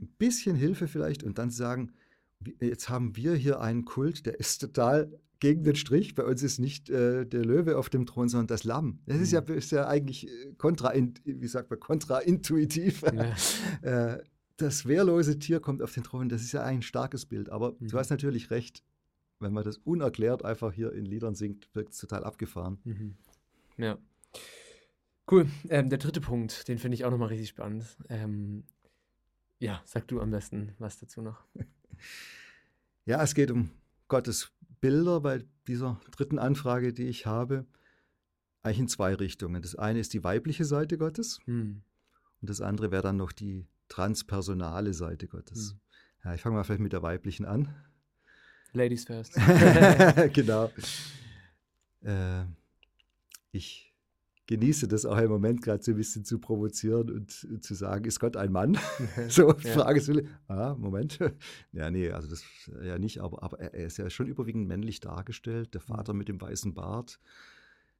Ein 0.00 0.08
bisschen 0.18 0.54
Hilfe 0.54 0.86
vielleicht 0.86 1.22
und 1.22 1.38
dann 1.38 1.50
sagen, 1.50 1.92
jetzt 2.60 2.90
haben 2.90 3.16
wir 3.16 3.34
hier 3.34 3.60
einen 3.60 3.84
Kult, 3.86 4.26
der 4.26 4.38
ist 4.38 4.58
total 4.58 5.10
gegen 5.40 5.64
den 5.64 5.74
Strich. 5.74 6.14
Bei 6.14 6.24
uns 6.24 6.42
ist 6.42 6.58
nicht 6.58 6.90
äh, 6.90 7.26
der 7.26 7.44
Löwe 7.44 7.76
auf 7.76 7.88
dem 7.88 8.06
Thron, 8.06 8.28
sondern 8.28 8.46
das 8.46 8.64
Lamm. 8.64 9.00
Das 9.06 9.18
ist, 9.18 9.32
ja, 9.32 9.40
mhm. 9.40 9.54
ist 9.54 9.72
ja 9.72 9.88
eigentlich 9.88 10.28
äh, 10.28 10.52
kontra, 10.56 10.92
wie 11.24 11.46
sagt 11.48 11.70
man, 11.70 11.80
kontraintuitiv. 11.80 13.02
Ja. 13.02 13.34
äh, 14.12 14.22
das 14.56 14.86
wehrlose 14.86 15.38
Tier 15.38 15.60
kommt 15.60 15.82
auf 15.82 15.94
den 15.94 16.04
Thron, 16.04 16.28
das 16.28 16.42
ist 16.42 16.52
ja 16.52 16.62
ein 16.62 16.82
starkes 16.82 17.24
Bild. 17.26 17.48
Aber 17.48 17.72
mhm. 17.78 17.88
du 17.88 17.98
hast 17.98 18.10
natürlich 18.10 18.50
recht, 18.50 18.84
wenn 19.40 19.52
man 19.52 19.64
das 19.64 19.78
unerklärt 19.78 20.44
einfach 20.44 20.72
hier 20.72 20.92
in 20.92 21.06
Liedern 21.06 21.34
singt, 21.34 21.74
wirkt 21.74 21.94
es 21.94 21.98
total 21.98 22.24
abgefahren. 22.24 22.78
Mhm. 22.84 23.16
Ja. 23.78 23.98
Cool. 25.30 25.48
Ähm, 25.68 25.88
der 25.88 25.98
dritte 25.98 26.20
Punkt, 26.20 26.68
den 26.68 26.78
finde 26.78 26.96
ich 26.96 27.04
auch 27.04 27.10
nochmal 27.10 27.28
richtig 27.28 27.48
spannend. 27.48 27.86
Ähm, 28.08 28.64
ja, 29.58 29.80
sag 29.84 30.08
du 30.08 30.20
am 30.20 30.30
besten 30.30 30.74
was 30.78 30.98
dazu 30.98 31.22
noch. 31.22 31.44
Ja, 33.06 33.22
es 33.22 33.34
geht 33.34 33.50
um 33.50 33.70
Gottes 34.08 34.52
Bilder 34.80 35.20
bei 35.20 35.44
dieser 35.66 36.00
dritten 36.10 36.38
Anfrage, 36.38 36.92
die 36.92 37.06
ich 37.06 37.26
habe. 37.26 37.66
Eigentlich 38.62 38.80
in 38.80 38.88
zwei 38.88 39.14
Richtungen. 39.14 39.62
Das 39.62 39.74
eine 39.74 40.00
ist 40.00 40.12
die 40.12 40.22
weibliche 40.22 40.64
Seite 40.64 40.98
Gottes 40.98 41.40
hm. 41.44 41.82
und 42.40 42.50
das 42.50 42.60
andere 42.60 42.90
wäre 42.90 43.02
dann 43.02 43.16
noch 43.16 43.32
die 43.32 43.66
transpersonale 43.88 44.92
Seite 44.94 45.28
Gottes. 45.28 45.74
Mhm. 45.74 45.80
Ja, 46.24 46.34
ich 46.34 46.42
fange 46.42 46.56
mal 46.56 46.64
vielleicht 46.64 46.82
mit 46.82 46.92
der 46.92 47.02
weiblichen 47.02 47.46
an. 47.46 47.74
Ladies 48.72 49.04
first. 49.04 49.34
genau. 50.32 50.70
Äh, 52.02 52.44
ich 53.50 53.89
genieße 54.50 54.88
das 54.88 55.06
auch 55.06 55.16
im 55.16 55.30
Moment 55.30 55.62
gerade 55.62 55.80
so 55.80 55.92
ein 55.92 55.96
bisschen 55.96 56.24
zu 56.24 56.40
provozieren 56.40 57.08
und, 57.08 57.46
und 57.48 57.62
zu 57.62 57.74
sagen, 57.74 58.04
ist 58.04 58.18
Gott 58.18 58.36
ein 58.36 58.50
Mann? 58.50 58.76
so 59.28 59.52
ja. 59.52 59.72
Frage 59.72 60.28
Ah, 60.48 60.74
Moment. 60.76 61.20
ja, 61.72 61.88
nee, 61.88 62.10
also 62.10 62.28
das 62.28 62.42
ja 62.82 62.98
nicht, 62.98 63.20
aber, 63.20 63.44
aber 63.44 63.60
er 63.60 63.86
ist 63.86 63.96
ja 63.98 64.10
schon 64.10 64.26
überwiegend 64.26 64.66
männlich 64.66 64.98
dargestellt. 64.98 65.72
Der 65.74 65.80
Vater 65.80 66.12
mhm. 66.12 66.18
mit 66.18 66.28
dem 66.28 66.40
weißen 66.40 66.74
Bart, 66.74 67.20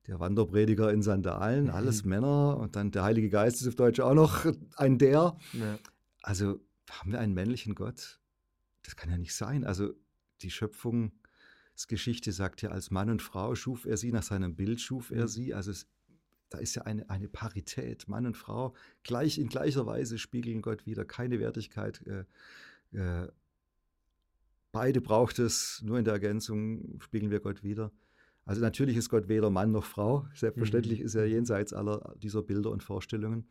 der 0.09 0.19
Wanderprediger 0.19 0.93
in 0.93 1.03
Sandalen, 1.03 1.67
mhm. 1.67 1.71
alles 1.71 2.05
Männer 2.05 2.57
und 2.57 2.75
dann 2.75 2.91
der 2.91 3.05
Heilige 3.05 3.31
Geist 3.31 3.61
ist 3.61 3.69
auf 3.69 3.77
Deutsch 3.77 4.01
auch 4.01 4.15
noch 4.15 4.45
ein 4.77 4.99
der. 4.99 5.37
Ja. 5.53 5.79
Also 6.21 6.59
haben 6.91 7.13
wir 7.13 7.21
einen 7.21 7.33
männlichen 7.33 7.77
Gott? 7.77 8.19
Das 8.83 8.97
kann 8.97 9.09
ja 9.09 9.19
nicht 9.19 9.37
sein. 9.37 9.63
Also 9.63 9.93
die 10.43 10.51
Schöpfungsgeschichte 10.51 12.33
sagt 12.33 12.63
ja, 12.63 12.71
als 12.71 12.91
Mann 12.91 13.09
und 13.09 13.23
Frau 13.23 13.55
schuf 13.55 13.87
er 13.87 13.97
sie, 13.97 14.11
nach 14.11 14.25
seinem 14.25 14.57
Bild 14.57 14.81
schuf 14.81 15.13
er 15.13 15.23
mhm. 15.23 15.29
sie. 15.29 15.55
Also 15.55 15.71
es, 15.71 15.87
da 16.51 16.59
ist 16.59 16.75
ja 16.75 16.83
eine, 16.83 17.09
eine 17.09 17.29
Parität. 17.29 18.09
Mann 18.09 18.27
und 18.27 18.37
Frau 18.37 18.75
gleich 19.03 19.39
in 19.39 19.49
gleicher 19.49 19.87
Weise 19.87 20.19
spiegeln 20.19 20.63
Gott 20.63 20.85
wieder, 20.85 21.05
keine 21.05 21.41
Wertigkeit. 21.41 22.05
Äh, 22.07 22.25
äh, 22.99 23.29
beide 24.73 25.01
braucht 25.01 25.39
es, 25.39 25.81
nur 25.83 25.99
in 25.99 26.05
der 26.05 26.15
Ergänzung 26.15 27.01
spiegeln 27.01 27.31
wir 27.31 27.41
Gott 27.41 27.63
wieder. 27.63 27.93
Also 28.45 28.61
natürlich 28.61 28.97
ist 28.97 29.09
Gott 29.11 29.29
weder 29.29 29.49
Mann 29.49 29.71
noch 29.71 29.85
Frau. 29.85 30.27
Selbstverständlich 30.35 31.01
mhm. 31.01 31.07
ist 31.07 31.15
er 31.15 31.27
jenseits 31.27 31.73
aller 31.73 32.15
dieser 32.21 32.43
Bilder 32.43 32.71
und 32.71 32.83
Vorstellungen. 32.83 33.49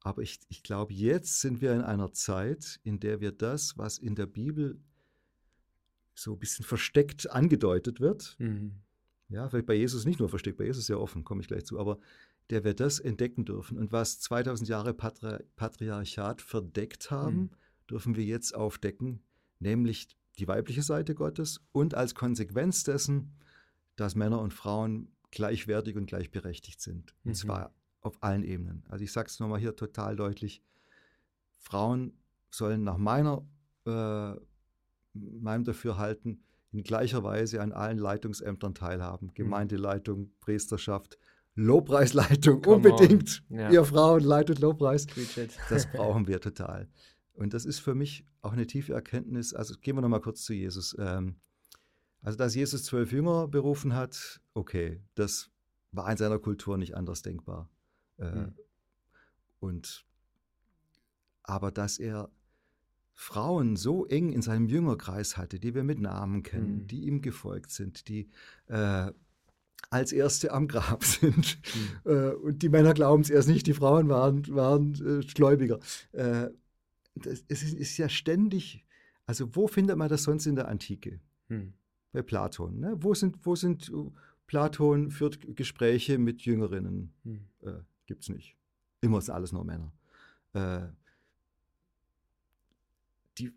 Aber 0.00 0.22
ich, 0.22 0.40
ich 0.48 0.62
glaube, 0.62 0.92
jetzt 0.92 1.40
sind 1.40 1.60
wir 1.62 1.72
in 1.72 1.80
einer 1.80 2.12
Zeit, 2.12 2.80
in 2.82 3.00
der 3.00 3.20
wir 3.20 3.32
das, 3.32 3.78
was 3.78 3.98
in 3.98 4.14
der 4.14 4.26
Bibel 4.26 4.78
so 6.14 6.32
ein 6.32 6.38
bisschen 6.38 6.64
versteckt 6.64 7.30
angedeutet 7.30 8.00
wird, 8.00 8.36
mhm. 8.38 8.80
Ja, 9.34 9.48
vielleicht 9.48 9.66
bei 9.66 9.74
Jesus 9.74 10.04
nicht 10.04 10.20
nur 10.20 10.28
versteckt, 10.28 10.58
bei 10.58 10.64
Jesus 10.64 10.88
ja 10.88 10.96
offen, 10.96 11.24
komme 11.24 11.40
ich 11.40 11.48
gleich 11.48 11.64
zu, 11.64 11.78
aber 11.78 11.98
der 12.50 12.64
wir 12.64 12.74
das 12.74 12.98
entdecken 13.00 13.44
dürfen. 13.44 13.78
Und 13.78 13.92
was 13.92 14.20
2000 14.20 14.68
Jahre 14.68 14.94
Patri 14.94 15.38
Patriarchat 15.56 16.42
verdeckt 16.42 17.10
haben, 17.10 17.36
mhm. 17.36 17.50
dürfen 17.90 18.16
wir 18.16 18.24
jetzt 18.24 18.54
aufdecken, 18.54 19.22
nämlich 19.58 20.16
die 20.38 20.48
weibliche 20.48 20.82
Seite 20.82 21.14
Gottes 21.14 21.60
und 21.72 21.94
als 21.94 22.14
Konsequenz 22.14 22.84
dessen 22.84 23.32
dass 23.96 24.14
Männer 24.14 24.40
und 24.40 24.52
Frauen 24.52 25.08
gleichwertig 25.30 25.96
und 25.96 26.06
gleichberechtigt 26.06 26.80
sind. 26.80 27.14
Und 27.24 27.30
mhm. 27.30 27.34
zwar 27.34 27.74
auf 28.00 28.22
allen 28.22 28.44
Ebenen. 28.44 28.84
Also 28.88 29.04
ich 29.04 29.12
sage 29.12 29.28
es 29.28 29.40
nochmal 29.40 29.60
hier 29.60 29.76
total 29.76 30.16
deutlich. 30.16 30.62
Frauen 31.58 32.18
sollen 32.50 32.84
nach 32.84 32.98
meiner, 32.98 33.46
äh, 33.86 34.34
meinem 35.14 35.64
Dafürhalten 35.64 36.44
in 36.74 36.82
gleicher 36.82 37.22
Weise 37.22 37.62
an 37.62 37.72
allen 37.72 37.98
Leitungsämtern 37.98 38.74
teilhaben. 38.74 39.28
Mhm. 39.28 39.34
Gemeindeleitung, 39.34 40.32
Priesterschaft, 40.40 41.18
Lobpreisleitung 41.54 42.62
Come 42.62 42.76
unbedingt. 42.76 43.44
Ja. 43.48 43.70
Ihr 43.70 43.84
Frauen 43.84 44.24
leitet 44.24 44.58
Lobpreis. 44.58 45.06
Das 45.70 45.86
brauchen 45.92 46.26
wir 46.26 46.40
total. 46.40 46.88
Und 47.34 47.54
das 47.54 47.64
ist 47.64 47.78
für 47.78 47.94
mich 47.94 48.26
auch 48.42 48.52
eine 48.52 48.66
tiefe 48.66 48.92
Erkenntnis. 48.92 49.54
Also 49.54 49.74
gehen 49.80 49.96
wir 49.96 50.02
nochmal 50.02 50.20
kurz 50.20 50.42
zu 50.42 50.52
Jesus. 50.52 50.96
Ähm, 50.98 51.36
also, 52.22 52.38
dass 52.38 52.54
Jesus 52.54 52.84
zwölf 52.84 53.12
Jünger 53.12 53.48
berufen 53.48 53.94
hat, 53.94 54.40
okay, 54.54 55.00
das 55.14 55.50
war 55.92 56.10
in 56.10 56.16
seiner 56.16 56.38
Kultur 56.38 56.76
nicht 56.76 56.96
anders 56.96 57.22
denkbar. 57.22 57.68
Mhm. 58.18 58.54
Und 59.60 60.04
aber 61.44 61.70
dass 61.70 61.98
er 61.98 62.30
Frauen 63.14 63.76
so 63.76 64.06
eng 64.06 64.30
in 64.30 64.42
seinem 64.42 64.66
Jüngerkreis 64.66 65.36
hatte, 65.36 65.58
die 65.60 65.74
wir 65.74 65.84
mit 65.84 66.00
Namen 66.00 66.42
kennen, 66.42 66.82
mhm. 66.82 66.86
die 66.86 67.06
ihm 67.06 67.22
gefolgt 67.22 67.70
sind, 67.70 68.08
die 68.08 68.28
äh, 68.66 69.10
als 69.90 70.12
Erste 70.12 70.52
am 70.52 70.66
Grab 70.66 71.04
sind. 71.04 71.58
Mhm. 72.04 72.10
Äh, 72.10 72.30
und 72.30 72.62
die 72.62 72.68
Männer 72.68 72.94
glauben 72.94 73.22
es 73.22 73.30
erst 73.30 73.48
nicht, 73.48 73.66
die 73.66 73.74
Frauen 73.74 74.08
waren, 74.08 74.46
waren 74.54 74.94
äh, 74.94 75.24
Gläubiger. 75.24 75.78
Äh, 76.12 76.48
das, 77.14 77.44
es 77.48 77.62
ist, 77.62 77.74
ist, 77.74 77.96
ja 77.96 78.08
ständig, 78.08 78.84
also 79.26 79.54
wo 79.54 79.68
findet 79.68 79.96
man 79.96 80.08
das 80.08 80.24
sonst 80.24 80.46
in 80.46 80.56
der 80.56 80.68
Antike? 80.68 81.20
Mhm 81.48 81.74
bei 82.14 82.22
Platon. 82.22 82.78
Ne? 82.78 82.96
Wo, 83.00 83.12
sind, 83.12 83.44
wo 83.44 83.56
sind 83.56 83.90
äh, 83.90 84.10
Platon 84.46 85.10
führt 85.10 85.56
Gespräche 85.56 86.16
mit 86.16 86.42
Jüngerinnen? 86.42 87.12
Hm. 87.24 87.44
Äh, 87.60 87.80
Gibt 88.06 88.22
es 88.22 88.28
nicht. 88.30 88.56
Immer 89.02 89.18
ist 89.18 89.28
alles 89.28 89.52
nur 89.52 89.64
Männer. 89.64 89.92
Äh, 90.54 90.86
die, 93.36 93.52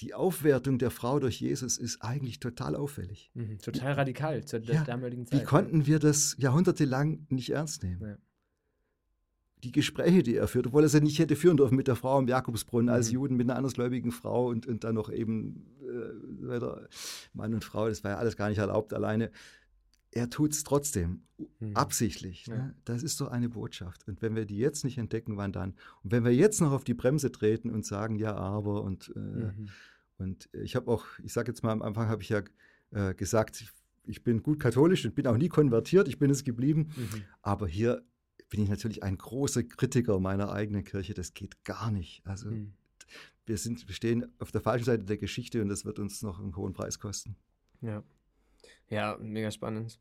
die 0.00 0.14
Aufwertung 0.14 0.78
der 0.78 0.90
Frau 0.90 1.18
durch 1.18 1.40
Jesus 1.40 1.76
ist 1.76 2.02
eigentlich 2.02 2.38
total 2.38 2.76
auffällig. 2.76 3.30
Mhm, 3.34 3.58
total 3.58 3.92
radikal 3.94 4.44
zur 4.44 4.60
ja, 4.60 4.84
damaligen 4.84 5.26
Zeit. 5.26 5.40
Wie 5.40 5.44
konnten 5.44 5.86
wir 5.86 5.98
das 5.98 6.36
jahrhundertelang 6.38 7.26
nicht 7.30 7.50
ernst 7.50 7.82
nehmen? 7.82 8.02
Ja. 8.02 8.16
die 9.64 9.72
Gespräche, 9.72 10.22
die 10.22 10.36
er 10.36 10.46
führt, 10.46 10.68
obwohl 10.68 10.84
er 10.84 10.88
sie 10.88 11.00
nicht 11.00 11.18
hätte 11.18 11.34
führen 11.34 11.56
dürfen 11.56 11.74
mit 11.74 11.88
der 11.88 11.96
Frau 11.96 12.16
im 12.20 12.28
Jakobsbrunnen 12.28 12.88
als 12.88 13.08
Mhm. 13.08 13.14
Juden, 13.14 13.36
mit 13.36 13.48
einer 13.50 13.56
andersgläubigen 13.56 14.12
Frau 14.12 14.46
und, 14.50 14.68
und 14.68 14.84
dann 14.84 14.94
noch 14.94 15.10
eben 15.10 15.66
äh, 15.82 16.60
Mann 17.32 17.54
und 17.54 17.64
Frau, 17.64 17.88
das 17.88 18.04
war 18.04 18.12
ja 18.12 18.18
alles 18.18 18.36
gar 18.36 18.50
nicht 18.50 18.58
erlaubt 18.58 18.92
alleine. 18.94 19.32
Er 20.10 20.30
tut 20.30 20.52
es 20.52 20.64
trotzdem, 20.64 21.22
Mhm. 21.60 21.76
absichtlich. 21.76 22.46
Ja. 22.46 22.56
Ne? 22.56 22.74
Das 22.84 23.02
ist 23.02 23.20
doch 23.20 23.28
eine 23.28 23.48
Botschaft. 23.48 24.08
Und 24.08 24.22
wenn 24.22 24.34
wir 24.34 24.44
die 24.44 24.56
jetzt 24.58 24.84
nicht 24.84 24.98
entdecken, 24.98 25.36
wann 25.36 25.52
dann? 25.52 25.74
Und 26.02 26.10
wenn 26.12 26.24
wir 26.24 26.34
jetzt 26.34 26.60
noch 26.60 26.72
auf 26.72 26.82
die 26.84 26.94
Bremse 26.94 27.30
treten 27.30 27.70
und 27.70 27.84
sagen, 27.86 28.16
ja, 28.16 28.34
aber 28.34 28.82
und, 28.82 29.12
äh, 29.14 29.18
Mhm. 29.18 29.68
und 30.18 30.48
ich 30.52 30.74
habe 30.76 30.90
auch, 30.90 31.04
ich 31.22 31.32
sage 31.32 31.50
jetzt 31.52 31.62
mal 31.62 31.70
am 31.72 31.82
Anfang, 31.82 32.08
habe 32.08 32.22
ich 32.22 32.28
ja 32.30 32.42
äh, 32.90 33.14
gesagt, 33.14 33.60
ich, 33.60 33.70
ich 34.04 34.24
bin 34.24 34.42
gut 34.42 34.58
katholisch 34.60 35.04
und 35.04 35.14
bin 35.14 35.26
auch 35.26 35.36
nie 35.36 35.48
konvertiert, 35.50 36.08
ich 36.08 36.18
bin 36.18 36.30
es 36.30 36.42
geblieben. 36.42 36.90
Mhm. 36.96 37.22
Aber 37.42 37.68
hier 37.68 38.02
bin 38.48 38.62
ich 38.62 38.70
natürlich 38.70 39.02
ein 39.02 39.18
großer 39.18 39.62
Kritiker 39.62 40.18
meiner 40.20 40.50
eigenen 40.50 40.82
Kirche. 40.84 41.12
Das 41.14 41.34
geht 41.34 41.62
gar 41.64 41.90
nicht. 41.90 42.26
Also 42.26 42.50
Mhm. 42.50 42.72
wir, 43.46 43.58
sind, 43.58 43.86
wir 43.86 43.94
stehen 43.94 44.26
auf 44.38 44.50
der 44.52 44.62
falschen 44.62 44.86
Seite 44.86 45.04
der 45.04 45.18
Geschichte 45.18 45.60
und 45.62 45.68
das 45.68 45.84
wird 45.84 45.98
uns 45.98 46.22
noch 46.22 46.40
einen 46.40 46.56
hohen 46.56 46.72
Preis 46.72 46.98
kosten. 46.98 47.36
Ja. 47.82 48.02
Ja, 48.90 49.16
mega 49.20 49.50
spannend. 49.50 49.98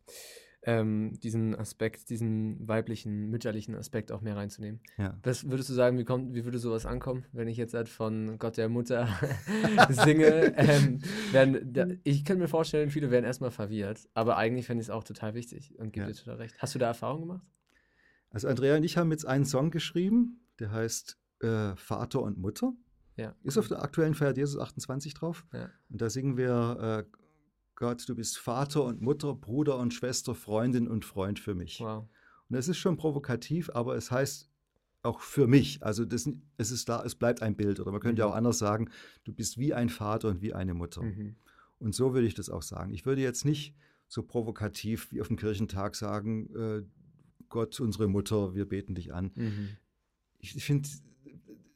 Ähm, 0.63 1.17
diesen 1.21 1.55
Aspekt, 1.55 2.09
diesen 2.09 2.67
weiblichen, 2.67 3.29
mütterlichen 3.29 3.75
Aspekt 3.75 4.11
auch 4.11 4.21
mehr 4.21 4.35
reinzunehmen. 4.35 4.81
Ja. 4.97 5.17
Was 5.23 5.49
würdest 5.49 5.69
du 5.69 5.73
sagen, 5.73 5.97
wie, 5.97 6.03
kommt, 6.03 6.33
wie 6.33 6.43
würde 6.43 6.57
sowas 6.59 6.85
ankommen, 6.85 7.25
wenn 7.31 7.47
ich 7.47 7.55
jetzt 7.57 7.73
halt 7.73 7.87
von 7.87 8.37
Gott 8.37 8.57
der 8.57 8.67
Mutter 8.67 9.07
singe? 9.89 10.53
ähm, 10.57 10.99
werden, 11.31 11.71
da, 11.73 11.87
ich 12.03 12.25
könnte 12.25 12.41
mir 12.41 12.47
vorstellen, 12.49 12.89
viele 12.89 13.11
wären 13.11 13.23
erstmal 13.23 13.51
verwirrt, 13.51 14.09
aber 14.13 14.35
eigentlich 14.37 14.65
fände 14.65 14.81
ich 14.81 14.87
es 14.87 14.91
auch 14.91 15.03
total 15.05 15.35
wichtig 15.35 15.77
und 15.79 15.93
gebe 15.93 16.07
Ja. 16.07 16.11
dir 16.11 16.17
total 16.17 16.35
recht. 16.37 16.55
Hast 16.59 16.75
du 16.75 16.79
da 16.79 16.87
Erfahrung 16.87 17.21
gemacht? 17.21 17.45
Also 18.29 18.47
Andrea 18.49 18.75
und 18.75 18.83
ich 18.83 18.97
haben 18.97 19.11
jetzt 19.11 19.25
einen 19.25 19.45
Song 19.45 19.71
geschrieben, 19.71 20.41
der 20.59 20.71
heißt 20.71 21.17
äh, 21.41 21.75
Vater 21.77 22.21
und 22.23 22.37
Mutter. 22.39 22.73
Ja. 23.15 23.35
Ist 23.43 23.57
auf 23.57 23.67
der 23.69 23.81
aktuellen 23.81 24.15
Feier 24.15 24.35
Jesus 24.35 24.59
28 24.59 25.13
drauf. 25.13 25.45
Ja. 25.53 25.69
Und 25.89 26.01
da 26.01 26.09
singen 26.09 26.35
wir, 26.35 27.05
äh, 27.07 27.17
Gott, 27.77 28.09
du 28.09 28.15
bist 28.15 28.37
Vater 28.39 28.83
und 28.83 29.01
Mutter, 29.01 29.35
Bruder 29.35 29.77
und 29.77 29.93
Schwester, 29.93 30.33
Freundin 30.33 30.87
und 30.87 31.05
Freund 31.05 31.39
für 31.39 31.53
mich. 31.53 31.79
Wow. 31.79 32.09
Und 32.49 32.55
das 32.55 32.67
ist 32.67 32.77
schon 32.77 32.97
provokativ, 32.97 33.69
aber 33.69 33.95
es 33.95 34.09
heißt 34.11 34.49
auch 35.03 35.21
für 35.21 35.45
mich. 35.47 35.83
Also 35.83 36.03
das, 36.03 36.27
es 36.57 36.71
ist 36.71 36.89
da, 36.89 37.03
es 37.05 37.13
bleibt 37.15 37.41
ein 37.43 37.55
Bild. 37.55 37.79
Oder 37.79 37.91
man 37.91 38.01
könnte 38.01 38.21
ja 38.21 38.25
Mhm. 38.25 38.31
auch 38.31 38.35
anders 38.35 38.57
sagen, 38.57 38.89
du 39.25 39.31
bist 39.31 39.59
wie 39.59 39.73
ein 39.75 39.89
Vater 39.89 40.29
und 40.29 40.41
wie 40.41 40.53
eine 40.55 40.73
Mutter. 40.73 41.03
Mhm. 41.03 41.35
Und 41.77 41.93
so 41.93 42.13
würde 42.15 42.25
ich 42.25 42.33
das 42.33 42.49
auch 42.49 42.63
sagen. 42.63 42.93
Ich 42.93 43.05
würde 43.05 43.21
jetzt 43.21 43.45
nicht 43.45 43.75
so 44.07 44.23
provokativ 44.23 45.11
wie 45.11 45.21
auf 45.21 45.27
dem 45.27 45.37
Kirchentag 45.37 45.95
sagen, 45.95 46.49
äh, 46.55 46.83
Gott, 47.49 47.79
unsere 47.79 48.07
Mutter, 48.07 48.55
wir 48.55 48.67
beten 48.67 48.95
dich 48.95 49.13
an. 49.13 49.31
Mhm. 49.35 49.69
Ich, 50.39 50.55
ich 50.55 50.65
finde, 50.65 50.89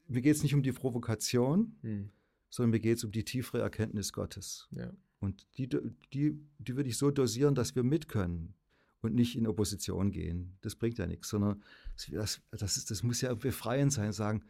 mir 0.07 0.21
geht 0.21 0.35
es 0.35 0.41
nicht 0.41 0.55
um 0.55 0.63
die 0.63 0.71
Provokation, 0.71 1.75
Mhm. 1.83 2.09
sondern 2.49 2.71
mir 2.71 2.79
geht 2.79 2.97
es 2.97 3.03
um 3.03 3.11
die 3.11 3.23
tiefere 3.23 3.61
Erkenntnis 3.61 4.11
Gottes. 4.13 4.67
Ja. 4.71 4.91
Und 5.21 5.45
die, 5.57 5.69
die, 5.69 6.37
die 6.57 6.75
würde 6.75 6.89
ich 6.89 6.97
so 6.97 7.11
dosieren, 7.11 7.55
dass 7.55 7.75
wir 7.75 7.83
mit 7.83 8.09
können 8.09 8.53
und 9.01 9.13
nicht 9.15 9.37
in 9.37 9.47
Opposition 9.47 10.11
gehen. 10.11 10.57
Das 10.61 10.75
bringt 10.75 10.97
ja 10.97 11.07
nichts, 11.07 11.29
sondern 11.29 11.63
das, 12.11 12.41
das, 12.51 12.77
ist, 12.77 12.91
das 12.91 13.03
muss 13.03 13.21
ja 13.21 13.33
befreiend 13.33 13.93
sein, 13.93 14.11
sagen, 14.13 14.43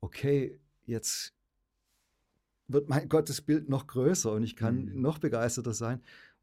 okay, 0.00 0.60
jetzt 0.86 1.34
wird 2.68 2.88
mein 2.88 3.08
Gottesbild 3.08 3.68
noch 3.68 3.86
größer 3.86 4.32
und 4.32 4.42
ich 4.44 4.56
kann 4.56 4.84
Mhm. 4.94 5.00
noch 5.00 5.18
begeisterter 5.18 5.74
sein. 5.74 6.00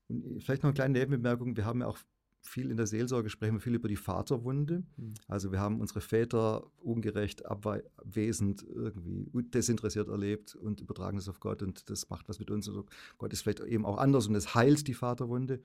Und 0.09 0.43
vielleicht 0.43 0.63
noch 0.63 0.69
eine 0.69 0.75
kleine 0.75 0.97
Nebenbemerkung, 0.97 1.55
wir 1.55 1.65
haben 1.65 1.81
ja 1.81 1.87
auch 1.87 1.99
viel 2.41 2.71
in 2.71 2.77
der 2.77 2.87
Seelsorge, 2.87 3.29
sprechen 3.29 3.55
wir 3.55 3.59
viel 3.59 3.75
über 3.75 3.87
die 3.87 3.95
Vaterwunde. 3.95 4.83
Mhm. 4.97 5.13
Also 5.27 5.51
wir 5.51 5.59
haben 5.59 5.79
unsere 5.79 6.01
Väter 6.01 6.71
ungerecht, 6.77 7.45
abwesend, 7.45 8.63
irgendwie 8.63 9.29
desinteressiert 9.49 10.07
erlebt 10.07 10.55
und 10.55 10.81
übertragen 10.81 11.17
das 11.17 11.29
auf 11.29 11.39
Gott 11.39 11.61
und 11.61 11.89
das 11.89 12.09
macht 12.09 12.29
was 12.29 12.39
mit 12.39 12.49
uns. 12.51 12.67
Also 12.67 12.85
Gott 13.17 13.33
ist 13.33 13.41
vielleicht 13.41 13.59
eben 13.61 13.85
auch 13.85 13.97
anders 13.97 14.27
und 14.27 14.35
es 14.35 14.55
heilt 14.55 14.87
die 14.87 14.93
Vaterwunde. 14.93 15.61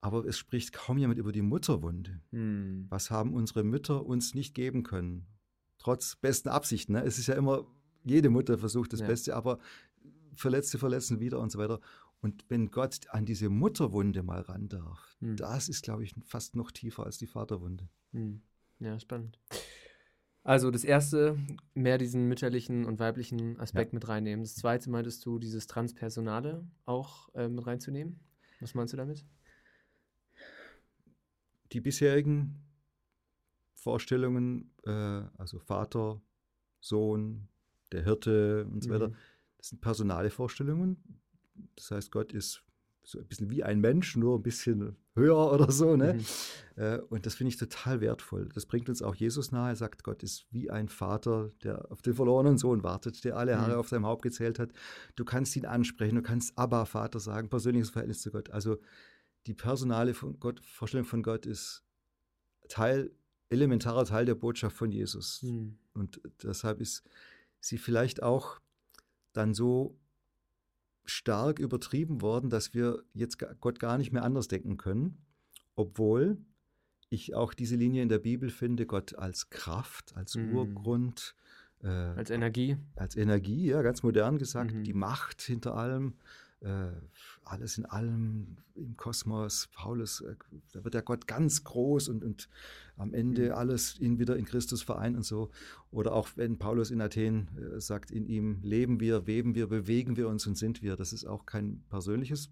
Aber 0.00 0.24
es 0.24 0.36
spricht 0.36 0.72
kaum 0.72 0.98
jemand 0.98 1.20
über 1.20 1.30
die 1.30 1.42
Mutterwunde. 1.42 2.20
Mhm. 2.32 2.86
Was 2.88 3.10
haben 3.10 3.34
unsere 3.34 3.62
Mütter 3.62 4.04
uns 4.04 4.34
nicht 4.34 4.54
geben 4.54 4.82
können? 4.82 5.26
Trotz 5.78 6.16
besten 6.16 6.48
Absichten. 6.48 6.94
Ne? 6.94 7.04
Es 7.04 7.18
ist 7.18 7.28
ja 7.28 7.34
immer, 7.34 7.66
jede 8.04 8.28
Mutter 8.28 8.58
versucht 8.58 8.92
das 8.92 9.00
Ja. 9.00 9.06
Beste, 9.06 9.36
aber 9.36 9.58
Verletzte 10.34 10.78
verletzen 10.78 11.20
wieder 11.20 11.38
und 11.38 11.52
so 11.52 11.58
weiter. 11.58 11.80
Und 12.22 12.44
wenn 12.48 12.70
Gott 12.70 13.08
an 13.10 13.26
diese 13.26 13.48
Mutterwunde 13.50 14.22
mal 14.22 14.40
ran 14.40 14.68
darf, 14.68 15.16
Mhm. 15.20 15.36
das 15.36 15.68
ist, 15.68 15.82
glaube 15.82 16.04
ich, 16.04 16.14
fast 16.24 16.54
noch 16.56 16.70
tiefer 16.70 17.04
als 17.04 17.18
die 17.18 17.26
Vaterwunde. 17.26 17.88
Mhm. 18.12 18.42
Ja, 18.78 18.98
spannend. 19.00 19.38
Also 20.44 20.70
das 20.70 20.82
erste, 20.84 21.36
mehr 21.74 21.98
diesen 21.98 22.26
mütterlichen 22.28 22.84
und 22.84 22.98
weiblichen 22.98 23.58
Aspekt 23.60 23.92
mit 23.92 24.08
reinnehmen. 24.08 24.42
Das 24.44 24.54
zweite 24.54 24.88
meintest 24.90 25.24
du, 25.26 25.38
dieses 25.38 25.66
Transpersonale 25.66 26.66
auch 26.84 27.32
äh, 27.34 27.48
mit 27.48 27.66
reinzunehmen. 27.66 28.18
Was 28.60 28.74
meinst 28.74 28.92
du 28.92 28.96
damit? 28.96 29.24
Die 31.72 31.80
bisherigen 31.80 32.60
Vorstellungen, 33.74 34.72
äh, 34.84 34.90
also 35.38 35.58
Vater, 35.58 36.20
Sohn, 36.80 37.48
der 37.92 38.04
Hirte 38.04 38.64
und 38.66 38.82
so 38.84 38.90
weiter, 38.90 39.08
Mhm. 39.08 39.16
das 39.58 39.68
sind 39.68 39.80
personale 39.80 40.30
Vorstellungen. 40.30 41.21
Das 41.76 41.90
heißt, 41.90 42.12
Gott 42.12 42.32
ist 42.32 42.62
so 43.04 43.18
ein 43.18 43.26
bisschen 43.26 43.50
wie 43.50 43.64
ein 43.64 43.80
Mensch, 43.80 44.16
nur 44.16 44.38
ein 44.38 44.42
bisschen 44.42 44.96
höher 45.14 45.52
oder 45.52 45.70
so. 45.72 45.96
Ne? 45.96 46.14
Mhm. 46.14 46.82
Äh, 46.82 46.98
und 47.10 47.26
das 47.26 47.34
finde 47.34 47.48
ich 47.48 47.56
total 47.56 48.00
wertvoll. 48.00 48.48
Das 48.54 48.64
bringt 48.66 48.88
uns 48.88 49.02
auch 49.02 49.14
Jesus 49.14 49.50
nahe. 49.50 49.70
Er 49.70 49.76
sagt, 49.76 50.04
Gott 50.04 50.22
ist 50.22 50.46
wie 50.50 50.70
ein 50.70 50.88
Vater, 50.88 51.50
der 51.64 51.90
auf 51.90 52.00
den 52.00 52.14
verlorenen 52.14 52.58
Sohn 52.58 52.82
wartet, 52.84 53.24
der 53.24 53.36
alle 53.36 53.58
Haare 53.58 53.72
Mhm. 53.72 53.78
auf 53.78 53.88
seinem 53.88 54.06
Haupt 54.06 54.22
gezählt 54.22 54.58
hat. 54.58 54.70
Du 55.16 55.24
kannst 55.24 55.56
ihn 55.56 55.66
ansprechen, 55.66 56.14
du 56.14 56.22
kannst 56.22 56.56
Abba, 56.56 56.84
Vater 56.84 57.18
sagen, 57.18 57.48
persönliches 57.48 57.90
Verhältnis 57.90 58.22
zu 58.22 58.30
Gott. 58.30 58.50
Also 58.50 58.78
die 59.48 59.54
personale 59.54 60.14
von 60.14 60.38
Gott, 60.38 60.60
Vorstellung 60.60 61.04
von 61.06 61.22
Gott 61.24 61.44
ist 61.44 61.84
Teil, 62.68 63.10
elementarer 63.50 64.04
Teil 64.04 64.24
der 64.26 64.36
Botschaft 64.36 64.76
von 64.76 64.92
Jesus. 64.92 65.42
Mhm. 65.42 65.76
Und 65.94 66.20
deshalb 66.42 66.80
ist 66.80 67.02
sie 67.60 67.78
vielleicht 67.78 68.22
auch 68.22 68.60
dann 69.32 69.54
so 69.54 69.98
stark 71.04 71.58
übertrieben 71.58 72.22
worden, 72.22 72.50
dass 72.50 72.74
wir 72.74 73.02
jetzt 73.12 73.38
Gott 73.60 73.78
gar 73.80 73.98
nicht 73.98 74.12
mehr 74.12 74.22
anders 74.24 74.48
denken 74.48 74.76
können, 74.76 75.18
obwohl 75.74 76.38
ich 77.10 77.34
auch 77.34 77.52
diese 77.54 77.76
Linie 77.76 78.02
in 78.02 78.08
der 78.08 78.18
Bibel 78.18 78.50
finde, 78.50 78.86
Gott 78.86 79.16
als 79.18 79.50
Kraft, 79.50 80.16
als 80.16 80.34
Mhm. 80.36 80.54
Urgrund, 80.54 81.34
äh, 81.82 81.88
Als 81.88 82.30
Energie. 82.30 82.76
als 82.96 83.16
Energie, 83.16 83.66
ja, 83.66 83.82
ganz 83.82 84.02
modern 84.02 84.38
gesagt, 84.38 84.72
Mhm. 84.72 84.84
die 84.84 84.94
Macht 84.94 85.42
hinter 85.42 85.74
allem, 85.74 86.14
äh, 86.62 86.92
alles 87.44 87.78
in 87.78 87.84
allem 87.86 88.56
im 88.74 88.96
Kosmos. 88.96 89.68
Paulus, 89.74 90.20
äh, 90.20 90.34
da 90.72 90.84
wird 90.84 90.94
der 90.94 91.02
Gott 91.02 91.26
ganz 91.26 91.64
groß 91.64 92.08
und, 92.08 92.24
und 92.24 92.48
am 92.96 93.14
Ende 93.14 93.46
Mhm. 93.46 93.52
alles 93.52 93.98
ihn 93.98 94.18
wieder 94.18 94.36
in 94.36 94.44
Christus 94.44 94.82
vereint 94.82 95.16
und 95.16 95.24
so. 95.24 95.50
Oder 95.90 96.12
auch 96.14 96.28
wenn 96.36 96.58
Paulus 96.58 96.90
in 96.90 97.00
Athen 97.00 97.48
äh, 97.58 97.80
sagt, 97.80 98.10
in 98.10 98.26
ihm 98.26 98.60
leben 98.62 99.00
wir, 99.00 99.26
weben 99.26 99.54
wir, 99.54 99.66
bewegen 99.66 100.16
wir 100.16 100.28
uns 100.28 100.46
und 100.46 100.56
sind 100.56 100.82
wir. 100.82 100.96
Das 100.96 101.12
ist 101.12 101.24
auch 101.24 101.46
kein 101.46 101.82
persönliches 101.90 102.50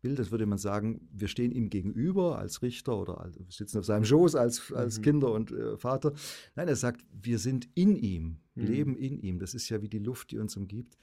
Bild, 0.00 0.20
das 0.20 0.30
würde 0.30 0.46
man 0.46 0.58
sagen, 0.58 1.08
wir 1.12 1.26
stehen 1.26 1.50
ihm 1.50 1.70
gegenüber 1.70 2.38
als 2.38 2.62
Richter 2.62 2.96
oder 2.96 3.20
als, 3.20 3.36
wir 3.36 3.46
sitzen 3.48 3.78
auf 3.78 3.84
seinem 3.84 4.04
Schoß 4.04 4.36
als, 4.36 4.70
als 4.72 4.98
Mhm. 4.98 5.02
Kinder 5.02 5.32
und 5.32 5.50
äh, 5.50 5.76
Vater. 5.76 6.12
Nein, 6.54 6.68
er 6.68 6.76
sagt, 6.76 7.04
wir 7.20 7.40
sind 7.40 7.68
in 7.74 7.96
ihm, 7.96 8.36
Mhm. 8.54 8.62
leben 8.66 8.96
in 8.96 9.18
ihm. 9.18 9.40
Das 9.40 9.54
ist 9.54 9.68
ja 9.70 9.82
wie 9.82 9.88
die 9.88 9.98
Luft, 9.98 10.30
die 10.30 10.38
uns 10.38 10.56
umgibt. 10.56 10.96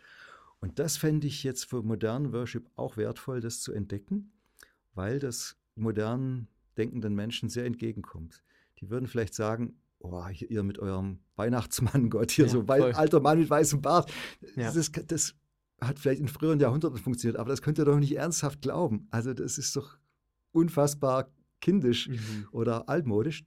Und 0.59 0.79
das 0.79 0.97
fände 0.97 1.27
ich 1.27 1.43
jetzt 1.43 1.65
für 1.65 1.83
modernen 1.83 2.33
Worship 2.33 2.69
auch 2.75 2.97
wertvoll, 2.97 3.39
das 3.41 3.61
zu 3.61 3.71
entdecken, 3.71 4.31
weil 4.93 5.19
das 5.19 5.57
modernen 5.75 6.47
denkenden 6.77 7.13
Menschen 7.15 7.49
sehr 7.49 7.65
entgegenkommt. 7.65 8.43
Die 8.79 8.89
würden 8.89 9.07
vielleicht 9.07 9.33
sagen, 9.33 9.77
oh, 9.99 10.23
ihr 10.31 10.63
mit 10.63 10.79
eurem 10.79 11.19
Weihnachtsmann, 11.35 12.09
Gott, 12.09 12.31
hier 12.31 12.45
Ja, 12.45 12.51
so 12.51 12.67
wei 12.67 12.79
voll. 12.79 12.91
alter 12.93 13.19
Mann 13.19 13.39
mit 13.39 13.49
weißem 13.49 13.81
Bart. 13.81 14.11
Ja. 14.55 14.71
Das, 14.71 14.91
das 15.07 15.35
hat 15.81 15.99
vielleicht 15.99 16.21
in 16.21 16.27
früheren 16.27 16.59
Jahrhunderten 16.59 16.97
funktioniert, 16.97 17.37
aber 17.39 17.49
das 17.49 17.61
könnt 17.61 17.77
ihr 17.77 17.85
doch 17.85 17.99
nicht 17.99 18.15
ernsthaft 18.15 18.61
glauben. 18.61 19.07
Also 19.11 19.33
das 19.33 19.57
ist 19.57 19.75
doch 19.75 19.97
unfassbar 20.51 21.29
kindisch 21.61 22.07
Mhm. 22.07 22.47
oder 22.51 22.87
altmodisch. 22.89 23.43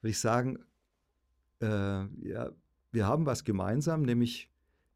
Würde 0.00 0.10
ich 0.10 0.18
sagen, 0.18 0.58
äh, 1.62 1.66
ja, 2.28 2.50
wir 2.92 3.06
haben 3.06 3.26
was 3.26 3.44
gemeinsam, 3.44 4.02
nämlich 4.02 4.49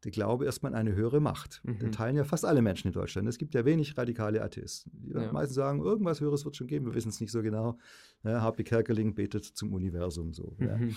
der 0.05 0.11
Glaube 0.11 0.45
erstmal 0.45 0.71
an 0.73 0.77
eine 0.79 0.93
höhere 0.95 1.19
Macht. 1.19 1.61
Mhm. 1.65 1.79
Den 1.79 1.91
teilen 1.91 2.15
ja 2.15 2.23
fast 2.23 2.45
alle 2.45 2.61
Menschen 2.61 2.87
in 2.87 2.93
Deutschland. 2.93 3.27
Es 3.27 3.37
gibt 3.37 3.53
ja 3.55 3.65
wenig 3.65 3.97
radikale 3.97 4.41
Atheisten. 4.41 4.91
Die 5.03 5.11
Ja. 5.13 5.31
meisten 5.33 5.53
sagen, 5.53 5.81
irgendwas 5.81 6.21
Höheres 6.21 6.45
wird 6.45 6.55
schon 6.55 6.67
geben, 6.67 6.85
wir 6.85 6.93
wissen 6.95 7.09
es 7.09 7.19
nicht 7.19 7.31
so 7.31 7.41
genau. 7.41 7.77
Ja, 8.23 8.41
H.P. 8.41 8.63
Kerkeling 8.63 9.15
betet 9.15 9.43
zum 9.45 9.73
Universum 9.73 10.31
so. 10.33 10.55
Ja. 10.59 10.77
Mhm. 10.77 10.95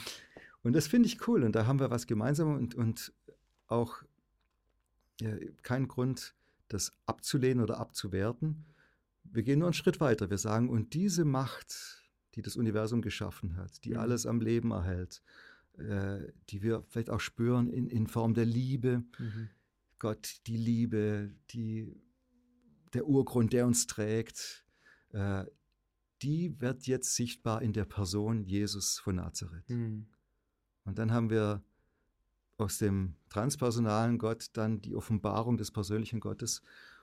Und 0.62 0.74
das 0.76 0.86
finde 0.86 1.06
ich 1.08 1.26
cool. 1.26 1.42
Und 1.42 1.56
da 1.56 1.66
haben 1.66 1.80
wir 1.80 1.90
was 1.90 2.06
gemeinsam 2.06 2.54
und, 2.56 2.74
und 2.74 3.12
auch 3.66 3.96
ja, 5.20 5.30
keinen 5.62 5.88
Grund, 5.88 6.34
das 6.68 6.92
abzulehnen 7.06 7.62
oder 7.64 7.80
abzuwerten. 7.80 8.66
Wir 9.24 9.42
gehen 9.42 9.58
nur 9.58 9.68
einen 9.68 9.72
Schritt 9.74 10.00
weiter. 10.00 10.28
Wir 10.30 10.38
sagen, 10.38 10.68
und 10.68 10.92
diese 10.94 11.24
Macht, 11.24 12.04
die 12.34 12.42
das 12.42 12.56
Universum 12.56 13.00
geschaffen 13.02 13.56
hat, 13.56 13.84
die 13.84 13.92
Mhm. 13.92 13.98
alles 13.98 14.26
am 14.26 14.40
Leben 14.40 14.70
erhält, 14.70 15.22
äh, 15.78 16.32
die 16.50 16.62
wir 16.62 16.84
vielleicht 16.88 17.10
auch 17.10 17.20
spüren 17.20 17.68
in, 17.68 17.88
in 17.88 18.06
Form 18.06 18.34
der 18.34 18.46
Liebe. 18.46 19.04
Mhm. 19.18 19.48
Gott, 19.98 20.40
die 20.46 20.56
Liebe, 20.56 21.34
die, 21.50 21.92
der 22.94 23.06
Urgrund, 23.06 23.52
der 23.52 23.66
uns 23.66 23.86
trägt, 23.86 24.64
äh, 25.10 25.44
die 26.22 26.60
wird 26.60 26.86
jetzt 26.86 27.14
sichtbar 27.14 27.62
in 27.62 27.72
der 27.72 27.84
Person 27.84 28.44
Jesus 28.44 28.98
von 28.98 29.16
Nazareth. 29.16 29.68
Mhm. 29.68 30.06
Und 30.84 30.98
dann 30.98 31.12
haben 31.12 31.30
wir 31.30 31.62
aus 32.56 32.78
dem 32.78 33.14
transpersonalen 33.28 34.18
Gott 34.18 34.50
dann 34.54 34.80
die 34.80 34.96
Offenbarung 34.96 35.56
des 35.56 35.70
persönlichen 35.70 36.20
Gottes. 36.20 36.62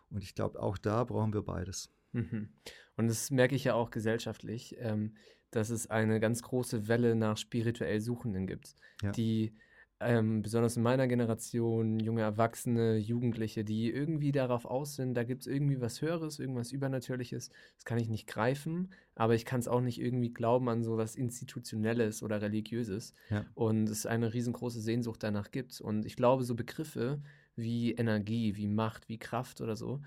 Und 0.10 0.24
ich 0.24 0.36
glaube, 0.36 0.62
auch 0.62 0.78
da 0.78 1.04
brauchen 1.04 1.34
wir 1.34 1.44
beides. 1.44 1.90
Mhm. 2.16 2.50
Und 2.98 3.08
das 3.08 3.30
merke 3.32 3.56
ich 3.56 3.66
ja 3.66 3.74
auch 3.74 3.92
gesellschaftlich, 3.92 4.76
ähm, 4.80 5.16
dass 5.52 5.70
es 5.70 5.90
eine 5.90 6.20
ganz 6.20 6.42
große 6.42 6.88
Welle 6.88 7.16
nach 7.16 7.38
spirituell 7.38 8.02
Suchenden 8.02 8.48
gibt, 8.48 8.76
ja. 9.02 9.12
die 9.12 9.56
ähm, 10.02 10.42
besonders 10.42 10.76
in 10.76 10.84
meiner 10.84 11.08
Generation, 11.08 12.00
junge 12.00 12.22
Erwachsene, 12.22 12.98
Jugendliche, 12.98 13.64
die 13.64 13.90
irgendwie 13.90 14.34
darauf 14.34 14.66
aus 14.66 14.96
sind, 14.96 15.14
da 15.14 15.24
gibt 15.24 15.42
es 15.42 15.48
irgendwie 15.48 15.80
was 15.80 16.02
Höheres, 16.02 16.38
irgendwas 16.40 16.74
Übernatürliches. 16.74 17.50
Das 17.76 17.86
kann 17.86 17.98
ich 17.98 18.10
nicht 18.10 18.28
greifen, 18.28 18.92
aber 19.16 19.36
ich 19.36 19.46
kann 19.46 19.62
es 19.62 19.70
auch 19.70 19.80
nicht 19.80 20.02
irgendwie 20.02 20.34
glauben 20.34 20.68
an 20.68 20.84
so 20.84 20.98
was 20.98 21.16
Institutionelles 21.16 22.24
oder 22.24 22.42
Religiöses. 22.42 23.14
Ja. 23.30 23.46
Und 23.54 23.90
es 23.90 24.06
eine 24.06 24.34
riesengroße 24.34 24.82
Sehnsucht 24.82 25.24
danach 25.24 25.52
gibt. 25.52 25.80
Und 25.80 26.06
ich 26.06 26.18
glaube, 26.18 26.44
so 26.44 26.56
Begriffe 26.56 27.22
wie 27.56 27.94
Energie, 27.94 28.58
wie 28.58 28.68
Macht, 28.68 29.08
wie 29.08 29.18
Kraft 29.18 29.62
oder 29.62 29.78
so, 29.78 30.02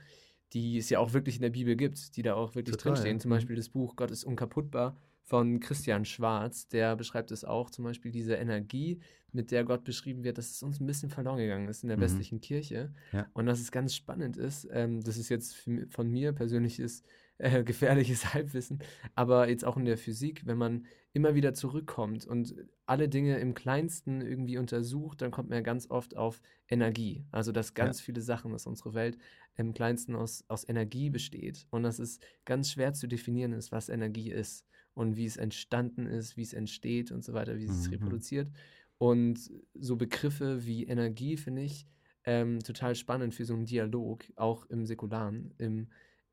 die 0.52 0.78
es 0.78 0.90
ja 0.90 0.98
auch 0.98 1.12
wirklich 1.12 1.36
in 1.36 1.42
der 1.42 1.50
Bibel 1.50 1.76
gibt, 1.76 2.16
die 2.16 2.22
da 2.22 2.34
auch 2.34 2.54
wirklich 2.54 2.76
Total, 2.76 2.92
drinstehen. 2.92 3.20
Zum. 3.20 3.30
Beispiel 3.30 3.56
das 3.56 3.68
Buch 3.68 3.96
Gott 3.96 4.10
ist 4.10 4.24
unkaputtbar 4.24 4.96
von 5.22 5.60
Christian 5.60 6.06
Schwarz, 6.06 6.68
der 6.68 6.96
beschreibt 6.96 7.30
es 7.32 7.44
auch, 7.44 7.68
zum 7.68 7.84
Beispiel 7.84 8.10
diese 8.10 8.34
Energie, 8.34 9.00
mit 9.30 9.50
der 9.50 9.62
Gott 9.64 9.84
beschrieben 9.84 10.24
wird, 10.24 10.38
dass 10.38 10.50
es 10.50 10.62
uns 10.62 10.80
ein 10.80 10.86
bisschen 10.86 11.10
verloren 11.10 11.36
gegangen 11.36 11.68
ist 11.68 11.82
in 11.82 11.88
der 11.88 11.98
mhm. 11.98 12.02
westlichen 12.02 12.40
Kirche. 12.40 12.94
Ja. 13.12 13.26
Und 13.34 13.44
dass 13.44 13.60
es 13.60 13.70
ganz 13.70 13.94
spannend 13.94 14.38
ist, 14.38 14.66
ähm, 14.72 15.02
das 15.02 15.18
ist 15.18 15.28
jetzt 15.28 15.68
von 15.90 16.10
mir 16.10 16.32
persönliches 16.32 17.02
äh, 17.38 17.62
gefährliches 17.64 18.34
Halbwissen, 18.34 18.80
aber 19.14 19.48
jetzt 19.48 19.64
auch 19.64 19.76
in 19.76 19.84
der 19.84 19.98
Physik, 19.98 20.46
wenn 20.46 20.58
man 20.58 20.86
immer 21.12 21.34
wieder 21.34 21.54
zurückkommt 21.54 22.26
und 22.26 22.54
alle 22.86 23.08
Dinge 23.08 23.38
im 23.38 23.54
Kleinsten 23.54 24.20
irgendwie 24.20 24.58
untersucht, 24.58 25.22
dann 25.22 25.30
kommt 25.30 25.48
man 25.48 25.58
ja 25.58 25.62
ganz 25.62 25.90
oft 25.90 26.16
auf 26.16 26.40
Energie. 26.68 27.24
Also, 27.32 27.50
dass 27.50 27.74
ganz 27.74 27.98
ja. 28.00 28.04
viele 28.04 28.20
Sachen, 28.20 28.52
dass 28.52 28.66
unsere 28.66 28.94
Welt 28.94 29.18
im 29.56 29.74
Kleinsten 29.74 30.14
aus, 30.14 30.44
aus 30.48 30.68
Energie 30.68 31.10
besteht 31.10 31.66
und 31.70 31.82
dass 31.82 31.98
es 31.98 32.20
ganz 32.44 32.70
schwer 32.70 32.92
zu 32.92 33.08
definieren 33.08 33.52
ist, 33.52 33.72
was 33.72 33.88
Energie 33.88 34.30
ist 34.30 34.64
und 34.94 35.16
wie 35.16 35.26
es 35.26 35.36
entstanden 35.36 36.06
ist, 36.06 36.36
wie 36.36 36.42
es 36.42 36.52
entsteht 36.52 37.10
und 37.10 37.24
so 37.24 37.32
weiter, 37.32 37.58
wie 37.58 37.64
es 37.64 37.70
mhm. 37.70 37.80
sich 37.82 37.92
reproduziert. 37.92 38.50
Und 38.98 39.50
so 39.74 39.96
Begriffe 39.96 40.66
wie 40.66 40.84
Energie 40.86 41.36
finde 41.36 41.62
ich 41.62 41.86
ähm, 42.24 42.60
total 42.60 42.94
spannend 42.94 43.34
für 43.34 43.44
so 43.44 43.54
einen 43.54 43.64
Dialog, 43.64 44.24
auch 44.36 44.66
im 44.66 44.84
säkularen, 44.86 45.54
im 45.58 45.88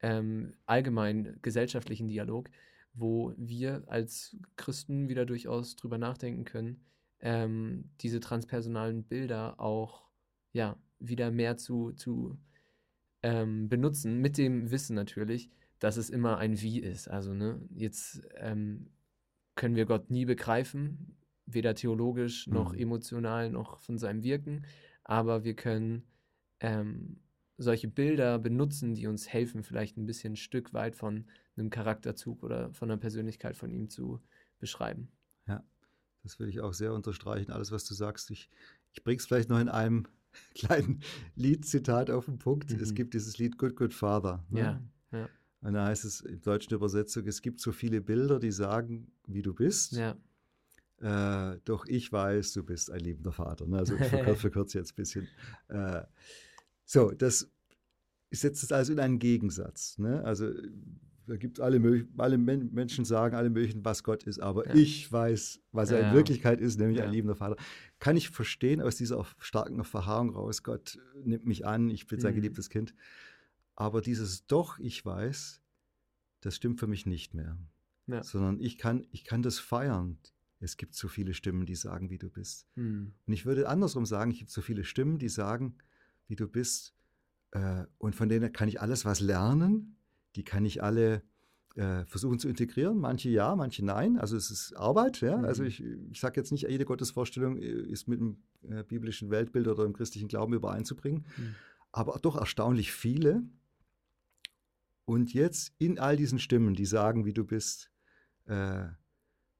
ähm, 0.06 0.53
allgemeinen 0.68 1.40
gesellschaftlichen 1.41 2.07
Dialog, 2.07 2.52
wo 2.94 3.34
wir 3.38 3.84
als 3.88 4.38
Christen 4.56 5.10
wieder 5.10 5.26
durchaus 5.26 5.76
drüber 5.76 5.98
nachdenken 5.98 6.45
können, 6.45 6.86
ähm, 7.22 7.90
diese 8.02 8.19
transpersonalen 8.19 9.03
Bilder 9.03 9.60
auch 9.60 10.06
ja 10.53 10.77
wieder 10.99 11.32
mehr 11.32 11.57
zu, 11.57 11.91
zu 11.94 12.38
ähm, 13.23 13.68
benutzen, 13.68 14.19
mit 14.19 14.38
dem 14.38 14.69
Wissen 14.69 14.95
natürlich, 14.95 15.49
dass 15.80 15.98
es 15.98 16.11
immer 16.11 16.38
ein 16.38 16.61
Wie 16.61 16.80
ist. 16.80 17.07
Also, 17.07 17.34
ne, 17.34 17.60
jetzt 17.73 18.22
ähm, 18.36 18.91
können 19.56 19.76
wir 19.76 19.86
Gott 19.86 20.11
nie 20.11 20.26
begreifen, 20.26 21.18
weder 21.48 21.73
theologisch 21.73 22.45
noch 22.45 22.73
mhm. 22.73 22.80
emotional 22.80 23.49
noch 23.49 23.80
von 23.80 23.98
seinem 23.98 24.22
Wirken, 24.22 24.65
aber 25.03 25.44
wir 25.44 25.56
können 25.56 26.03
ähm, 26.60 27.18
solche 27.57 27.88
Bilder 27.88 28.40
benutzen, 28.40 28.95
die 28.95 29.07
uns 29.07 29.27
helfen, 29.27 29.64
vielleicht 29.64 29.98
ein 29.98 30.06
bisschen 30.06 30.34
ein 30.34 30.38
Stück 30.38 30.73
weit 30.73 30.95
von 30.95 31.26
einem 31.56 31.69
Charakterzug 31.69 32.44
oder 32.44 32.73
von 32.73 32.90
einer 32.90 32.99
Persönlichkeit 32.99 33.56
von 33.56 33.72
ihm 33.72 33.90
zu 33.90 34.22
beschreiben. 34.60 35.10
Ja, 35.48 35.64
das 36.23 36.40
würde 36.40 36.49
ich 36.49 36.60
auch 36.61 36.73
sehr 36.73 36.94
unterstreichen, 36.94 37.52
alles, 37.52 37.72
was 37.72 37.86
du 37.86 37.94
sagst. 37.94 38.32
Ich, 38.32 38.49
ich 38.91 39.03
bringe 39.03 39.18
es 39.18 39.26
vielleicht 39.26 39.49
noch 39.49 39.60
in 39.60 39.69
einem 39.69 40.06
kleinen 40.56 41.02
Liedzitat 41.36 42.10
auf 42.10 42.26
den 42.26 42.40
Punkt. 42.40 42.72
Mhm. 42.72 42.80
Es 42.80 42.94
gibt 42.94 43.14
dieses 43.14 43.38
Lied 43.38 43.57
Good, 43.57 43.76
Good 43.76 43.94
Father. 43.94 44.44
Ne? 44.49 44.60
Ja, 44.60 45.19
ja. 45.19 45.30
Und 45.61 45.73
da 45.73 45.88
heißt 45.88 46.06
es 46.06 46.22
in 46.22 46.41
deutschen 46.41 46.73
Übersetzung, 46.73 47.26
es 47.26 47.41
gibt 47.41 47.60
so 47.60 47.72
viele 47.72 48.02
Bilder, 48.02 48.40
die 48.40 48.52
sagen, 48.52 49.11
wie 49.26 49.41
du 49.41 49.53
bist. 49.53 49.94
Ja. 49.94 50.15
Äh, 50.99 51.60
doch 51.65 51.86
ich 51.88 52.11
weiß, 52.11 52.53
du 52.53 52.64
bist 52.64 52.91
ein 52.91 52.99
liebender 52.99 53.32
Vater. 53.32 53.65
Ne? 53.65 53.77
Also 53.77 53.95
ich 53.95 54.06
verkürze, 54.06 54.41
verkürze 54.41 54.77
jetzt 54.77 54.91
ein 54.91 54.95
bisschen. 54.95 55.27
Äh, 55.69 56.03
so, 56.86 57.12
das 57.12 57.52
setzt 58.32 58.64
es 58.64 58.72
also 58.72 58.94
in 58.94 58.99
einen 58.99 59.20
Gegensatz. 59.20 59.98
Ne? 59.98 60.24
Also 60.24 60.52
da 61.28 61.38
gibt 61.38 61.60
alle, 61.60 62.07
alle 62.18 62.38
Menschen 62.38 63.06
sagen 63.06 63.36
alle 63.36 63.49
möglichen, 63.49 63.84
was 63.84 64.03
Gott 64.03 64.24
ist, 64.24 64.40
aber 64.40 64.68
ja. 64.68 64.76
ich 64.76 65.12
weiß, 65.12 65.62
was 65.72 65.91
er 65.91 66.02
ja, 66.02 66.10
in 66.10 66.16
Wirklichkeit 66.16 66.62
ist, 66.62 66.80
nämlich 66.80 66.99
ja. 66.99 67.06
ein 67.06 67.12
liebender 67.12 67.36
Vater. 67.36 67.56
Kann 67.99 68.16
ich 68.16 68.30
verstehen 68.30 68.82
aus 68.82 68.95
dieser 68.95 69.26
starken 69.40 69.84
Verharrung 69.84 70.30
raus, 70.30 70.64
Gott 70.64 70.99
nimmt 71.24 71.45
mich 71.45 71.66
an, 71.66 71.90
ich 71.90 72.07
bin 72.07 72.20
sein 72.20 72.34
mhm. 72.34 72.38
geliebtes 72.38 72.70
Kind. 72.70 72.94
Aber 73.76 74.02
dieses 74.02 74.45
Doch, 74.45 74.80
ich 74.80 75.03
weiß, 75.03 75.62
das 76.41 76.56
stimmt 76.56 76.80
für 76.80 76.88
mich 76.88 77.06
nicht 77.06 77.34
mehr. 77.34 77.57
Sondern 78.22 78.60
ich 78.60 78.78
kann, 78.78 79.07
ich 79.12 79.24
kann 79.24 79.41
das 79.41 79.57
feiern. 79.57 80.20
Es 80.60 80.78
gibt 80.78 80.94
so 80.94 81.07
viele 81.07 81.34
Stimmen, 81.34 81.66
die 81.66 81.76
sagen, 81.76 82.12
wie 82.12 82.20
du 82.20 82.30
bist. 82.30 82.68
Mhm. 82.76 83.14
Und 83.26 83.34
ich 83.34 83.45
würde 83.45 83.68
andersrum 83.68 84.06
sagen, 84.06 84.32
es 84.32 84.38
gibt 84.38 84.52
so 84.52 84.62
viele 84.62 84.84
Stimmen, 84.84 85.18
die 85.18 85.30
sagen, 85.30 85.76
wie 86.28 86.36
du 86.36 86.48
bist. 86.48 86.94
Äh, 87.52 87.86
und 87.98 88.16
von 88.16 88.30
denen 88.30 88.52
kann 88.54 88.68
ich 88.68 88.82
alles 88.82 89.06
was 89.06 89.20
lernen. 89.20 89.98
Die 90.36 90.44
kann 90.44 90.66
ich 90.66 90.84
alle 90.84 91.24
äh, 91.76 92.06
versuchen 92.06 92.40
zu 92.40 92.48
integrieren. 92.48 92.98
Manche 92.98 93.30
ja, 93.30 93.56
manche 93.56 93.86
nein. 93.86 94.18
Also 94.18 94.36
es 94.36 94.52
ist 94.52 94.74
Arbeit. 94.74 95.22
Ja? 95.22 95.38
Mhm. 95.38 95.46
Also 95.46 95.64
ich, 95.64 95.84
ich 95.84 96.20
sage 96.20 96.40
jetzt 96.40 96.52
nicht, 96.52 96.68
jede 96.70 96.86
Gottesvorstellung 96.86 97.58
äh, 97.58 97.66
ist 97.66 98.08
mit 98.08 98.20
dem 98.20 98.38
biblischen 98.88 99.30
Weltbild 99.30 99.68
oder 99.68 99.84
dem 99.84 99.94
christlichen 99.94 100.28
Glauben 100.28 100.54
übereinzubringen. 100.54 101.24
Mhm. 101.38 101.56
Aber 101.92 102.18
doch 102.20 102.36
erstaunlich 102.36 102.92
viele 102.92 103.44
und 105.06 105.34
jetzt 105.34 105.74
in 105.78 106.00
all 106.00 106.18
diesen 106.18 106.40
Stimmen, 106.40 106.74
die 106.74 106.86
sagen, 106.86 107.26
wie 107.26 107.34
du 107.34 107.46
bist, 107.46 107.92
äh, 108.46 108.88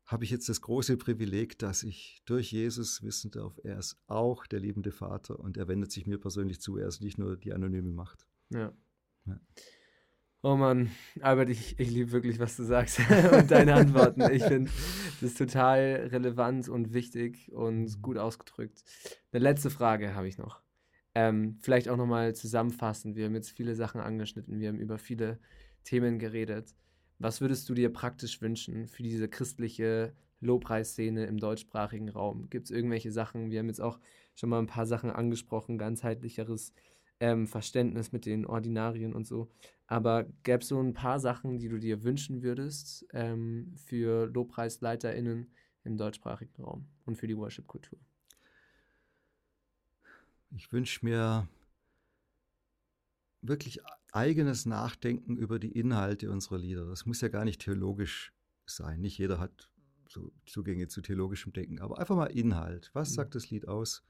habe 0.06 0.24
ich 0.24 0.30
jetzt 0.30 0.50
das 0.50 0.62
große 0.62 0.98
Privileg, 0.98 1.58
dass 1.58 1.84
ich 1.84 2.22
durch 2.26 2.52
Jesus 2.52 3.02
wissen 3.02 3.32
darf, 3.32 3.60
er 3.64 3.80
ist 3.80 3.98
auch 4.08 4.46
der 4.46 4.60
liebende 4.60 4.92
Vater 4.92 5.40
und 5.40 5.58
er 5.58 5.68
wendet 5.68 5.92
sich 5.92 6.06
mir 6.06 6.20
persönlich 6.20 6.62
zu. 6.62 6.78
Er 6.78 6.88
ist 6.88 7.02
nicht 7.02 7.18
nur 7.18 7.38
die 7.38 7.54
anonyme 7.54 7.92
Macht. 7.92 8.28
Ja. 8.50 8.72
ja. 9.26 9.40
Oh 10.44 10.56
Mann, 10.56 10.92
Albert, 11.22 11.50
ich, 11.50 11.80
ich 11.80 11.90
liebe 11.90 12.12
wirklich, 12.12 12.38
was 12.38 12.56
du 12.56 12.64
sagst 12.64 13.00
und 13.32 13.50
deine 13.50 13.74
Antworten. 13.74 14.22
Ich 14.32 14.44
finde 14.44 14.70
das 15.20 15.34
total 15.34 16.10
relevant 16.12 16.70
und 16.70 16.94
wichtig 16.94 17.52
und 17.52 17.86
mhm. 17.86 18.02
gut 18.04 18.20
ausgedrückt. 18.20 18.84
Eine 19.32 19.42
letzte 19.42 19.72
Frage 19.72 20.14
habe 20.14 20.28
ich 20.28 20.38
noch. 20.38 20.62
Ähm, 21.16 21.58
vielleicht 21.62 21.90
auch 21.90 21.98
nochmal 21.98 22.36
zusammenfassen. 22.36 23.16
Wir 23.16 23.26
haben 23.26 23.34
jetzt 23.34 23.50
viele 23.50 23.74
Sachen 23.74 24.02
angeschnitten, 24.02 24.60
wir 24.60 24.68
haben 24.68 24.80
über 24.80 25.00
viele 25.00 25.40
Themen 25.84 26.20
geredet. 26.20 26.76
Was 27.20 27.42
würdest 27.42 27.70
du 27.70 27.74
dir 27.74 27.92
praktisch 27.92 28.42
wünschen 28.42 28.88
für 28.88 29.04
diese 29.04 29.28
christliche 29.28 30.14
Lobpreisszene 30.42 31.26
im 31.26 31.38
deutschsprachigen 31.40 32.10
Raum? 32.10 32.50
Gibt 32.50 32.66
es 32.66 32.72
irgendwelche 32.72 33.12
Sachen? 33.12 33.52
Wir 33.52 33.60
haben 33.60 33.68
jetzt 33.68 33.82
auch 33.82 34.00
schon 34.36 34.50
mal 34.50 34.60
ein 34.60 34.68
paar 34.68 34.86
Sachen 34.86 35.10
angesprochen, 35.10 35.78
ganzheitlicheres 35.78 36.74
ähm, 37.20 37.48
Verständnis 37.48 38.12
mit 38.12 38.26
den 38.26 38.46
Ordinarien 38.46 39.14
und 39.14 39.26
so. 39.26 39.50
Aber 39.88 40.26
gäbe 40.44 40.60
es 40.60 40.68
so 40.68 40.80
ein 40.82 40.94
paar 40.94 41.20
Sachen, 41.20 41.58
die 41.58 41.70
du 41.70 41.80
dir 41.80 42.04
wünschen 42.04 42.42
würdest 42.42 43.06
ähm, 43.14 43.74
für 43.78 44.28
LobpreisleiterInnen 44.28 45.48
im 45.84 45.98
deutschsprachigen 45.98 46.64
Raum 46.64 46.88
und 47.06 47.16
für 47.16 47.28
die 47.28 47.38
Worship-Kultur? 47.38 48.00
Ich 50.58 50.72
wünsche 50.72 51.06
mir 51.06 51.48
wirklich 53.48 53.80
eigenes 54.12 54.66
Nachdenken 54.66 55.38
über 55.38 55.60
die 55.60 55.72
Inhalte 55.72 56.32
unserer 56.32 56.58
Lieder. 56.58 56.86
Das 56.86 57.06
muss 57.06 57.22
ja 57.22 57.28
gar 57.28 57.46
nicht 57.46 57.62
theologisch 57.62 58.34
sein. 58.66 59.02
Nicht 59.02 59.18
jeder 59.18 59.40
hat 59.40 59.70
so 60.10 60.32
Zugänge 60.46 60.88
zu 60.88 61.02
theologischem 61.02 61.54
Denken, 61.54 61.80
aber 61.80 62.00
einfach 62.00 62.16
mal 62.16 62.28
Inhalt. 62.28 62.90
Was 62.94 63.12
mhm. 63.12 63.16
sagt 63.16 63.36
das 63.36 63.50
Lied 63.50 63.68
aus? 63.68 64.04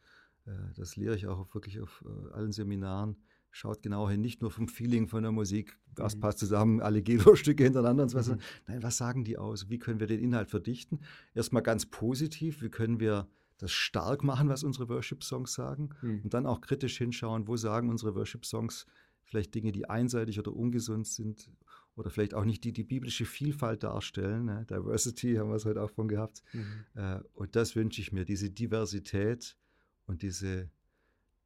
Äh, 0.46 0.52
das 0.76 0.96
lehre 0.96 1.16
ich 1.16 1.28
auch 1.28 1.54
wirklich 1.54 1.80
auf 1.80 2.04
äh, 2.06 2.34
allen 2.34 2.52
Seminaren. 2.52 3.18
Schaut 3.52 3.82
genau 3.82 4.10
hin, 4.10 4.20
nicht 4.20 4.42
nur 4.42 4.52
vom 4.52 4.68
Feeling 4.68 5.08
von 5.08 5.24
der 5.24 5.32
Musik, 5.32 5.80
was 5.96 6.16
mhm. 6.16 6.20
passt 6.20 6.40
zusammen, 6.40 6.82
alle 6.82 7.02
Gelo-Stücke 7.02 7.64
hintereinander 7.64 8.04
und 8.04 8.10
so 8.10 8.18
weiter. 8.18 8.36
Mhm. 8.36 8.42
Nein, 8.68 8.84
was 8.84 8.98
sagen 8.98 9.24
die 9.24 9.38
aus? 9.38 9.70
Wie 9.70 9.80
können 9.80 10.00
wir 10.00 10.08
den 10.08 10.20
Inhalt 10.20 10.50
verdichten? 10.50 11.00
Erstmal 11.34 11.64
ganz 11.64 11.86
positiv, 11.86 12.62
wie 12.62 12.70
können 12.70 13.00
wir 13.00 13.28
das 13.58 13.72
stark 13.72 14.24
machen, 14.24 14.50
was 14.50 14.64
unsere 14.64 14.90
Worship-Songs 14.90 15.54
sagen 15.54 15.90
mhm. 16.02 16.22
und 16.24 16.34
dann 16.34 16.46
auch 16.46 16.60
kritisch 16.62 16.98
hinschauen, 16.98 17.48
wo 17.48 17.56
sagen 17.56 17.90
unsere 17.90 18.14
Worship-Songs 18.14 18.86
vielleicht 19.26 19.54
Dinge, 19.56 19.72
die 19.72 19.90
einseitig 19.90 20.40
oder 20.40 20.54
ungesund 20.54 21.08
sind 21.08 21.52
oder 21.96 22.10
vielleicht 22.10 22.34
auch 22.34 22.46
nicht 22.46 22.64
die 22.64 22.74
die 22.74 22.84
biblische 22.84 23.26
Vielfalt 23.26 23.84
darstellen. 23.84 24.46
Ne? 24.46 24.66
Diversity 24.70 25.36
haben 25.36 25.50
wir 25.50 25.56
es 25.56 25.66
heute 25.66 25.82
auch 25.82 25.92
von 25.92 26.08
gehabt. 26.08 26.44
Mhm. 26.54 26.86
Äh, 26.96 27.20
und 27.34 27.56
das 27.56 27.76
wünsche 27.76 28.02
ich 28.02 28.12
mir, 28.12 28.26
diese 28.26 28.50
Diversität 28.50 29.58
und 30.06 30.22
diese 30.22 30.70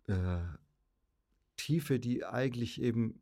äh, 0.07 0.39
Tiefe, 1.55 1.99
die 1.99 2.25
eigentlich 2.25 2.81
eben 2.81 3.19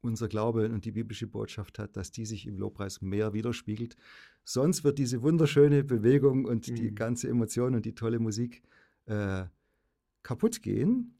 unser 0.00 0.28
Glaube 0.28 0.68
und 0.68 0.84
die 0.84 0.92
biblische 0.92 1.26
Botschaft 1.26 1.78
hat, 1.78 1.96
dass 1.96 2.10
die 2.10 2.26
sich 2.26 2.46
im 2.46 2.58
Lobpreis 2.58 3.00
mehr 3.02 3.32
widerspiegelt. 3.32 3.96
Sonst 4.44 4.82
wird 4.82 4.98
diese 4.98 5.22
wunderschöne 5.22 5.84
Bewegung 5.84 6.44
und 6.44 6.68
mhm. 6.68 6.74
die 6.74 6.94
ganze 6.94 7.28
Emotion 7.28 7.74
und 7.74 7.86
die 7.86 7.94
tolle 7.94 8.18
Musik 8.18 8.62
äh, 9.06 9.44
kaputt 10.22 10.62
gehen 10.62 11.14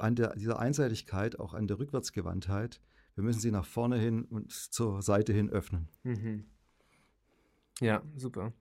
an 0.00 0.14
der, 0.14 0.34
dieser 0.36 0.58
Einseitigkeit, 0.58 1.38
auch 1.38 1.54
an 1.54 1.66
der 1.66 1.78
Rückwärtsgewandtheit. 1.78 2.80
Wir 3.14 3.24
müssen 3.24 3.40
sie 3.40 3.50
nach 3.50 3.66
vorne 3.66 3.98
hin 3.98 4.24
und 4.24 4.52
zur 4.52 5.02
Seite 5.02 5.32
hin 5.32 5.50
öffnen. 5.50 5.88
Mhm. 6.04 6.44
Ja, 7.80 8.02
super. 8.16 8.52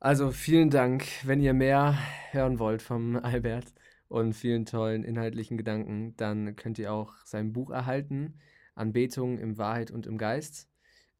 Also 0.00 0.32
vielen 0.32 0.70
Dank, 0.70 1.06
wenn 1.24 1.40
ihr 1.40 1.54
mehr 1.54 1.96
hören 2.30 2.58
wollt 2.58 2.82
vom 2.82 3.16
Albert 3.22 3.72
und 4.08 4.34
vielen 4.34 4.66
tollen 4.66 5.02
inhaltlichen 5.02 5.56
Gedanken, 5.56 6.14
dann 6.16 6.56
könnt 6.56 6.78
ihr 6.78 6.92
auch 6.92 7.14
sein 7.24 7.52
Buch 7.52 7.70
erhalten, 7.70 8.34
Anbetung 8.74 9.38
im 9.38 9.56
Wahrheit 9.58 9.90
und 9.90 10.06
im 10.06 10.18
Geist. 10.18 10.68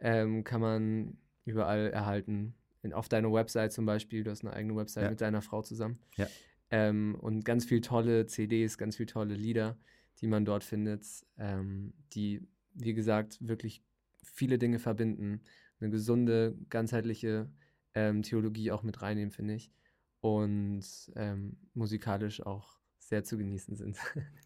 Ähm, 0.01 0.45
kann 0.45 0.61
man 0.61 1.17
überall 1.45 1.91
erhalten. 1.91 2.55
In, 2.83 2.93
auf 2.93 3.09
deiner 3.09 3.33
Website 3.33 3.73
zum 3.73 3.87
Beispiel, 3.87 4.23
du 4.23 4.31
hast 4.31 4.45
eine 4.45 4.53
eigene 4.53 4.77
Website 4.77 5.05
ja. 5.05 5.11
mit 5.11 5.21
deiner 5.21 5.41
Frau 5.41 5.63
zusammen. 5.63 5.99
Ja. 6.17 6.27
Ähm, 6.75 7.15
und 7.21 7.45
ganz 7.45 7.65
viele 7.67 7.83
tolle 7.83 8.27
CDs, 8.27 8.79
ganz 8.79 8.97
viele 8.97 9.07
tolle 9.07 9.37
Lieder, 9.37 9.79
die 10.21 10.27
man 10.27 10.45
dort 10.45 10.65
findet, 10.65 11.07
ähm, 11.39 11.95
die, 12.15 12.49
wie 12.73 12.95
gesagt, 12.95 13.39
wirklich 13.41 13.85
viele 14.25 14.59
Dinge 14.59 14.81
verbinden. 14.81 15.41
Eine 15.79 15.91
gesunde, 15.91 16.59
ganzheitliche 16.71 17.49
ähm, 17.95 18.25
Theologie 18.25 18.73
auch 18.73 18.83
mit 18.83 19.03
reinnehmen, 19.03 19.31
finde 19.31 19.55
ich. 19.55 19.71
Und 20.19 20.85
ähm, 21.15 21.59
musikalisch 21.75 22.45
auch 22.45 22.81
sehr 22.99 23.23
zu 23.23 23.39
genießen 23.39 23.77
sind. 23.77 23.97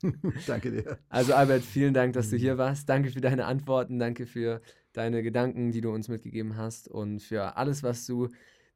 danke 0.46 0.70
dir. 0.70 0.98
Also 1.08 1.32
Albert, 1.32 1.62
vielen 1.62 1.94
Dank, 1.94 2.12
dass 2.12 2.28
du 2.28 2.36
hier 2.36 2.54
mhm. 2.54 2.58
warst. 2.58 2.90
Danke 2.90 3.10
für 3.10 3.22
deine 3.22 3.46
Antworten, 3.46 3.98
danke 3.98 4.26
für 4.26 4.60
deine 4.92 5.22
Gedanken, 5.22 5.72
die 5.72 5.80
du 5.80 5.92
uns 5.92 6.08
mitgegeben 6.08 6.58
hast 6.58 6.88
und 6.88 7.20
für 7.20 7.56
alles, 7.56 7.82
was 7.82 8.04
du 8.04 8.28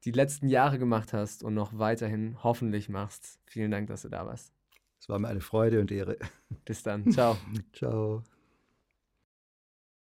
die 0.04 0.12
letzten 0.12 0.48
Jahre 0.48 0.78
gemacht 0.78 1.12
hast 1.12 1.42
und 1.42 1.54
noch 1.54 1.78
weiterhin 1.78 2.36
hoffentlich 2.42 2.88
machst. 2.88 3.38
Vielen 3.46 3.70
Dank, 3.70 3.88
dass 3.88 4.02
du 4.02 4.08
da 4.08 4.26
warst. 4.26 4.52
Es 4.98 5.08
war 5.08 5.18
mir 5.18 5.28
eine 5.28 5.40
Freude 5.40 5.80
und 5.80 5.90
Ehre. 5.90 6.16
Bis 6.64 6.82
dann. 6.82 7.10
Ciao. 7.10 7.36
Ciao. 7.72 8.22